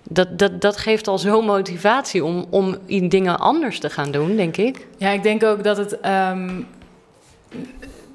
Dat, 0.09 0.39
dat, 0.39 0.61
dat 0.61 0.78
geeft 0.78 1.07
al 1.07 1.17
zo'n 1.17 1.45
motivatie 1.45 2.23
om, 2.26 2.45
om 2.49 2.78
in 2.86 3.09
dingen 3.09 3.39
anders 3.39 3.80
te 3.80 3.89
gaan 3.89 4.11
doen, 4.11 4.36
denk 4.36 4.57
ik. 4.57 4.88
Ja, 4.97 5.09
ik 5.09 5.23
denk 5.23 5.43
ook 5.43 5.63
dat 5.63 5.78
het 5.78 5.99
ehm, 5.99 6.49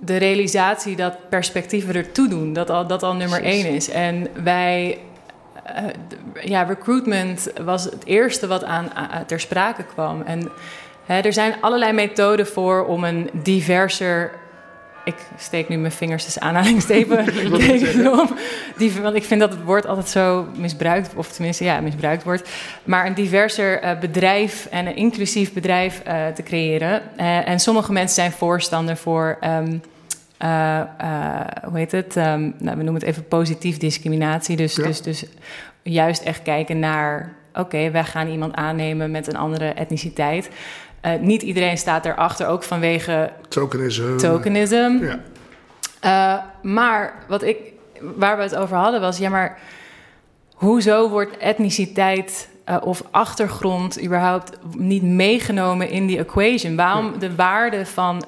de 0.00 0.16
realisatie 0.16 0.96
dat 0.96 1.28
perspectieven 1.28 1.94
ertoe 1.94 2.28
doen, 2.28 2.52
dat 2.52 2.70
al, 2.70 2.86
dat 2.86 3.02
al 3.02 3.14
nummer 3.14 3.40
Precies. 3.40 3.64
één 3.64 3.74
is. 3.74 3.88
En 3.88 4.28
wij, 4.44 4.98
eh, 5.64 5.84
ja, 6.44 6.62
recruitment 6.62 7.52
was 7.64 7.84
het 7.84 8.04
eerste 8.04 8.46
wat 8.46 8.64
aan, 8.64 8.90
aan- 8.94 9.26
ter 9.26 9.40
sprake 9.40 9.84
kwam. 9.84 10.22
En 10.22 10.50
hè, 11.06 11.20
er 11.20 11.32
zijn 11.32 11.54
allerlei 11.60 11.92
methoden 11.92 12.46
voor 12.46 12.86
om 12.86 13.04
een 13.04 13.30
diverser. 13.32 14.30
Ik 15.10 15.26
steek 15.36 15.68
nu 15.68 15.76
mijn 15.76 15.92
vingers 15.92 16.24
tussen 16.24 16.42
aanhalingstekens. 16.42 17.30
Die, 18.78 18.92
want 19.02 19.14
ik 19.16 19.24
vind 19.24 19.40
dat 19.40 19.50
het 19.50 19.62
woord 19.64 19.86
altijd 19.86 20.08
zo 20.08 20.46
misbruikt, 20.56 21.14
of 21.14 21.32
tenminste 21.32 21.64
ja, 21.64 21.80
misbruikt 21.80 22.22
wordt. 22.24 22.50
Maar 22.84 23.06
een 23.06 23.14
diverser 23.14 23.80
eh, 23.80 23.98
bedrijf 23.98 24.66
en 24.70 24.86
een 24.86 24.96
inclusief 24.96 25.52
bedrijf 25.52 26.00
eh, 26.00 26.26
te 26.26 26.42
creëren. 26.42 27.02
Eh, 27.16 27.48
en 27.48 27.60
sommige 27.60 27.92
mensen 27.92 28.14
zijn 28.14 28.32
voorstander 28.32 28.96
voor, 28.96 29.36
ehm, 29.40 29.78
eh, 30.38 30.80
eh, 30.80 31.46
hoe 31.64 31.78
heet 31.78 31.92
het? 31.92 32.16
Ehm, 32.16 32.40
nou, 32.40 32.76
we 32.76 32.82
noemen 32.82 32.94
het 32.94 33.02
even 33.02 33.28
positief 33.28 33.78
discriminatie. 33.78 34.56
Dus, 34.56 34.76
Ja. 34.76 34.82
dus, 34.82 35.02
dus 35.02 35.24
juist 35.82 36.22
echt 36.22 36.42
kijken 36.42 36.78
naar, 36.78 37.32
oké, 37.54 37.90
wij 37.90 38.04
gaan 38.04 38.28
iemand 38.28 38.54
aannemen 38.54 39.10
met 39.10 39.26
een 39.26 39.36
andere 39.36 39.68
etniciteit. 39.68 40.50
Eh, 41.00 41.12
niet 41.20 41.42
iedereen 41.42 41.78
staat 41.78 42.04
erachter, 42.04 42.46
ook 42.46 42.62
vanwege 42.62 43.32
Tokenisme. 43.48 44.16
tokenism. 44.16 44.98
Ja. 45.00 45.20
Uh, 46.04 46.42
maar 46.72 47.14
wat 47.28 47.42
ik, 47.42 47.56
waar 48.00 48.36
we 48.36 48.42
het 48.42 48.56
over 48.56 48.76
hadden 48.76 49.00
was, 49.00 49.18
ja, 49.18 49.28
maar 49.28 49.58
hoezo 50.54 51.08
wordt 51.08 51.36
etniciteit 51.36 52.48
uh, 52.68 52.76
of 52.80 53.02
achtergrond 53.10 54.02
überhaupt 54.02 54.58
niet 54.76 55.02
meegenomen 55.02 55.88
in 55.88 56.06
die 56.06 56.18
equation? 56.18 56.76
Waarom 56.76 57.18
de 57.18 57.34
waarde 57.34 57.86
van 57.86 58.24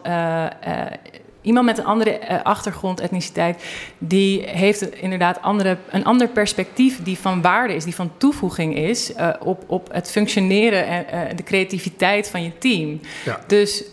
iemand 1.42 1.66
met 1.66 1.78
een 1.78 1.84
andere 1.84 2.44
achtergrond, 2.44 3.00
etniciteit, 3.00 3.64
die 3.98 4.42
heeft 4.42 4.94
inderdaad 4.94 5.42
andere, 5.42 5.76
een 5.90 6.04
ander 6.04 6.28
perspectief 6.28 7.02
die 7.02 7.18
van 7.18 7.42
waarde 7.42 7.74
is, 7.74 7.84
die 7.84 7.94
van 7.94 8.12
toevoeging 8.16 8.76
is 8.76 9.12
op, 9.40 9.64
op 9.66 9.92
het 9.92 10.10
functioneren 10.10 10.86
en 10.86 11.36
de 11.36 11.42
creativiteit 11.42 12.30
van 12.30 12.42
je 12.42 12.58
team. 12.58 13.00
Ja. 13.24 13.40
Dus 13.46 13.84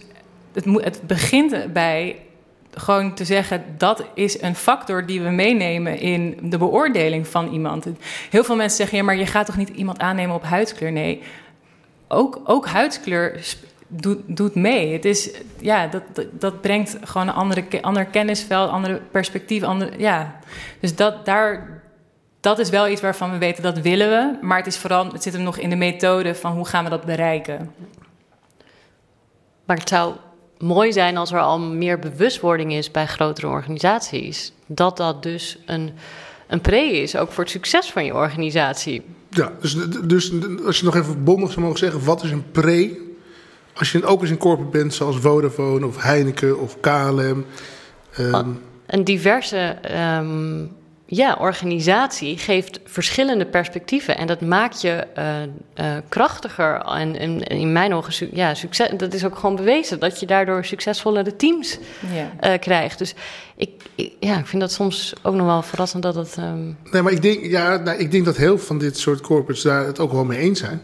het, 0.53 0.65
het 0.65 1.01
begint 1.07 1.73
bij 1.73 2.15
gewoon 2.73 3.13
te 3.13 3.25
zeggen 3.25 3.63
dat 3.77 4.03
is 4.13 4.41
een 4.41 4.55
factor 4.55 5.05
die 5.05 5.21
we 5.21 5.29
meenemen 5.29 5.99
in 5.99 6.37
de 6.41 6.57
beoordeling 6.57 7.27
van 7.27 7.51
iemand. 7.51 7.85
Heel 8.29 8.43
veel 8.43 8.55
mensen 8.55 8.77
zeggen 8.77 8.97
ja, 8.97 9.03
maar 9.03 9.17
je 9.17 9.25
gaat 9.25 9.45
toch 9.45 9.57
niet 9.57 9.69
iemand 9.69 9.99
aannemen 9.99 10.35
op 10.35 10.43
huidskleur? 10.43 10.91
Nee, 10.91 11.21
ook, 12.07 12.41
ook 12.43 12.67
huidskleur 12.67 13.55
doet, 13.89 14.19
doet 14.25 14.55
mee. 14.55 14.93
Het 14.93 15.05
is, 15.05 15.31
ja, 15.59 15.87
dat, 15.87 16.03
dat, 16.13 16.25
dat 16.31 16.61
brengt 16.61 16.97
gewoon 17.03 17.27
een 17.27 17.33
andere, 17.33 17.81
ander 17.81 18.05
kennisveld, 18.05 18.69
andere 18.69 19.01
perspectief. 19.11 19.63
Andere, 19.63 19.91
ja. 19.97 20.39
Dus 20.79 20.95
dat, 20.95 21.25
daar, 21.25 21.81
dat 22.39 22.59
is 22.59 22.69
wel 22.69 22.87
iets 22.87 23.01
waarvan 23.01 23.31
we 23.31 23.37
weten 23.37 23.63
dat 23.63 23.79
willen 23.79 24.09
we. 24.09 24.45
Maar 24.45 24.57
het, 24.57 24.67
is 24.67 24.77
vooral, 24.77 25.11
het 25.11 25.23
zit 25.23 25.33
hem 25.33 25.43
nog 25.43 25.57
in 25.57 25.69
de 25.69 25.75
methode 25.75 26.35
van 26.35 26.51
hoe 26.51 26.65
gaan 26.65 26.83
we 26.83 26.89
dat 26.89 27.05
bereiken. 27.05 27.73
Maar 29.65 29.77
het 29.77 29.89
zou 29.89 30.13
mooi 30.57 30.91
zijn 30.93 31.17
als 31.17 31.31
er 31.31 31.39
al 31.39 31.59
meer 31.59 31.99
bewustwording 31.99 32.73
is 32.73 32.91
bij 32.91 33.05
grotere 33.05 33.47
organisaties. 33.47 34.53
Dat 34.65 34.97
dat 34.97 35.23
dus 35.23 35.57
een, 35.65 35.91
een 36.47 36.61
pre 36.61 37.01
is, 37.01 37.15
ook 37.15 37.31
voor 37.31 37.43
het 37.43 37.53
succes 37.53 37.91
van 37.91 38.05
je 38.05 38.13
organisatie. 38.13 39.01
Ja, 39.29 39.51
dus, 39.61 39.77
dus 40.03 40.31
als 40.65 40.79
je 40.79 40.85
nog 40.85 40.95
even 40.95 41.23
bondig 41.23 41.51
zou 41.51 41.61
mogen 41.61 41.79
zeggen, 41.79 42.03
wat 42.03 42.23
is 42.23 42.31
een 42.31 42.51
pre? 42.51 43.07
Als 43.80 43.91
je 43.91 44.05
ook 44.05 44.21
eens 44.21 44.30
een 44.30 44.38
corporate 44.38 44.77
bent 44.77 44.93
zoals 44.93 45.17
Vodafone 45.17 45.86
of 45.86 46.03
Heineken 46.03 46.59
of 46.59 46.80
KLM. 46.80 47.45
Um, 48.19 48.61
een 48.86 49.03
diverse 49.03 49.77
um, 50.19 50.71
ja, 51.05 51.38
organisatie 51.39 52.38
geeft 52.38 52.80
verschillende 52.86 53.45
perspectieven. 53.45 54.17
En 54.17 54.27
dat 54.27 54.41
maakt 54.41 54.82
je 54.82 55.07
uh, 55.17 55.25
uh, 55.86 55.97
krachtiger. 56.09 56.82
En, 56.82 57.19
en, 57.19 57.43
in 57.43 57.71
mijn 57.71 57.93
ogen, 57.93 58.30
ja, 58.34 58.53
succes, 58.53 58.89
dat 58.97 59.13
is 59.13 59.25
ook 59.25 59.36
gewoon 59.36 59.55
bewezen. 59.55 59.99
Dat 59.99 60.19
je 60.19 60.25
daardoor 60.25 60.65
succesvollere 60.65 61.36
teams 61.36 61.77
ja. 62.13 62.49
uh, 62.49 62.59
krijgt. 62.59 62.97
Dus 62.97 63.15
ik, 63.55 63.69
ik, 63.95 64.13
ja, 64.19 64.38
ik 64.38 64.45
vind 64.45 64.61
dat 64.61 64.71
soms 64.71 65.13
ook 65.23 65.36
nog 65.36 65.45
wel 65.45 65.61
verrassend 65.61 66.03
dat 66.03 66.15
het... 66.15 66.36
Um... 66.39 66.77
Nee, 66.91 67.01
maar 67.01 67.11
ik 67.11 67.21
denk, 67.21 67.45
ja, 67.45 67.77
nou, 67.77 67.97
ik 67.97 68.11
denk 68.11 68.25
dat 68.25 68.38
heel 68.38 68.57
veel 68.57 68.65
van 68.65 68.77
dit 68.77 68.97
soort 68.97 69.21
corporates 69.21 69.63
daar 69.63 69.86
het 69.86 69.99
ook 69.99 70.11
wel 70.11 70.25
mee 70.25 70.39
eens 70.39 70.59
zijn. 70.59 70.82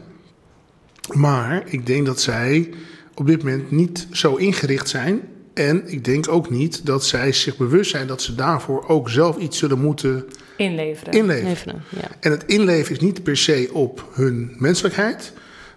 Maar 1.13 1.63
ik 1.65 1.85
denk 1.85 2.05
dat 2.05 2.21
zij 2.21 2.69
op 3.13 3.27
dit 3.27 3.43
moment 3.43 3.71
niet 3.71 4.07
zo 4.11 4.35
ingericht 4.35 4.89
zijn. 4.89 5.21
En 5.53 5.83
ik 5.85 6.05
denk 6.05 6.29
ook 6.29 6.49
niet 6.49 6.85
dat 6.85 7.05
zij 7.05 7.31
zich 7.31 7.57
bewust 7.57 7.91
zijn 7.91 8.07
dat 8.07 8.21
ze 8.21 8.35
daarvoor 8.35 8.87
ook 8.87 9.09
zelf 9.09 9.37
iets 9.37 9.57
zullen 9.57 9.79
moeten 9.79 10.25
inleveren. 10.57 11.13
inleveren. 11.13 11.49
Leveren, 11.49 11.83
ja. 11.89 12.07
En 12.19 12.31
het 12.31 12.43
inleveren 12.45 12.97
is 12.97 13.03
niet 13.03 13.23
per 13.23 13.37
se 13.37 13.69
op 13.73 14.09
hun 14.13 14.55
menselijkheid, 14.57 15.33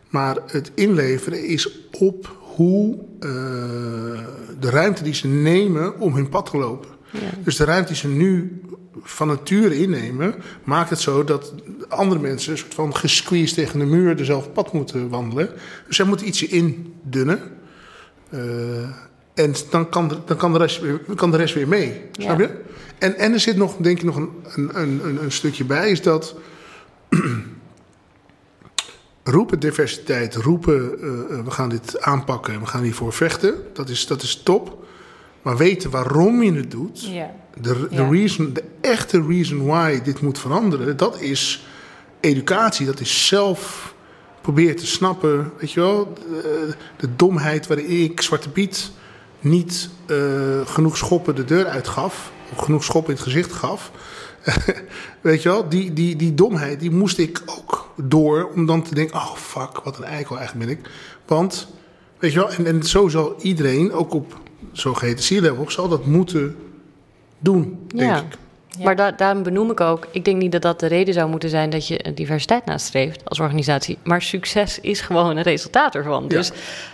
maar 0.08 0.36
het 0.46 0.70
inleveren 0.74 1.44
is 1.44 1.78
op 1.90 2.36
hoe 2.40 2.94
uh, 2.94 3.30
de 4.60 4.70
ruimte 4.70 5.02
die 5.02 5.14
ze 5.14 5.26
nemen 5.26 6.00
om 6.00 6.14
hun 6.14 6.28
pad 6.28 6.50
te 6.50 6.56
lopen. 6.56 6.90
Ja. 7.10 7.20
Dus 7.44 7.56
de 7.56 7.64
ruimte 7.64 7.88
die 7.88 7.96
ze 7.96 8.08
nu 8.08 8.60
van 9.02 9.28
nature 9.28 9.78
innemen, 9.78 10.34
maakt 10.64 10.90
het 10.90 11.00
zo 11.00 11.24
dat 11.24 11.54
andere 11.88 12.20
mensen 12.20 12.52
een 12.52 12.58
soort 12.58 12.74
van 12.74 12.96
gesqueezed 12.96 13.54
tegen 13.54 13.78
de 13.78 13.84
muur 13.84 14.16
dezelfde 14.16 14.50
pad 14.50 14.72
moeten 14.72 15.08
wandelen. 15.08 15.50
Dus 15.86 15.96
zij 15.96 16.04
moeten 16.04 16.26
ietsje 16.26 16.46
indunnen. 16.46 17.40
Uh, 18.30 18.88
en 19.34 19.54
dan 19.70 19.88
kan, 19.88 20.08
de, 20.08 20.16
dan 20.24 20.36
kan, 20.36 20.52
de 20.52 20.58
rest 20.58 20.80
weer, 20.80 21.00
kan 21.14 21.30
de 21.30 21.36
rest 21.36 21.54
weer 21.54 21.68
mee. 21.68 22.02
Ja. 22.12 22.22
Snap 22.22 22.38
je? 22.38 22.50
En, 22.98 23.16
en 23.16 23.32
er 23.32 23.40
zit 23.40 23.56
nog, 23.56 23.76
denk 23.76 23.98
ik, 23.98 24.04
nog 24.04 24.16
een, 24.16 24.30
een, 24.54 24.78
een, 24.80 25.22
een 25.22 25.32
stukje 25.32 25.64
bij, 25.64 25.90
is 25.90 26.02
dat. 26.02 26.34
roepen 29.30 29.60
diversiteit, 29.60 30.34
roepen 30.34 30.74
uh, 30.74 31.44
we 31.44 31.50
gaan 31.50 31.68
dit 31.68 32.00
aanpakken, 32.00 32.60
we 32.60 32.66
gaan 32.66 32.82
hiervoor 32.82 33.12
vechten, 33.12 33.54
dat 33.72 33.88
is, 33.88 34.06
dat 34.06 34.22
is 34.22 34.42
top. 34.42 34.86
Maar 35.42 35.56
weten 35.56 35.90
waarom 35.90 36.42
je 36.42 36.52
het 36.52 36.70
doet, 36.70 37.06
ja. 37.06 37.34
De, 37.60 37.86
de, 37.90 37.96
ja. 37.96 38.08
reason, 38.08 38.52
de 38.52 38.64
echte 38.80 39.22
reason 39.22 39.66
why 39.66 40.00
dit 40.02 40.20
moet 40.20 40.38
veranderen, 40.38 40.96
dat 40.96 41.20
is 41.20 41.66
educatie, 42.20 42.86
dat 42.86 43.00
is 43.00 43.26
zelf 43.26 43.94
proberen 44.40 44.76
te 44.76 44.86
snappen, 44.86 45.52
weet 45.58 45.72
je 45.72 45.80
wel, 45.80 46.14
de, 46.14 46.74
de 46.96 47.16
domheid 47.16 47.66
waarin 47.66 48.02
ik, 48.02 48.20
Zwarte 48.20 48.50
Piet, 48.50 48.90
niet 49.40 49.88
uh, 50.06 50.66
genoeg 50.66 50.96
schoppen 50.96 51.34
de 51.34 51.44
deur 51.44 51.66
uitgaf, 51.66 52.32
of 52.52 52.58
genoeg 52.58 52.84
schoppen 52.84 53.10
in 53.10 53.16
het 53.16 53.28
gezicht 53.28 53.52
gaf. 53.52 53.90
Weet 55.20 55.42
je 55.42 55.48
wel, 55.48 55.68
die, 55.68 55.92
die, 55.92 56.16
die 56.16 56.34
domheid, 56.34 56.80
die 56.80 56.90
moest 56.90 57.18
ik 57.18 57.42
ook 57.46 57.92
door 57.96 58.50
om 58.54 58.66
dan 58.66 58.82
te 58.82 58.94
denken: 58.94 59.16
oh 59.16 59.34
fuck, 59.34 59.80
wat 59.84 59.98
een 59.98 60.04
eikel 60.04 60.38
eigenlijk 60.38 60.66
ben 60.66 60.76
ik. 60.78 60.90
Want 61.26 61.68
Weet 62.18 62.32
je 62.32 62.38
wel, 62.38 62.50
en, 62.50 62.66
en 62.66 62.82
zo 62.82 63.08
zal 63.08 63.36
iedereen, 63.42 63.92
ook 63.92 64.14
op 64.14 64.40
zogeheten 64.72 65.24
C-level, 65.24 65.70
zal 65.70 65.88
dat 65.88 66.06
moeten 66.06 66.56
doen, 67.38 67.86
denk 67.94 68.10
Ja. 68.10 68.16
ik. 68.16 68.36
Ja. 68.78 68.84
Maar 68.84 68.96
da 68.96 69.10
daarom 69.10 69.42
benoem 69.42 69.70
ik 69.70 69.80
ook, 69.80 70.06
ik 70.10 70.24
denk 70.24 70.36
niet 70.36 70.52
dat 70.52 70.62
dat 70.62 70.80
de 70.80 70.86
reden 70.86 71.14
zou 71.14 71.28
moeten 71.30 71.48
zijn 71.48 71.70
dat 71.70 71.86
je 71.88 72.12
diversiteit 72.14 72.64
nastreeft 72.64 73.20
als 73.24 73.40
organisatie. 73.40 73.98
Maar 74.04 74.22
succes 74.22 74.80
is 74.80 75.00
gewoon 75.00 75.36
een 75.36 75.42
resultaat 75.42 75.94
ervan. 75.94 76.22
Ja. 76.22 76.28
Dus 76.28 76.50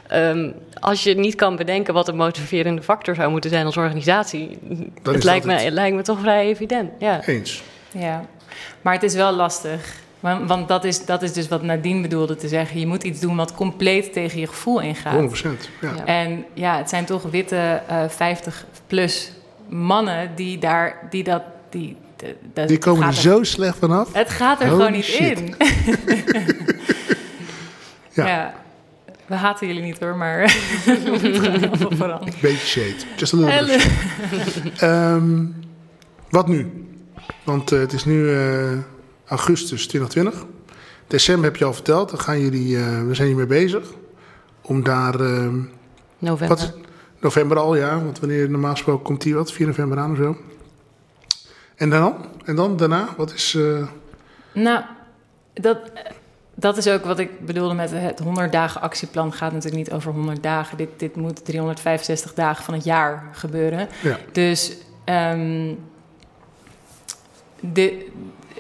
ehm, 0.09 0.51
als 0.81 1.03
je 1.03 1.15
niet 1.15 1.35
kan 1.35 1.57
bedenken 1.57 1.95
wat 1.95 2.09
een 2.09 2.17
motiverende 2.17 2.83
factor 2.83 3.15
zou 3.15 3.31
moeten 3.31 3.51
zijn 3.51 3.67
als 3.67 3.77
organisatie, 3.77 4.59
het 5.03 5.17
is 5.17 5.23
lijkt, 5.25 5.45
dat 5.45 5.53
me, 5.53 5.53
het. 5.59 5.65
het 5.65 5.73
lijkt 5.73 5.97
me 5.97 6.03
toch 6.03 6.21
vrij 6.21 6.47
evident. 6.47 6.91
Ja. 6.99 7.25
Eens. 7.27 7.63
Ja, 7.91 8.25
maar 8.83 8.93
het 8.95 9.03
is 9.03 9.15
wel 9.15 9.33
lastig. 9.33 9.95
Want, 10.21 10.49
want 10.49 10.69
dat, 10.69 10.85
is, 10.85 11.05
dat 11.05 11.23
is 11.23 11.33
dus 11.33 11.49
wat 11.49 11.63
Nadine 11.63 12.01
bedoelde 12.01 12.37
te 12.37 12.49
zeggen. 12.49 12.81
Je 12.81 12.87
moet 12.87 13.03
iets 13.03 13.21
doen 13.21 13.37
wat 13.37 13.55
compleet 13.55 14.13
tegen 14.13 14.41
je 14.41 14.47
gevoel 14.47 14.81
ingaat. 14.81 15.45
100%. 15.45 15.47
Ja. 15.81 15.93
Ja. 15.97 16.05
En 16.05 16.45
ja, 16.55 16.77
het 16.77 16.89
zijn 16.89 17.05
toch 17.05 17.23
witte 17.23 17.81
50-plus 18.09 19.33
mannen 19.69 20.31
die 20.35 20.59
daar, 20.59 21.07
die 21.11 21.25
dat, 21.25 21.43
die, 21.71 21.97
de- 22.55 22.65
Die 22.67 22.79
komen 22.79 23.07
er 23.07 23.15
zo 23.15 23.43
slecht 23.43 23.79
vanaf. 23.79 24.13
Het 24.13 24.31
gaat 24.31 24.61
er 24.61 24.67
Holy 24.69 24.77
gewoon 24.79 24.93
niet 24.93 25.05
shit. 25.05 25.39
in. 25.41 25.55
Ja. 28.13 28.27
ja. 28.27 28.55
We 29.27 29.35
haten 29.35 29.67
jullie 29.67 29.83
niet 29.83 29.99
hoor, 30.01 30.17
maar 30.17 30.51
veranderen. 30.51 32.35
Beetje 32.41 32.67
shade. 32.67 32.95
Just 33.17 33.35
a 33.35 33.37
little 33.37 33.67
bit 33.67 33.81
shade. 34.53 34.71
Ehm, 34.79 35.45
wat 36.31 36.49
nu? 36.49 36.71
Want 37.45 37.73
eh, 37.73 37.79
het 37.79 37.93
is 37.93 38.05
nu 38.05 38.31
eh, 38.35 38.71
augustus 39.27 39.87
2020. 39.87 40.45
December 41.07 41.45
heb 41.45 41.57
je 41.57 41.65
al 41.65 41.73
verteld. 41.75 42.11
Dan 42.11 42.19
gaan 42.21 42.41
jullie, 42.41 42.77
eh, 42.77 43.03
we 43.07 43.15
zijn 43.15 43.27
hiermee 43.29 43.47
bezig. 43.47 43.85
Om 44.63 44.83
daar, 44.83 45.21
ehm, 45.21 45.59
November. 46.19 46.57
wat 46.57 46.75
november 47.25 47.59
al, 47.59 47.77
ja. 47.77 48.01
Want 48.05 48.19
wanneer 48.21 48.51
normaal 48.51 48.71
gesproken 48.73 49.05
komt 49.05 49.23
die 49.23 49.35
wat? 49.35 49.53
4 49.53 49.67
november 49.67 49.99
aan 49.99 50.11
of 50.11 50.17
zo. 50.17 50.37
En 51.77 51.91
dan? 51.91 52.15
En 52.45 52.57
dan 52.57 52.77
daarna? 52.77 53.09
Wat 53.17 53.33
is... 53.33 53.55
eh, 53.55 53.87
Nou, 54.53 54.85
dat, 55.55 55.79
dat 56.55 56.77
is 56.77 56.89
ook 56.89 57.05
wat 57.05 57.19
ik 57.19 57.47
bedoelde 57.47 57.75
met 57.75 57.91
het 57.91 58.19
100 58.19 58.53
dagen 58.53 58.81
actieplan. 58.81 59.33
gaat 59.33 59.53
natuurlijk 59.53 59.85
niet 59.85 59.93
over 59.93 60.13
100 60.13 60.43
dagen. 60.43 60.77
Dit, 60.77 60.89
dit 60.97 61.17
moet 61.17 61.45
365 61.45 62.35
dagen 62.35 62.65
van 62.65 62.75
het 62.75 62.85
jaar 62.85 63.29
gebeuren. 63.33 63.89
ja. 64.03 64.19
Dus 64.33 64.77
de, 67.61 68.07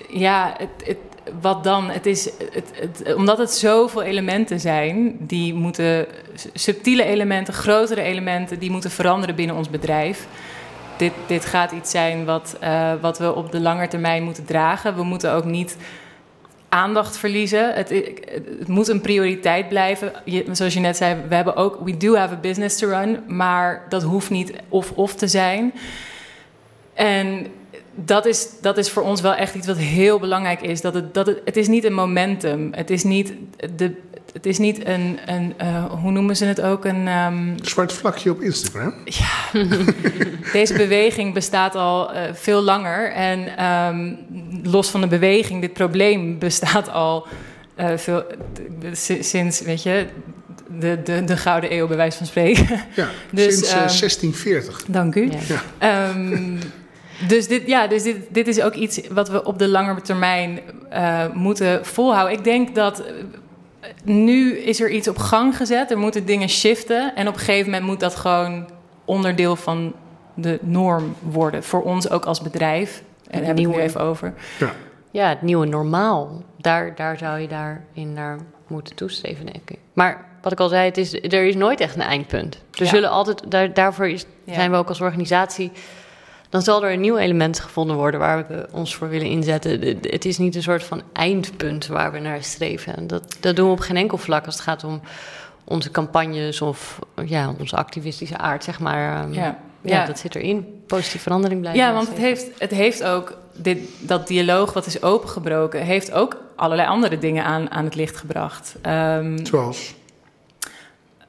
ja, 0.09 0.55
het, 0.59 0.86
het, 0.86 0.99
wat 1.41 1.65
dan? 1.65 1.91
Het 1.91 2.07
is, 2.07 2.25
het, 2.53 2.71
het, 2.75 3.15
omdat 3.15 3.39
het 3.39 3.51
zoveel 3.51 4.03
elementen 4.03 4.61
zijn, 4.61 5.17
die 5.19 5.55
moeten, 5.55 6.07
subtiele 6.55 7.05
elementen, 7.05 7.55
grotere 7.55 8.03
elementen, 8.03 8.59
die 8.59 8.71
moeten 8.71 8.91
veranderen 8.91 9.35
binnen 9.35 9.57
ons 9.57 9.71
bedrijf. 9.71 10.27
Dit, 10.97 11.13
dit 11.27 11.45
gaat 11.45 11.73
iets 11.73 11.91
zijn 11.91 12.25
wat, 12.25 12.57
eh, 12.61 12.93
wat 13.01 13.19
we 13.19 13.35
op 13.35 13.53
de 13.53 13.61
lange 13.61 13.89
termijn 13.89 14.23
moeten 14.23 14.45
dragen. 14.45 14.97
We 14.97 15.03
moeten 15.03 15.33
ook 15.33 15.45
niet 15.45 15.77
aandacht 16.69 17.17
verliezen. 17.17 17.75
Het, 17.75 17.89
het 18.59 18.69
moet 18.69 18.89
een 18.89 19.01
prioriteit 19.01 19.69
blijven. 19.69 20.13
Je, 20.25 20.45
zoals 20.53 20.75
je 20.75 20.81
net 20.81 20.97
zei, 20.97 21.17
we 21.29 21.35
hebben 21.35 21.57
ook, 21.57 21.79
we 21.85 21.97
do 21.97 22.15
have 22.15 22.35
a 22.35 22.39
business 22.39 22.79
to 22.79 22.89
run, 22.89 23.23
maar 23.27 23.87
dat 23.89 24.03
hoeft 24.03 24.31
niet 24.31 24.53
of-of 24.69 25.15
te 25.15 25.29
zijn. 25.29 25.73
En 26.95 27.47
dat 27.95 28.27
is, 28.27 28.49
dat 28.61 28.79
is 28.79 28.91
voor 28.91 29.03
ons 29.03 29.21
wel 29.21 29.35
echt 29.35 29.55
iets 29.55 29.66
wat 29.66 29.77
heel 29.79 30.19
belangrijk 30.19 30.61
is. 30.62 30.81
Dat 30.81 30.95
het, 30.95 31.15
dat 31.15 31.27
het, 31.27 31.41
het 31.45 31.57
is 31.57 31.69
niet 31.69 31.85
een 31.85 31.95
momentum. 31.95 32.69
Het 32.73 32.91
is 32.91 33.05
niet, 33.05 33.33
de, 33.77 33.93
het 34.33 34.47
is 34.47 34.59
niet 34.59 34.87
een, 34.87 35.19
een 35.27 35.55
eh, 35.57 35.85
hoe 35.85 36.11
noemen 36.11 36.37
ze 36.37 36.45
het 36.45 36.61
ook? 36.61 36.85
Een, 36.85 37.09
ehm, 37.09 37.53
Zwart 37.62 37.93
vlakje 37.93 38.31
op 38.31 38.41
Instagram. 38.41 38.95
deze 40.53 40.75
beweging 40.75 41.35
bestaat 41.35 41.75
al 41.75 42.12
eh, 42.12 42.23
veel 42.33 42.61
langer. 42.62 43.12
En 43.12 43.57
ehm, 43.57 44.12
los 44.62 44.89
van 44.91 45.01
de 45.01 45.07
beweging, 45.07 45.61
dit 45.61 45.73
probleem 45.73 46.39
bestaat 46.39 46.91
al 46.91 47.27
eh, 47.75 47.97
veel, 47.97 48.25
si- 48.93 49.23
sinds, 49.23 49.61
weet 49.61 49.83
je, 49.83 50.07
de, 50.79 50.99
de, 51.05 51.25
de 51.25 51.37
Gouden 51.37 51.73
Eeuw, 51.75 51.87
bij 51.87 51.97
wijze 51.97 52.16
van 52.16 52.27
spreken. 52.27 52.66
Ja, 52.95 53.09
Dus, 53.31 53.45
sinds 53.53 53.69
eh, 53.69 53.75
ehm, 53.77 53.87
1640. 53.99 54.85
Dank 54.89 55.15
u. 55.15 55.31
Ja. 55.31 55.62
Ehm, 55.79 56.57
dus 57.29 57.49
dit, 57.49 57.67
ja, 57.67 57.87
dus 57.87 58.03
dit, 58.03 58.17
dit 58.31 58.49
is 58.49 58.61
ook 58.61 58.75
iets 58.75 59.01
wat 59.09 59.29
we 59.29 59.45
op 59.45 59.59
de 59.59 59.69
lange 59.69 60.01
termijn 60.03 60.61
eh, 60.91 61.25
moeten 61.33 61.85
volhouden. 61.87 62.39
Ik 62.39 62.45
denk 62.45 62.75
dat 62.75 63.01
eh, 63.01 63.13
nu 64.05 64.57
is 64.59 64.81
er 64.81 64.91
iets 64.91 65.09
op 65.09 65.17
gang 65.19 65.57
gezet. 65.57 65.91
Er 65.91 65.99
moeten 65.99 66.27
dingen 66.27 66.49
shiften. 66.49 67.15
En 67.15 67.29
op 67.29 67.35
een 67.35 67.41
gegeven 67.41 67.71
moment 67.71 67.87
moet 67.91 68.01
dat 68.01 68.15
gewoon 68.15 68.69
onderdeel 69.05 69.57
van 69.57 69.95
de 70.35 70.59
norm 70.63 71.15
worden. 71.21 71.63
Voor 71.65 71.83
ons 71.83 72.11
ook 72.11 72.25
als 72.25 72.41
bedrijf. 72.43 73.03
En 73.31 73.39
daar 73.39 73.49
heb 73.49 73.59
ik 73.59 73.67
het 73.67 73.75
nu 73.77 73.81
even 73.83 74.01
over. 74.01 74.35
Ja. 74.59 74.73
Ja, 75.11 75.29
het 75.29 75.43
nieuwe 75.43 75.67
normaal. 75.67 76.43
Daar, 76.59 76.95
daar 76.95 77.19
zou 77.19 77.39
je 77.39 77.49
daarin 77.49 78.13
naar 78.13 78.39
moeten 78.67 78.95
toestreven, 78.95 79.47
denk 79.47 79.71
ik. 79.71 79.79
Maar 79.93 80.25
wat 80.43 80.53
ik 80.53 80.61
al 80.61 80.69
zei, 80.69 80.85
het 80.85 80.97
is, 80.99 81.15
er 81.15 81.45
is 81.47 81.55
nooit 81.55 81.81
echt 81.81 81.95
een 81.95 82.01
eindpunt. 82.03 82.55
Er 82.55 82.83
Ja. 82.85 82.89
zullen 82.89 83.11
altijd, 83.11 83.43
daar, 83.51 83.75
daarvoor 83.75 84.09
is, 84.09 84.25
Ja. 84.45 84.55
zijn 84.55 84.71
we 84.71 84.77
ook 84.77 84.89
als 84.89 85.01
organisatie. 85.01 85.73
Dan 86.55 86.62
zal 86.62 86.85
er 86.85 86.93
een 86.93 87.01
nieuw 87.01 87.16
element 87.16 87.60
gevonden 87.60 87.97
worden 87.97 88.20
waar 88.20 88.47
we 88.48 88.66
ons 88.72 88.94
voor 88.94 89.09
willen 89.09 89.26
inzetten. 89.26 89.98
Het 90.01 90.24
is 90.24 90.39
niet 90.39 90.55
een 90.55 90.62
soort 90.62 90.82
van 90.82 91.02
eindpunt 91.12 91.86
waar 91.86 92.12
we 92.12 92.18
naar 92.18 92.43
streven. 92.43 92.97
En 92.97 93.06
Dat, 93.06 93.36
dat 93.40 93.56
doen 93.56 93.66
we 93.66 93.72
op 93.72 93.81
geen 93.81 93.97
enkel 93.97 94.18
vlak 94.18 94.47
als 94.47 94.55
het 94.55 94.64
gaat 94.64 94.85
om 94.85 95.01
onze 95.64 95.90
campagnes 95.90 96.60
of 96.60 96.98
ja, 97.24 97.55
onze 97.59 97.76
activistische 97.76 98.36
aard, 98.39 98.64
zeg 98.64 98.81
maar. 98.81 99.22
Ehm, 99.22 99.32
Ja. 99.32 99.43
ja, 99.43 99.56
Ja. 99.81 100.05
dat 100.06 100.18
zit 100.18 100.35
erin. 100.35 100.82
Positieve 100.86 101.18
verandering 101.18 101.60
blijven. 101.60 101.82
Ja, 101.82 101.93
want 101.93 102.09
het 102.09 102.18
heeft, 102.18 102.47
het 102.59 102.70
heeft 102.70 103.05
ook, 103.05 103.39
dit, 103.56 103.78
dat 104.01 104.26
dialoog 104.26 104.72
wat 104.72 104.86
is 104.86 105.02
opengebroken, 105.02 105.81
heeft 105.82 106.12
ook 106.12 106.36
allerlei 106.56 106.89
andere 106.89 107.18
dingen 107.18 107.44
aan, 107.44 107.70
aan 107.70 107.85
het 107.85 107.94
licht 107.94 108.16
gebracht. 108.16 108.74
Ehm, 108.82 109.44
Zoals? 109.44 109.94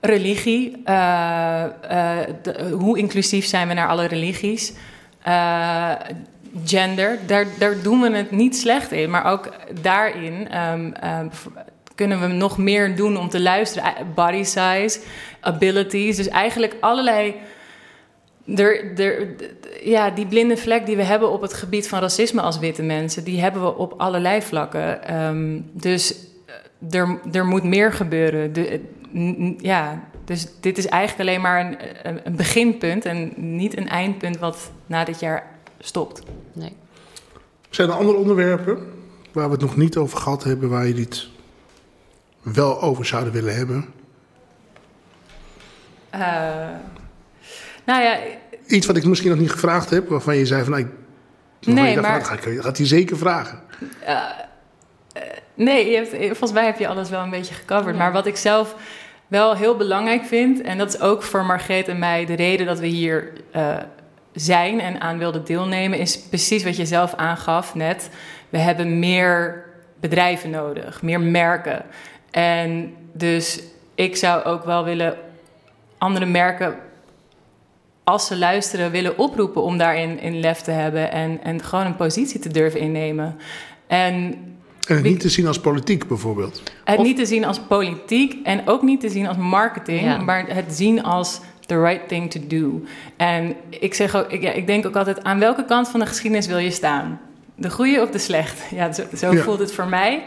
religie, 0.02 0.82
eh, 0.84 1.64
eh, 1.64 2.28
de- 2.42 2.70
hoe 2.72 2.98
inclusief 2.98 3.46
zijn 3.46 3.68
we 3.68 3.74
naar 3.74 3.88
alle 3.88 4.06
religies? 4.06 4.74
Eh, 5.26 5.92
gender, 6.66 7.20
daar, 7.26 7.46
daar 7.60 7.82
doen 7.82 8.02
we 8.02 8.12
het 8.12 8.32
niet 8.32 8.58
slecht 8.58 8.92
in, 8.92 9.10
maar 9.10 9.32
ook 9.32 9.50
daarin 9.82 10.50
ehm, 10.50 10.92
ehm, 10.92 11.28
kunnen 11.96 12.22
we 12.22 12.28
nog 12.28 12.58
meer 12.58 12.96
doen 12.96 13.18
om 13.18 13.30
te 13.30 13.42
luisteren. 13.42 13.96
Eh, 13.96 14.02
Body 14.16 14.44
size, 14.44 15.00
abilities, 15.40 16.16
dus 16.16 16.28
eigenlijk 16.28 16.76
allerlei. 16.80 17.36
Er, 18.56 19.00
er, 19.00 19.28
ja, 19.84 20.10
die 20.10 20.26
blinde 20.26 20.58
vlek 20.58 20.86
die 20.86 20.96
we 20.96 21.04
hebben 21.04 21.32
op 21.32 21.42
het 21.42 21.54
gebied 21.54 21.88
van 21.88 22.00
racisme 22.00 22.42
als 22.42 22.60
witte 22.60 22.84
mensen, 22.84 23.24
die 23.24 23.42
hebben 23.42 23.62
we 23.62 23.78
op 23.78 23.94
allerlei 23.98 24.42
vlakken. 24.42 25.04
Ehm, 25.04 25.60
dus 25.72 26.16
eh, 26.46 27.00
er, 27.00 27.20
er 27.32 27.46
moet 27.46 27.64
meer 27.64 27.94
gebeuren. 27.94 28.54
De, 28.54 28.82
ja, 29.58 30.04
dus 30.26 30.48
dit 30.60 30.78
is 30.78 30.86
eigenlijk 30.86 31.30
alleen 31.30 31.42
maar 31.42 31.60
een, 31.66 31.78
een, 32.04 32.20
een 32.24 32.36
beginpunt 32.36 33.06
en 33.06 33.34
niet 33.36 33.78
een 33.78 33.90
eindpunt 33.90 34.38
wat 34.38 34.72
na 34.86 35.04
dit 35.04 35.20
jaar 35.20 35.48
stopt. 35.80 36.22
Nee. 36.54 36.76
Zijn 37.70 37.90
er 37.90 37.96
andere 37.96 38.18
onderwerpen 38.18 38.78
waar 39.32 39.46
we 39.46 39.52
het 39.52 39.62
nog 39.62 39.76
niet 39.78 39.98
over 39.98 40.18
gehad 40.18 40.44
hebben, 40.44 40.70
waar 40.70 40.88
jullie 40.88 41.04
het 41.04 41.28
wel 42.42 42.82
over 42.82 43.06
zouden 43.06 43.34
willen 43.34 43.56
hebben? 43.56 43.86
Eh, 46.10 46.20
nou 47.86 48.02
ja, 48.04 48.18
Iets 48.68 48.86
wat 48.88 48.96
ik 48.98 49.06
misschien 49.06 49.30
nog 49.30 49.40
niet 49.40 49.52
gevraagd 49.52 49.90
heb, 49.90 50.10
waarvan 50.10 50.36
je 50.36 50.46
zei 50.46 50.64
van... 50.64 50.72
Nou, 50.72 50.84
ik, 50.84 50.90
Nee, 51.68 51.90
je 51.90 51.96
dacht, 51.96 52.08
maar- 52.08 52.26
van, 52.26 52.36
dat 52.36 52.44
ga 52.46 52.50
ik- 52.52 52.62
gaat 52.62 52.78
hij 52.78 52.86
zeker 52.88 53.18
vragen. 53.18 53.60
Nee, 55.54 55.90
je 55.90 55.96
hebt, 55.96 56.10
volgens 56.28 56.52
mij 56.52 56.66
heb 56.66 56.80
je 56.80 56.88
alles 56.88 57.10
wel 57.10 57.22
een 57.24 57.30
beetje 57.30 57.54
gecoverd. 57.54 57.98
Maar 57.98 58.12
wat 58.12 58.26
ik 58.26 58.36
zelf 58.38 58.76
wel 59.28 59.56
heel 59.56 59.76
belangrijk 59.76 60.24
vind, 60.24 60.62
en 60.62 60.78
dat 60.78 60.94
is 60.94 61.00
ook 61.00 61.24
voor 61.24 61.46
Margreet 61.46 61.88
en 61.88 62.00
mij 62.00 62.26
de 62.26 62.34
reden 62.34 62.66
dat 62.66 62.80
we 62.80 62.88
hier 62.88 63.32
eh, 63.52 63.78
zijn 64.34 64.80
en 64.80 65.02
aan 65.02 65.18
wilden 65.18 65.46
deelnemen, 65.46 66.00
is 66.00 66.20
precies 66.20 66.64
wat 66.64 66.76
je 66.76 66.86
zelf 66.86 67.14
aangaf 67.14 67.76
net. 67.76 68.10
We 68.50 68.58
hebben 68.58 69.00
meer 69.00 69.66
bedrijven 70.00 70.50
nodig, 70.50 71.02
meer 71.02 71.20
merken. 71.20 71.86
En 72.32 72.94
dus 73.14 73.62
ik 73.96 74.16
zou 74.16 74.44
ook 74.44 74.64
wel 74.64 74.84
willen 74.84 75.18
andere 75.98 76.26
merken, 76.26 76.76
als 78.04 78.28
ze 78.28 78.38
luisteren, 78.38 78.92
willen 78.92 79.18
oproepen 79.18 79.62
om 79.62 79.78
daarin 79.78 80.20
in 80.20 80.40
lef 80.40 80.62
te 80.62 80.72
hebben 80.72 81.12
en, 81.12 81.44
en 81.44 81.64
gewoon 81.64 81.86
een 81.86 81.96
positie 81.96 82.40
te 82.40 82.50
durven 82.50 82.80
innemen. 82.80 83.40
En 83.88 84.36
En 84.88 84.96
het 84.96 85.04
niet 85.04 85.20
te 85.20 85.30
zien 85.30 85.48
als 85.48 85.60
politiek 85.60 86.08
bijvoorbeeld. 86.08 86.62
het 86.84 86.98
Of- 87.00 87.06
niet 87.06 87.18
te 87.18 87.26
zien 87.26 87.46
als 87.46 87.60
politiek 87.60 88.36
en 88.44 88.68
ook 88.68 88.82
niet 88.82 89.00
te 89.00 89.10
zien 89.10 89.28
als 89.28 89.38
marketing, 89.38 90.02
Ja. 90.02 90.18
maar 90.18 90.46
het 90.48 90.66
zien 90.76 91.04
als 91.04 91.40
the 91.66 91.82
right 91.82 92.08
thing 92.08 92.32
to 92.32 92.40
do. 92.48 92.84
En 93.18 93.56
ik 93.70 93.94
zeg 93.94 94.16
ook, 94.16 94.32
ik, 94.32 94.42
ja, 94.42 94.52
ik 94.52 94.68
denk 94.68 94.86
ook 94.86 94.96
altijd, 94.96 95.24
aan 95.24 95.40
welke 95.40 95.66
kant 95.66 95.88
van 95.90 96.00
de 96.00 96.06
geschiedenis 96.06 96.48
wil 96.48 96.58
je 96.58 96.72
staan? 96.72 97.20
De 97.56 97.70
goede 97.70 98.02
of 98.02 98.10
de 98.10 98.18
slecht? 98.18 98.62
Ja, 98.76 98.94
zo, 98.94 99.04
zo 99.16 99.32
Ja. 99.34 99.42
voelt 99.44 99.60
het 99.60 99.74
voor 99.74 99.88
mij. 99.88 100.24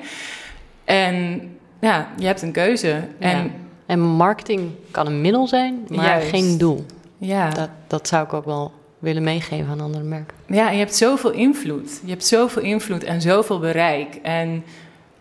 En 0.85 1.41
ja, 1.81 2.09
je 2.19 2.27
hebt 2.27 2.43
een 2.43 2.53
keuze. 2.53 3.03
En 3.19 3.53
En 3.87 4.01
marketing 4.01 4.71
kan 4.91 5.07
een 5.07 5.21
middel 5.21 5.47
zijn, 5.47 5.87
maar 5.89 6.05
Juist. 6.05 6.29
geen 6.29 6.59
doel. 6.59 6.85
Ja. 7.19 7.51
Dat, 7.51 7.69
dat 7.87 8.09
zou 8.09 8.25
ik 8.25 8.33
ook 8.33 8.45
wel 8.45 8.73
willen 8.99 9.23
meegeven 9.23 9.69
aan 9.69 9.81
andere 9.81 10.05
merken. 10.05 10.37
Ja, 10.47 10.67
en 10.67 10.73
je 10.73 10.79
hebt 10.79 10.97
zoveel 10.97 11.31
invloed. 11.31 12.01
Je 12.05 12.11
hebt 12.11 12.27
zoveel 12.27 12.63
invloed 12.63 13.05
en 13.05 13.21
zoveel 13.21 13.59
bereik. 13.59 14.15
En 14.15 14.65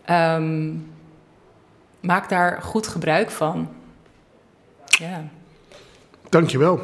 ehm, 0.04 0.70
maak 2.00 2.28
daar 2.28 2.62
goed 2.62 2.86
gebruik 2.86 3.30
van. 3.30 3.68
Ja. 4.84 5.28
Dankjewel 6.28 6.80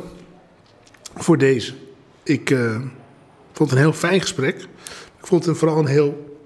voor 1.14 1.38
deze. 1.38 1.74
Ik 2.22 2.50
eh, 2.50 2.76
vond 3.52 3.70
het 3.70 3.78
een 3.78 3.84
heel 3.84 3.92
fijn 3.92 4.20
gesprek. 4.20 4.60
Ik 5.18 5.26
vond 5.26 5.44
het 5.44 5.58
vooral 5.58 5.78
een 5.78 5.86
heel 5.86 6.38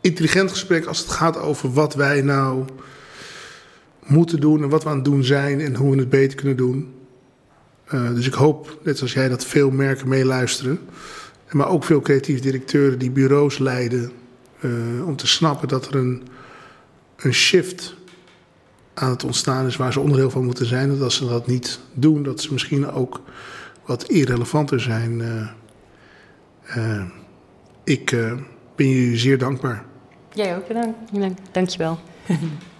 intelligent 0.00 0.50
gesprek 0.50 0.86
als 0.86 0.98
het 0.98 1.08
gaat 1.08 1.38
over 1.38 1.72
wat 1.72 1.94
wij 1.94 2.22
nou 2.22 2.64
moeten 4.04 4.40
doen 4.40 4.62
en 4.62 4.68
wat 4.68 4.82
we 4.82 4.88
aan 4.88 4.94
het 4.94 5.04
doen 5.04 5.24
zijn 5.24 5.60
en 5.60 5.74
hoe 5.74 5.90
we 5.90 5.98
het 5.98 6.08
beter 6.08 6.36
kunnen 6.36 6.56
doen. 6.56 6.95
Eh, 7.86 8.14
dus 8.14 8.26
ik 8.26 8.32
hoop, 8.34 8.78
net 8.82 8.96
zoals 8.98 9.12
jij, 9.12 9.28
dat 9.28 9.44
veel 9.44 9.70
merken 9.70 10.08
meeluisteren. 10.08 10.78
Maar 11.50 11.68
ook 11.68 11.84
veel 11.84 12.00
creatieve 12.00 12.40
directeuren 12.40 12.98
die 12.98 13.10
bureaus 13.10 13.58
leiden. 13.58 14.12
eh, 14.60 15.06
om 15.06 15.16
te 15.16 15.26
snappen 15.26 15.68
dat 15.68 15.86
er 15.86 15.94
een, 15.94 16.22
een 17.16 17.34
shift 17.34 17.94
aan 18.94 19.10
het 19.10 19.24
ontstaan 19.24 19.66
is 19.66 19.76
waar 19.76 19.92
ze 19.92 20.00
onderdeel 20.00 20.30
van 20.30 20.44
moeten 20.44 20.66
zijn. 20.66 20.88
Dat 20.88 21.00
als 21.00 21.16
ze 21.16 21.28
dat 21.28 21.46
niet 21.46 21.80
doen, 21.92 22.22
dat 22.22 22.40
ze 22.40 22.52
misschien 22.52 22.90
ook 22.90 23.20
wat 23.84 24.04
irrelevanter 24.04 24.80
zijn. 24.80 25.20
Eh, 26.62 27.02
ik 27.84 28.10
ben 28.76 28.88
jullie 28.88 29.16
zeer 29.16 29.38
dankbaar. 29.38 29.84
Jij 30.32 30.56
ook 30.56 30.66
bedankt. 30.68 31.40
Dank 31.52 31.68
je 31.68 31.78
wel. 31.78 31.98